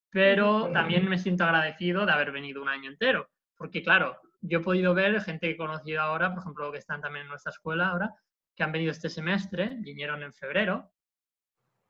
Pero 0.09 0.71
también 0.71 1.07
me 1.09 1.17
siento 1.17 1.43
agradecido 1.43 2.05
de 2.05 2.11
haber 2.11 2.31
venido 2.31 2.61
un 2.61 2.69
año 2.69 2.89
entero, 2.89 3.29
porque 3.57 3.83
claro, 3.83 4.17
yo 4.41 4.59
he 4.59 4.63
podido 4.63 4.93
ver 4.93 5.19
gente 5.21 5.47
que 5.47 5.53
he 5.53 5.57
conocido 5.57 6.01
ahora, 6.01 6.29
por 6.29 6.39
ejemplo, 6.39 6.71
que 6.71 6.77
están 6.77 7.01
también 7.01 7.23
en 7.23 7.29
nuestra 7.29 7.49
escuela 7.49 7.89
ahora, 7.89 8.13
que 8.55 8.63
han 8.63 8.71
venido 8.71 8.91
este 8.91 9.09
semestre, 9.09 9.75
vinieron 9.79 10.23
en 10.23 10.33
febrero 10.33 10.93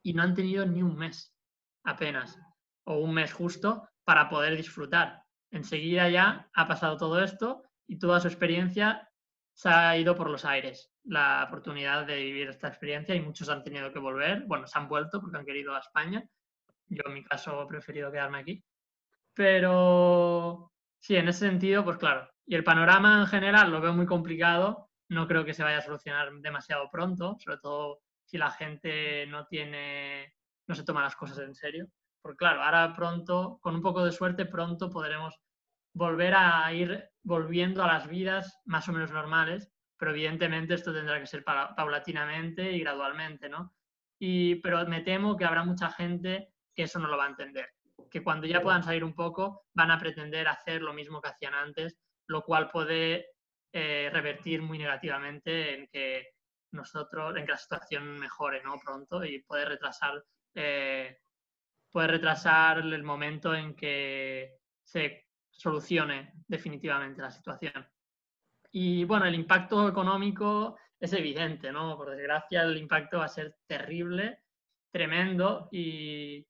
y 0.06 0.14
no 0.14 0.22
han 0.22 0.36
tenido 0.36 0.68
ni 0.68 0.84
un 0.84 0.95
mes 0.95 1.36
apenas, 1.84 2.40
o 2.84 2.99
un 2.99 3.15
mes 3.15 3.34
justo, 3.34 3.90
para 4.03 4.30
poder 4.30 4.56
disfrutar. 4.56 5.23
Enseguida 5.49 6.07
ya 6.10 6.48
ha 6.53 6.68
pasado 6.68 6.95
todo 6.95 7.23
esto 7.23 7.64
y 7.88 7.98
toda 7.98 8.19
su 8.19 8.27
experiencia 8.27 9.10
se 9.56 9.69
ha 9.69 9.98
ido 9.98 10.15
por 10.15 10.30
los 10.30 10.45
aires. 10.45 10.91
La 11.06 11.45
oportunidad 11.48 12.06
de 12.06 12.18
vivir 12.18 12.49
esta 12.49 12.68
experiencia 12.68 13.15
y 13.15 13.22
muchos 13.22 13.49
han 13.49 13.64
tenido 13.64 13.91
que 13.91 13.98
volver, 13.98 14.44
bueno, 14.45 14.68
se 14.68 14.77
han 14.77 14.88
vuelto 14.88 15.19
porque 15.19 15.38
han 15.38 15.45
querido 15.45 15.73
a 15.73 15.80
España. 15.80 16.23
Yo 16.88 17.02
en 17.07 17.14
mi 17.15 17.23
caso 17.23 17.64
he 17.64 17.65
preferido 17.65 18.11
quedarme 18.11 18.38
aquí. 18.38 18.64
Pero 19.34 20.72
sí, 20.99 21.15
en 21.15 21.30
ese 21.30 21.48
sentido, 21.48 21.84
pues 21.84 21.98
claro. 21.98 22.30
Y 22.45 22.53
el 22.53 22.64
panorama 22.64 23.22
en 23.22 23.27
general 23.27 23.72
lo 23.72 23.82
veo 23.82 23.94
muy 23.94 24.06
complicado. 24.06 24.91
No 25.10 25.27
creo 25.27 25.44
que 25.45 25.56
se 25.56 25.64
vaya 25.64 25.80
a 25.80 25.82
solucionar 25.82 26.32
demasiado 26.41 26.91
pronto, 26.91 27.38
sobre 27.40 27.57
todo 27.57 28.02
si 28.36 28.40
la 28.40 28.52
gente 28.52 29.26
no 29.28 29.48
tiene, 29.48 30.36
no 30.68 30.76
se 30.76 30.84
toma 30.84 31.02
las 31.02 31.16
cosas 31.16 31.40
en 31.40 31.56
serio. 31.56 31.88
Porque 32.22 32.40
claro, 32.40 32.62
ahora 32.62 32.94
pronto, 32.94 33.60
con 33.62 33.76
un 33.76 33.82
poco 33.82 34.03
de 34.03 34.12
suerte, 34.12 34.45
pronto 34.45 34.90
podremos 34.90 35.40
volver 35.94 36.34
a 36.36 36.74
ir 36.74 37.10
volviendo 37.24 37.82
a 37.82 37.88
las 37.88 38.10
vidas 38.10 38.60
más 38.66 38.90
o 38.90 38.91
menos 38.91 39.12
normales, 39.12 39.72
pero 39.98 40.12
evidentemente 40.12 40.74
esto 40.74 40.94
tendrá 40.94 41.18
que 41.18 41.28
ser 41.28 41.45
paulatinamente 41.45 42.74
y 42.74 42.82
gradualmente, 42.82 43.48
¿no? 43.48 43.74
Y, 44.20 44.56
pero 44.56 44.86
me 44.86 44.99
temo 44.99 45.38
que 45.38 45.45
habrá 45.45 45.64
mucha 45.64 45.90
gente 45.91 46.49
que 46.76 46.84
eso 46.84 46.99
no 46.99 47.07
lo 47.07 47.16
va 47.16 47.28
a 47.28 47.30
entender, 47.30 47.70
que 48.12 48.22
cuando 48.22 48.48
ya 48.48 48.62
puedan 48.62 48.84
salir 48.84 49.06
un 49.06 49.16
poco 49.16 49.64
van 49.74 49.91
a 49.91 49.98
pretender 49.99 50.49
hacer 50.49 50.82
lo 50.82 50.94
mismo 50.94 51.22
que 51.22 51.30
hacían 51.30 51.53
antes, 51.53 51.98
lo 52.28 52.44
cual 52.44 52.70
puede 52.70 53.28
eh, 53.72 54.10
revertir 54.12 54.62
muy 54.62 54.78
negativamente 54.78 55.76
en 55.76 55.88
que 55.88 56.35
nosotros, 56.76 57.35
en 57.35 57.45
que 57.45 57.52
la 57.52 57.57
situación 57.57 58.19
mejore 58.19 58.61
¿no? 58.64 58.80
pronto 58.84 59.23
y 59.23 59.39
puede 59.43 59.65
retrasar, 59.65 60.23
eh, 60.53 61.19
retrasar 61.93 62.80
el 62.80 63.03
momento 63.03 63.56
en 63.56 63.76
que 63.76 64.60
se 64.84 65.27
solucione 65.49 66.34
definitivamente 66.47 67.22
la 67.22 67.31
situación. 67.31 67.88
Y 68.72 69.06
bueno, 69.06 69.26
el 69.26 69.35
impacto 69.35 69.88
económico 69.88 70.77
es 70.99 71.14
evidente, 71.14 71.72
¿no? 71.72 71.95
Por 71.95 72.10
desgracia, 72.11 72.64
el 72.64 72.77
impacto 72.77 73.19
va 73.19 73.26
a 73.26 73.30
ser 73.30 73.57
terrible, 73.65 74.41
tremendo 74.91 75.69
y 75.72 76.45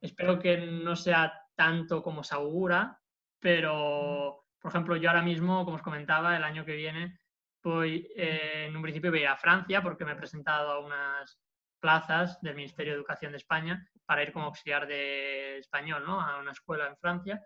espero 0.00 0.38
que 0.38 0.56
no 0.56 0.96
sea 0.96 1.32
tanto 1.54 2.02
como 2.02 2.24
se 2.24 2.34
augura, 2.34 2.98
pero, 3.38 4.46
por 4.58 4.70
ejemplo, 4.70 4.96
yo 4.96 5.10
ahora 5.10 5.22
mismo, 5.22 5.64
como 5.64 5.76
os 5.76 5.82
comentaba, 5.82 6.36
el 6.36 6.44
año 6.44 6.64
que 6.64 6.76
viene 6.76 7.19
voy, 7.62 8.08
eh, 8.16 8.66
en 8.68 8.76
un 8.76 8.82
principio 8.82 9.10
voy 9.10 9.24
a 9.24 9.36
Francia 9.36 9.82
porque 9.82 10.04
me 10.04 10.12
he 10.12 10.16
presentado 10.16 10.70
a 10.72 10.80
unas 10.80 11.38
plazas 11.80 12.40
del 12.40 12.54
Ministerio 12.54 12.92
de 12.92 12.98
Educación 12.98 13.32
de 13.32 13.38
España 13.38 13.86
para 14.04 14.22
ir 14.22 14.32
como 14.32 14.46
auxiliar 14.46 14.86
de 14.86 15.58
español, 15.58 16.04
¿no? 16.06 16.20
A 16.20 16.38
una 16.38 16.52
escuela 16.52 16.86
en 16.86 16.96
Francia. 16.96 17.44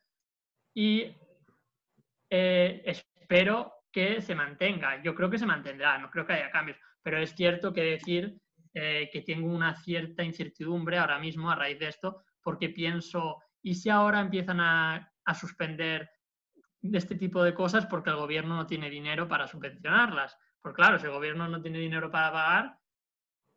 Y 0.74 1.14
eh, 2.30 2.82
espero 2.84 3.72
que 3.92 4.20
se 4.20 4.34
mantenga. 4.34 5.00
Yo 5.02 5.14
creo 5.14 5.30
que 5.30 5.38
se 5.38 5.46
mantendrá, 5.46 5.98
no 5.98 6.10
creo 6.10 6.26
que 6.26 6.32
haya 6.32 6.50
cambios, 6.50 6.78
pero 7.02 7.18
es 7.18 7.34
cierto 7.34 7.72
que 7.72 7.82
decir 7.82 8.36
eh, 8.72 9.08
que 9.12 9.22
tengo 9.22 9.48
una 9.48 9.76
cierta 9.76 10.24
incertidumbre 10.24 10.98
ahora 10.98 11.18
mismo 11.20 11.50
a 11.50 11.54
raíz 11.54 11.78
de 11.78 11.88
esto, 11.88 12.24
porque 12.42 12.70
pienso, 12.70 13.40
¿y 13.62 13.74
si 13.76 13.88
ahora 13.88 14.20
empiezan 14.20 14.60
a, 14.60 15.12
a 15.24 15.34
suspender 15.34 16.10
este 16.93 17.16
tipo 17.16 17.43
de 17.43 17.55
cosas 17.55 17.86
porque 17.86 18.11
el 18.11 18.16
gobierno 18.16 18.56
no 18.56 18.66
tiene 18.66 18.90
dinero 18.90 19.27
para 19.27 19.47
subvencionarlas? 19.47 20.36
Porque 20.61 20.77
claro, 20.77 20.98
si 20.98 21.06
el 21.06 21.12
gobierno 21.12 21.48
no 21.48 21.61
tiene 21.61 21.78
dinero 21.78 22.11
para 22.11 22.32
pagar, 22.32 22.78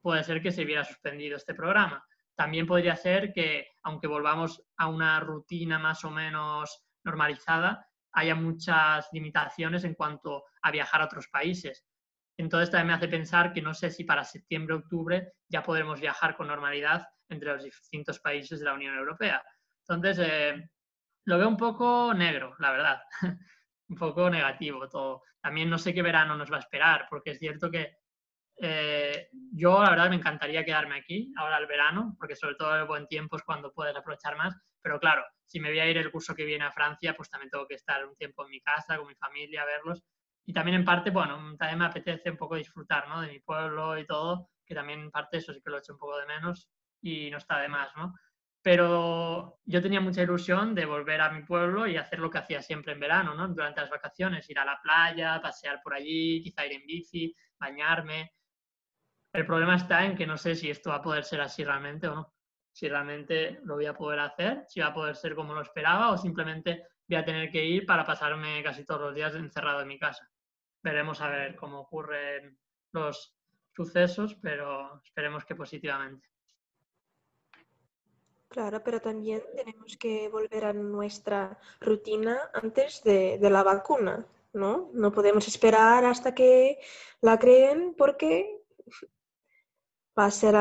puede 0.01 0.23
ser 0.23 0.41
que 0.41 0.51
se 0.51 0.63
hubiera 0.63 0.83
suspendido 0.83 1.35
este 1.35 1.53
programa. 1.53 2.05
También 2.35 2.67
podría 2.67 2.95
ser 2.95 3.33
que, 3.33 3.67
aunque 3.83 4.07
volvamos 4.07 4.63
a 4.77 4.87
una 4.87 5.19
rutina 5.19 5.79
más 5.79 6.05
o 6.05 6.11
menos 6.11 6.85
normalizada, 7.03 7.87
haya 8.13 8.35
muchas 8.35 9.09
limitaciones 9.11 9.83
en 9.83 9.95
cuanto 9.95 10.45
a 10.61 10.71
viajar 10.71 11.01
a 11.01 11.05
otros 11.05 11.27
países. 11.27 11.85
Entonces 12.37 12.69
también 12.69 12.87
me 12.87 12.93
hace 12.93 13.07
pensar 13.07 13.51
que 13.51 13.61
no 13.61 13.73
sé 13.73 13.89
si 13.89 14.03
para 14.03 14.23
septiembre, 14.23 14.75
octubre 14.75 15.33
ya 15.49 15.63
podremos 15.63 15.99
viajar 15.99 16.35
con 16.35 16.47
normalidad 16.47 17.07
entre 17.29 17.53
los 17.53 17.63
distintos 17.63 18.19
países 18.19 18.59
de 18.59 18.65
la 18.65 18.73
Unión 18.73 18.95
Europea. 18.95 19.43
Entonces, 19.87 20.19
eh, 20.19 20.69
lo 21.27 21.37
veo 21.37 21.49
un 21.49 21.57
poco 21.57 22.13
negro, 22.13 22.55
la 22.59 22.71
verdad, 22.71 23.01
un 23.89 23.97
poco 23.97 24.29
negativo 24.29 24.87
todo. 24.87 25.23
También 25.41 25.69
no 25.69 25.77
sé 25.77 25.93
qué 25.93 26.01
verano 26.01 26.37
nos 26.37 26.49
va 26.49 26.55
a 26.55 26.61
esperar, 26.61 27.05
porque 27.09 27.31
es 27.31 27.39
cierto 27.39 27.69
que 27.69 27.97
eh, 28.61 29.27
yo, 29.51 29.83
la 29.83 29.89
verdad, 29.89 30.09
me 30.09 30.15
encantaría 30.15 30.63
quedarme 30.63 30.95
aquí 30.95 31.33
ahora 31.37 31.57
el 31.57 31.67
verano, 31.67 32.15
porque 32.17 32.37
sobre 32.37 32.55
todo 32.55 32.73
el 32.77 32.87
buen 32.87 33.07
tiempo 33.07 33.35
es 33.35 33.43
cuando 33.43 33.73
puedes 33.73 33.95
aprovechar 33.95 34.37
más. 34.37 34.55
Pero 34.81 35.01
claro, 35.01 35.25
si 35.45 35.59
me 35.59 35.67
voy 35.67 35.79
a 35.79 35.89
ir 35.89 35.97
el 35.97 36.11
curso 36.11 36.33
que 36.33 36.45
viene 36.45 36.63
a 36.63 36.71
Francia, 36.71 37.13
pues 37.13 37.29
también 37.29 37.49
tengo 37.49 37.67
que 37.67 37.75
estar 37.75 38.05
un 38.05 38.15
tiempo 38.15 38.45
en 38.45 38.51
mi 38.51 38.61
casa, 38.61 38.97
con 38.97 39.07
mi 39.07 39.15
familia, 39.15 39.65
verlos. 39.65 40.01
Y 40.45 40.53
también 40.53 40.75
en 40.75 40.85
parte, 40.85 41.09
bueno, 41.09 41.57
también 41.57 41.79
me 41.79 41.85
apetece 41.87 42.31
un 42.31 42.37
poco 42.37 42.55
disfrutar, 42.55 43.09
¿no? 43.09 43.19
De 43.19 43.27
mi 43.27 43.41
pueblo 43.41 43.97
y 43.97 44.07
todo, 44.07 44.49
que 44.65 44.73
también 44.73 45.01
en 45.01 45.11
parte 45.11 45.39
eso 45.39 45.53
sí 45.53 45.61
que 45.61 45.69
lo 45.69 45.75
he 45.75 45.79
hecho 45.79 45.91
un 45.91 45.99
poco 45.99 46.17
de 46.19 46.25
menos 46.25 46.69
y 47.01 47.29
no 47.29 47.37
está 47.37 47.59
de 47.59 47.67
más, 47.67 47.89
¿no? 47.97 48.13
Pero 48.61 49.59
yo 49.65 49.81
tenía 49.81 50.01
mucha 50.01 50.23
ilusión 50.23 50.75
de 50.75 50.85
volver 50.85 51.21
a 51.21 51.31
mi 51.31 51.43
pueblo 51.43 51.87
y 51.87 51.97
hacer 51.97 52.19
lo 52.19 52.29
que 52.29 52.39
hacía 52.39 52.61
siempre 52.61 52.93
en 52.93 52.99
verano, 52.99 53.33
¿no? 53.33 53.47
Durante 53.47 53.81
las 53.81 53.89
vacaciones, 53.89 54.49
ir 54.49 54.59
a 54.59 54.65
la 54.65 54.79
playa, 54.81 55.39
pasear 55.41 55.81
por 55.81 55.93
allí, 55.93 56.41
quizá 56.41 56.65
ir 56.65 56.73
en 56.73 56.85
bici, 56.85 57.35
bañarme. 57.59 58.33
El 59.33 59.45
problema 59.45 59.75
está 59.75 60.05
en 60.05 60.15
que 60.15 60.27
no 60.27 60.37
sé 60.37 60.55
si 60.55 60.69
esto 60.69 60.89
va 60.89 60.97
a 60.97 61.01
poder 61.01 61.23
ser 61.23 61.41
así 61.41 61.63
realmente 61.63 62.07
o 62.07 62.15
no. 62.15 62.33
Si 62.71 62.89
realmente 62.89 63.59
lo 63.63 63.75
voy 63.75 63.85
a 63.85 63.93
poder 63.93 64.19
hacer, 64.19 64.65
si 64.67 64.79
va 64.79 64.87
a 64.87 64.93
poder 64.93 65.15
ser 65.15 65.35
como 65.35 65.53
lo 65.53 65.61
esperaba 65.61 66.11
o 66.11 66.17
simplemente 66.17 66.87
voy 67.07 67.17
a 67.17 67.25
tener 67.25 67.49
que 67.49 67.63
ir 67.63 67.85
para 67.85 68.05
pasarme 68.05 68.61
casi 68.63 68.85
todos 68.85 69.01
los 69.01 69.15
días 69.15 69.35
encerrado 69.35 69.81
en 69.81 69.87
mi 69.87 69.97
casa. 69.97 70.29
Veremos 70.83 71.21
a 71.21 71.29
ver 71.29 71.55
cómo 71.55 71.81
ocurren 71.81 72.57
los 72.91 73.35
sucesos, 73.75 74.35
pero 74.35 75.01
esperemos 75.03 75.45
que 75.45 75.55
positivamente. 75.55 76.27
Claro, 78.49 78.81
pero 78.83 79.01
también 79.01 79.41
tenemos 79.55 79.97
que 79.97 80.29
volver 80.29 80.65
a 80.65 80.73
nuestra 80.73 81.57
rutina 81.81 82.39
antes 82.53 83.03
de, 83.03 83.37
de 83.39 83.49
la 83.49 83.63
vacuna, 83.63 84.25
¿no? 84.53 84.89
No 84.93 85.11
podemos 85.11 85.47
esperar 85.47 86.05
hasta 86.05 86.33
que 86.33 86.79
la 87.21 87.37
creen 87.37 87.93
porque 87.97 88.61
va 90.17 90.25
a 90.25 90.31
ser 90.31 90.55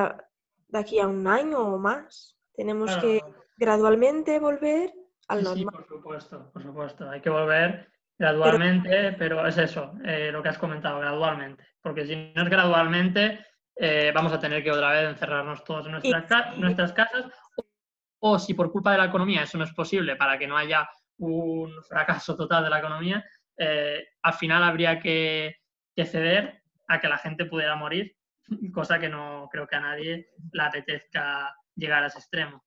de 0.68 0.78
aquí 0.78 0.98
a 0.98 1.06
un 1.06 1.26
año 1.26 1.60
o 1.60 1.78
más. 1.78 2.36
Tenemos 2.54 2.96
que 2.98 3.22
gradualmente 3.56 4.38
volver 4.38 4.92
al 5.28 5.42
normal. 5.42 5.58
Sí, 5.58 5.64
por 5.64 5.86
supuesto, 5.86 6.50
por 6.52 6.62
supuesto. 6.62 7.10
Hay 7.10 7.20
que 7.20 7.30
volver 7.30 7.88
gradualmente, 8.18 9.12
pero, 9.12 9.46
es 9.46 9.58
eso, 9.58 9.92
eh, 10.04 10.30
lo 10.32 10.42
que 10.42 10.48
has 10.48 10.58
comentado, 10.58 11.00
gradualmente. 11.00 11.64
Porque 11.82 12.06
si 12.06 12.32
no 12.34 12.42
es 12.42 12.48
gradualmente, 12.48 13.46
eh, 13.76 14.10
vamos 14.14 14.32
a 14.32 14.40
tener 14.40 14.64
que 14.64 14.72
otra 14.72 14.90
vez 14.92 15.10
encerrarnos 15.10 15.64
todos 15.64 15.86
en 15.86 15.92
nuestras, 15.92 16.56
nuestras 16.56 16.92
casas. 16.92 17.26
O, 18.20 18.38
si 18.38 18.54
por 18.54 18.72
culpa 18.72 18.92
de 18.92 18.98
la 18.98 19.06
economía 19.06 19.42
eso 19.42 19.58
no 19.58 19.64
es 19.64 19.72
posible 19.72 20.16
para 20.16 20.38
que 20.38 20.46
no 20.46 20.56
haya 20.56 20.88
un 21.18 21.72
fracaso 21.82 22.36
total 22.36 22.64
de 22.64 22.70
la 22.70 22.78
economía, 22.78 23.24
eh, 23.58 24.04
al 24.22 24.34
final 24.34 24.62
habría 24.62 24.98
que, 24.98 25.56
que 25.94 26.04
ceder 26.04 26.62
a 26.88 27.00
que 27.00 27.08
la 27.08 27.18
gente 27.18 27.46
pudiera 27.46 27.76
morir 27.76 28.16
cosa 28.74 28.98
que 28.98 29.08
no 29.08 29.48
creo 29.50 29.66
que 29.66 29.76
a 29.76 29.80
nadie 29.80 30.28
le 30.52 30.62
apetezca 30.62 31.54
llegar 31.74 32.02
a 32.02 32.06
ese 32.06 32.18
extremo. 32.18 32.62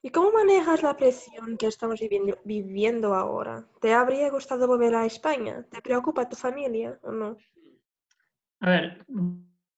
¿Y 0.00 0.10
cómo 0.10 0.30
manejas 0.30 0.82
la 0.82 0.96
presión 0.96 1.56
que 1.56 1.66
estamos 1.66 1.98
viviendo, 1.98 2.38
viviendo 2.44 3.14
ahora? 3.14 3.66
¿Te 3.80 3.92
habría 3.92 4.30
gustado 4.30 4.68
volver 4.68 4.94
a 4.94 5.04
España? 5.04 5.64
¿Te 5.70 5.82
preocupa 5.82 6.28
tu 6.28 6.36
familia 6.36 6.98
o 7.02 7.10
no? 7.10 7.36
A 8.60 8.70
ver, 8.70 9.04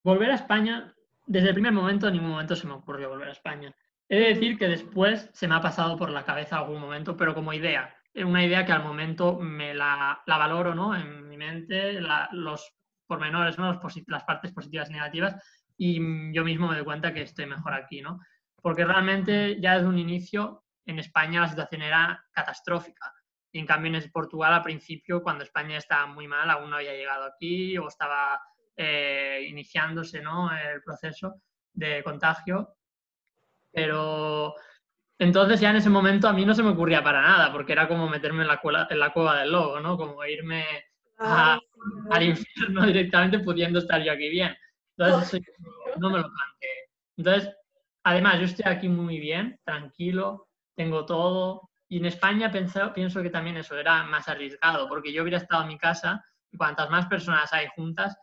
volver 0.03 0.31
a 0.31 0.35
España, 0.35 0.95
desde 1.31 1.47
el 1.47 1.53
primer 1.53 1.71
momento, 1.71 2.07
en 2.07 2.13
ningún 2.13 2.31
momento 2.31 2.57
se 2.57 2.67
me 2.67 2.73
ocurrió 2.73 3.09
volver 3.09 3.29
a 3.29 3.31
España. 3.31 3.73
He 4.09 4.19
de 4.19 4.27
decir 4.27 4.57
que 4.57 4.67
después 4.67 5.29
se 5.31 5.47
me 5.47 5.55
ha 5.55 5.61
pasado 5.61 5.95
por 5.95 6.09
la 6.09 6.25
cabeza 6.25 6.57
algún 6.57 6.81
momento, 6.81 7.15
pero 7.15 7.33
como 7.33 7.53
idea. 7.53 7.95
Una 8.13 8.43
idea 8.43 8.65
que 8.65 8.73
al 8.73 8.83
momento 8.83 9.39
me 9.39 9.73
la, 9.73 10.21
la 10.25 10.37
valoro 10.37 10.75
¿no? 10.75 10.93
en 10.93 11.29
mi 11.29 11.37
mente, 11.37 12.01
los 12.33 12.75
pormenores, 13.07 13.57
¿no? 13.57 13.79
las 14.07 14.23
partes 14.25 14.51
positivas 14.51 14.89
y 14.89 14.93
negativas, 14.93 15.41
y 15.77 16.33
yo 16.33 16.43
mismo 16.43 16.67
me 16.67 16.75
doy 16.75 16.83
cuenta 16.83 17.13
que 17.13 17.21
estoy 17.21 17.45
mejor 17.45 17.73
aquí, 17.73 18.01
¿no? 18.01 18.19
Porque 18.61 18.83
realmente 18.83 19.57
ya 19.61 19.75
desde 19.75 19.87
un 19.87 19.97
inicio 19.97 20.65
en 20.85 20.99
España 20.99 21.41
la 21.41 21.47
situación 21.47 21.81
era 21.81 22.25
catastrófica. 22.31 23.13
Y 23.53 23.59
en 23.59 23.65
cambio 23.65 23.93
en 23.95 24.11
Portugal 24.11 24.53
al 24.53 24.63
principio, 24.63 25.23
cuando 25.23 25.45
España 25.45 25.77
estaba 25.77 26.07
muy 26.07 26.27
mal, 26.27 26.49
aún 26.49 26.69
no 26.69 26.75
había 26.75 26.93
llegado 26.93 27.23
aquí 27.23 27.77
o 27.77 27.87
estaba 27.87 28.41
eh, 28.83 29.45
iniciándose 29.47 30.21
¿no? 30.21 30.49
el 30.51 30.81
proceso 30.81 31.35
de 31.71 32.01
contagio. 32.03 32.75
Pero 33.71 34.55
entonces 35.19 35.59
ya 35.59 35.69
en 35.69 35.75
ese 35.75 35.89
momento 35.91 36.27
a 36.27 36.33
mí 36.33 36.43
no 36.45 36.55
se 36.55 36.63
me 36.63 36.71
ocurría 36.71 37.03
para 37.03 37.21
nada, 37.21 37.51
porque 37.51 37.73
era 37.73 37.87
como 37.87 38.09
meterme 38.09 38.41
en 38.41 38.47
la, 38.47 38.87
en 38.89 38.99
la 38.99 39.13
cueva 39.13 39.39
del 39.39 39.51
lobo, 39.51 39.79
¿no? 39.79 39.95
Como 39.97 40.25
irme 40.25 40.65
al 41.19 42.23
infierno 42.23 42.85
directamente 42.87 43.37
pudiendo 43.39 43.77
estar 43.77 44.01
yo 44.01 44.13
aquí 44.13 44.29
bien. 44.29 44.57
Entonces, 44.97 45.41
no 45.97 46.09
me 46.09 46.17
lo 46.17 46.23
planteé. 46.23 46.89
Entonces, 47.17 47.55
además, 48.03 48.39
yo 48.39 48.45
estoy 48.45 48.65
aquí 48.65 48.89
muy 48.89 49.19
bien, 49.19 49.59
tranquilo, 49.63 50.47
tengo 50.75 51.05
todo. 51.05 51.69
Y 51.87 51.97
en 51.97 52.05
España 52.05 52.51
pienso, 52.51 52.91
pienso 52.93 53.21
que 53.21 53.29
también 53.29 53.57
eso 53.57 53.77
era 53.77 54.03
más 54.05 54.27
arriesgado, 54.27 54.87
porque 54.89 55.13
yo 55.13 55.21
hubiera 55.21 55.37
estado 55.37 55.61
en 55.61 55.67
mi 55.67 55.77
casa 55.77 56.25
y 56.51 56.57
cuantas 56.57 56.89
más 56.89 57.05
personas 57.05 57.53
hay 57.53 57.67
juntas, 57.75 58.17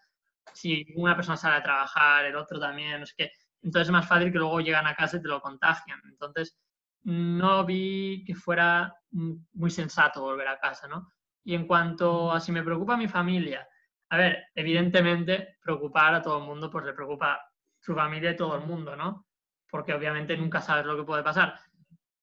si 0.54 0.86
una 0.96 1.14
persona 1.16 1.36
sale 1.36 1.56
a 1.56 1.62
trabajar, 1.62 2.24
el 2.26 2.36
otro 2.36 2.58
también, 2.58 3.02
es 3.02 3.14
que 3.14 3.30
entonces 3.62 3.88
es 3.88 3.92
más 3.92 4.06
fácil 4.06 4.32
que 4.32 4.38
luego 4.38 4.60
llegan 4.60 4.86
a 4.86 4.94
casa 4.94 5.16
y 5.16 5.22
te 5.22 5.28
lo 5.28 5.40
contagian. 5.40 6.00
Entonces, 6.08 6.56
no 7.04 7.64
vi 7.64 8.24
que 8.26 8.34
fuera 8.34 8.94
muy 9.10 9.70
sensato 9.70 10.22
volver 10.22 10.48
a 10.48 10.58
casa, 10.58 10.86
¿no? 10.88 11.12
Y 11.44 11.54
en 11.54 11.66
cuanto 11.66 12.32
a 12.32 12.40
si 12.40 12.52
me 12.52 12.62
preocupa 12.62 12.96
mi 12.96 13.08
familia, 13.08 13.66
a 14.10 14.16
ver, 14.16 14.46
evidentemente 14.54 15.56
preocupar 15.62 16.14
a 16.14 16.22
todo 16.22 16.38
el 16.38 16.44
mundo, 16.44 16.70
pues 16.70 16.84
le 16.84 16.92
preocupa 16.92 17.40
su 17.80 17.94
familia 17.94 18.32
y 18.32 18.36
todo 18.36 18.56
el 18.56 18.66
mundo, 18.66 18.96
¿no? 18.96 19.28
porque 19.70 19.94
obviamente 19.94 20.36
nunca 20.36 20.60
sabes 20.60 20.86
lo 20.86 20.96
que 20.96 21.04
puede 21.04 21.22
pasar. 21.22 21.58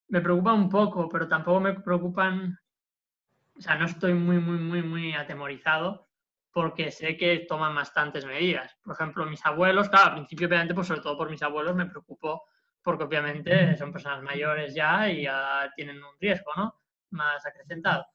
Me 0.08 0.22
preocupa 0.22 0.54
un 0.54 0.70
poco, 0.70 1.10
pero 1.10 1.28
tampoco 1.28 1.60
me 1.60 1.74
preocupan, 1.74 2.58
o 3.58 3.62
sea, 3.62 3.76
no 3.76 3.86
estoy 3.86 4.14
muy, 4.14 4.40
muy, 4.40 4.58
muy, 4.58 4.82
muy 4.82 5.14
atemorizado 5.14 6.05
porque 6.56 6.90
sé 6.90 7.18
que 7.18 7.40
toman 7.50 7.76
bastantes 7.76 8.26
medidas. 8.26 8.78
Por 8.82 8.94
ejemplo, 8.94 9.26
mis 9.26 9.46
abuelos, 9.46 9.90
claro, 9.90 10.06
al 10.06 10.14
principio 10.14 10.48
obviamente, 10.48 10.74
pues 10.74 10.88
sobre 10.88 11.02
todo 11.02 11.18
por 11.18 11.30
mis 11.30 11.44
abuelos 11.44 11.76
me 11.76 11.86
preocupo 11.86 12.46
porque 12.82 13.04
obviamente 13.04 13.76
son 13.76 13.92
personas 13.92 14.24
mayores 14.24 14.74
ya 14.74 15.10
y 15.10 15.24
ya 15.24 15.70
tienen 15.76 15.98
un 15.98 16.18
riesgo, 16.18 16.54
¿no? 16.56 16.80
Más 17.10 17.46
acrecentado. 17.46 18.08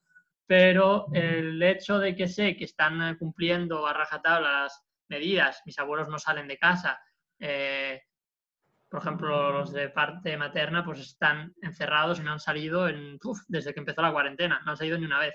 Pero 0.47 1.09
el 1.13 1.63
hecho 1.63 1.99
de 1.99 2.17
que 2.17 2.29
sé 2.29 2.57
que 2.57 2.65
están 2.65 3.15
cumpliendo 3.19 3.87
a 3.87 3.93
rajatabla 3.93 4.63
las 4.63 4.87
medidas, 5.09 5.61
mis 5.67 5.79
abuelos 5.79 6.09
no 6.09 6.19
salen 6.19 6.49
de 6.49 6.57
casa, 6.57 6.99
eh, 7.39 8.05
por 8.89 9.03
ejemplo, 9.03 9.53
los 9.53 9.71
de 9.71 9.91
parte 9.91 10.35
materna, 10.39 10.83
pues 10.83 11.01
están 11.01 11.55
encerrados 11.61 12.19
y 12.19 12.23
no 12.23 12.33
han 12.33 12.41
salido 12.41 12.89
en, 12.89 13.19
desde 13.49 13.75
que 13.75 13.81
empezó 13.81 14.01
la 14.01 14.13
cuarentena, 14.13 14.63
no 14.65 14.71
han 14.71 14.79
salido 14.79 14.97
ni 14.97 15.05
una 15.05 15.19
vez. 15.19 15.35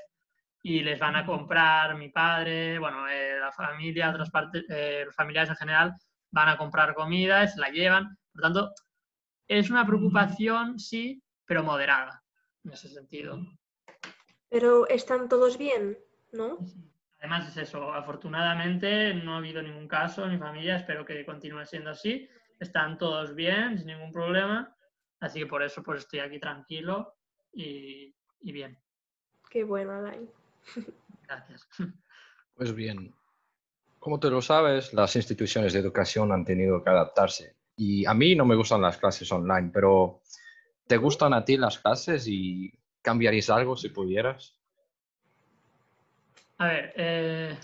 Y 0.66 0.82
les 0.82 1.00
van 1.00 1.16
a 1.16 1.26
comprar 1.26 1.96
mi 1.96 2.10
padre, 2.10 2.80
bueno, 2.80 3.08
eh, 3.08 3.38
la 3.40 3.52
familia, 3.52 4.10
otras 4.10 4.32
partes, 4.32 4.66
eh, 4.70 5.04
los 5.06 5.16
familiares 5.16 5.52
en 5.52 5.58
general, 5.58 5.94
van 6.32 6.50
a 6.50 6.58
comprar 6.58 6.96
comida 6.96 7.44
y 7.44 7.48
se 7.48 7.60
la 7.60 7.70
llevan. 7.70 8.18
Por 8.34 8.42
tanto, 8.42 8.72
es 9.48 9.70
una 9.70 9.86
preocupación, 9.86 10.80
sí, 10.80 11.22
pero 11.46 11.64
moderada, 11.64 12.24
en 12.64 12.72
ese 12.72 12.90
sentido. 12.90 13.40
Pero 14.50 14.88
están 14.88 15.30
todos 15.30 15.58
bien, 15.60 16.00
¿no? 16.32 16.58
Además 17.20 17.48
es 17.50 17.58
eso, 17.58 17.94
afortunadamente 17.94 19.14
no 19.14 19.36
ha 19.36 19.38
habido 19.38 19.62
ningún 19.62 19.88
caso 19.88 20.26
en 20.26 20.32
mi 20.32 20.38
familia, 20.40 20.78
espero 20.78 21.06
que 21.06 21.26
continúe 21.26 21.66
siendo 21.66 21.92
así 21.92 22.28
están 22.60 22.98
todos 22.98 23.36
bien, 23.36 23.78
sin 23.78 23.88
ningún 23.88 24.12
problema, 24.12 24.76
así 25.20 25.40
que 25.40 25.46
por 25.46 25.64
eso 25.64 25.84
pues 25.84 26.00
estoy 26.00 26.20
aquí 26.20 26.40
tranquilo 26.40 27.16
y, 27.52 28.14
bien. 28.42 28.78
Qué 29.50 29.64
bueno, 29.64 29.94
Alain. 29.94 30.30
Gracias. 31.28 31.68
Pues 32.56 32.74
bien, 32.74 33.14
como 34.00 34.20
tú 34.20 34.30
lo 34.30 34.42
sabes, 34.42 34.94
las 34.94 35.16
instituciones 35.16 35.74
de 35.74 35.80
educación 35.80 36.32
han 36.32 36.46
tenido 36.46 36.84
que 36.84 36.90
adaptarse. 36.90 37.56
Y 37.76 38.06
a 38.06 38.14
mí 38.14 38.36
no 38.36 38.46
me 38.46 38.56
gustan 38.56 38.82
las 38.82 38.98
clases 38.98 39.32
online, 39.32 39.72
pero 39.74 40.22
¿te 40.88 40.98
gustan 40.98 41.34
a 41.34 41.44
ti 41.44 41.58
las 41.58 41.80
clases 41.80 42.28
y 42.28 42.72
cambiarías 43.02 43.50
algo 43.50 43.76
si 43.76 43.90
pudieras? 43.90 44.58
A 46.60 46.68
ver, 46.68 46.94
eh, 46.96 47.58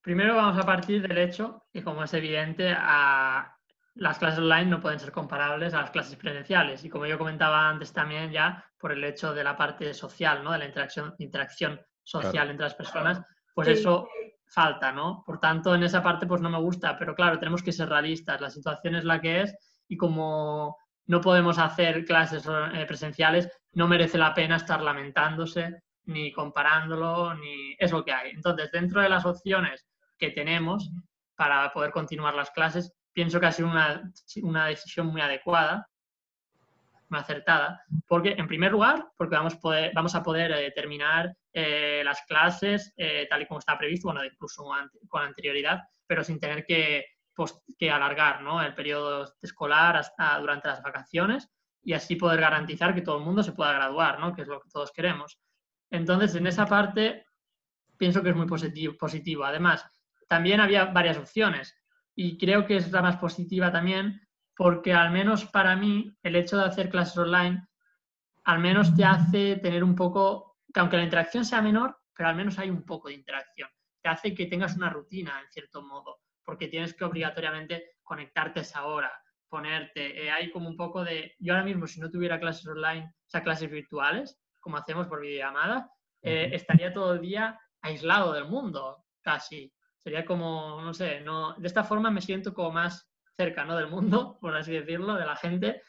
primero 0.00 0.36
vamos 0.36 0.56
a 0.56 0.64
partir 0.64 1.06
del 1.06 1.18
hecho 1.18 1.64
que, 1.72 1.84
como 1.84 2.04
es 2.04 2.14
evidente, 2.14 2.72
a, 2.74 3.54
las 3.96 4.18
clases 4.18 4.38
online 4.38 4.66
no 4.66 4.80
pueden 4.80 5.00
ser 5.00 5.12
comparables 5.12 5.74
a 5.74 5.82
las 5.82 5.90
clases 5.90 6.16
presenciales. 6.16 6.84
Y 6.84 6.88
como 6.88 7.06
yo 7.06 7.18
comentaba 7.18 7.68
antes 7.68 7.92
también 7.92 8.30
ya, 8.30 8.64
por 8.78 8.92
el 8.92 9.04
hecho 9.04 9.34
de 9.34 9.44
la 9.44 9.56
parte 9.56 9.92
social, 9.94 10.42
¿no? 10.42 10.52
De 10.52 10.58
la 10.58 10.66
interacción, 10.66 11.14
interacción 11.18 11.80
social 12.02 12.50
entre 12.50 12.64
las 12.64 12.74
personas, 12.74 13.20
pues 13.54 13.68
eso 13.68 14.08
falta, 14.46 14.92
¿no? 14.92 15.22
Por 15.24 15.38
tanto, 15.38 15.74
en 15.74 15.82
esa 15.82 16.02
parte 16.02 16.26
pues 16.26 16.40
no 16.40 16.50
me 16.50 16.58
gusta, 16.58 16.98
pero 16.98 17.14
claro, 17.14 17.38
tenemos 17.38 17.62
que 17.62 17.72
ser 17.72 17.88
realistas. 17.88 18.40
La 18.40 18.50
situación 18.50 18.96
es 18.96 19.04
la 19.04 19.20
que 19.20 19.42
es 19.42 19.54
y 19.88 19.96
como 19.96 20.76
no 21.06 21.20
podemos 21.20 21.58
hacer 21.58 22.04
clases 22.04 22.46
eh, 22.46 22.84
presenciales, 22.86 23.48
no 23.72 23.88
merece 23.88 24.18
la 24.18 24.34
pena 24.34 24.56
estar 24.56 24.82
lamentándose 24.82 25.82
ni 26.04 26.32
comparándolo, 26.32 27.34
ni 27.34 27.76
es 27.78 27.92
lo 27.92 28.04
que 28.04 28.12
hay. 28.12 28.30
Entonces, 28.30 28.70
dentro 28.72 29.00
de 29.00 29.08
las 29.08 29.24
opciones 29.24 29.86
que 30.18 30.30
tenemos 30.30 30.90
para 31.36 31.72
poder 31.72 31.92
continuar 31.92 32.34
las 32.34 32.50
clases, 32.50 32.92
pienso 33.12 33.40
que 33.40 33.46
ha 33.46 33.52
sido 33.52 33.68
una, 33.68 34.02
una 34.42 34.66
decisión 34.66 35.06
muy 35.08 35.20
adecuada, 35.20 35.88
acertada, 37.18 37.84
porque 38.06 38.34
en 38.38 38.46
primer 38.46 38.72
lugar, 38.72 39.06
porque 39.16 39.36
vamos, 39.36 39.56
poder, 39.56 39.92
vamos 39.94 40.14
a 40.14 40.22
poder 40.22 40.52
eh, 40.52 40.72
terminar 40.72 41.34
eh, 41.52 42.02
las 42.04 42.22
clases 42.22 42.92
eh, 42.96 43.26
tal 43.28 43.42
y 43.42 43.46
como 43.46 43.58
está 43.58 43.76
previsto, 43.76 44.08
bueno, 44.08 44.24
incluso 44.24 44.64
con 45.08 45.22
anterioridad, 45.22 45.80
pero 46.06 46.22
sin 46.22 46.38
tener 46.38 46.64
que, 46.64 47.04
pues, 47.34 47.60
que 47.78 47.90
alargar 47.90 48.42
¿no? 48.42 48.62
el 48.62 48.74
periodo 48.74 49.32
escolar 49.42 49.96
hasta 49.96 50.38
durante 50.38 50.68
las 50.68 50.82
vacaciones 50.82 51.48
y 51.82 51.94
así 51.94 52.16
poder 52.16 52.40
garantizar 52.40 52.94
que 52.94 53.02
todo 53.02 53.18
el 53.18 53.24
mundo 53.24 53.42
se 53.42 53.52
pueda 53.52 53.72
graduar, 53.72 54.20
¿no? 54.20 54.34
que 54.34 54.42
es 54.42 54.48
lo 54.48 54.60
que 54.60 54.70
todos 54.70 54.92
queremos. 54.92 55.38
Entonces, 55.90 56.34
en 56.36 56.46
esa 56.46 56.66
parte, 56.66 57.26
pienso 57.96 58.22
que 58.22 58.30
es 58.30 58.36
muy 58.36 58.46
positivo. 58.46 58.94
positivo. 58.98 59.44
Además, 59.44 59.84
también 60.28 60.60
había 60.60 60.86
varias 60.86 61.18
opciones 61.18 61.76
y 62.14 62.38
creo 62.38 62.66
que 62.66 62.76
es 62.76 62.92
la 62.92 63.02
más 63.02 63.16
positiva 63.16 63.72
también 63.72 64.20
porque 64.60 64.92
al 64.92 65.10
menos 65.10 65.46
para 65.46 65.74
mí 65.74 66.14
el 66.22 66.36
hecho 66.36 66.58
de 66.58 66.64
hacer 66.64 66.90
clases 66.90 67.16
online 67.16 67.66
al 68.44 68.58
menos 68.58 68.94
te 68.94 69.06
hace 69.06 69.56
tener 69.56 69.82
un 69.82 69.96
poco, 69.96 70.58
que 70.74 70.80
aunque 70.80 70.98
la 70.98 71.04
interacción 71.04 71.46
sea 71.46 71.62
menor, 71.62 71.96
pero 72.14 72.28
al 72.28 72.36
menos 72.36 72.58
hay 72.58 72.68
un 72.68 72.84
poco 72.84 73.08
de 73.08 73.14
interacción. 73.14 73.70
Te 74.02 74.10
hace 74.10 74.34
que 74.34 74.44
tengas 74.44 74.76
una 74.76 74.90
rutina, 74.90 75.40
en 75.40 75.50
cierto 75.50 75.80
modo, 75.80 76.18
porque 76.44 76.68
tienes 76.68 76.92
que 76.92 77.06
obligatoriamente 77.06 77.96
conectarte 78.02 78.58
a 78.58 78.62
esa 78.62 78.84
hora, 78.84 79.10
ponerte. 79.48 80.26
Eh, 80.26 80.30
hay 80.30 80.50
como 80.50 80.68
un 80.68 80.76
poco 80.76 81.04
de, 81.04 81.36
yo 81.38 81.54
ahora 81.54 81.64
mismo 81.64 81.86
si 81.86 81.98
no 81.98 82.10
tuviera 82.10 82.38
clases 82.38 82.66
online, 82.66 83.06
o 83.06 83.30
sea, 83.30 83.42
clases 83.42 83.70
virtuales, 83.70 84.38
como 84.60 84.76
hacemos 84.76 85.06
por 85.06 85.22
videollamada, 85.22 85.90
eh, 86.20 86.50
estaría 86.52 86.92
todo 86.92 87.14
el 87.14 87.22
día 87.22 87.58
aislado 87.80 88.34
del 88.34 88.44
mundo, 88.44 89.06
casi. 89.22 89.72
Sería 89.96 90.26
como, 90.26 90.82
no 90.82 90.92
sé, 90.92 91.22
no, 91.22 91.54
de 91.54 91.66
esta 91.66 91.82
forma 91.82 92.10
me 92.10 92.20
siento 92.20 92.52
como 92.52 92.72
más 92.72 93.09
cerca 93.40 93.64
¿no? 93.64 93.74
del 93.74 93.88
mundo, 93.88 94.36
por 94.38 94.54
así 94.54 94.72
decirlo, 94.72 95.14
de 95.14 95.24
la 95.24 95.34
gente. 95.34 95.80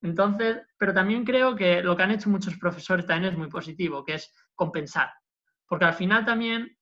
Entonces, 0.00 0.58
pero 0.78 0.94
también 0.94 1.24
creo 1.24 1.56
que 1.56 1.82
lo 1.82 1.96
que 1.96 2.04
han 2.04 2.12
hecho 2.12 2.30
muchos 2.30 2.56
profesores 2.56 3.04
también 3.04 3.32
es 3.32 3.38
muy 3.38 3.48
positivo, 3.48 4.04
que 4.04 4.14
es 4.14 4.32
compensar. 4.54 5.10
Porque 5.66 5.86
al 5.86 5.94
final 5.94 6.24
también, 6.24 6.78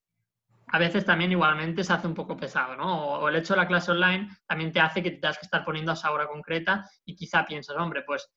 a 0.66 0.78
veces 0.78 1.06
también 1.06 1.32
igualmente 1.32 1.82
se 1.82 1.94
hace 1.94 2.06
un 2.06 2.14
poco 2.14 2.36
pesado, 2.36 2.76
¿no? 2.76 3.20
O, 3.20 3.28
el 3.30 3.36
hecho 3.36 3.54
de 3.54 3.60
la 3.60 3.66
clase 3.66 3.90
online 3.90 4.28
también 4.46 4.70
te 4.70 4.80
hace 4.80 5.02
que 5.02 5.12
te 5.12 5.16
tengas 5.16 5.38
que 5.38 5.46
estar 5.46 5.64
poniendo 5.64 5.92
a 5.92 5.94
esa 5.94 6.12
hora 6.12 6.26
concreta 6.26 6.84
y 7.06 7.16
quizá 7.16 7.46
piensas, 7.46 7.76
hombre, 7.76 8.02
pues 8.02 8.30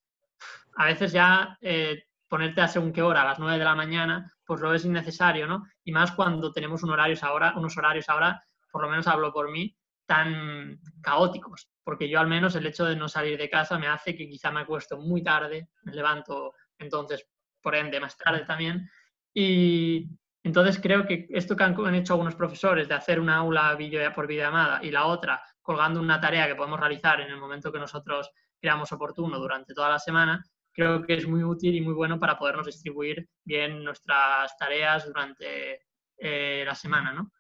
a 0.78 0.86
veces 0.86 1.12
ya 1.12 1.58
eh, 1.60 2.06
ponerte 2.30 2.62
a 2.62 2.70
según 2.70 2.94
qué 2.94 3.02
hora, 3.02 3.24
a 3.24 3.26
las 3.26 3.40
9 3.40 3.60
de 3.60 3.66
la 3.66 3.76
mañana, 3.76 4.34
pues 4.46 4.62
lo 4.62 4.74
es 4.74 4.86
innecesario, 4.86 5.46
¿no? 5.46 5.66
Y 5.84 5.92
más 5.92 6.14
cuando 6.14 6.54
tenemos 6.54 6.84
un 6.84 6.92
horarios 6.92 7.22
ahora, 7.24 7.54
unos 7.58 7.78
horarios 7.78 8.08
ahora, 8.08 8.42
por 8.72 8.82
lo 8.82 8.90
menos 8.90 9.08
hablo 9.08 9.34
por 9.34 9.52
mí, 9.52 9.76
tan 10.06 10.80
caóticos, 11.02 11.70
porque 11.84 12.10
yo 12.10 12.20
al 12.20 12.28
menos 12.28 12.56
el 12.56 12.66
hecho 12.66 12.86
de 12.86 12.95
no 12.95 13.10
salir 13.10 13.38
de 13.38 13.49
casa 13.49 13.80
me 13.80 13.88
hace 13.88 14.16
que 14.16 14.28
quizá 14.28 14.52
me 14.52 14.62
acuesto 14.62 14.98
muy 14.98 15.24
tarde, 15.24 15.70
me 15.84 15.94
levanto 15.94 16.53
entonces, 16.78 17.28
por 17.62 17.76
ende, 17.76 17.99
más 17.99 18.18
tarde 18.18 18.45
también, 18.45 18.90
y 19.34 20.10
entonces 20.44 20.80
creo 20.82 21.06
que 21.06 21.28
esto 21.30 21.56
que 21.56 21.64
han 21.64 21.95
hecho 21.95 22.14
algunos 22.14 22.36
profesores 22.36 22.88
de 22.88 22.95
hacer 22.95 23.20
una 23.20 23.38
aula 23.38 23.76
video, 23.76 24.14
por 24.14 24.28
videollamada 24.28 24.84
y 24.84 24.91
la 24.91 25.06
otra 25.06 25.41
colgando 25.62 25.99
una 25.99 26.20
tarea 26.20 26.48
que 26.48 26.56
podemos 26.56 26.80
realizar 26.80 27.22
en 27.22 27.30
el 27.30 27.38
momento 27.38 27.72
que 27.72 27.80
nosotros 27.80 28.32
creamos 28.60 28.91
oportuno 28.91 29.40
durante 29.40 29.74
toda 29.74 29.90
la 29.90 29.99
semana, 29.99 30.44
creo 30.72 31.03
que 31.03 31.16
es 31.16 31.28
muy 31.28 31.44
útil 31.44 31.76
y 31.76 31.82
muy 31.82 31.94
bueno 31.94 32.20
para 32.20 32.38
podernos 32.38 32.66
distribuir 32.66 33.28
bien 33.44 33.84
nuestras 33.84 34.56
tareas 34.58 35.06
durante 35.06 35.82
eh, 36.18 36.64
la 36.66 36.76
semana, 36.76 37.14
¿no? 37.14 37.32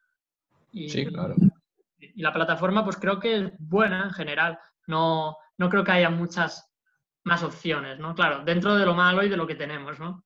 Sí, 0.71 1.05
claro. 1.07 1.35
Y 2.01 2.21
la 2.21 2.33
plataforma, 2.33 2.83
pues 2.83 2.97
creo 2.97 3.19
que 3.19 3.35
es 3.35 3.51
buena 3.59 4.03
en 4.05 4.11
general. 4.11 4.59
No, 4.87 5.37
no 5.57 5.69
creo 5.69 5.83
que 5.83 5.91
haya 5.91 6.09
muchas 6.09 6.67
más 7.23 7.43
opciones, 7.43 7.99
¿no? 7.99 8.15
Claro, 8.15 8.43
dentro 8.43 8.75
de 8.75 8.85
lo 8.85 8.95
malo 8.95 9.23
y 9.23 9.29
de 9.29 9.37
lo 9.37 9.45
que 9.45 9.55
tenemos, 9.55 9.99
¿no? 9.99 10.23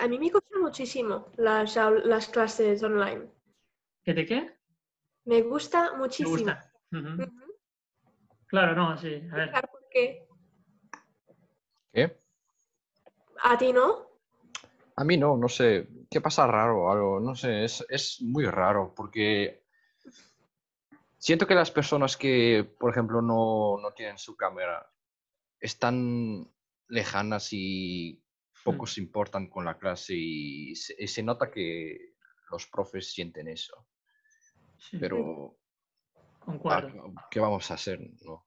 A 0.00 0.08
mí 0.08 0.18
me 0.18 0.30
gusta 0.30 0.58
muchísimo 0.58 1.26
las, 1.36 1.76
las 2.04 2.28
clases 2.28 2.82
online. 2.82 3.30
¿Qué 4.02 4.14
te 4.14 4.24
qué? 4.24 4.56
Me 5.26 5.42
gusta 5.42 5.94
muchísimo. 5.96 6.52
Claro, 8.46 8.74
no, 8.74 8.96
sí. 8.96 9.22
A 9.30 9.36
ver. 9.36 9.52
¿Por 9.52 9.88
qué? 9.90 10.26
¿Qué? 11.92 12.18
¿A 13.42 13.58
ti 13.58 13.72
no? 13.72 14.08
A 14.96 15.04
mí 15.04 15.16
no, 15.16 15.36
no 15.36 15.48
sé. 15.48 15.88
¿Qué 16.12 16.20
pasa 16.20 16.46
raro? 16.46 16.92
Algo, 16.92 17.20
no 17.20 17.34
sé, 17.34 17.64
es, 17.64 17.84
es 17.88 18.20
muy 18.20 18.44
raro 18.44 18.92
porque 18.94 19.64
siento 21.16 21.46
que 21.46 21.54
las 21.54 21.70
personas 21.70 22.18
que, 22.18 22.70
por 22.78 22.90
ejemplo, 22.90 23.22
no, 23.22 23.78
no 23.80 23.92
tienen 23.92 24.18
su 24.18 24.36
cámara 24.36 24.86
están 25.58 26.50
lejanas 26.88 27.48
y 27.52 28.22
poco 28.62 28.86
se 28.86 29.00
importan 29.00 29.48
con 29.48 29.64
la 29.64 29.78
clase 29.78 30.12
y 30.14 30.74
se, 30.76 31.22
nota 31.22 31.50
que 31.50 32.14
los 32.50 32.66
profes 32.66 33.10
sienten 33.10 33.48
eso. 33.48 33.86
Pero, 35.00 35.56
Concuerdo. 36.40 37.14
¿qué 37.30 37.40
vamos 37.40 37.70
a 37.70 37.74
hacer? 37.74 38.00
No. 38.20 38.46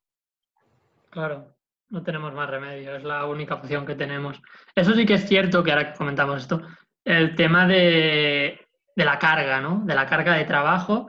Claro 1.10 1.56
no 1.90 2.04
tenemos 2.04 2.34
más 2.34 2.50
remedio, 2.50 2.96
es 2.96 3.04
la 3.04 3.26
única 3.26 3.56
opción 3.56 3.86
que 3.86 3.96
tenemos. 3.96 4.42
Eso 4.76 4.94
sí 4.94 5.06
que 5.06 5.16
es 5.16 5.28
cierto 5.28 5.64
que 5.64 5.72
ahora 5.72 5.92
que 5.92 5.98
comentamos 5.98 6.42
esto, 6.42 6.62
el 7.06 7.36
tema 7.36 7.68
de, 7.68 8.60
la 8.96 9.20
carga, 9.20 9.62
¿no? 9.62 9.84
De 9.86 9.96
la 9.96 10.08
carga 10.08 10.34
de 10.34 10.46
trabajo, 10.46 11.08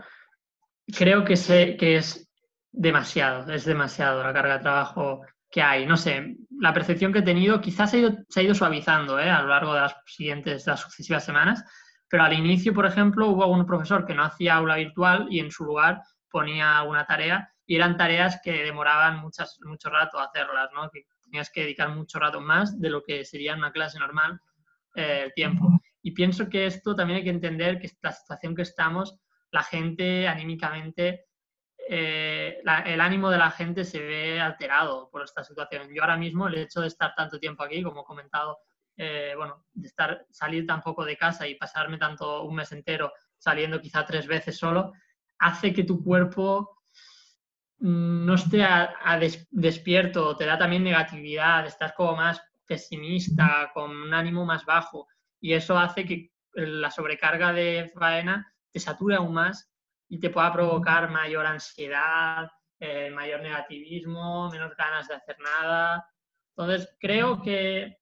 creo 0.86 1.24
que, 1.24 1.36
sé, 1.36 1.76
que 1.76 1.96
es 1.96 2.30
demasiado, 2.70 3.50
es 3.52 3.64
demasiado 3.64 4.22
la 4.22 4.32
carga 4.32 4.58
de 4.58 4.62
trabajo 4.62 5.22
que 5.50 5.62
hay. 5.62 5.86
No 5.86 5.96
sé, 5.96 6.36
la 6.60 6.74
percepción 6.74 7.12
que 7.12 7.20
he 7.20 7.22
tenido 7.22 7.60
quizás 7.60 7.90
se 7.90 7.96
ha 7.96 8.00
ido, 8.00 8.12
se 8.28 8.40
ha 8.40 8.42
ido 8.42 8.54
suavizando 8.54 9.18
¿eh? 9.18 9.30
a 9.30 9.40
lo 9.40 9.48
largo 9.48 9.74
de 9.74 9.80
las 9.80 9.96
siguientes, 10.04 10.64
de 10.64 10.70
las 10.70 10.80
sucesivas 10.80 11.24
semanas, 11.24 11.64
pero 12.08 12.24
al 12.24 12.34
inicio, 12.34 12.74
por 12.74 12.86
ejemplo, 12.86 13.28
hubo 13.28 13.42
algún 13.42 13.66
profesor 13.66 14.06
que 14.06 14.14
no 14.14 14.22
hacía 14.22 14.56
aula 14.56 14.76
virtual 14.76 15.26
y 15.30 15.40
en 15.40 15.50
su 15.50 15.64
lugar 15.64 16.02
ponía 16.30 16.82
una 16.82 17.06
tarea 17.06 17.50
y 17.64 17.76
eran 17.76 17.96
tareas 17.96 18.40
que 18.44 18.62
demoraban 18.62 19.18
muchas, 19.18 19.58
mucho 19.64 19.88
rato 19.88 20.20
hacerlas, 20.20 20.68
¿no? 20.74 20.90
que 20.90 21.06
tenías 21.22 21.50
que 21.50 21.62
dedicar 21.62 21.88
mucho 21.88 22.18
rato 22.18 22.40
más 22.40 22.78
de 22.78 22.90
lo 22.90 23.02
que 23.02 23.24
sería 23.24 23.54
una 23.54 23.72
clase 23.72 23.98
normal 23.98 24.40
eh, 24.94 25.22
el 25.24 25.34
tiempo. 25.34 25.68
Y 26.06 26.12
pienso 26.12 26.48
que 26.48 26.66
esto 26.66 26.94
también 26.94 27.16
hay 27.16 27.24
que 27.24 27.30
entender 27.30 27.80
que 27.80 27.90
la 28.00 28.12
situación 28.12 28.54
que 28.54 28.62
estamos, 28.62 29.18
la 29.50 29.64
gente 29.64 30.28
anímicamente 30.28 31.26
eh, 31.88 32.62
el 32.84 33.00
ánimo 33.00 33.28
de 33.28 33.38
la 33.38 33.50
gente 33.50 33.84
se 33.84 33.98
ve 33.98 34.40
alterado 34.40 35.10
por 35.10 35.24
esta 35.24 35.42
situación. 35.42 35.88
Yo 35.92 36.02
ahora 36.02 36.16
mismo 36.16 36.46
el 36.46 36.58
hecho 36.58 36.80
de 36.80 36.86
estar 36.86 37.12
tanto 37.16 37.40
tiempo 37.40 37.64
aquí, 37.64 37.82
como 37.82 38.02
he 38.02 38.04
comentado, 38.04 38.58
eh, 38.96 39.34
bueno, 39.36 39.64
de 39.72 39.88
estar, 39.88 40.24
salir 40.30 40.64
tan 40.64 40.80
poco 40.80 41.04
de 41.04 41.16
casa 41.16 41.48
y 41.48 41.56
pasarme 41.56 41.98
tanto 41.98 42.44
un 42.44 42.54
mes 42.54 42.70
entero 42.70 43.12
saliendo 43.36 43.80
quizá 43.80 44.06
tres 44.06 44.28
veces 44.28 44.56
solo, 44.56 44.92
hace 45.40 45.72
que 45.72 45.82
tu 45.82 46.04
cuerpo 46.04 46.82
mm, 47.80 48.26
no 48.26 48.34
esté 48.34 48.62
a, 48.62 49.18
despierto, 49.50 50.36
te 50.36 50.46
da 50.46 50.56
también 50.56 50.84
negatividad, 50.84 51.66
estás 51.66 51.94
como 51.94 52.14
más 52.14 52.40
pesimista, 52.64 53.72
con 53.74 53.90
un 53.90 54.14
ánimo 54.14 54.44
más 54.44 54.64
bajo 54.64 55.08
y 55.40 55.52
eso 55.52 55.78
hace 55.78 56.04
que 56.04 56.32
la 56.52 56.90
sobrecarga 56.90 57.52
de 57.52 57.92
faena 57.94 58.52
te 58.70 58.80
sature 58.80 59.16
aún 59.16 59.34
más 59.34 59.70
y 60.08 60.18
te 60.18 60.30
pueda 60.30 60.52
provocar 60.52 61.10
mayor 61.10 61.46
ansiedad, 61.46 62.50
eh, 62.78 63.10
mayor 63.10 63.40
negativismo, 63.42 64.50
menos 64.50 64.76
ganas 64.76 65.08
de 65.08 65.14
hacer 65.14 65.36
nada. 65.40 66.08
Entonces, 66.50 66.96
creo 67.00 67.42
que 67.42 67.98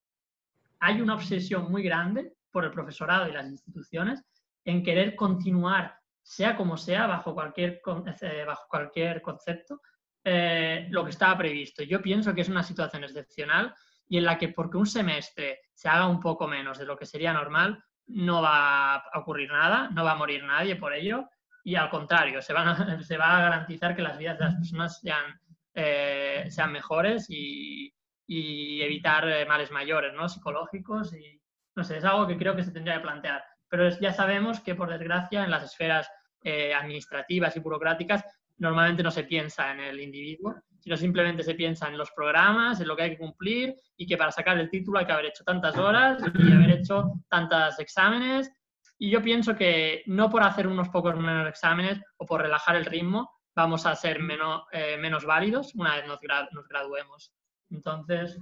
hay 0.81 1.01
una 1.01 1.15
obsesión 1.15 1.71
muy 1.71 1.83
grande 1.83 2.35
por 2.51 2.65
el 2.65 2.71
profesorado 2.71 3.29
y 3.29 3.33
las 3.33 3.47
instituciones 3.47 4.23
en 4.65 4.83
querer 4.83 5.17
continuar, 5.17 5.99
sea 6.23 6.57
como 6.57 6.77
sea, 6.77 7.07
bajo 7.07 7.35
cualquier, 7.35 7.81
eh, 8.21 8.45
bajo 8.47 8.67
cualquier 8.69 9.21
concepto, 9.23 9.81
eh, 10.23 10.87
lo 10.91 11.05
que 11.05 11.11
estaba 11.11 11.37
previsto. 11.37 11.83
Yo 11.83 12.01
pienso 12.01 12.35
que 12.35 12.43
es 12.43 12.49
una 12.49 12.63
situación 12.63 13.05
excepcional 13.05 13.75
y 14.09 14.19
en 14.19 14.25
la 14.25 14.39
que 14.39 14.49
porque 14.49 14.77
un 14.77 14.87
semestre 14.87 15.61
se 15.73 15.89
haga 15.89 16.07
un 16.07 16.21
poco 16.21 16.47
menos 16.47 16.79
de 16.79 16.87
lo 16.87 16.97
que 16.97 17.07
sería 17.07 17.33
normal, 17.33 17.83
no 18.07 18.43
va 18.43 18.97
a 18.97 19.19
ocurrir 19.19 19.51
nada, 19.51 19.89
no 19.91 20.05
va 20.05 20.13
a 20.13 20.17
morir 20.17 20.45
nadie 20.45 20.77
por 20.77 20.93
ello 20.93 21.29
y 21.65 21.77
al 21.77 21.89
contrario, 21.89 22.43
se, 22.43 22.53
van 22.53 23.03
se 23.03 23.17
va 23.17 23.39
a 23.39 23.43
garantizar 23.43 23.97
que 23.97 24.03
las 24.03 24.19
vidas 24.19 24.39
de 24.39 24.45
las 24.45 24.55
personas 24.55 25.01
sean, 25.01 25.41
eh, 25.75 26.47
sean 26.51 26.73
mejores 26.73 27.27
y, 27.31 27.93
y 28.27 28.83
evitar 28.83 29.29
eh, 29.29 29.47
males 29.47 29.71
mayores, 29.71 30.13
¿no? 30.15 30.29
Psicológicos 30.29 31.15
y, 31.15 31.41
no 31.75 31.83
sé, 31.83 31.99
es 31.99 32.05
algo 32.05 32.27
que 32.27 32.37
creo 32.37 32.55
que 32.55 32.63
se 32.63 32.71
tendría 32.71 32.97
que 32.97 33.03
plantear. 33.03 33.45
Pero 33.69 33.89
ya 33.99 34.13
sabemos 34.13 34.61
que, 34.61 34.75
por 34.75 34.91
desgracia, 34.91 35.43
en 35.43 35.51
las 35.51 35.65
esferas 35.65 36.09
eh, 36.43 36.75
administrativas 36.75 37.57
y 37.57 37.61
burocráticas 37.61 38.25
normalmente 38.59 39.03
no 39.03 39.11
se 39.11 39.25
piensa 39.25 39.73
en 39.73 39.81
el 39.81 40.01
individuo, 40.01 40.55
sino 40.85 40.99
simplemente 40.99 41.43
se 41.43 41.55
piensa 41.55 41.89
en 41.89 41.97
los 41.97 42.11
programas, 42.11 42.79
en 42.79 42.89
lo 42.89 42.95
que 42.95 43.05
hay 43.05 43.11
que 43.13 43.19
cumplir 43.19 43.75
y 43.97 44.07
que 44.07 44.19
para 44.19 44.31
sacar 44.31 44.59
el 44.59 44.69
título 44.69 44.99
hay 44.99 45.07
que 45.07 45.13
haber 45.13 45.27
hecho 45.27 45.43
tantas 45.43 45.79
horas 45.79 46.23
y 46.23 46.53
haber 46.53 46.73
hecho 46.73 47.11
tantos 47.31 47.79
exámenes 47.79 48.53
y 48.99 49.11
yo 49.11 49.23
pienso 49.23 49.57
que 49.57 50.03
no 50.07 50.29
por 50.29 50.43
hacer 50.43 50.67
unos 50.67 50.91
pocos 50.91 51.17
menos 51.17 51.49
exámenes 51.49 52.03
o 52.19 52.27
por 52.27 52.43
relajar 52.43 52.77
el 52.77 52.85
ritmo 52.85 53.31
vamos 53.55 53.87
a 53.87 53.97
ser 53.97 54.21
menos, 54.21 54.65
eh, 54.73 54.99
menos 54.99 55.25
válidos 55.25 55.75
una 55.75 55.97
vez 55.97 56.07
nos, 56.07 56.21
nos, 56.53 56.69
graduemos. 56.69 57.33
Entonces, 57.71 58.39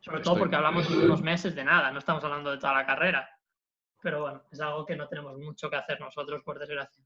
sobre 0.00 0.22
todo 0.22 0.38
porque 0.38 0.56
hablamos 0.56 0.88
de 0.88 1.04
unos 1.04 1.20
meses 1.22 1.54
de 1.54 1.64
nada, 1.64 1.90
no 1.90 1.98
estamos 1.98 2.24
hablando 2.24 2.50
de 2.50 2.58
toda 2.58 2.72
la 2.72 2.86
carrera. 2.86 3.28
Pero 4.00 4.22
bueno, 4.22 4.42
es 4.50 4.60
algo 4.60 4.86
que 4.86 4.96
no 4.96 5.06
tenemos 5.06 5.36
mucho 5.36 5.68
que 5.68 5.76
hacer 5.76 6.00
nosotros, 6.00 6.42
por 6.42 6.58
desgracia. 6.58 7.04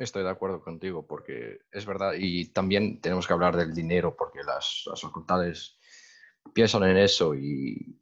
Estoy 0.00 0.22
de 0.22 0.30
acuerdo 0.30 0.62
contigo, 0.62 1.06
porque 1.06 1.60
es 1.70 1.84
verdad, 1.84 2.14
y 2.16 2.46
también 2.46 3.02
tenemos 3.02 3.26
que 3.26 3.34
hablar 3.34 3.54
del 3.54 3.74
dinero, 3.74 4.16
porque 4.16 4.42
las, 4.42 4.84
las 4.86 5.02
facultades 5.02 5.76
piensan 6.54 6.84
en 6.84 6.96
eso 6.96 7.34
y 7.34 8.00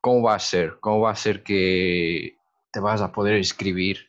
cómo 0.00 0.22
va 0.22 0.36
a 0.36 0.38
ser, 0.38 0.78
cómo 0.80 1.00
va 1.00 1.10
a 1.10 1.14
ser 1.14 1.42
que 1.42 2.38
te 2.72 2.80
vas 2.80 3.02
a 3.02 3.12
poder 3.12 3.36
inscribir 3.36 4.08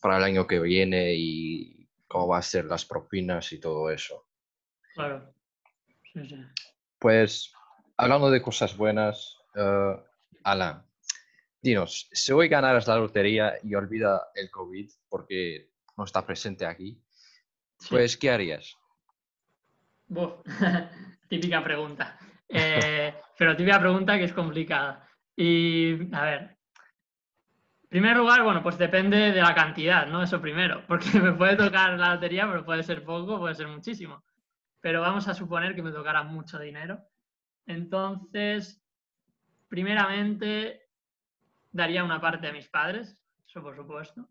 para 0.00 0.16
el 0.16 0.24
año 0.24 0.46
que 0.46 0.58
viene 0.58 1.12
y 1.14 1.86
cómo 2.08 2.28
va 2.28 2.38
a 2.38 2.42
ser 2.42 2.64
las 2.64 2.86
propinas 2.86 3.52
y 3.52 3.60
todo 3.60 3.90
eso. 3.90 4.26
Claro. 4.94 5.34
Sí, 6.14 6.26
sí. 6.26 6.36
Pues 6.98 7.52
hablando 7.98 8.30
de 8.30 8.40
cosas 8.40 8.74
buenas, 8.74 9.36
uh, 9.54 10.00
Alan, 10.44 10.82
dinos, 11.60 12.08
si 12.10 12.32
hoy 12.32 12.48
ganaras 12.48 12.88
la 12.88 12.96
lotería 12.96 13.58
y 13.62 13.74
olvida 13.74 14.30
el 14.34 14.50
COVID 14.50 14.90
porque 15.10 15.73
no 15.96 16.04
está 16.04 16.26
presente 16.26 16.66
aquí, 16.66 17.00
pues 17.88 18.16
¿qué 18.16 18.30
harías? 18.30 18.76
típica 21.28 21.62
pregunta. 21.62 22.18
Eh, 22.48 23.14
pero 23.36 23.56
típica 23.56 23.80
pregunta 23.80 24.16
que 24.18 24.24
es 24.24 24.32
complicada. 24.32 25.08
Y 25.36 26.14
a 26.14 26.24
ver, 26.24 26.56
primer 27.88 28.16
lugar, 28.16 28.42
bueno, 28.42 28.62
pues 28.62 28.78
depende 28.78 29.32
de 29.32 29.40
la 29.40 29.54
cantidad, 29.54 30.06
¿no? 30.06 30.22
Eso 30.22 30.40
primero, 30.40 30.84
porque 30.88 31.18
me 31.20 31.32
puede 31.32 31.56
tocar 31.56 31.98
la 31.98 32.14
lotería, 32.14 32.46
pero 32.46 32.64
puede 32.64 32.82
ser 32.82 33.04
poco, 33.04 33.38
puede 33.38 33.54
ser 33.54 33.68
muchísimo. 33.68 34.24
Pero 34.80 35.00
vamos 35.00 35.28
a 35.28 35.34
suponer 35.34 35.74
que 35.74 35.82
me 35.82 35.92
tocara 35.92 36.22
mucho 36.22 36.58
dinero. 36.58 37.00
Entonces, 37.66 38.82
primeramente, 39.68 40.88
daría 41.72 42.04
una 42.04 42.20
parte 42.20 42.48
a 42.48 42.52
mis 42.52 42.68
padres, 42.68 43.18
eso 43.46 43.62
por 43.62 43.74
supuesto. 43.74 44.28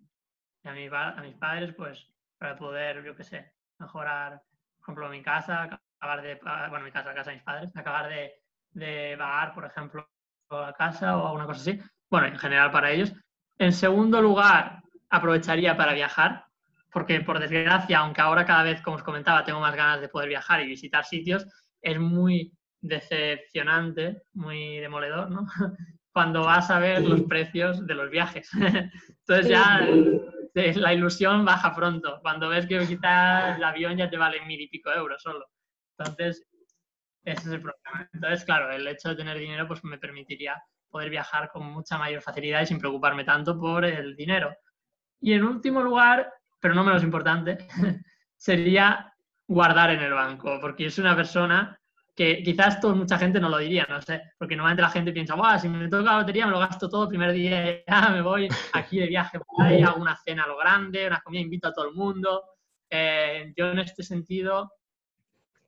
Y 0.64 0.68
a, 0.68 1.10
a 1.10 1.22
mis 1.22 1.35
padres, 1.35 1.73
pues, 1.76 2.07
para 2.38 2.56
poder, 2.56 3.03
yo 3.03 3.15
qué 3.15 3.23
sé, 3.23 3.53
mejorar, 3.80 4.41
por 4.77 4.84
ejemplo, 4.84 5.10
mi 5.10 5.22
casa, 5.22 5.64
acabar 5.64 6.22
de, 6.22 6.40
bueno, 6.69 6.85
mi 6.85 6.91
casa, 6.91 7.10
la 7.10 7.15
casa 7.15 7.31
de 7.31 7.38
mis 7.38 7.45
padres, 7.45 7.72
acabar 7.76 8.10
de, 8.10 8.34
de 8.72 9.15
pagar, 9.18 9.53
por 9.53 9.65
ejemplo, 9.65 10.07
la 10.49 10.73
casa 10.73 11.18
o 11.18 11.27
alguna 11.27 11.45
cosa 11.45 11.61
así. 11.61 11.80
Bueno, 12.10 12.27
en 12.27 12.38
general 12.38 12.72
para 12.72 12.91
ellos. 12.91 13.14
En 13.57 13.73
segundo 13.73 14.22
lugar, 14.22 14.81
aprovecharía 15.10 15.76
para 15.76 15.94
viajar, 15.94 16.45
porque 16.91 17.22
por 17.22 17.40
desgracia, 17.40 17.99
aunque 17.99 18.22
ahora 18.22 18.45
cada 18.45 18.64
vez, 18.64 18.81
como 18.81 18.98
os 18.98 19.03
comentaba, 19.03 19.44
tengo 19.44 19.60
más 19.60 19.76
ganas 19.76 20.02
de 20.02 20.10
poder 20.10 20.30
viajar 20.30 20.61
y 20.61 20.68
visitar 20.68 21.06
sitios, 21.06 21.45
es 21.81 21.99
muy 21.99 22.53
decepcionante, 22.81 24.23
muy 24.34 24.77
demoledor, 24.80 25.30
¿no? 25.30 25.45
Cuando 26.14 26.44
vas 26.44 26.69
a 26.69 26.80
ver 26.80 27.02
los 27.02 27.22
precios 27.23 27.88
de 27.88 27.95
los 27.95 28.10
viajes. 28.11 28.49
Entonces 28.53 29.48
ya 29.48 29.88
la 30.53 30.93
ilusión 30.93 31.45
baja 31.45 31.75
pronto. 31.75 32.19
Cuando 32.21 32.49
ves 32.49 32.67
que 32.67 32.85
quizás 32.85 33.57
el 33.57 33.63
avión 33.63 33.97
ya 33.97 34.09
te 34.09 34.17
vale 34.17 34.45
mil 34.45 34.61
y 34.61 34.67
pico 34.67 34.91
euros 34.91 35.21
solo. 35.21 35.47
Entonces, 35.97 36.45
ese 37.23 37.39
es 37.39 37.47
el 37.47 37.61
problema. 37.61 38.09
Entonces, 38.13 38.45
claro, 38.45 38.71
el 38.71 38.88
hecho 38.88 39.09
de 39.09 39.15
tener 39.15 39.38
dinero 39.38 39.67
pues 39.67 39.84
me 39.84 39.97
permitiría 39.97 40.61
poder 40.89 41.09
viajar 41.09 41.49
con 41.49 41.65
mucha 41.65 41.97
mayor 41.97 42.21
facilidad 42.21 42.61
y 42.61 42.67
sin 42.67 42.80
preocuparme 42.80 43.23
tanto 43.23 43.59
por 43.59 43.84
el 43.85 44.15
dinero. 44.15 44.55
Y 45.19 45.34
en 45.34 45.43
último 45.43 45.81
lugar, 45.81 46.31
pero 46.59 46.75
no 46.75 46.84
menos 46.84 47.03
importante, 47.03 47.57
sería 48.38 49.11
guardar 49.47 49.91
en 49.91 50.01
el 50.01 50.13
banco, 50.13 50.59
porque 50.59 50.85
es 50.88 50.97
una 50.99 51.15
persona 51.15 51.80
que 52.15 52.44
quizás 52.44 52.80
todo, 52.80 52.95
mucha 52.95 53.18
gente 53.18 53.40
no 53.40 53.49
lo 53.49 53.57
diría, 53.57 53.88
no 53.90 54.02
sé, 54.02 54.22
porque 54.38 54.56
normalmente 54.56 54.84
la 54.84 54.90
gente 54.90 55.11
piensa, 55.11 55.35
Buah, 55.35 55.57
si 55.57 55.68
me 55.68 55.88
toca 55.88 56.03
la 56.03 56.19
lotería 56.19 56.45
me 56.45 56.52
lo 56.52 56.60
gasto 56.60 56.88
todo, 56.88 57.03
el 57.03 57.10
primer 57.10 57.31
día 57.31 57.84
ya 57.88 58.10
me 58.10 58.22
voy 58.22 58.48
aquí 58.73 58.99
de 58.99 59.07
viaje 59.07 59.40
por 59.40 59.65
ahí, 59.65 59.81
hago 59.81 60.02
una 60.02 60.15
cena 60.15 60.44
a 60.44 60.48
lo 60.48 60.57
grande, 60.57 61.07
una 61.07 61.22
comida, 61.22 61.41
invito 61.41 61.68
a 61.68 61.73
todo 61.73 61.90
el 61.90 61.95
mundo. 61.95 62.44
Eh, 62.90 63.52
yo 63.57 63.72
en 63.72 63.80
este 63.80 64.03
sentido 64.03 64.72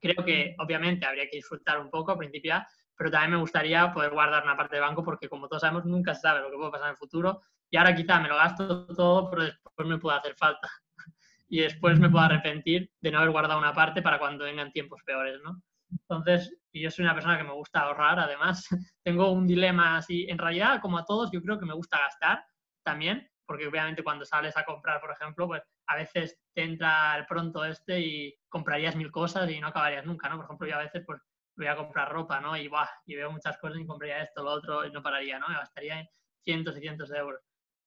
creo 0.00 0.24
que 0.24 0.54
obviamente 0.58 1.04
habría 1.04 1.24
que 1.28 1.38
disfrutar 1.38 1.80
un 1.80 1.90
poco 1.90 2.12
al 2.12 2.18
principio, 2.18 2.62
pero 2.96 3.10
también 3.10 3.32
me 3.32 3.38
gustaría 3.38 3.92
poder 3.92 4.12
guardar 4.12 4.44
una 4.44 4.56
parte 4.56 4.76
de 4.76 4.82
banco 4.82 5.02
porque 5.02 5.28
como 5.28 5.48
todos 5.48 5.62
sabemos 5.62 5.84
nunca 5.84 6.14
se 6.14 6.20
sabe 6.20 6.40
lo 6.40 6.50
que 6.50 6.56
puede 6.56 6.70
pasar 6.70 6.86
en 6.86 6.92
el 6.92 6.96
futuro 6.96 7.42
y 7.68 7.76
ahora 7.76 7.94
quizá 7.94 8.20
me 8.20 8.28
lo 8.28 8.36
gasto 8.36 8.86
todo, 8.86 9.28
pero 9.30 9.42
después 9.42 9.88
me 9.88 9.98
puede 9.98 10.18
hacer 10.18 10.36
falta 10.36 10.70
y 11.48 11.60
después 11.60 11.98
me 11.98 12.08
puedo 12.08 12.24
arrepentir 12.24 12.92
de 13.00 13.10
no 13.10 13.18
haber 13.18 13.32
guardado 13.32 13.58
una 13.58 13.72
parte 13.72 14.00
para 14.00 14.20
cuando 14.20 14.44
vengan 14.44 14.70
tiempos 14.70 15.02
peores, 15.04 15.40
¿no? 15.42 15.60
Entonces, 15.90 16.56
y 16.72 16.82
yo 16.82 16.90
soy 16.90 17.04
una 17.04 17.14
persona 17.14 17.38
que 17.38 17.44
me 17.44 17.52
gusta 17.52 17.80
ahorrar, 17.80 18.18
además, 18.18 18.66
tengo 19.04 19.30
un 19.30 19.46
dilema 19.46 19.98
así, 19.98 20.26
en 20.28 20.38
realidad, 20.38 20.80
como 20.80 20.98
a 20.98 21.04
todos, 21.04 21.30
yo 21.32 21.40
creo 21.42 21.58
que 21.58 21.66
me 21.66 21.74
gusta 21.74 21.98
gastar 21.98 22.44
también, 22.84 23.28
porque 23.46 23.66
obviamente 23.66 24.02
cuando 24.02 24.24
sales 24.24 24.56
a 24.56 24.64
comprar, 24.64 25.00
por 25.00 25.10
ejemplo, 25.10 25.46
pues 25.46 25.62
a 25.86 25.96
veces 25.96 26.38
te 26.54 26.64
entra 26.64 27.16
el 27.16 27.26
pronto 27.26 27.64
este 27.64 28.00
y 28.00 28.34
comprarías 28.48 28.96
mil 28.96 29.10
cosas 29.10 29.48
y 29.50 29.60
no 29.60 29.68
acabarías 29.68 30.04
nunca, 30.04 30.28
¿no? 30.28 30.36
Por 30.36 30.46
ejemplo, 30.46 30.66
yo 30.68 30.76
a 30.76 30.82
veces 30.82 31.02
pues 31.06 31.20
voy 31.56 31.66
a 31.68 31.76
comprar 31.76 32.10
ropa, 32.10 32.40
¿no? 32.40 32.56
Y, 32.56 32.68
bah, 32.68 32.90
y 33.06 33.14
veo 33.14 33.30
muchas 33.30 33.56
cosas 33.58 33.78
y 33.78 33.86
compraría 33.86 34.22
esto, 34.22 34.42
lo 34.42 34.50
otro, 34.50 34.84
y 34.84 34.90
no 34.90 35.02
pararía, 35.02 35.38
¿no? 35.38 35.48
Me 35.48 35.54
gastaría 35.54 36.06
cientos 36.44 36.76
y 36.76 36.80
cientos 36.80 37.08
de 37.08 37.18
euros. 37.18 37.40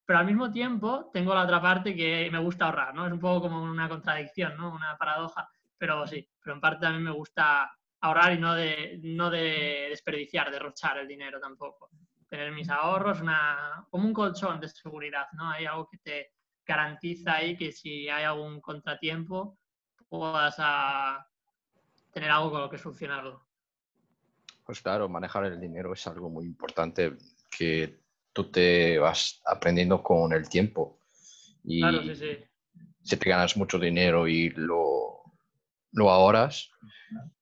Pero 0.06 0.18
al 0.18 0.26
mismo 0.26 0.50
tiempo 0.50 1.10
tengo 1.12 1.34
la 1.34 1.44
otra 1.44 1.60
parte 1.60 1.94
que 1.94 2.28
me 2.32 2.38
gusta 2.38 2.66
ahorrar, 2.66 2.94
¿no? 2.94 3.06
Es 3.06 3.12
un 3.12 3.20
poco 3.20 3.42
como 3.42 3.62
una 3.62 3.88
contradicción, 3.88 4.56
¿no? 4.56 4.72
Una 4.74 4.96
paradoja. 4.98 5.48
pero 5.78 6.06
sí, 6.06 6.28
pero 6.42 6.54
en 6.54 6.60
parte 6.60 6.80
también 6.80 7.04
me 7.04 7.10
gusta 7.12 7.70
ahorrar 8.00 8.32
y 8.32 8.38
no 8.38 8.54
de, 8.54 8.98
no 9.02 9.30
de 9.30 9.88
desperdiciar, 9.90 10.50
derrochar 10.50 10.98
el 10.98 11.08
dinero 11.08 11.40
tampoco. 11.40 11.90
Tener 12.28 12.52
mis 12.52 12.68
ahorros, 12.68 13.20
una, 13.20 13.86
como 13.90 14.06
un 14.06 14.12
colchón 14.12 14.60
de 14.60 14.68
seguridad, 14.68 15.26
¿no? 15.32 15.50
Hay 15.50 15.66
algo 15.66 15.88
que 15.88 15.98
te 15.98 16.32
garantiza 16.64 17.34
ahí 17.36 17.56
que 17.56 17.72
si 17.72 18.08
hay 18.08 18.24
algún 18.24 18.60
contratiempo 18.60 19.58
puedas 20.08 20.56
a 20.58 21.26
tener 22.12 22.30
algo 22.30 22.50
con 22.50 22.60
lo 22.62 22.70
que 22.70 22.78
solucionarlo. 22.78 23.46
Pues 24.64 24.80
claro, 24.80 25.08
manejar 25.08 25.44
el 25.46 25.60
dinero 25.60 25.92
es 25.92 26.06
algo 26.06 26.30
muy 26.30 26.44
importante 26.44 27.16
que 27.50 28.00
tú 28.32 28.50
te 28.50 28.98
vas 28.98 29.40
aprendiendo 29.44 30.02
con 30.02 30.32
el 30.32 30.48
tiempo. 30.48 31.00
Y 31.64 31.80
Claro, 31.80 32.02
sí, 32.02 32.14
sí. 32.14 32.38
si 33.02 33.16
te 33.16 33.30
ganas 33.30 33.56
mucho 33.56 33.78
dinero 33.78 34.26
y 34.28 34.50
lo, 34.50 35.22
lo 35.92 36.10
ahorras, 36.10 36.70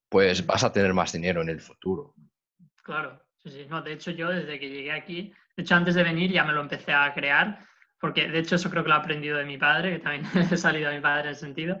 pues 0.09 0.45
vas 0.45 0.63
a 0.63 0.71
tener 0.71 0.93
más 0.93 1.13
dinero 1.13 1.41
en 1.41 1.49
el 1.49 1.61
futuro. 1.61 2.15
Claro, 2.83 3.21
sí, 3.37 3.51
sí. 3.51 3.67
No, 3.69 3.81
de 3.81 3.93
hecho, 3.93 4.11
yo 4.11 4.29
desde 4.29 4.59
que 4.59 4.69
llegué 4.69 4.91
aquí, 4.91 5.33
de 5.55 5.63
hecho, 5.63 5.75
antes 5.75 5.95
de 5.95 6.03
venir 6.03 6.31
ya 6.31 6.43
me 6.43 6.53
lo 6.53 6.61
empecé 6.61 6.91
a 6.91 7.13
crear, 7.13 7.59
porque 7.99 8.27
de 8.27 8.39
hecho 8.39 8.55
eso 8.55 8.69
creo 8.69 8.83
que 8.83 8.89
lo 8.89 8.95
he 8.95 8.99
aprendido 8.99 9.37
de 9.37 9.45
mi 9.45 9.57
padre, 9.57 9.93
que 9.93 9.99
también 9.99 10.25
he 10.51 10.57
salido 10.57 10.89
de 10.89 10.95
mi 10.95 11.01
padre 11.01 11.25
en 11.25 11.31
ese 11.31 11.41
sentido, 11.41 11.77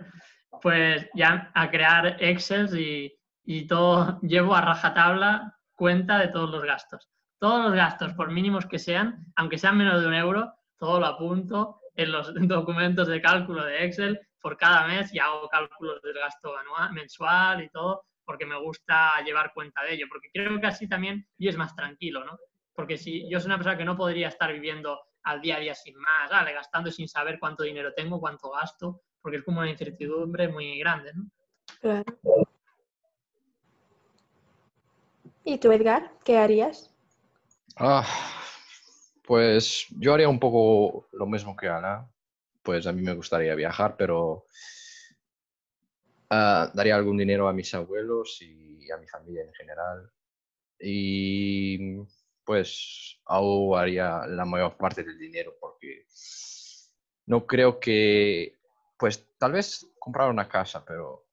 pues 0.61 1.09
ya 1.13 1.51
a 1.53 1.69
crear 1.69 2.17
Excel 2.19 2.77
y, 2.79 3.17
y 3.43 3.67
todo, 3.67 4.19
llevo 4.21 4.55
a 4.55 4.61
rajatabla 4.61 5.55
cuenta 5.73 6.19
de 6.19 6.27
todos 6.27 6.49
los 6.51 6.63
gastos. 6.63 7.09
Todos 7.39 7.65
los 7.65 7.73
gastos, 7.73 8.13
por 8.13 8.31
mínimos 8.31 8.65
que 8.65 8.79
sean, 8.79 9.25
aunque 9.37 9.57
sean 9.57 9.77
menos 9.77 10.01
de 10.01 10.07
un 10.07 10.13
euro, 10.13 10.53
todo 10.77 10.99
lo 10.99 11.05
apunto 11.05 11.79
en 11.95 12.11
los 12.11 12.33
documentos 12.47 13.07
de 13.07 13.21
cálculo 13.21 13.63
de 13.63 13.85
Excel 13.85 14.19
por 14.41 14.57
cada 14.57 14.87
mes 14.87 15.13
y 15.13 15.19
hago 15.19 15.47
cálculos 15.49 16.01
del 16.01 16.13
gasto 16.13 16.57
anual, 16.57 16.93
mensual 16.93 17.63
y 17.63 17.69
todo, 17.69 18.05
porque 18.29 18.45
me 18.45 18.59
gusta 18.61 19.19
llevar 19.25 19.53
cuenta 19.55 19.81
de 19.81 19.95
ello, 19.95 20.05
porque 20.07 20.29
creo 20.31 20.61
que 20.61 20.67
así 20.67 20.87
también 20.87 21.27
y 21.39 21.47
es 21.47 21.57
más 21.57 21.75
tranquilo, 21.75 22.23
¿no? 22.23 22.37
Porque 22.75 22.95
si 22.95 23.27
yo 23.27 23.39
soy 23.39 23.47
una 23.47 23.57
persona 23.57 23.75
que 23.75 23.85
no 23.85 23.97
podría 23.97 24.27
estar 24.27 24.53
viviendo 24.53 24.99
al 25.23 25.41
día 25.41 25.55
a 25.55 25.59
día 25.59 25.73
sin 25.73 25.95
más, 25.97 26.29
¿vale? 26.29 26.53
gastando 26.53 26.91
sin 26.91 27.07
saber 27.07 27.39
cuánto 27.39 27.63
dinero 27.63 27.91
tengo, 27.95 28.19
cuánto 28.19 28.51
gasto, 28.51 29.01
porque 29.19 29.37
es 29.37 29.43
como 29.43 29.61
una 29.61 29.71
incertidumbre 29.71 30.47
muy 30.47 30.77
grande, 30.77 31.11
¿no? 31.15 31.23
Claro. 31.81 32.03
¿Y 35.43 35.57
tú, 35.57 35.71
Edgar? 35.71 36.11
¿Qué 36.23 36.37
harías? 36.37 36.95
Ah, 37.77 38.05
pues 39.23 39.87
yo 39.97 40.13
haría 40.13 40.29
un 40.29 40.39
poco 40.39 41.09
lo 41.13 41.25
mismo 41.25 41.55
que 41.55 41.67
Ana. 41.67 42.07
Pues 42.61 42.85
a 42.85 42.91
mí 42.91 43.01
me 43.01 43.15
gustaría 43.15 43.55
viajar, 43.55 43.95
pero 43.97 44.45
ah, 46.29 46.71
daría 46.73 46.95
algún 46.95 47.17
dinero 47.17 47.47
a 47.47 47.53
mis 47.53 47.73
abuelos 47.73 48.41
y 48.41 48.89
a 48.91 48.97
mi 48.97 49.07
familia 49.07 49.43
en 49.43 49.53
general. 49.53 50.11
Y 50.79 51.97
pues 52.45 53.19
ahorraría 53.25 54.25
la 54.27 54.45
mayor 54.45 54.75
parte 54.77 55.03
del 55.03 55.19
dinero 55.19 55.55
porque 55.59 56.05
no 57.27 57.45
creo 57.45 57.79
que, 57.79 58.57
pues 58.97 59.27
tal 59.37 59.51
vez 59.51 59.85
comprar 59.99 60.29
una 60.29 60.49
casa, 60.49 60.83
pero 60.83 61.27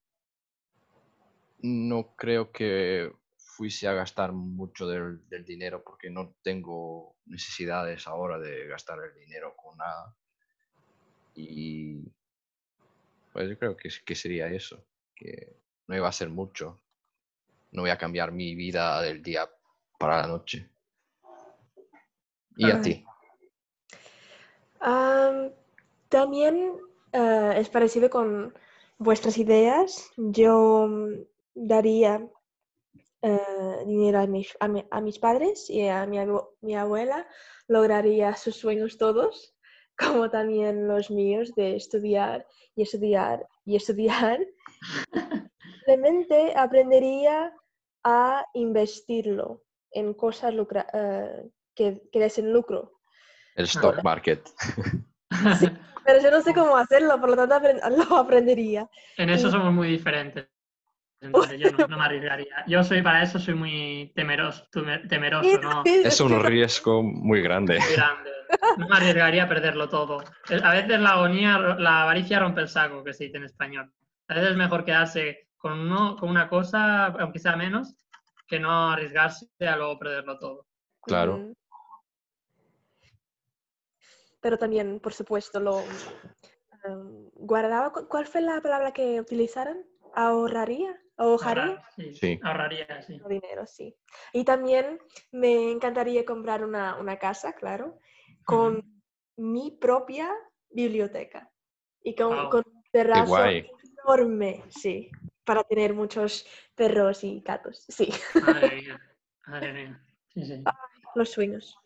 no 1.60 2.14
creo 2.16 2.52
que 2.52 3.10
fuese 3.38 3.88
a 3.88 3.94
gastar 3.94 4.32
mucho 4.32 4.86
del, 4.86 5.26
del 5.28 5.44
dinero 5.46 5.82
porque 5.82 6.10
no 6.10 6.34
tengo 6.42 7.16
necesidades 7.24 8.06
ahora 8.06 8.38
de 8.38 8.66
gastar 8.66 8.98
el 9.02 9.18
dinero 9.18 9.54
con 9.56 9.78
nada. 9.78 10.14
Y 11.34 12.12
pues 13.36 13.50
yo 13.50 13.58
creo 13.58 13.76
que, 13.76 13.90
que 14.06 14.14
sería 14.14 14.46
eso, 14.48 14.82
que 15.14 15.58
no 15.88 15.94
iba 15.94 16.08
a 16.08 16.12
ser 16.12 16.30
mucho. 16.30 16.80
No 17.70 17.82
voy 17.82 17.90
a 17.90 17.98
cambiar 17.98 18.32
mi 18.32 18.54
vida 18.54 19.02
del 19.02 19.22
día 19.22 19.46
para 19.98 20.22
la 20.22 20.26
noche. 20.26 20.70
¿Y 22.56 22.70
a 22.70 22.80
ti? 22.80 23.04
Am, 24.80 25.52
también 26.08 26.78
eh, 27.12 27.52
es 27.58 27.68
parecido 27.68 28.08
con 28.08 28.54
vuestras 28.96 29.36
ideas. 29.36 30.10
Yo 30.16 30.86
mm, 30.88 31.12
daría 31.54 32.26
eh, 33.20 33.82
dinero 33.84 34.20
a 34.20 34.26
mis, 34.26 34.56
a, 34.60 34.68
mi- 34.68 34.86
a 34.90 35.02
mis 35.02 35.18
padres 35.18 35.68
y 35.68 35.86
a 35.88 36.06
mi, 36.06 36.18
abu- 36.18 36.48
mi 36.62 36.74
abuela. 36.74 37.28
Lograría 37.68 38.34
sus 38.34 38.56
sueños 38.56 38.96
todos, 38.96 39.54
como 39.98 40.30
también 40.30 40.86
los 40.88 41.10
míos 41.10 41.54
de 41.54 41.76
estudiar 41.76 42.46
y 42.74 42.82
estudiar 42.82 43.46
y 43.64 43.76
estudiar. 43.76 44.38
Simplemente 45.86 46.52
aprendería 46.56 47.52
a 48.04 48.44
investirlo 48.54 49.62
en 49.90 50.14
cosas 50.14 50.52
lucra- 50.54 50.86
eh, 50.92 51.48
que, 51.74 52.02
que 52.12 52.18
desen 52.20 52.52
lucro. 52.52 52.92
El 53.54 53.64
stock 53.66 54.02
market. 54.02 54.42
Pero 56.04 56.22
yo 56.22 56.30
no 56.30 56.40
sé 56.40 56.54
cómo 56.54 56.76
hacerlo, 56.76 57.18
por 57.20 57.30
lo 57.30 57.36
tanto 57.36 57.54
apren- 57.56 58.08
lo 58.08 58.16
aprendería. 58.16 58.88
En 59.16 59.30
eso 59.30 59.48
Y- 59.48 59.50
somos 59.50 59.72
muy 59.72 59.88
diferentes. 59.88 60.46
Entonces 61.20 61.58
yo 61.58 61.70
no, 61.72 61.88
no 61.88 61.96
me 61.96 62.04
arriesgaría. 62.04 62.62
Yo 62.66 62.84
soy 62.84 63.00
para 63.02 63.22
eso 63.22 63.38
soy 63.38 63.54
muy 63.54 64.12
temeroso, 64.14 64.66
temeroso, 65.08 65.58
¿no? 65.62 65.82
Es 65.84 66.20
un 66.20 66.44
riesgo 66.44 67.02
muy 67.02 67.40
grande. 67.40 67.78
Muy 67.78 67.92
grande. 67.96 68.30
No 68.78 68.88
me 68.88 68.96
arriesgaría 68.96 69.44
a 69.44 69.48
perderlo 69.48 69.88
todo. 69.88 70.18
A 70.62 70.72
veces 70.72 71.00
la 71.00 71.10
agonía, 71.10 71.58
la 71.58 72.02
avaricia 72.02 72.38
rompe 72.38 72.60
el 72.60 72.68
saco, 72.68 73.02
que 73.04 73.12
se 73.14 73.24
dice 73.24 73.38
en 73.38 73.44
español. 73.44 73.92
A 74.28 74.34
veces 74.34 74.50
es 74.50 74.56
mejor 74.56 74.84
quedarse 74.84 75.48
con, 75.56 75.78
uno, 75.78 76.16
con 76.16 76.28
una 76.28 76.48
cosa, 76.48 77.06
aunque 77.06 77.38
sea 77.38 77.56
menos, 77.56 77.94
que 78.46 78.58
no 78.60 78.90
arriesgarse 78.90 79.46
a 79.60 79.76
luego 79.76 79.98
perderlo 79.98 80.38
todo. 80.38 80.66
Claro. 81.02 81.52
Pero 84.40 84.58
también, 84.58 85.00
por 85.00 85.12
supuesto, 85.12 85.58
lo 85.60 85.80
em, 86.84 87.30
guardaba. 87.34 87.92
¿cu- 87.92 88.06
¿Cuál 88.08 88.26
fue 88.26 88.40
la 88.42 88.60
palabra 88.60 88.92
que 88.92 89.20
utilizaron? 89.20 89.84
¿Ahorraría? 90.14 91.00
¿Ahorraría? 91.16 91.62
Ahorrar, 91.64 91.84
sí, 91.96 92.14
Sí. 92.14 92.40
Ahorraría, 92.42 93.02
sí. 93.02 93.20
Dinero, 93.28 93.66
sí. 93.66 93.96
Y 94.32 94.44
también 94.44 95.00
me 95.32 95.70
encantaría 95.72 96.24
comprar 96.24 96.62
una, 96.64 96.96
una 96.96 97.18
casa, 97.18 97.54
claro, 97.54 97.98
con 98.46 99.02
mi 99.36 99.72
propia 99.72 100.32
biblioteca 100.70 101.50
y 102.02 102.14
con, 102.14 102.32
un 102.32 102.84
terrazo 102.92 103.44
enorme, 103.44 104.62
sí, 104.68 105.10
para 105.44 105.64
tener 105.64 105.92
muchos 105.92 106.46
perros 106.74 107.24
y 107.24 107.40
gatos, 107.40 107.84
sí, 107.88 108.08
Madre 108.40 108.76
mía. 108.80 109.00
Madre 109.46 109.72
mía. 109.72 110.06
Sí, 110.32 110.44
sí. 110.44 110.64
los 111.14 111.30
sueños. 111.30 111.76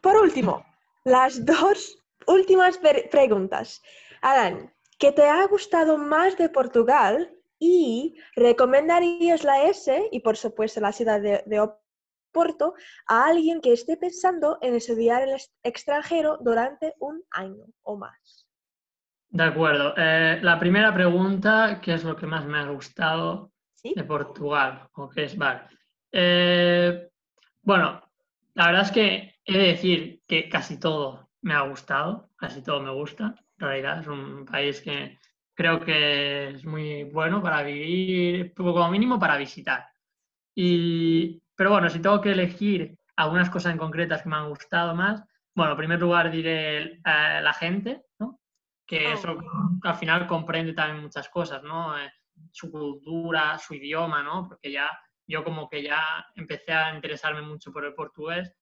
Por 0.00 0.16
último, 0.16 0.64
las 1.04 1.44
dos 1.44 1.98
últimas 2.26 2.78
preguntas. 3.10 3.82
Alan, 4.22 4.72
¿qué 4.98 5.12
te 5.12 5.24
ha 5.24 5.44
gustado 5.48 5.98
más 5.98 6.38
de 6.38 6.48
Portugal 6.48 7.36
y 7.58 8.16
recomendarías 8.36 9.42
la 9.44 9.64
S 9.64 10.08
y 10.12 10.20
por 10.20 10.36
supuesto 10.36 10.80
la 10.80 10.92
ciudad 10.92 11.20
de, 11.20 11.42
de 11.46 11.58
Oporto 12.30 12.74
a 13.06 13.26
alguien 13.26 13.60
que 13.60 13.72
esté 13.72 13.96
pensando 13.96 14.58
en 14.62 14.74
estudiar 14.74 15.22
el 15.22 15.32
ex- 15.34 15.52
extranjero 15.62 16.38
durante 16.40 16.94
un 16.98 17.22
año 17.30 17.66
o 17.82 17.96
más? 17.96 18.46
De 19.28 19.44
acuerdo. 19.44 19.94
Eh, 19.96 20.38
la 20.42 20.58
primera 20.58 20.92
pregunta, 20.92 21.80
¿qué 21.82 21.94
es 21.94 22.04
lo 22.04 22.16
que 22.16 22.26
más 22.26 22.44
me 22.46 22.58
ha 22.58 22.66
gustado 22.70 23.52
¿Sí? 23.74 23.92
de 23.94 24.04
Portugal? 24.04 24.88
¿O 24.94 25.08
qué 25.08 25.24
es? 25.24 25.36
Vale. 25.36 25.62
Eh, 26.12 27.08
bueno, 27.62 28.02
la 28.54 28.66
verdad 28.66 28.82
es 28.82 28.90
que 28.92 29.34
he 29.44 29.58
de 29.58 29.66
decir 29.68 30.22
que 30.26 30.48
casi 30.48 30.78
todo 30.80 31.30
me 31.42 31.54
ha 31.54 31.62
gustado, 31.62 32.30
casi 32.36 32.62
todo 32.62 32.80
me 32.80 32.90
gusta. 32.92 33.34
En 33.58 33.66
realidad 33.66 34.00
es 34.00 34.06
un 34.08 34.44
país 34.44 34.80
que 34.80 35.18
creo 35.54 35.80
que 35.84 36.48
es 36.50 36.64
muy 36.64 37.04
bueno 37.04 37.42
para 37.42 37.62
vivir, 37.62 38.52
como 38.54 38.90
mínimo 38.90 39.18
para 39.20 39.36
visitar. 39.36 39.86
Y, 40.54 41.42
pero 41.60 41.72
bueno, 41.72 41.90
si 41.90 42.00
tengo 42.00 42.22
que 42.22 42.32
elegir 42.32 42.96
algunas 43.16 43.50
cosas 43.50 43.72
en 43.72 43.78
concretas 43.78 44.22
que 44.22 44.30
me 44.30 44.36
han 44.36 44.48
gustado 44.48 44.94
más, 44.94 45.22
bueno, 45.54 45.72
en 45.72 45.76
primer 45.76 46.00
lugar 46.00 46.30
diré 46.30 46.94
eh, 46.94 47.00
la 47.04 47.52
gente, 47.52 48.00
¿no? 48.18 48.40
que 48.86 49.06
Oh. 49.08 49.12
eso 49.12 49.38
al 49.82 49.94
final 49.96 50.26
comprende 50.26 50.72
también 50.72 51.02
muchas 51.02 51.28
cosas, 51.28 51.62
¿no? 51.62 51.98
Eh, 51.98 52.10
su 52.50 52.70
cultura, 52.70 53.58
su 53.58 53.74
idioma, 53.74 54.22
¿no? 54.22 54.48
Porque 54.48 54.72
ya 54.72 54.88
yo 55.26 55.44
como 55.44 55.68
que 55.68 55.82
ya 55.82 56.02
empecé 56.34 56.72
a 56.72 56.94
interesarme 56.94 57.42
mucho 57.42 57.70
por 57.70 57.84
el 57.84 57.92
portugués 57.92 58.56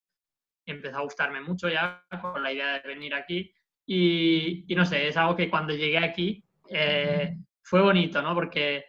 empezó 0.66 0.98
a 0.98 1.02
gustarme 1.02 1.40
mucho 1.40 1.68
ya 1.68 2.04
con 2.20 2.42
la 2.42 2.52
idea 2.52 2.80
de 2.80 2.88
venir 2.88 3.14
aquí 3.14 3.54
y, 3.86 4.64
y 4.66 4.74
no 4.74 4.84
sé, 4.84 5.06
es 5.06 5.16
algo 5.16 5.36
que 5.36 5.48
cuando 5.48 5.72
llegué 5.72 5.98
aquí 5.98 6.44
eh, 6.68 7.36
fue 7.62 7.80
bonito, 7.80 8.20
¿no? 8.22 8.34
Porque 8.34 8.86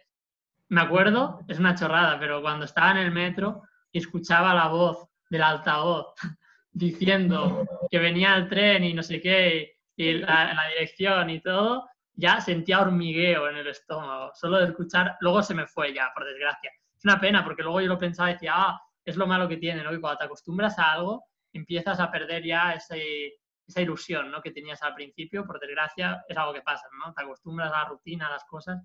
me 0.68 0.80
acuerdo, 0.80 1.42
es 1.46 1.60
una 1.60 1.76
chorrada, 1.76 2.18
pero 2.18 2.42
cuando 2.42 2.64
estaba 2.64 2.90
en 2.90 2.96
el 2.96 3.12
metro 3.12 3.62
y 3.92 3.98
escuchaba 3.98 4.54
la 4.54 4.68
voz 4.68 5.08
del 5.28 5.42
altavoz 5.42 6.14
diciendo 6.72 7.66
que 7.90 7.98
venía 7.98 8.36
el 8.36 8.48
tren 8.48 8.84
y 8.84 8.94
no 8.94 9.02
sé 9.02 9.20
qué, 9.20 9.78
y 9.96 10.14
la, 10.14 10.54
la 10.54 10.68
dirección 10.68 11.30
y 11.30 11.40
todo, 11.40 11.88
ya 12.14 12.40
sentía 12.40 12.80
hormigueo 12.80 13.48
en 13.48 13.56
el 13.56 13.66
estómago, 13.66 14.30
solo 14.34 14.58
de 14.58 14.66
escuchar, 14.66 15.16
luego 15.20 15.42
se 15.42 15.54
me 15.54 15.66
fue 15.66 15.92
ya, 15.94 16.10
por 16.14 16.24
desgracia. 16.24 16.70
Es 16.96 17.04
una 17.04 17.18
pena, 17.18 17.42
porque 17.42 17.62
luego 17.62 17.80
yo 17.80 17.88
lo 17.88 17.98
pensaba 17.98 18.30
y 18.30 18.34
decía, 18.34 18.52
ah, 18.54 18.80
es 19.04 19.16
lo 19.16 19.26
malo 19.26 19.48
que 19.48 19.56
tiene, 19.56 19.82
¿no? 19.82 19.92
Y 19.92 20.00
cuando 20.00 20.18
te 20.18 20.24
acostumbras 20.24 20.78
a 20.78 20.92
algo, 20.92 21.24
empiezas 21.52 21.98
a 21.98 22.10
perder 22.10 22.44
ya 22.44 22.74
ese, 22.74 23.38
esa 23.66 23.80
ilusión, 23.80 24.30
¿no? 24.30 24.42
Que 24.42 24.50
tenías 24.50 24.82
al 24.82 24.94
principio, 24.94 25.46
por 25.46 25.58
desgracia, 25.58 26.22
es 26.28 26.36
algo 26.36 26.52
que 26.52 26.62
pasa, 26.62 26.86
¿no? 26.98 27.12
Te 27.14 27.22
acostumbras 27.22 27.72
a 27.72 27.78
la 27.78 27.84
rutina, 27.86 28.26
a 28.26 28.32
las 28.32 28.44
cosas, 28.44 28.82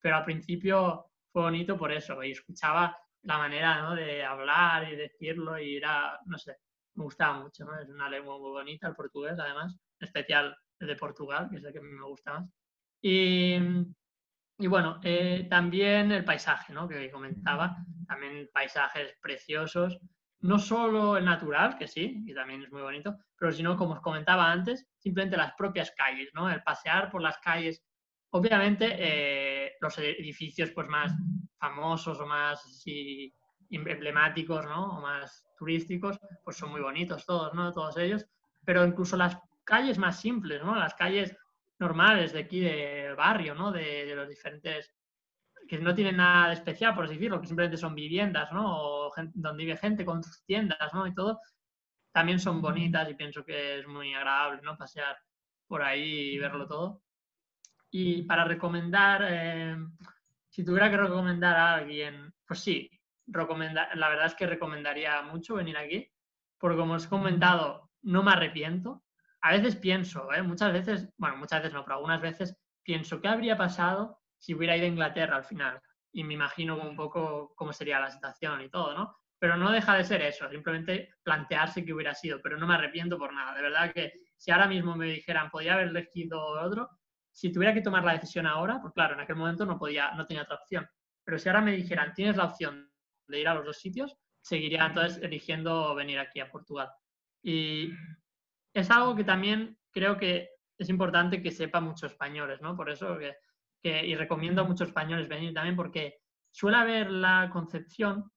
pero 0.00 0.16
al 0.16 0.24
principio 0.24 1.06
fue 1.32 1.42
bonito 1.42 1.78
por 1.78 1.92
eso, 1.92 2.22
y 2.22 2.32
escuchaba 2.32 2.96
la 3.22 3.38
manera, 3.38 3.82
¿no? 3.82 3.94
De 3.94 4.24
hablar 4.24 4.92
y 4.92 4.96
decirlo 4.96 5.58
y 5.58 5.76
era, 5.76 6.18
no 6.26 6.38
sé, 6.38 6.56
me 6.94 7.04
gustaba 7.04 7.40
mucho, 7.40 7.64
¿no? 7.64 7.78
Es 7.78 7.88
una 7.88 8.08
lengua 8.08 8.38
muy 8.38 8.50
bonita, 8.50 8.88
el 8.88 8.94
portugués, 8.94 9.38
además, 9.38 9.76
en 10.00 10.06
especial 10.06 10.56
el 10.78 10.86
de 10.88 10.96
Portugal, 10.96 11.48
que 11.50 11.56
es 11.56 11.64
el 11.64 11.72
que 11.72 11.80
me 11.80 12.04
gusta 12.04 12.40
más. 12.40 12.50
Y, 13.00 13.56
y 14.58 14.66
bueno, 14.66 15.00
eh, 15.02 15.46
también 15.48 16.12
el 16.12 16.24
paisaje, 16.24 16.72
¿no? 16.72 16.88
Que 16.88 17.10
comentaba, 17.10 17.76
también 18.06 18.48
paisajes 18.52 19.14
preciosos, 19.20 19.98
no 20.40 20.58
solo 20.58 21.16
el 21.16 21.24
natural, 21.24 21.78
que 21.78 21.86
sí, 21.86 22.22
y 22.26 22.34
también 22.34 22.62
es 22.62 22.72
muy 22.72 22.82
bonito, 22.82 23.16
pero 23.36 23.52
sino, 23.52 23.76
como 23.76 23.94
os 23.94 24.00
comentaba 24.00 24.50
antes, 24.50 24.86
simplemente 24.98 25.36
las 25.36 25.54
propias 25.54 25.92
calles, 25.92 26.30
¿no? 26.34 26.50
El 26.50 26.62
pasear 26.62 27.10
por 27.10 27.22
las 27.22 27.38
calles. 27.38 27.82
Obviamente, 28.34 28.96
eh, 28.98 29.72
los 29.80 29.98
edificios 29.98 30.70
pues, 30.70 30.88
más 30.88 31.12
famosos 31.58 32.18
o 32.18 32.26
más 32.26 32.64
así, 32.64 33.34
emblemáticos, 33.70 34.64
¿no? 34.64 34.98
O 34.98 35.00
más 35.00 35.46
turísticos, 35.58 36.18
pues 36.42 36.56
son 36.56 36.70
muy 36.70 36.80
bonitos 36.80 37.26
todos, 37.26 37.52
¿no? 37.54 37.72
Todos 37.72 37.96
ellos, 37.98 38.26
pero 38.64 38.84
incluso 38.84 39.16
las 39.16 39.38
calles 39.64 39.98
más 39.98 40.20
simples, 40.20 40.62
¿no? 40.62 40.74
Las 40.74 40.94
calles 40.94 41.36
normales 41.78 42.32
de 42.32 42.40
aquí 42.40 42.60
del 42.60 43.16
barrio, 43.16 43.54
¿no? 43.54 43.70
De, 43.70 44.06
de 44.06 44.16
los 44.16 44.28
diferentes 44.28 44.92
que 45.68 45.78
no 45.78 45.94
tienen 45.94 46.16
nada 46.16 46.48
de 46.48 46.54
especial, 46.54 46.94
por 46.94 47.04
así 47.04 47.14
decirlo, 47.14 47.40
que 47.40 47.46
simplemente 47.46 47.76
son 47.76 47.94
viviendas, 47.94 48.52
¿no? 48.52 49.06
O 49.06 49.12
donde 49.34 49.64
vive 49.64 49.76
gente 49.76 50.04
con 50.04 50.22
sus 50.22 50.42
tiendas, 50.44 50.92
¿no? 50.92 51.06
Y 51.06 51.14
todo, 51.14 51.40
también 52.12 52.40
son 52.40 52.60
bonitas 52.60 53.08
y 53.10 53.14
pienso 53.14 53.44
que 53.44 53.78
es 53.80 53.86
muy 53.86 54.14
agradable, 54.14 54.62
¿no? 54.62 54.76
Pasear 54.76 55.16
por 55.66 55.82
ahí 55.82 56.34
y 56.34 56.38
verlo 56.38 56.66
todo. 56.66 57.02
Y 57.94 58.22
para 58.22 58.44
recomendar, 58.44 59.22
eh, 59.28 59.76
si 60.48 60.64
tuviera 60.64 60.90
que 60.90 60.96
recomendar 60.96 61.54
a 61.54 61.74
alguien, 61.74 62.32
pues 62.46 62.60
sí, 62.60 62.90
recomendar, 63.26 63.94
la 63.98 64.08
verdad 64.08 64.26
es 64.26 64.34
que 64.34 64.46
recomendaría 64.46 65.20
mucho 65.20 65.56
venir 65.56 65.76
aquí, 65.76 66.10
porque 66.58 66.78
como 66.78 66.94
os 66.94 67.04
he 67.04 67.10
comentado, 67.10 67.90
no 68.00 68.22
me 68.22 68.32
arrepiento. 68.32 69.04
A 69.42 69.52
veces 69.52 69.76
pienso, 69.76 70.32
¿eh? 70.32 70.42
muchas 70.42 70.72
veces, 70.72 71.12
bueno, 71.18 71.36
muchas 71.36 71.60
veces 71.60 71.74
no, 71.74 71.84
pero 71.84 71.96
algunas 71.96 72.22
veces 72.22 72.56
pienso, 72.82 73.20
¿qué 73.20 73.28
habría 73.28 73.58
pasado 73.58 74.20
si 74.38 74.54
hubiera 74.54 74.74
ido 74.74 74.86
a 74.86 74.88
Inglaterra 74.88 75.36
al 75.36 75.44
final? 75.44 75.78
Y 76.12 76.24
me 76.24 76.32
imagino 76.32 76.80
un 76.80 76.96
poco 76.96 77.52
cómo 77.54 77.74
sería 77.74 78.00
la 78.00 78.10
situación 78.10 78.62
y 78.62 78.70
todo, 78.70 78.94
¿no? 78.94 79.18
Pero 79.38 79.58
no 79.58 79.70
deja 79.70 79.96
de 79.96 80.04
ser 80.04 80.22
eso, 80.22 80.48
simplemente 80.48 81.10
plantearse 81.22 81.84
que 81.84 81.92
hubiera 81.92 82.14
sido, 82.14 82.40
pero 82.40 82.56
no 82.56 82.66
me 82.66 82.74
arrepiento 82.74 83.18
por 83.18 83.34
nada. 83.34 83.54
De 83.54 83.60
verdad 83.60 83.92
que 83.92 84.14
si 84.34 84.50
ahora 84.50 84.66
mismo 84.66 84.96
me 84.96 85.06
dijeran, 85.08 85.50
podía 85.50 85.74
haber 85.74 85.88
elegido 85.88 86.40
otro, 86.40 86.88
si 87.32 87.50
tuviera 87.50 87.74
que 87.74 87.80
tomar 87.80 88.04
la 88.04 88.12
decisión 88.12 88.46
ahora, 88.46 88.78
pues 88.80 88.92
claro, 88.92 89.14
en 89.14 89.20
aquel 89.20 89.36
momento 89.36 89.64
no, 89.64 89.78
podía, 89.78 90.12
no 90.12 90.26
tenía 90.26 90.42
otra 90.42 90.56
opción. 90.56 90.86
Pero 91.24 91.38
si 91.38 91.48
ahora 91.48 91.62
me 91.62 91.72
dijeran, 91.72 92.12
tienes 92.12 92.36
la 92.36 92.44
opción 92.44 92.90
de 93.26 93.40
ir 93.40 93.48
a 93.48 93.54
los 93.54 93.64
dos 93.64 93.78
sitios, 93.78 94.16
seguiría 94.40 94.86
entonces 94.86 95.22
eligiendo 95.22 95.94
venir 95.94 96.18
aquí 96.18 96.40
a 96.40 96.50
Portugal. 96.50 96.90
Y 97.42 97.90
es 98.74 98.90
algo 98.90 99.16
que 99.16 99.24
también 99.24 99.78
creo 99.90 100.16
que 100.16 100.50
es 100.78 100.88
importante 100.88 101.42
que 101.42 101.50
sepa 101.50 101.80
muchos 101.80 102.12
españoles, 102.12 102.60
¿no? 102.60 102.76
Por 102.76 102.90
eso 102.90 103.16
que, 103.18 104.06
y 104.06 104.14
recomiendo 104.14 104.62
a 104.62 104.64
muchos 104.64 104.88
españoles 104.88 105.28
venir 105.28 105.54
también 105.54 105.76
porque 105.76 106.20
suele 106.50 106.76
haber 106.76 107.10
la 107.10 107.50
concepción 107.52 108.30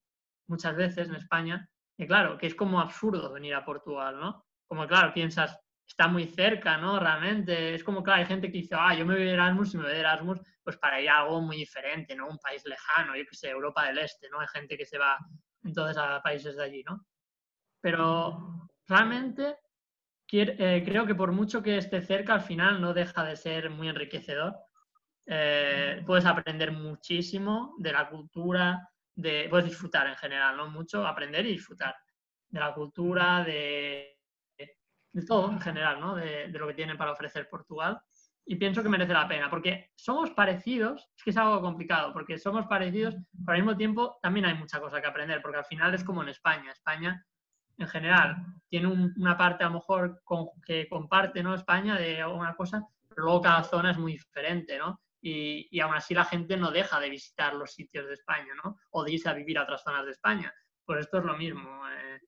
muchas 0.48 0.76
veces 0.76 1.10
en 1.10 1.16
España 1.16 1.70
que 1.98 2.08
claro, 2.08 2.38
que 2.38 2.48
es 2.48 2.56
como 2.56 2.80
absurdo 2.80 3.32
venir 3.32 3.54
a 3.56 3.64
Portugal, 3.64 4.20
¿no? 4.20 4.46
Como 4.68 4.88
claro, 4.88 5.14
piensas, 5.14 5.58
está 5.88 6.08
muy 6.08 6.26
cerca, 6.26 6.78
¿no? 6.78 7.00
Realmente, 7.00 7.74
es 7.74 7.84
como, 7.84 8.04
claro, 8.04 8.22
hay 8.22 8.28
gente 8.28 8.52
que 8.52 8.60
dice, 8.60 8.76
ah, 8.78 8.96
yo 8.96 9.06
me 9.06 9.16
voy 9.16 9.28
a 9.28 9.34
Erasmus 9.34 9.74
y 9.74 9.78
me 9.78 9.84
voy 9.84 9.94
a 9.94 10.00
Erasmus, 10.00 10.40
pues 10.64 10.78
para 10.78 11.00
ir 11.00 11.10
a 11.10 11.20
algo 11.20 11.42
muy 11.42 11.58
diferente, 11.58 12.16
¿no? 12.16 12.28
Un 12.28 12.40
país 12.40 12.64
lejano, 12.66 13.16
yo 13.16 13.24
que 13.30 13.36
sé, 13.36 13.50
Europa 13.50 13.86
del 13.86 14.00
Este, 14.00 14.30
¿no? 14.30 14.40
Hay 14.40 14.48
gente 14.48 14.78
que 14.78 14.86
se 14.86 14.98
va 14.98 15.18
entonces 15.64 15.98
a 15.98 16.22
países 16.22 16.56
de 16.56 16.64
allí, 16.64 16.84
¿no? 16.84 17.06
Pero 17.82 18.70
realmente 18.88 19.58
eh, 20.32 20.84
creo 20.86 21.06
que 21.06 21.16
por 21.16 21.32
mucho 21.32 21.62
que 21.62 21.78
esté 21.78 22.02
cerca, 22.02 22.34
al 22.34 22.42
final 22.42 22.82
no 22.82 22.94
deja 22.94 23.24
de 23.24 23.36
ser 23.36 23.70
muy 23.70 23.88
enriquecedor. 23.88 24.56
Eh, 25.28 26.04
puedes 26.06 26.26
aprender 26.26 26.72
muchísimo 26.72 27.76
de 27.78 27.94
la 27.94 28.10
cultura, 28.10 28.90
de, 29.16 29.48
puedes 29.50 29.68
disfrutar 29.68 30.08
en 30.08 30.16
general, 30.16 30.58
¿no? 30.58 30.70
Mucho, 30.70 31.06
aprender 31.06 31.46
y 31.46 31.54
disfrutar 31.54 31.96
de 32.50 32.60
la 32.60 32.74
cultura, 32.74 33.44
de, 33.44 34.15
de 35.16 35.26
todo 35.26 35.50
en 35.50 35.62
general, 35.62 36.02
¿no? 36.02 36.14
De, 36.14 36.50
de, 36.50 36.60
lo 36.60 36.68
que 36.68 36.74
tiene 36.74 36.96
para 36.96 37.14
ofrecer 37.14 37.48
Portugal. 37.50 38.02
Y 38.46 38.58
pienso 38.58 38.84
que 38.84 38.90
merece 38.90 39.14
la 39.14 39.28
pena, 39.28 39.50
porque 39.50 39.92
somos 39.96 40.30
parecidos, 40.32 41.10
es 41.16 41.24
que 41.24 41.30
es 41.30 41.38
algo 41.38 41.62
complicado, 41.62 42.12
porque 42.12 42.38
somos 42.38 42.68
parecidos, 42.68 43.16
pero 43.46 43.56
al 43.56 43.64
mismo 43.64 43.78
tiempo 43.78 44.20
también 44.22 44.46
hay 44.46 44.56
mucha 44.56 44.80
cosa 44.80 45.02
que 45.02 45.08
aprender, 45.08 45.42
porque 45.42 45.60
al 45.60 45.66
final 45.66 45.96
es 45.96 46.04
como 46.04 46.22
en 46.22 46.30
España. 46.30 46.70
España 46.70 47.26
en 47.78 47.88
general 47.88 48.46
tiene 48.68 48.88
una 48.88 49.38
parte 49.38 49.64
a 49.64 49.68
lo 49.68 49.76
mejor 49.76 50.22
que 50.66 50.88
comparte 50.90 51.42
¿no? 51.42 51.56
España 51.56 51.96
de 51.96 52.22
alguna 52.22 52.54
cosa, 52.54 52.86
pero 53.08 53.24
luego 53.24 53.42
cada 53.42 53.64
zona 53.64 53.92
es 53.92 53.98
muy 53.98 54.12
diferente, 54.14 54.78
¿no? 54.78 55.00
Y, 55.22 55.68
y, 55.72 55.80
aún 55.80 55.96
así 55.96 56.14
la 56.14 56.26
gente 56.26 56.58
no 56.58 56.72
deja 56.72 57.00
de 57.00 57.10
visitar 57.10 57.54
los 57.56 57.74
sitios 57.74 58.06
de 58.06 58.14
España, 58.14 58.54
¿no? 58.64 58.78
O 58.92 59.04
de 59.04 59.14
irse 59.14 59.30
a 59.30 59.34
vivir 59.34 59.58
a 59.58 59.64
otras 59.64 59.82
zonas 59.82 60.06
de 60.06 60.12
España. 60.12 60.54
Pues 60.86 61.00
esto 61.00 61.18
es 61.18 61.24
lo 61.24 61.36
mismo. 61.36 61.88
Eh, 61.90 62.20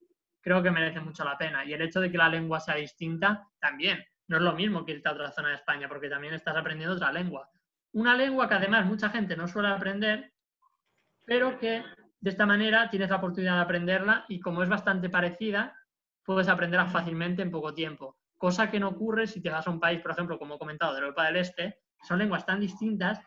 creo 0.48 0.64
que 0.64 0.72
merece 0.72 1.02
mucho 1.02 1.26
la 1.26 1.38
pena. 1.38 1.66
Y 1.66 1.74
el 1.74 1.82
hecho 1.82 2.00
de 2.00 2.10
que 2.10 2.18
la 2.18 2.30
lengua 2.30 2.62
sea 2.62 2.76
distinta, 2.76 3.46
también. 3.60 4.02
No 4.30 4.38
es 4.38 4.44
lo 4.44 4.54
mismo 4.54 4.86
que 4.86 4.94
irte 4.94 5.10
a 5.10 5.12
otra 5.12 5.30
zona 5.30 5.50
de 5.50 5.56
España, 5.56 5.90
porque 5.90 6.08
también 6.08 6.34
estás 6.34 6.56
aprendiendo 6.56 6.96
otra 6.96 7.12
lengua. 7.12 7.50
Una 7.92 8.16
lengua 8.16 8.48
que 8.48 8.56
además 8.56 8.86
mucha 8.86 9.10
gente 9.10 9.36
no 9.36 9.50
suele 9.50 9.68
aprender, 9.68 10.32
pero 11.26 11.60
que 11.60 11.84
de 12.22 12.30
esta 12.30 12.46
manera 12.46 12.90
tienes 12.90 13.10
la 13.10 13.18
oportunidad 13.18 13.56
de 13.56 13.62
aprenderla 13.62 14.24
y 14.30 14.40
como 14.40 14.64
es 14.64 14.70
bastante 14.70 15.10
parecida, 15.10 15.76
puedes 16.24 16.48
aprenderla 16.48 16.88
fácilmente 16.88 17.42
en 17.42 17.52
poco 17.52 17.74
tiempo. 17.74 18.16
Cosa 18.38 18.72
que 18.72 18.80
no 18.80 18.88
ocurre 18.88 19.28
si 19.28 19.42
te 19.42 19.50
vas 19.50 19.68
a 19.68 19.72
un 19.72 19.82
país, 19.82 20.00
por 20.00 20.12
ejemplo, 20.12 20.40
como 20.40 20.56
he 20.56 20.60
comentado, 20.60 20.94
de 20.94 21.02
Europa 21.02 21.26
del 21.26 21.36
Este, 21.36 21.80
son 22.08 22.20
lenguas 22.20 22.46
tan 22.46 22.62
distintas 22.62 23.20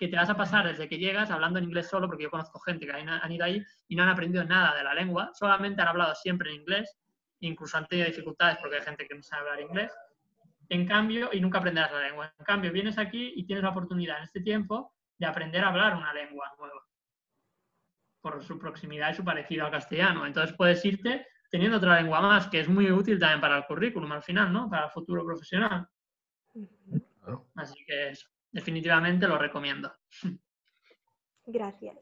que 0.00 0.08
te 0.08 0.16
vas 0.16 0.30
a 0.30 0.36
pasar 0.36 0.66
desde 0.66 0.88
que 0.88 0.96
llegas 0.96 1.30
hablando 1.30 1.58
en 1.58 1.66
inglés 1.66 1.86
solo, 1.86 2.06
porque 2.08 2.24
yo 2.24 2.30
conozco 2.30 2.58
gente 2.60 2.86
que 2.86 2.92
han 2.92 3.32
ido 3.32 3.44
ahí 3.44 3.62
y 3.86 3.94
no 3.94 4.02
han 4.02 4.08
aprendido 4.08 4.42
nada 4.44 4.74
de 4.74 4.82
la 4.82 4.94
lengua, 4.94 5.30
solamente 5.34 5.82
han 5.82 5.88
hablado 5.88 6.14
siempre 6.14 6.48
en 6.48 6.62
inglés, 6.62 6.98
incluso 7.40 7.76
han 7.76 7.86
tenido 7.86 8.06
dificultades 8.06 8.56
porque 8.62 8.76
hay 8.76 8.82
gente 8.82 9.06
que 9.06 9.14
no 9.14 9.22
sabe 9.22 9.42
hablar 9.42 9.60
inglés. 9.60 9.92
En 10.70 10.86
cambio, 10.86 11.28
y 11.32 11.40
nunca 11.40 11.58
aprenderás 11.58 11.92
la 11.92 12.00
lengua. 12.00 12.32
En 12.38 12.44
cambio, 12.46 12.72
vienes 12.72 12.96
aquí 12.96 13.34
y 13.36 13.44
tienes 13.44 13.62
la 13.62 13.70
oportunidad 13.70 14.16
en 14.18 14.24
este 14.24 14.40
tiempo 14.40 14.94
de 15.18 15.26
aprender 15.26 15.62
a 15.62 15.68
hablar 15.68 15.94
una 15.94 16.14
lengua 16.14 16.50
nueva 16.56 16.80
por 18.22 18.42
su 18.42 18.58
proximidad 18.58 19.10
y 19.10 19.14
su 19.14 19.24
parecido 19.24 19.66
al 19.66 19.70
castellano. 19.70 20.26
Entonces 20.26 20.56
puedes 20.56 20.82
irte 20.84 21.26
teniendo 21.50 21.76
otra 21.76 22.00
lengua 22.00 22.22
más, 22.22 22.48
que 22.48 22.60
es 22.60 22.68
muy 22.68 22.90
útil 22.90 23.18
también 23.18 23.40
para 23.40 23.58
el 23.58 23.66
currículum 23.66 24.12
al 24.12 24.22
final, 24.22 24.50
¿no? 24.50 24.70
Para 24.70 24.86
el 24.86 24.90
futuro 24.92 25.26
profesional. 25.26 25.86
Así 27.54 27.84
que 27.84 28.10
eso, 28.10 28.28
definitivamente 28.50 29.26
lo 29.26 29.38
recomiendo. 29.38 29.92
Gracias. 31.46 31.96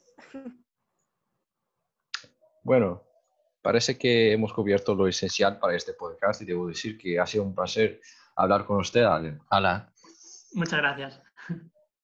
Bueno, 2.63 3.03
parece 3.63 3.97
que 3.99 4.33
hemos 4.33 4.53
cubierto 4.53 4.95
lo 4.95 5.09
esencial 5.09 5.59
para 5.59 5.75
este 5.75 5.95
podcast 5.95 6.43
y 6.43 6.45
debo 6.45 6.67
decir 6.67 6.99
que 6.99 7.19
ha 7.19 7.27
sido 7.27 7.45
un 7.45 7.55
placer 7.55 8.01
hablar 8.37 8.67
con 8.67 8.79
usted, 8.79 9.05
Ala. 9.51 9.93
Muchas 10.53 10.79
gracias. 10.79 11.23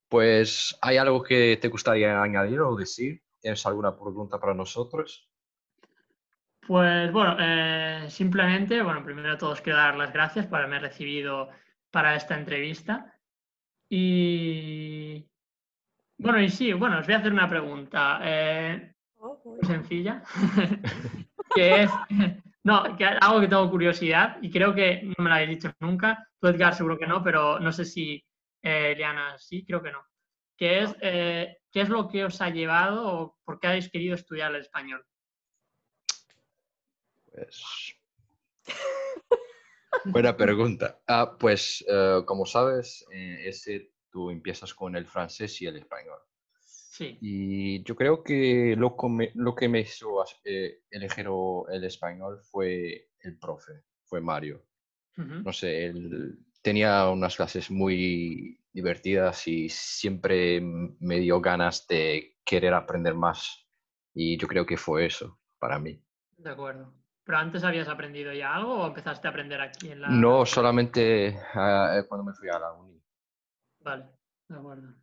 Pues, 0.09 0.79
¿hay 0.81 0.97
algo 0.97 1.23
que 1.23 1.59
te 1.61 1.69
gustaría 1.69 2.23
añadir 2.23 2.61
o 2.61 2.77
decir? 2.77 3.23
¿Tienes 3.41 3.67
alguna 3.67 3.95
pregunta 3.95 4.39
para 4.39 4.55
nosotros? 4.55 5.29
Pues 6.67 7.13
bueno, 7.13 7.37
eh, 7.39 8.07
simplemente, 8.09 8.81
bueno, 8.83 9.05
primero 9.05 9.31
de 9.31 9.37
todos 9.37 9.61
quiero 9.61 9.79
dar 9.79 9.97
las 9.97 10.13
gracias 10.13 10.47
por 10.47 10.59
haberme 10.59 10.79
recibido 10.79 11.51
para 11.91 12.15
esta 12.17 12.37
entrevista. 12.37 13.14
Y 13.97 15.25
bueno, 16.19 16.41
y 16.43 16.49
sí, 16.49 16.73
bueno, 16.73 16.99
os 16.99 17.07
voy 17.07 17.15
a 17.15 17.19
hacer 17.19 17.33
una 17.33 17.49
pregunta 17.49 18.19
eh, 18.25 18.93
muy 19.21 19.65
sencilla, 19.65 20.21
que 21.55 21.83
es, 21.83 21.91
no, 22.65 22.97
que 22.97 23.05
algo 23.05 23.41
que 23.41 23.47
tengo 23.47 23.71
curiosidad 23.71 24.39
y 24.43 24.51
creo 24.51 24.75
que 24.75 25.03
no 25.05 25.15
me 25.23 25.31
lo 25.31 25.37
habéis 25.37 25.51
dicho 25.51 25.73
nunca, 25.79 26.29
tú 26.41 26.49
Edgar 26.49 26.75
seguro 26.75 26.99
que 26.99 27.07
no, 27.07 27.23
pero 27.23 27.61
no 27.61 27.71
sé 27.71 27.85
si 27.85 28.21
eh, 28.63 28.95
Liana 28.97 29.39
sí, 29.39 29.65
creo 29.65 29.81
que 29.81 29.93
no, 29.93 30.05
que 30.57 30.83
es 30.83 30.97
eh, 31.01 31.59
¿Qué 31.71 31.83
es 31.83 31.89
lo 31.89 32.09
que 32.09 32.25
os 32.25 32.41
ha 32.41 32.51
llevado 32.51 33.07
o 33.07 33.39
por 33.45 33.61
qué 33.61 33.69
habéis 33.69 33.91
querido 33.91 34.17
estudiar 34.17 34.53
el 34.53 34.61
español? 34.61 35.07
Pues... 37.27 37.95
Buena 40.05 40.37
pregunta. 40.37 41.01
Ah, 41.07 41.37
pues, 41.39 41.85
eh, 41.89 42.23
como 42.27 42.47
sabes, 42.47 43.05
eh, 43.13 43.49
ese 43.49 43.93
tú 44.11 44.31
empiezas 44.31 44.73
con 44.75 44.95
el 44.97 45.07
francés 45.07 45.61
y 45.63 45.67
el 45.67 45.77
español. 45.77 46.19
Sí. 46.61 47.19
Y 47.21 47.83
yo 47.83 47.97
creo 47.97 48.23
que 48.23 48.77
lo, 48.79 48.97
que 48.97 49.09
me- 49.09 49.33
lo 49.35 49.55
que 49.55 49.69
me 49.69 49.81
hizo 49.81 50.25
eh, 50.45 50.83
elegir 50.91 51.27
el 51.73 51.85
español 51.85 52.41
fue 52.45 53.09
el 53.21 53.39
profe, 53.39 53.73
fue 54.05 54.21
Mario. 54.21 54.65
No 55.17 55.53
sé, 55.53 55.87
él 55.87 56.39
tenía 56.63 57.09
unas 57.09 57.37
clases 57.37 57.71
muy 57.71 58.61
divertidas 58.73 59.47
y 59.47 59.69
siempre 59.69 60.61
me 60.61 61.21
dio 61.21 61.41
ganas 61.41 61.87
de 61.87 62.37
querer 62.45 62.75
aprender 62.75 63.15
más. 63.15 63.67
Y 64.13 64.37
yo 64.39 64.49
creo 64.49 64.67
que 64.67 64.77
fue 64.77 65.07
eso 65.07 65.41
para 65.59 65.79
mí. 65.79 66.01
De 66.37 66.51
acuerdo. 66.51 66.93
¿Pero 67.25 67.39
antes 67.39 67.65
habías 67.65 67.89
aprendido 67.89 68.33
ya 68.33 68.55
algo 68.55 68.83
o 68.83 68.87
empezaste 68.87 69.27
a 69.27 69.31
aprender 69.31 69.61
aquí 69.61 69.91
en 69.91 70.03
la... 70.03 70.09
No 70.09 70.45
solamente 70.45 71.39
ah, 71.55 71.97
eh, 71.99 72.07
cuando 72.07 72.25
me 72.25 72.35
fui 72.35 72.49
a 72.51 72.59
la 72.59 72.73
uni. 72.73 73.01
Vale, 73.81 74.05
de 74.49 74.57
acuerdo. 74.57 74.95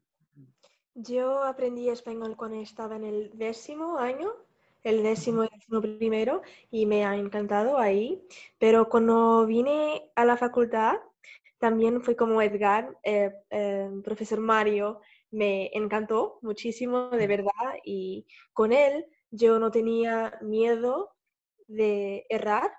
Yo 0.93 1.43
aprendí 1.43 1.89
español 1.89 2.35
cuando 2.37 2.61
estaba 2.61 2.95
en 2.95 3.05
el 3.05 3.37
décimo 3.37 3.97
año, 3.97 4.33
el 4.83 5.01
décimo 5.03 5.45
y 5.45 5.49
décimo 5.51 5.81
primero, 5.81 6.41
y 6.69 6.85
me 6.85 7.05
ha 7.05 7.15
encantado 7.15 7.77
ahí. 7.77 8.21
Pero 8.59 8.87
cuando 8.87 9.45
vine 9.45 10.11
a 10.15 10.25
la 10.25 10.37
facultad, 10.37 10.97
también 11.57 12.01
fue 12.01 12.15
como 12.15 12.41
Edgar, 12.41 12.97
eh, 13.03 13.31
eh, 13.49 13.89
profesor 14.03 14.39
Mario, 14.41 15.01
me 15.31 15.71
encantó 15.73 16.39
muchísimo, 16.41 17.09
de 17.09 17.27
verdad, 17.27 17.51
y 17.85 18.27
con 18.53 18.73
él 18.73 19.05
yo 19.31 19.59
no 19.59 19.71
tenía 19.71 20.37
miedo 20.41 21.15
de 21.71 22.25
errar 22.29 22.71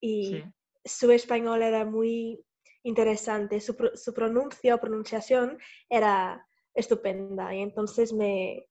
y 0.00 0.30
Sí, 0.30 0.52
su 0.84 1.10
español 1.12 1.62
era 1.62 1.84
muy 1.84 2.44
interesante, 2.84 3.60
su, 3.60 3.76
su 3.94 4.12
pronuncio, 4.14 4.78
pronunciación 4.80 5.58
era 5.88 6.44
estupenda 6.74 7.54
y 7.54 7.62
entonces 7.62 8.12
me, 8.12 8.66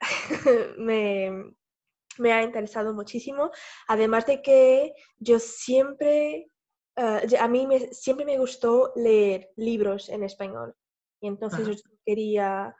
me, 0.78 1.54
me 2.18 2.32
ha 2.32 2.42
interesado 2.42 2.94
muchísimo. 2.94 3.50
Además 3.88 4.26
de 4.26 4.42
que 4.42 4.94
yo 5.18 5.38
siempre, 5.38 6.50
eh, 6.96 7.38
a 7.38 7.48
mí 7.48 7.66
me- 7.66 7.92
siempre 7.92 8.24
me 8.26 8.38
gustó 8.38 8.92
leer 8.96 9.50
libros 9.56 10.08
en 10.08 10.22
español 10.24 10.74
y 11.20 11.28
entonces 11.28 11.66
Ajá. 11.66 11.68
yo 11.68 11.74
quería 12.04 12.76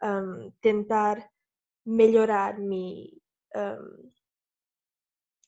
am, 0.00 0.42
intentar 0.42 1.30
mejorar 1.84 2.58
mi 2.60 3.20
am, 3.54 4.12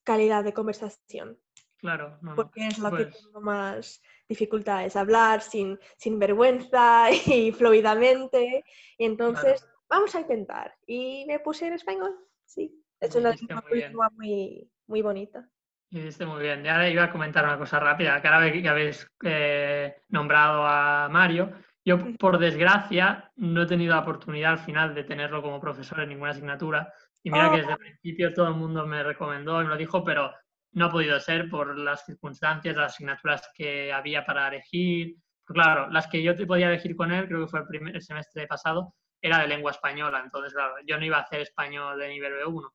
calidad 0.04 0.44
de 0.44 0.52
conversación 0.52 1.38
claro. 1.82 2.16
No, 2.22 2.34
porque 2.34 2.68
es 2.68 2.78
lo 2.78 2.90
que 2.90 3.04
Pues, 3.04 3.22
tengo 3.22 3.40
más 3.42 4.02
dificultades, 4.28 4.96
hablar 4.96 5.42
sin, 5.42 5.78
sin 5.96 6.18
vergüenza 6.18 7.10
y 7.26 7.52
fluidamente. 7.52 8.64
Y 8.96 9.04
entonces, 9.04 9.66
vamos 9.90 10.14
a 10.14 10.20
intentar. 10.20 10.74
Y 10.86 11.24
me 11.26 11.40
puse 11.40 11.66
en 11.66 11.74
español, 11.74 12.16
sí. 12.46 12.78
Es 13.00 13.14
una 13.16 13.34
lengua 13.34 13.64
muy 13.68 14.28
muy, 14.28 14.70
muy 14.86 15.02
bonita. 15.02 15.48
hiciste 15.90 16.24
muy 16.24 16.40
bien. 16.40 16.64
Y 16.64 16.68
ahora 16.68 16.88
iba 16.88 17.02
a 17.04 17.10
comentar 17.10 17.44
una 17.44 17.58
cosa 17.58 17.80
rápida, 17.80 18.22
que 18.22 18.28
ahora 18.28 18.52
que 18.52 18.68
habéis 18.68 19.06
eh, 19.24 20.02
nombrado 20.08 20.64
a 20.64 21.08
Mario, 21.10 21.52
yo 21.84 21.98
por 22.16 22.38
desgracia 22.38 23.32
no 23.34 23.62
he 23.62 23.66
tenido 23.66 23.94
la 23.96 24.02
oportunidad 24.02 24.52
al 24.52 24.58
final 24.60 24.94
de 24.94 25.02
tenerlo 25.02 25.42
como 25.42 25.60
profesor 25.60 25.98
en 26.00 26.10
ninguna 26.10 26.30
asignatura. 26.30 26.92
Y 27.22 27.30
mira 27.30 27.44
que 27.50 27.54
Oh. 27.54 27.56
desde 27.58 27.72
el 27.72 27.78
principio 27.78 28.34
todo 28.34 28.48
el 28.48 28.54
mundo 28.54 28.86
me 28.86 29.02
recomendó 29.02 29.60
y 29.60 29.64
me 29.64 29.70
lo 29.70 29.76
dijo, 29.76 30.04
pero 30.04 30.32
no 30.72 30.86
ha 30.86 30.90
podido 30.90 31.20
ser 31.20 31.48
por 31.50 31.78
las 31.78 32.04
circunstancias, 32.04 32.76
las 32.76 32.92
asignaturas 32.94 33.48
que 33.54 33.92
había 33.92 34.24
para 34.24 34.48
elegir. 34.48 35.16
Pues 35.46 35.54
claro, 35.54 35.88
las 35.90 36.06
que 36.08 36.22
yo 36.22 36.34
te 36.36 36.46
podía 36.46 36.68
elegir 36.68 36.96
con 36.96 37.12
él, 37.12 37.26
creo 37.28 37.40
que 37.44 37.50
fue 37.50 37.60
el, 37.60 37.66
primer, 37.66 37.94
el 37.96 38.02
semestre 38.02 38.46
pasado, 38.46 38.94
era 39.20 39.38
de 39.40 39.48
lengua 39.48 39.70
española. 39.70 40.20
Entonces, 40.24 40.52
claro, 40.54 40.74
yo 40.86 40.98
no 40.98 41.04
iba 41.04 41.18
a 41.18 41.22
hacer 41.22 41.40
español 41.42 41.98
de 41.98 42.08
nivel 42.08 42.32
B1 42.34 42.70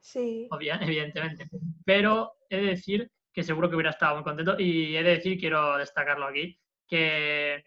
Sí. 0.00 0.46
obvia- 0.50 0.78
evidentemente. 0.82 1.46
Pero 1.84 2.34
he 2.50 2.56
de 2.58 2.66
decir 2.66 3.10
que 3.32 3.42
seguro 3.42 3.68
que 3.68 3.74
hubiera 3.74 3.90
estado 3.90 4.14
muy 4.16 4.22
contento 4.24 4.54
y 4.58 4.96
he 4.96 5.02
de 5.02 5.10
decir, 5.16 5.38
quiero 5.38 5.76
destacarlo 5.78 6.26
aquí, 6.26 6.60
que, 6.86 7.64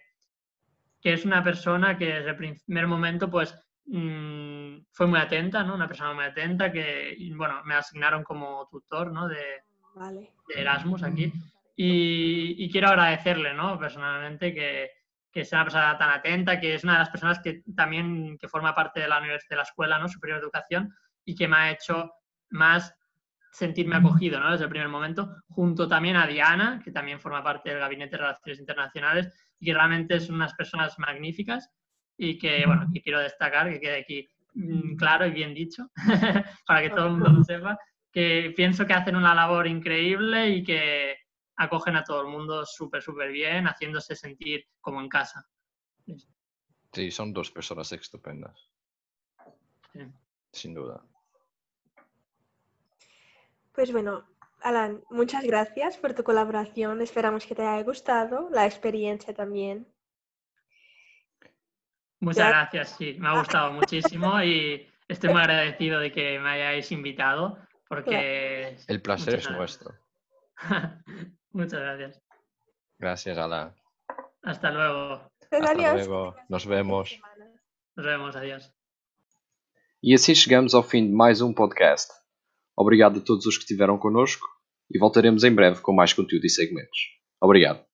que 1.01 1.13
es 1.13 1.25
una 1.25 1.43
persona 1.43 1.97
que 1.97 2.05
desde 2.05 2.29
el 2.29 2.35
primer 2.37 2.87
momento 2.87 3.29
pues 3.29 3.53
mm, 3.87 4.85
fue 4.91 5.07
muy 5.07 5.19
atenta, 5.19 5.63
¿no? 5.63 5.75
Una 5.75 5.87
persona 5.87 6.13
muy 6.13 6.25
atenta 6.25 6.71
que, 6.71 7.17
bueno, 7.35 7.61
me 7.65 7.75
asignaron 7.75 8.23
como 8.23 8.67
tutor, 8.69 9.11
¿no? 9.11 9.27
De, 9.27 9.63
Vale. 9.95 10.31
de 10.47 10.61
Erasmus 10.61 11.03
aquí. 11.03 11.31
Y, 11.75 12.55
y 12.57 12.71
quiero 12.71 12.89
agradecerle, 12.89 13.53
¿no? 13.53 13.77
Personalmente 13.79 14.53
que, 14.53 14.89
que 15.31 15.45
sea 15.45 15.59
una 15.59 15.65
persona 15.65 15.97
tan 15.97 16.09
atenta, 16.09 16.59
que 16.59 16.73
es 16.73 16.83
una 16.83 16.93
de 16.93 16.99
las 16.99 17.09
personas 17.09 17.39
que 17.39 17.63
también 17.75 18.37
que 18.39 18.47
forma 18.47 18.73
parte 18.73 18.99
de 18.99 19.07
la, 19.07 19.21
univers- 19.21 19.47
de 19.47 19.55
la 19.55 19.61
escuela 19.63 19.99
¿no? 19.99 20.07
superior 20.07 20.39
de 20.39 20.45
educación 20.45 20.93
y 21.23 21.35
que 21.35 21.47
me 21.47 21.55
ha 21.57 21.71
hecho 21.71 22.11
más 22.49 22.93
sentirme 23.51 23.95
acogido 23.95 24.39
¿no? 24.39 24.51
desde 24.51 24.63
el 24.65 24.69
primer 24.69 24.89
momento, 24.89 25.35
junto 25.49 25.87
también 25.87 26.15
a 26.15 26.25
Diana, 26.27 26.81
que 26.83 26.91
también 26.91 27.19
forma 27.19 27.43
parte 27.43 27.69
del 27.69 27.79
Gabinete 27.79 28.11
de 28.11 28.17
Relaciones 28.17 28.59
Internacionales 28.59 29.33
y 29.59 29.65
que 29.67 29.73
realmente 29.73 30.19
son 30.19 30.35
unas 30.35 30.53
personas 30.53 30.97
magníficas 30.99 31.69
y 32.17 32.37
que, 32.37 32.65
bueno, 32.65 32.87
que 32.93 33.01
quiero 33.01 33.19
destacar, 33.19 33.69
que 33.71 33.79
quede 33.79 33.99
aquí 33.99 34.29
mm, 34.55 34.95
claro 34.95 35.25
y 35.25 35.31
bien 35.31 35.53
dicho, 35.53 35.89
para 36.65 36.81
que 36.81 36.89
todo 36.89 37.05
el 37.05 37.11
mundo 37.13 37.29
lo 37.29 37.43
sepa, 37.43 37.77
que 38.11 38.53
pienso 38.55 38.85
que 38.85 38.93
hacen 38.93 39.15
una 39.15 39.35
labor 39.35 39.67
increíble 39.67 40.49
y 40.49 40.63
que 40.63 41.15
acogen 41.57 41.95
a 41.95 42.03
todo 42.03 42.21
el 42.21 42.27
mundo 42.27 42.65
súper, 42.65 43.01
súper 43.01 43.31
bien, 43.31 43.65
haciéndose 43.65 44.15
sentir 44.15 44.65
como 44.81 45.01
en 45.01 45.09
casa. 45.09 45.45
Sí, 46.93 47.11
son 47.11 47.33
dos 47.33 47.51
personas 47.51 47.91
estupendas, 47.91 48.71
Sí. 49.93 49.99
sin 50.51 50.73
duda. 50.73 51.03
Pues 53.73 53.91
bueno, 53.91 54.25
Alan, 54.61 55.03
muchas 55.11 55.43
gracias 55.43 55.97
por 55.97 56.15
tu 56.15 56.23
colaboración. 56.23 57.01
Esperamos 57.01 57.45
que 57.45 57.53
te 57.53 57.61
haya 57.61 57.83
gustado, 57.83 58.49
la 58.49 58.65
experiencia 58.65 59.33
también. 59.35 59.87
Muchas 62.19 62.49
gracias, 62.49 62.95
sí, 62.97 63.15
me 63.19 63.27
ha 63.29 63.37
gustado 63.37 63.71
muchísimo 63.73 64.41
y 64.41 64.87
estoy 65.07 65.29
muy 65.31 65.41
agradecido 65.41 65.99
de 65.99 66.11
que 66.11 66.39
me 66.39 66.49
hayáis 66.49 66.91
invitado 66.91 67.57
porque... 67.87 68.75
El 68.87 69.01
placer 69.01 69.35
Muchas 69.35 69.39
es 69.39 69.47
gracias. 69.47 69.57
nuestro. 69.57 69.95
Muchas 71.51 71.79
gracias. 71.79 72.21
Gracias, 72.99 73.37
Ala. 73.37 73.75
Hasta 74.43 74.71
luego. 74.71 75.31
Pues 75.49 75.61
Hasta 75.61 75.71
adiós. 75.71 76.07
luego. 76.07 76.35
Nos 76.49 76.65
vemos. 76.65 77.19
Nos 77.95 78.05
vemos, 78.05 78.35
adiós. 78.35 78.73
E 80.03 80.13
assim 80.13 80.35
chegamos 80.35 80.73
ao 80.73 80.83
fim 80.83 81.07
de 81.07 81.13
mais 81.13 81.41
um 81.41 81.53
podcast. 81.53 82.11
Obrigado 82.75 83.19
a 83.19 83.23
todos 83.23 83.45
os 83.45 83.57
que 83.57 83.63
estiveram 83.63 83.97
connosco 83.97 84.47
e 84.91 84.99
voltaremos 84.99 85.43
em 85.43 85.53
breve 85.53 85.81
com 85.81 85.93
mais 85.93 86.13
conteúdo 86.13 86.45
e 86.45 86.49
segmentos. 86.49 86.99
Obrigado. 87.41 87.86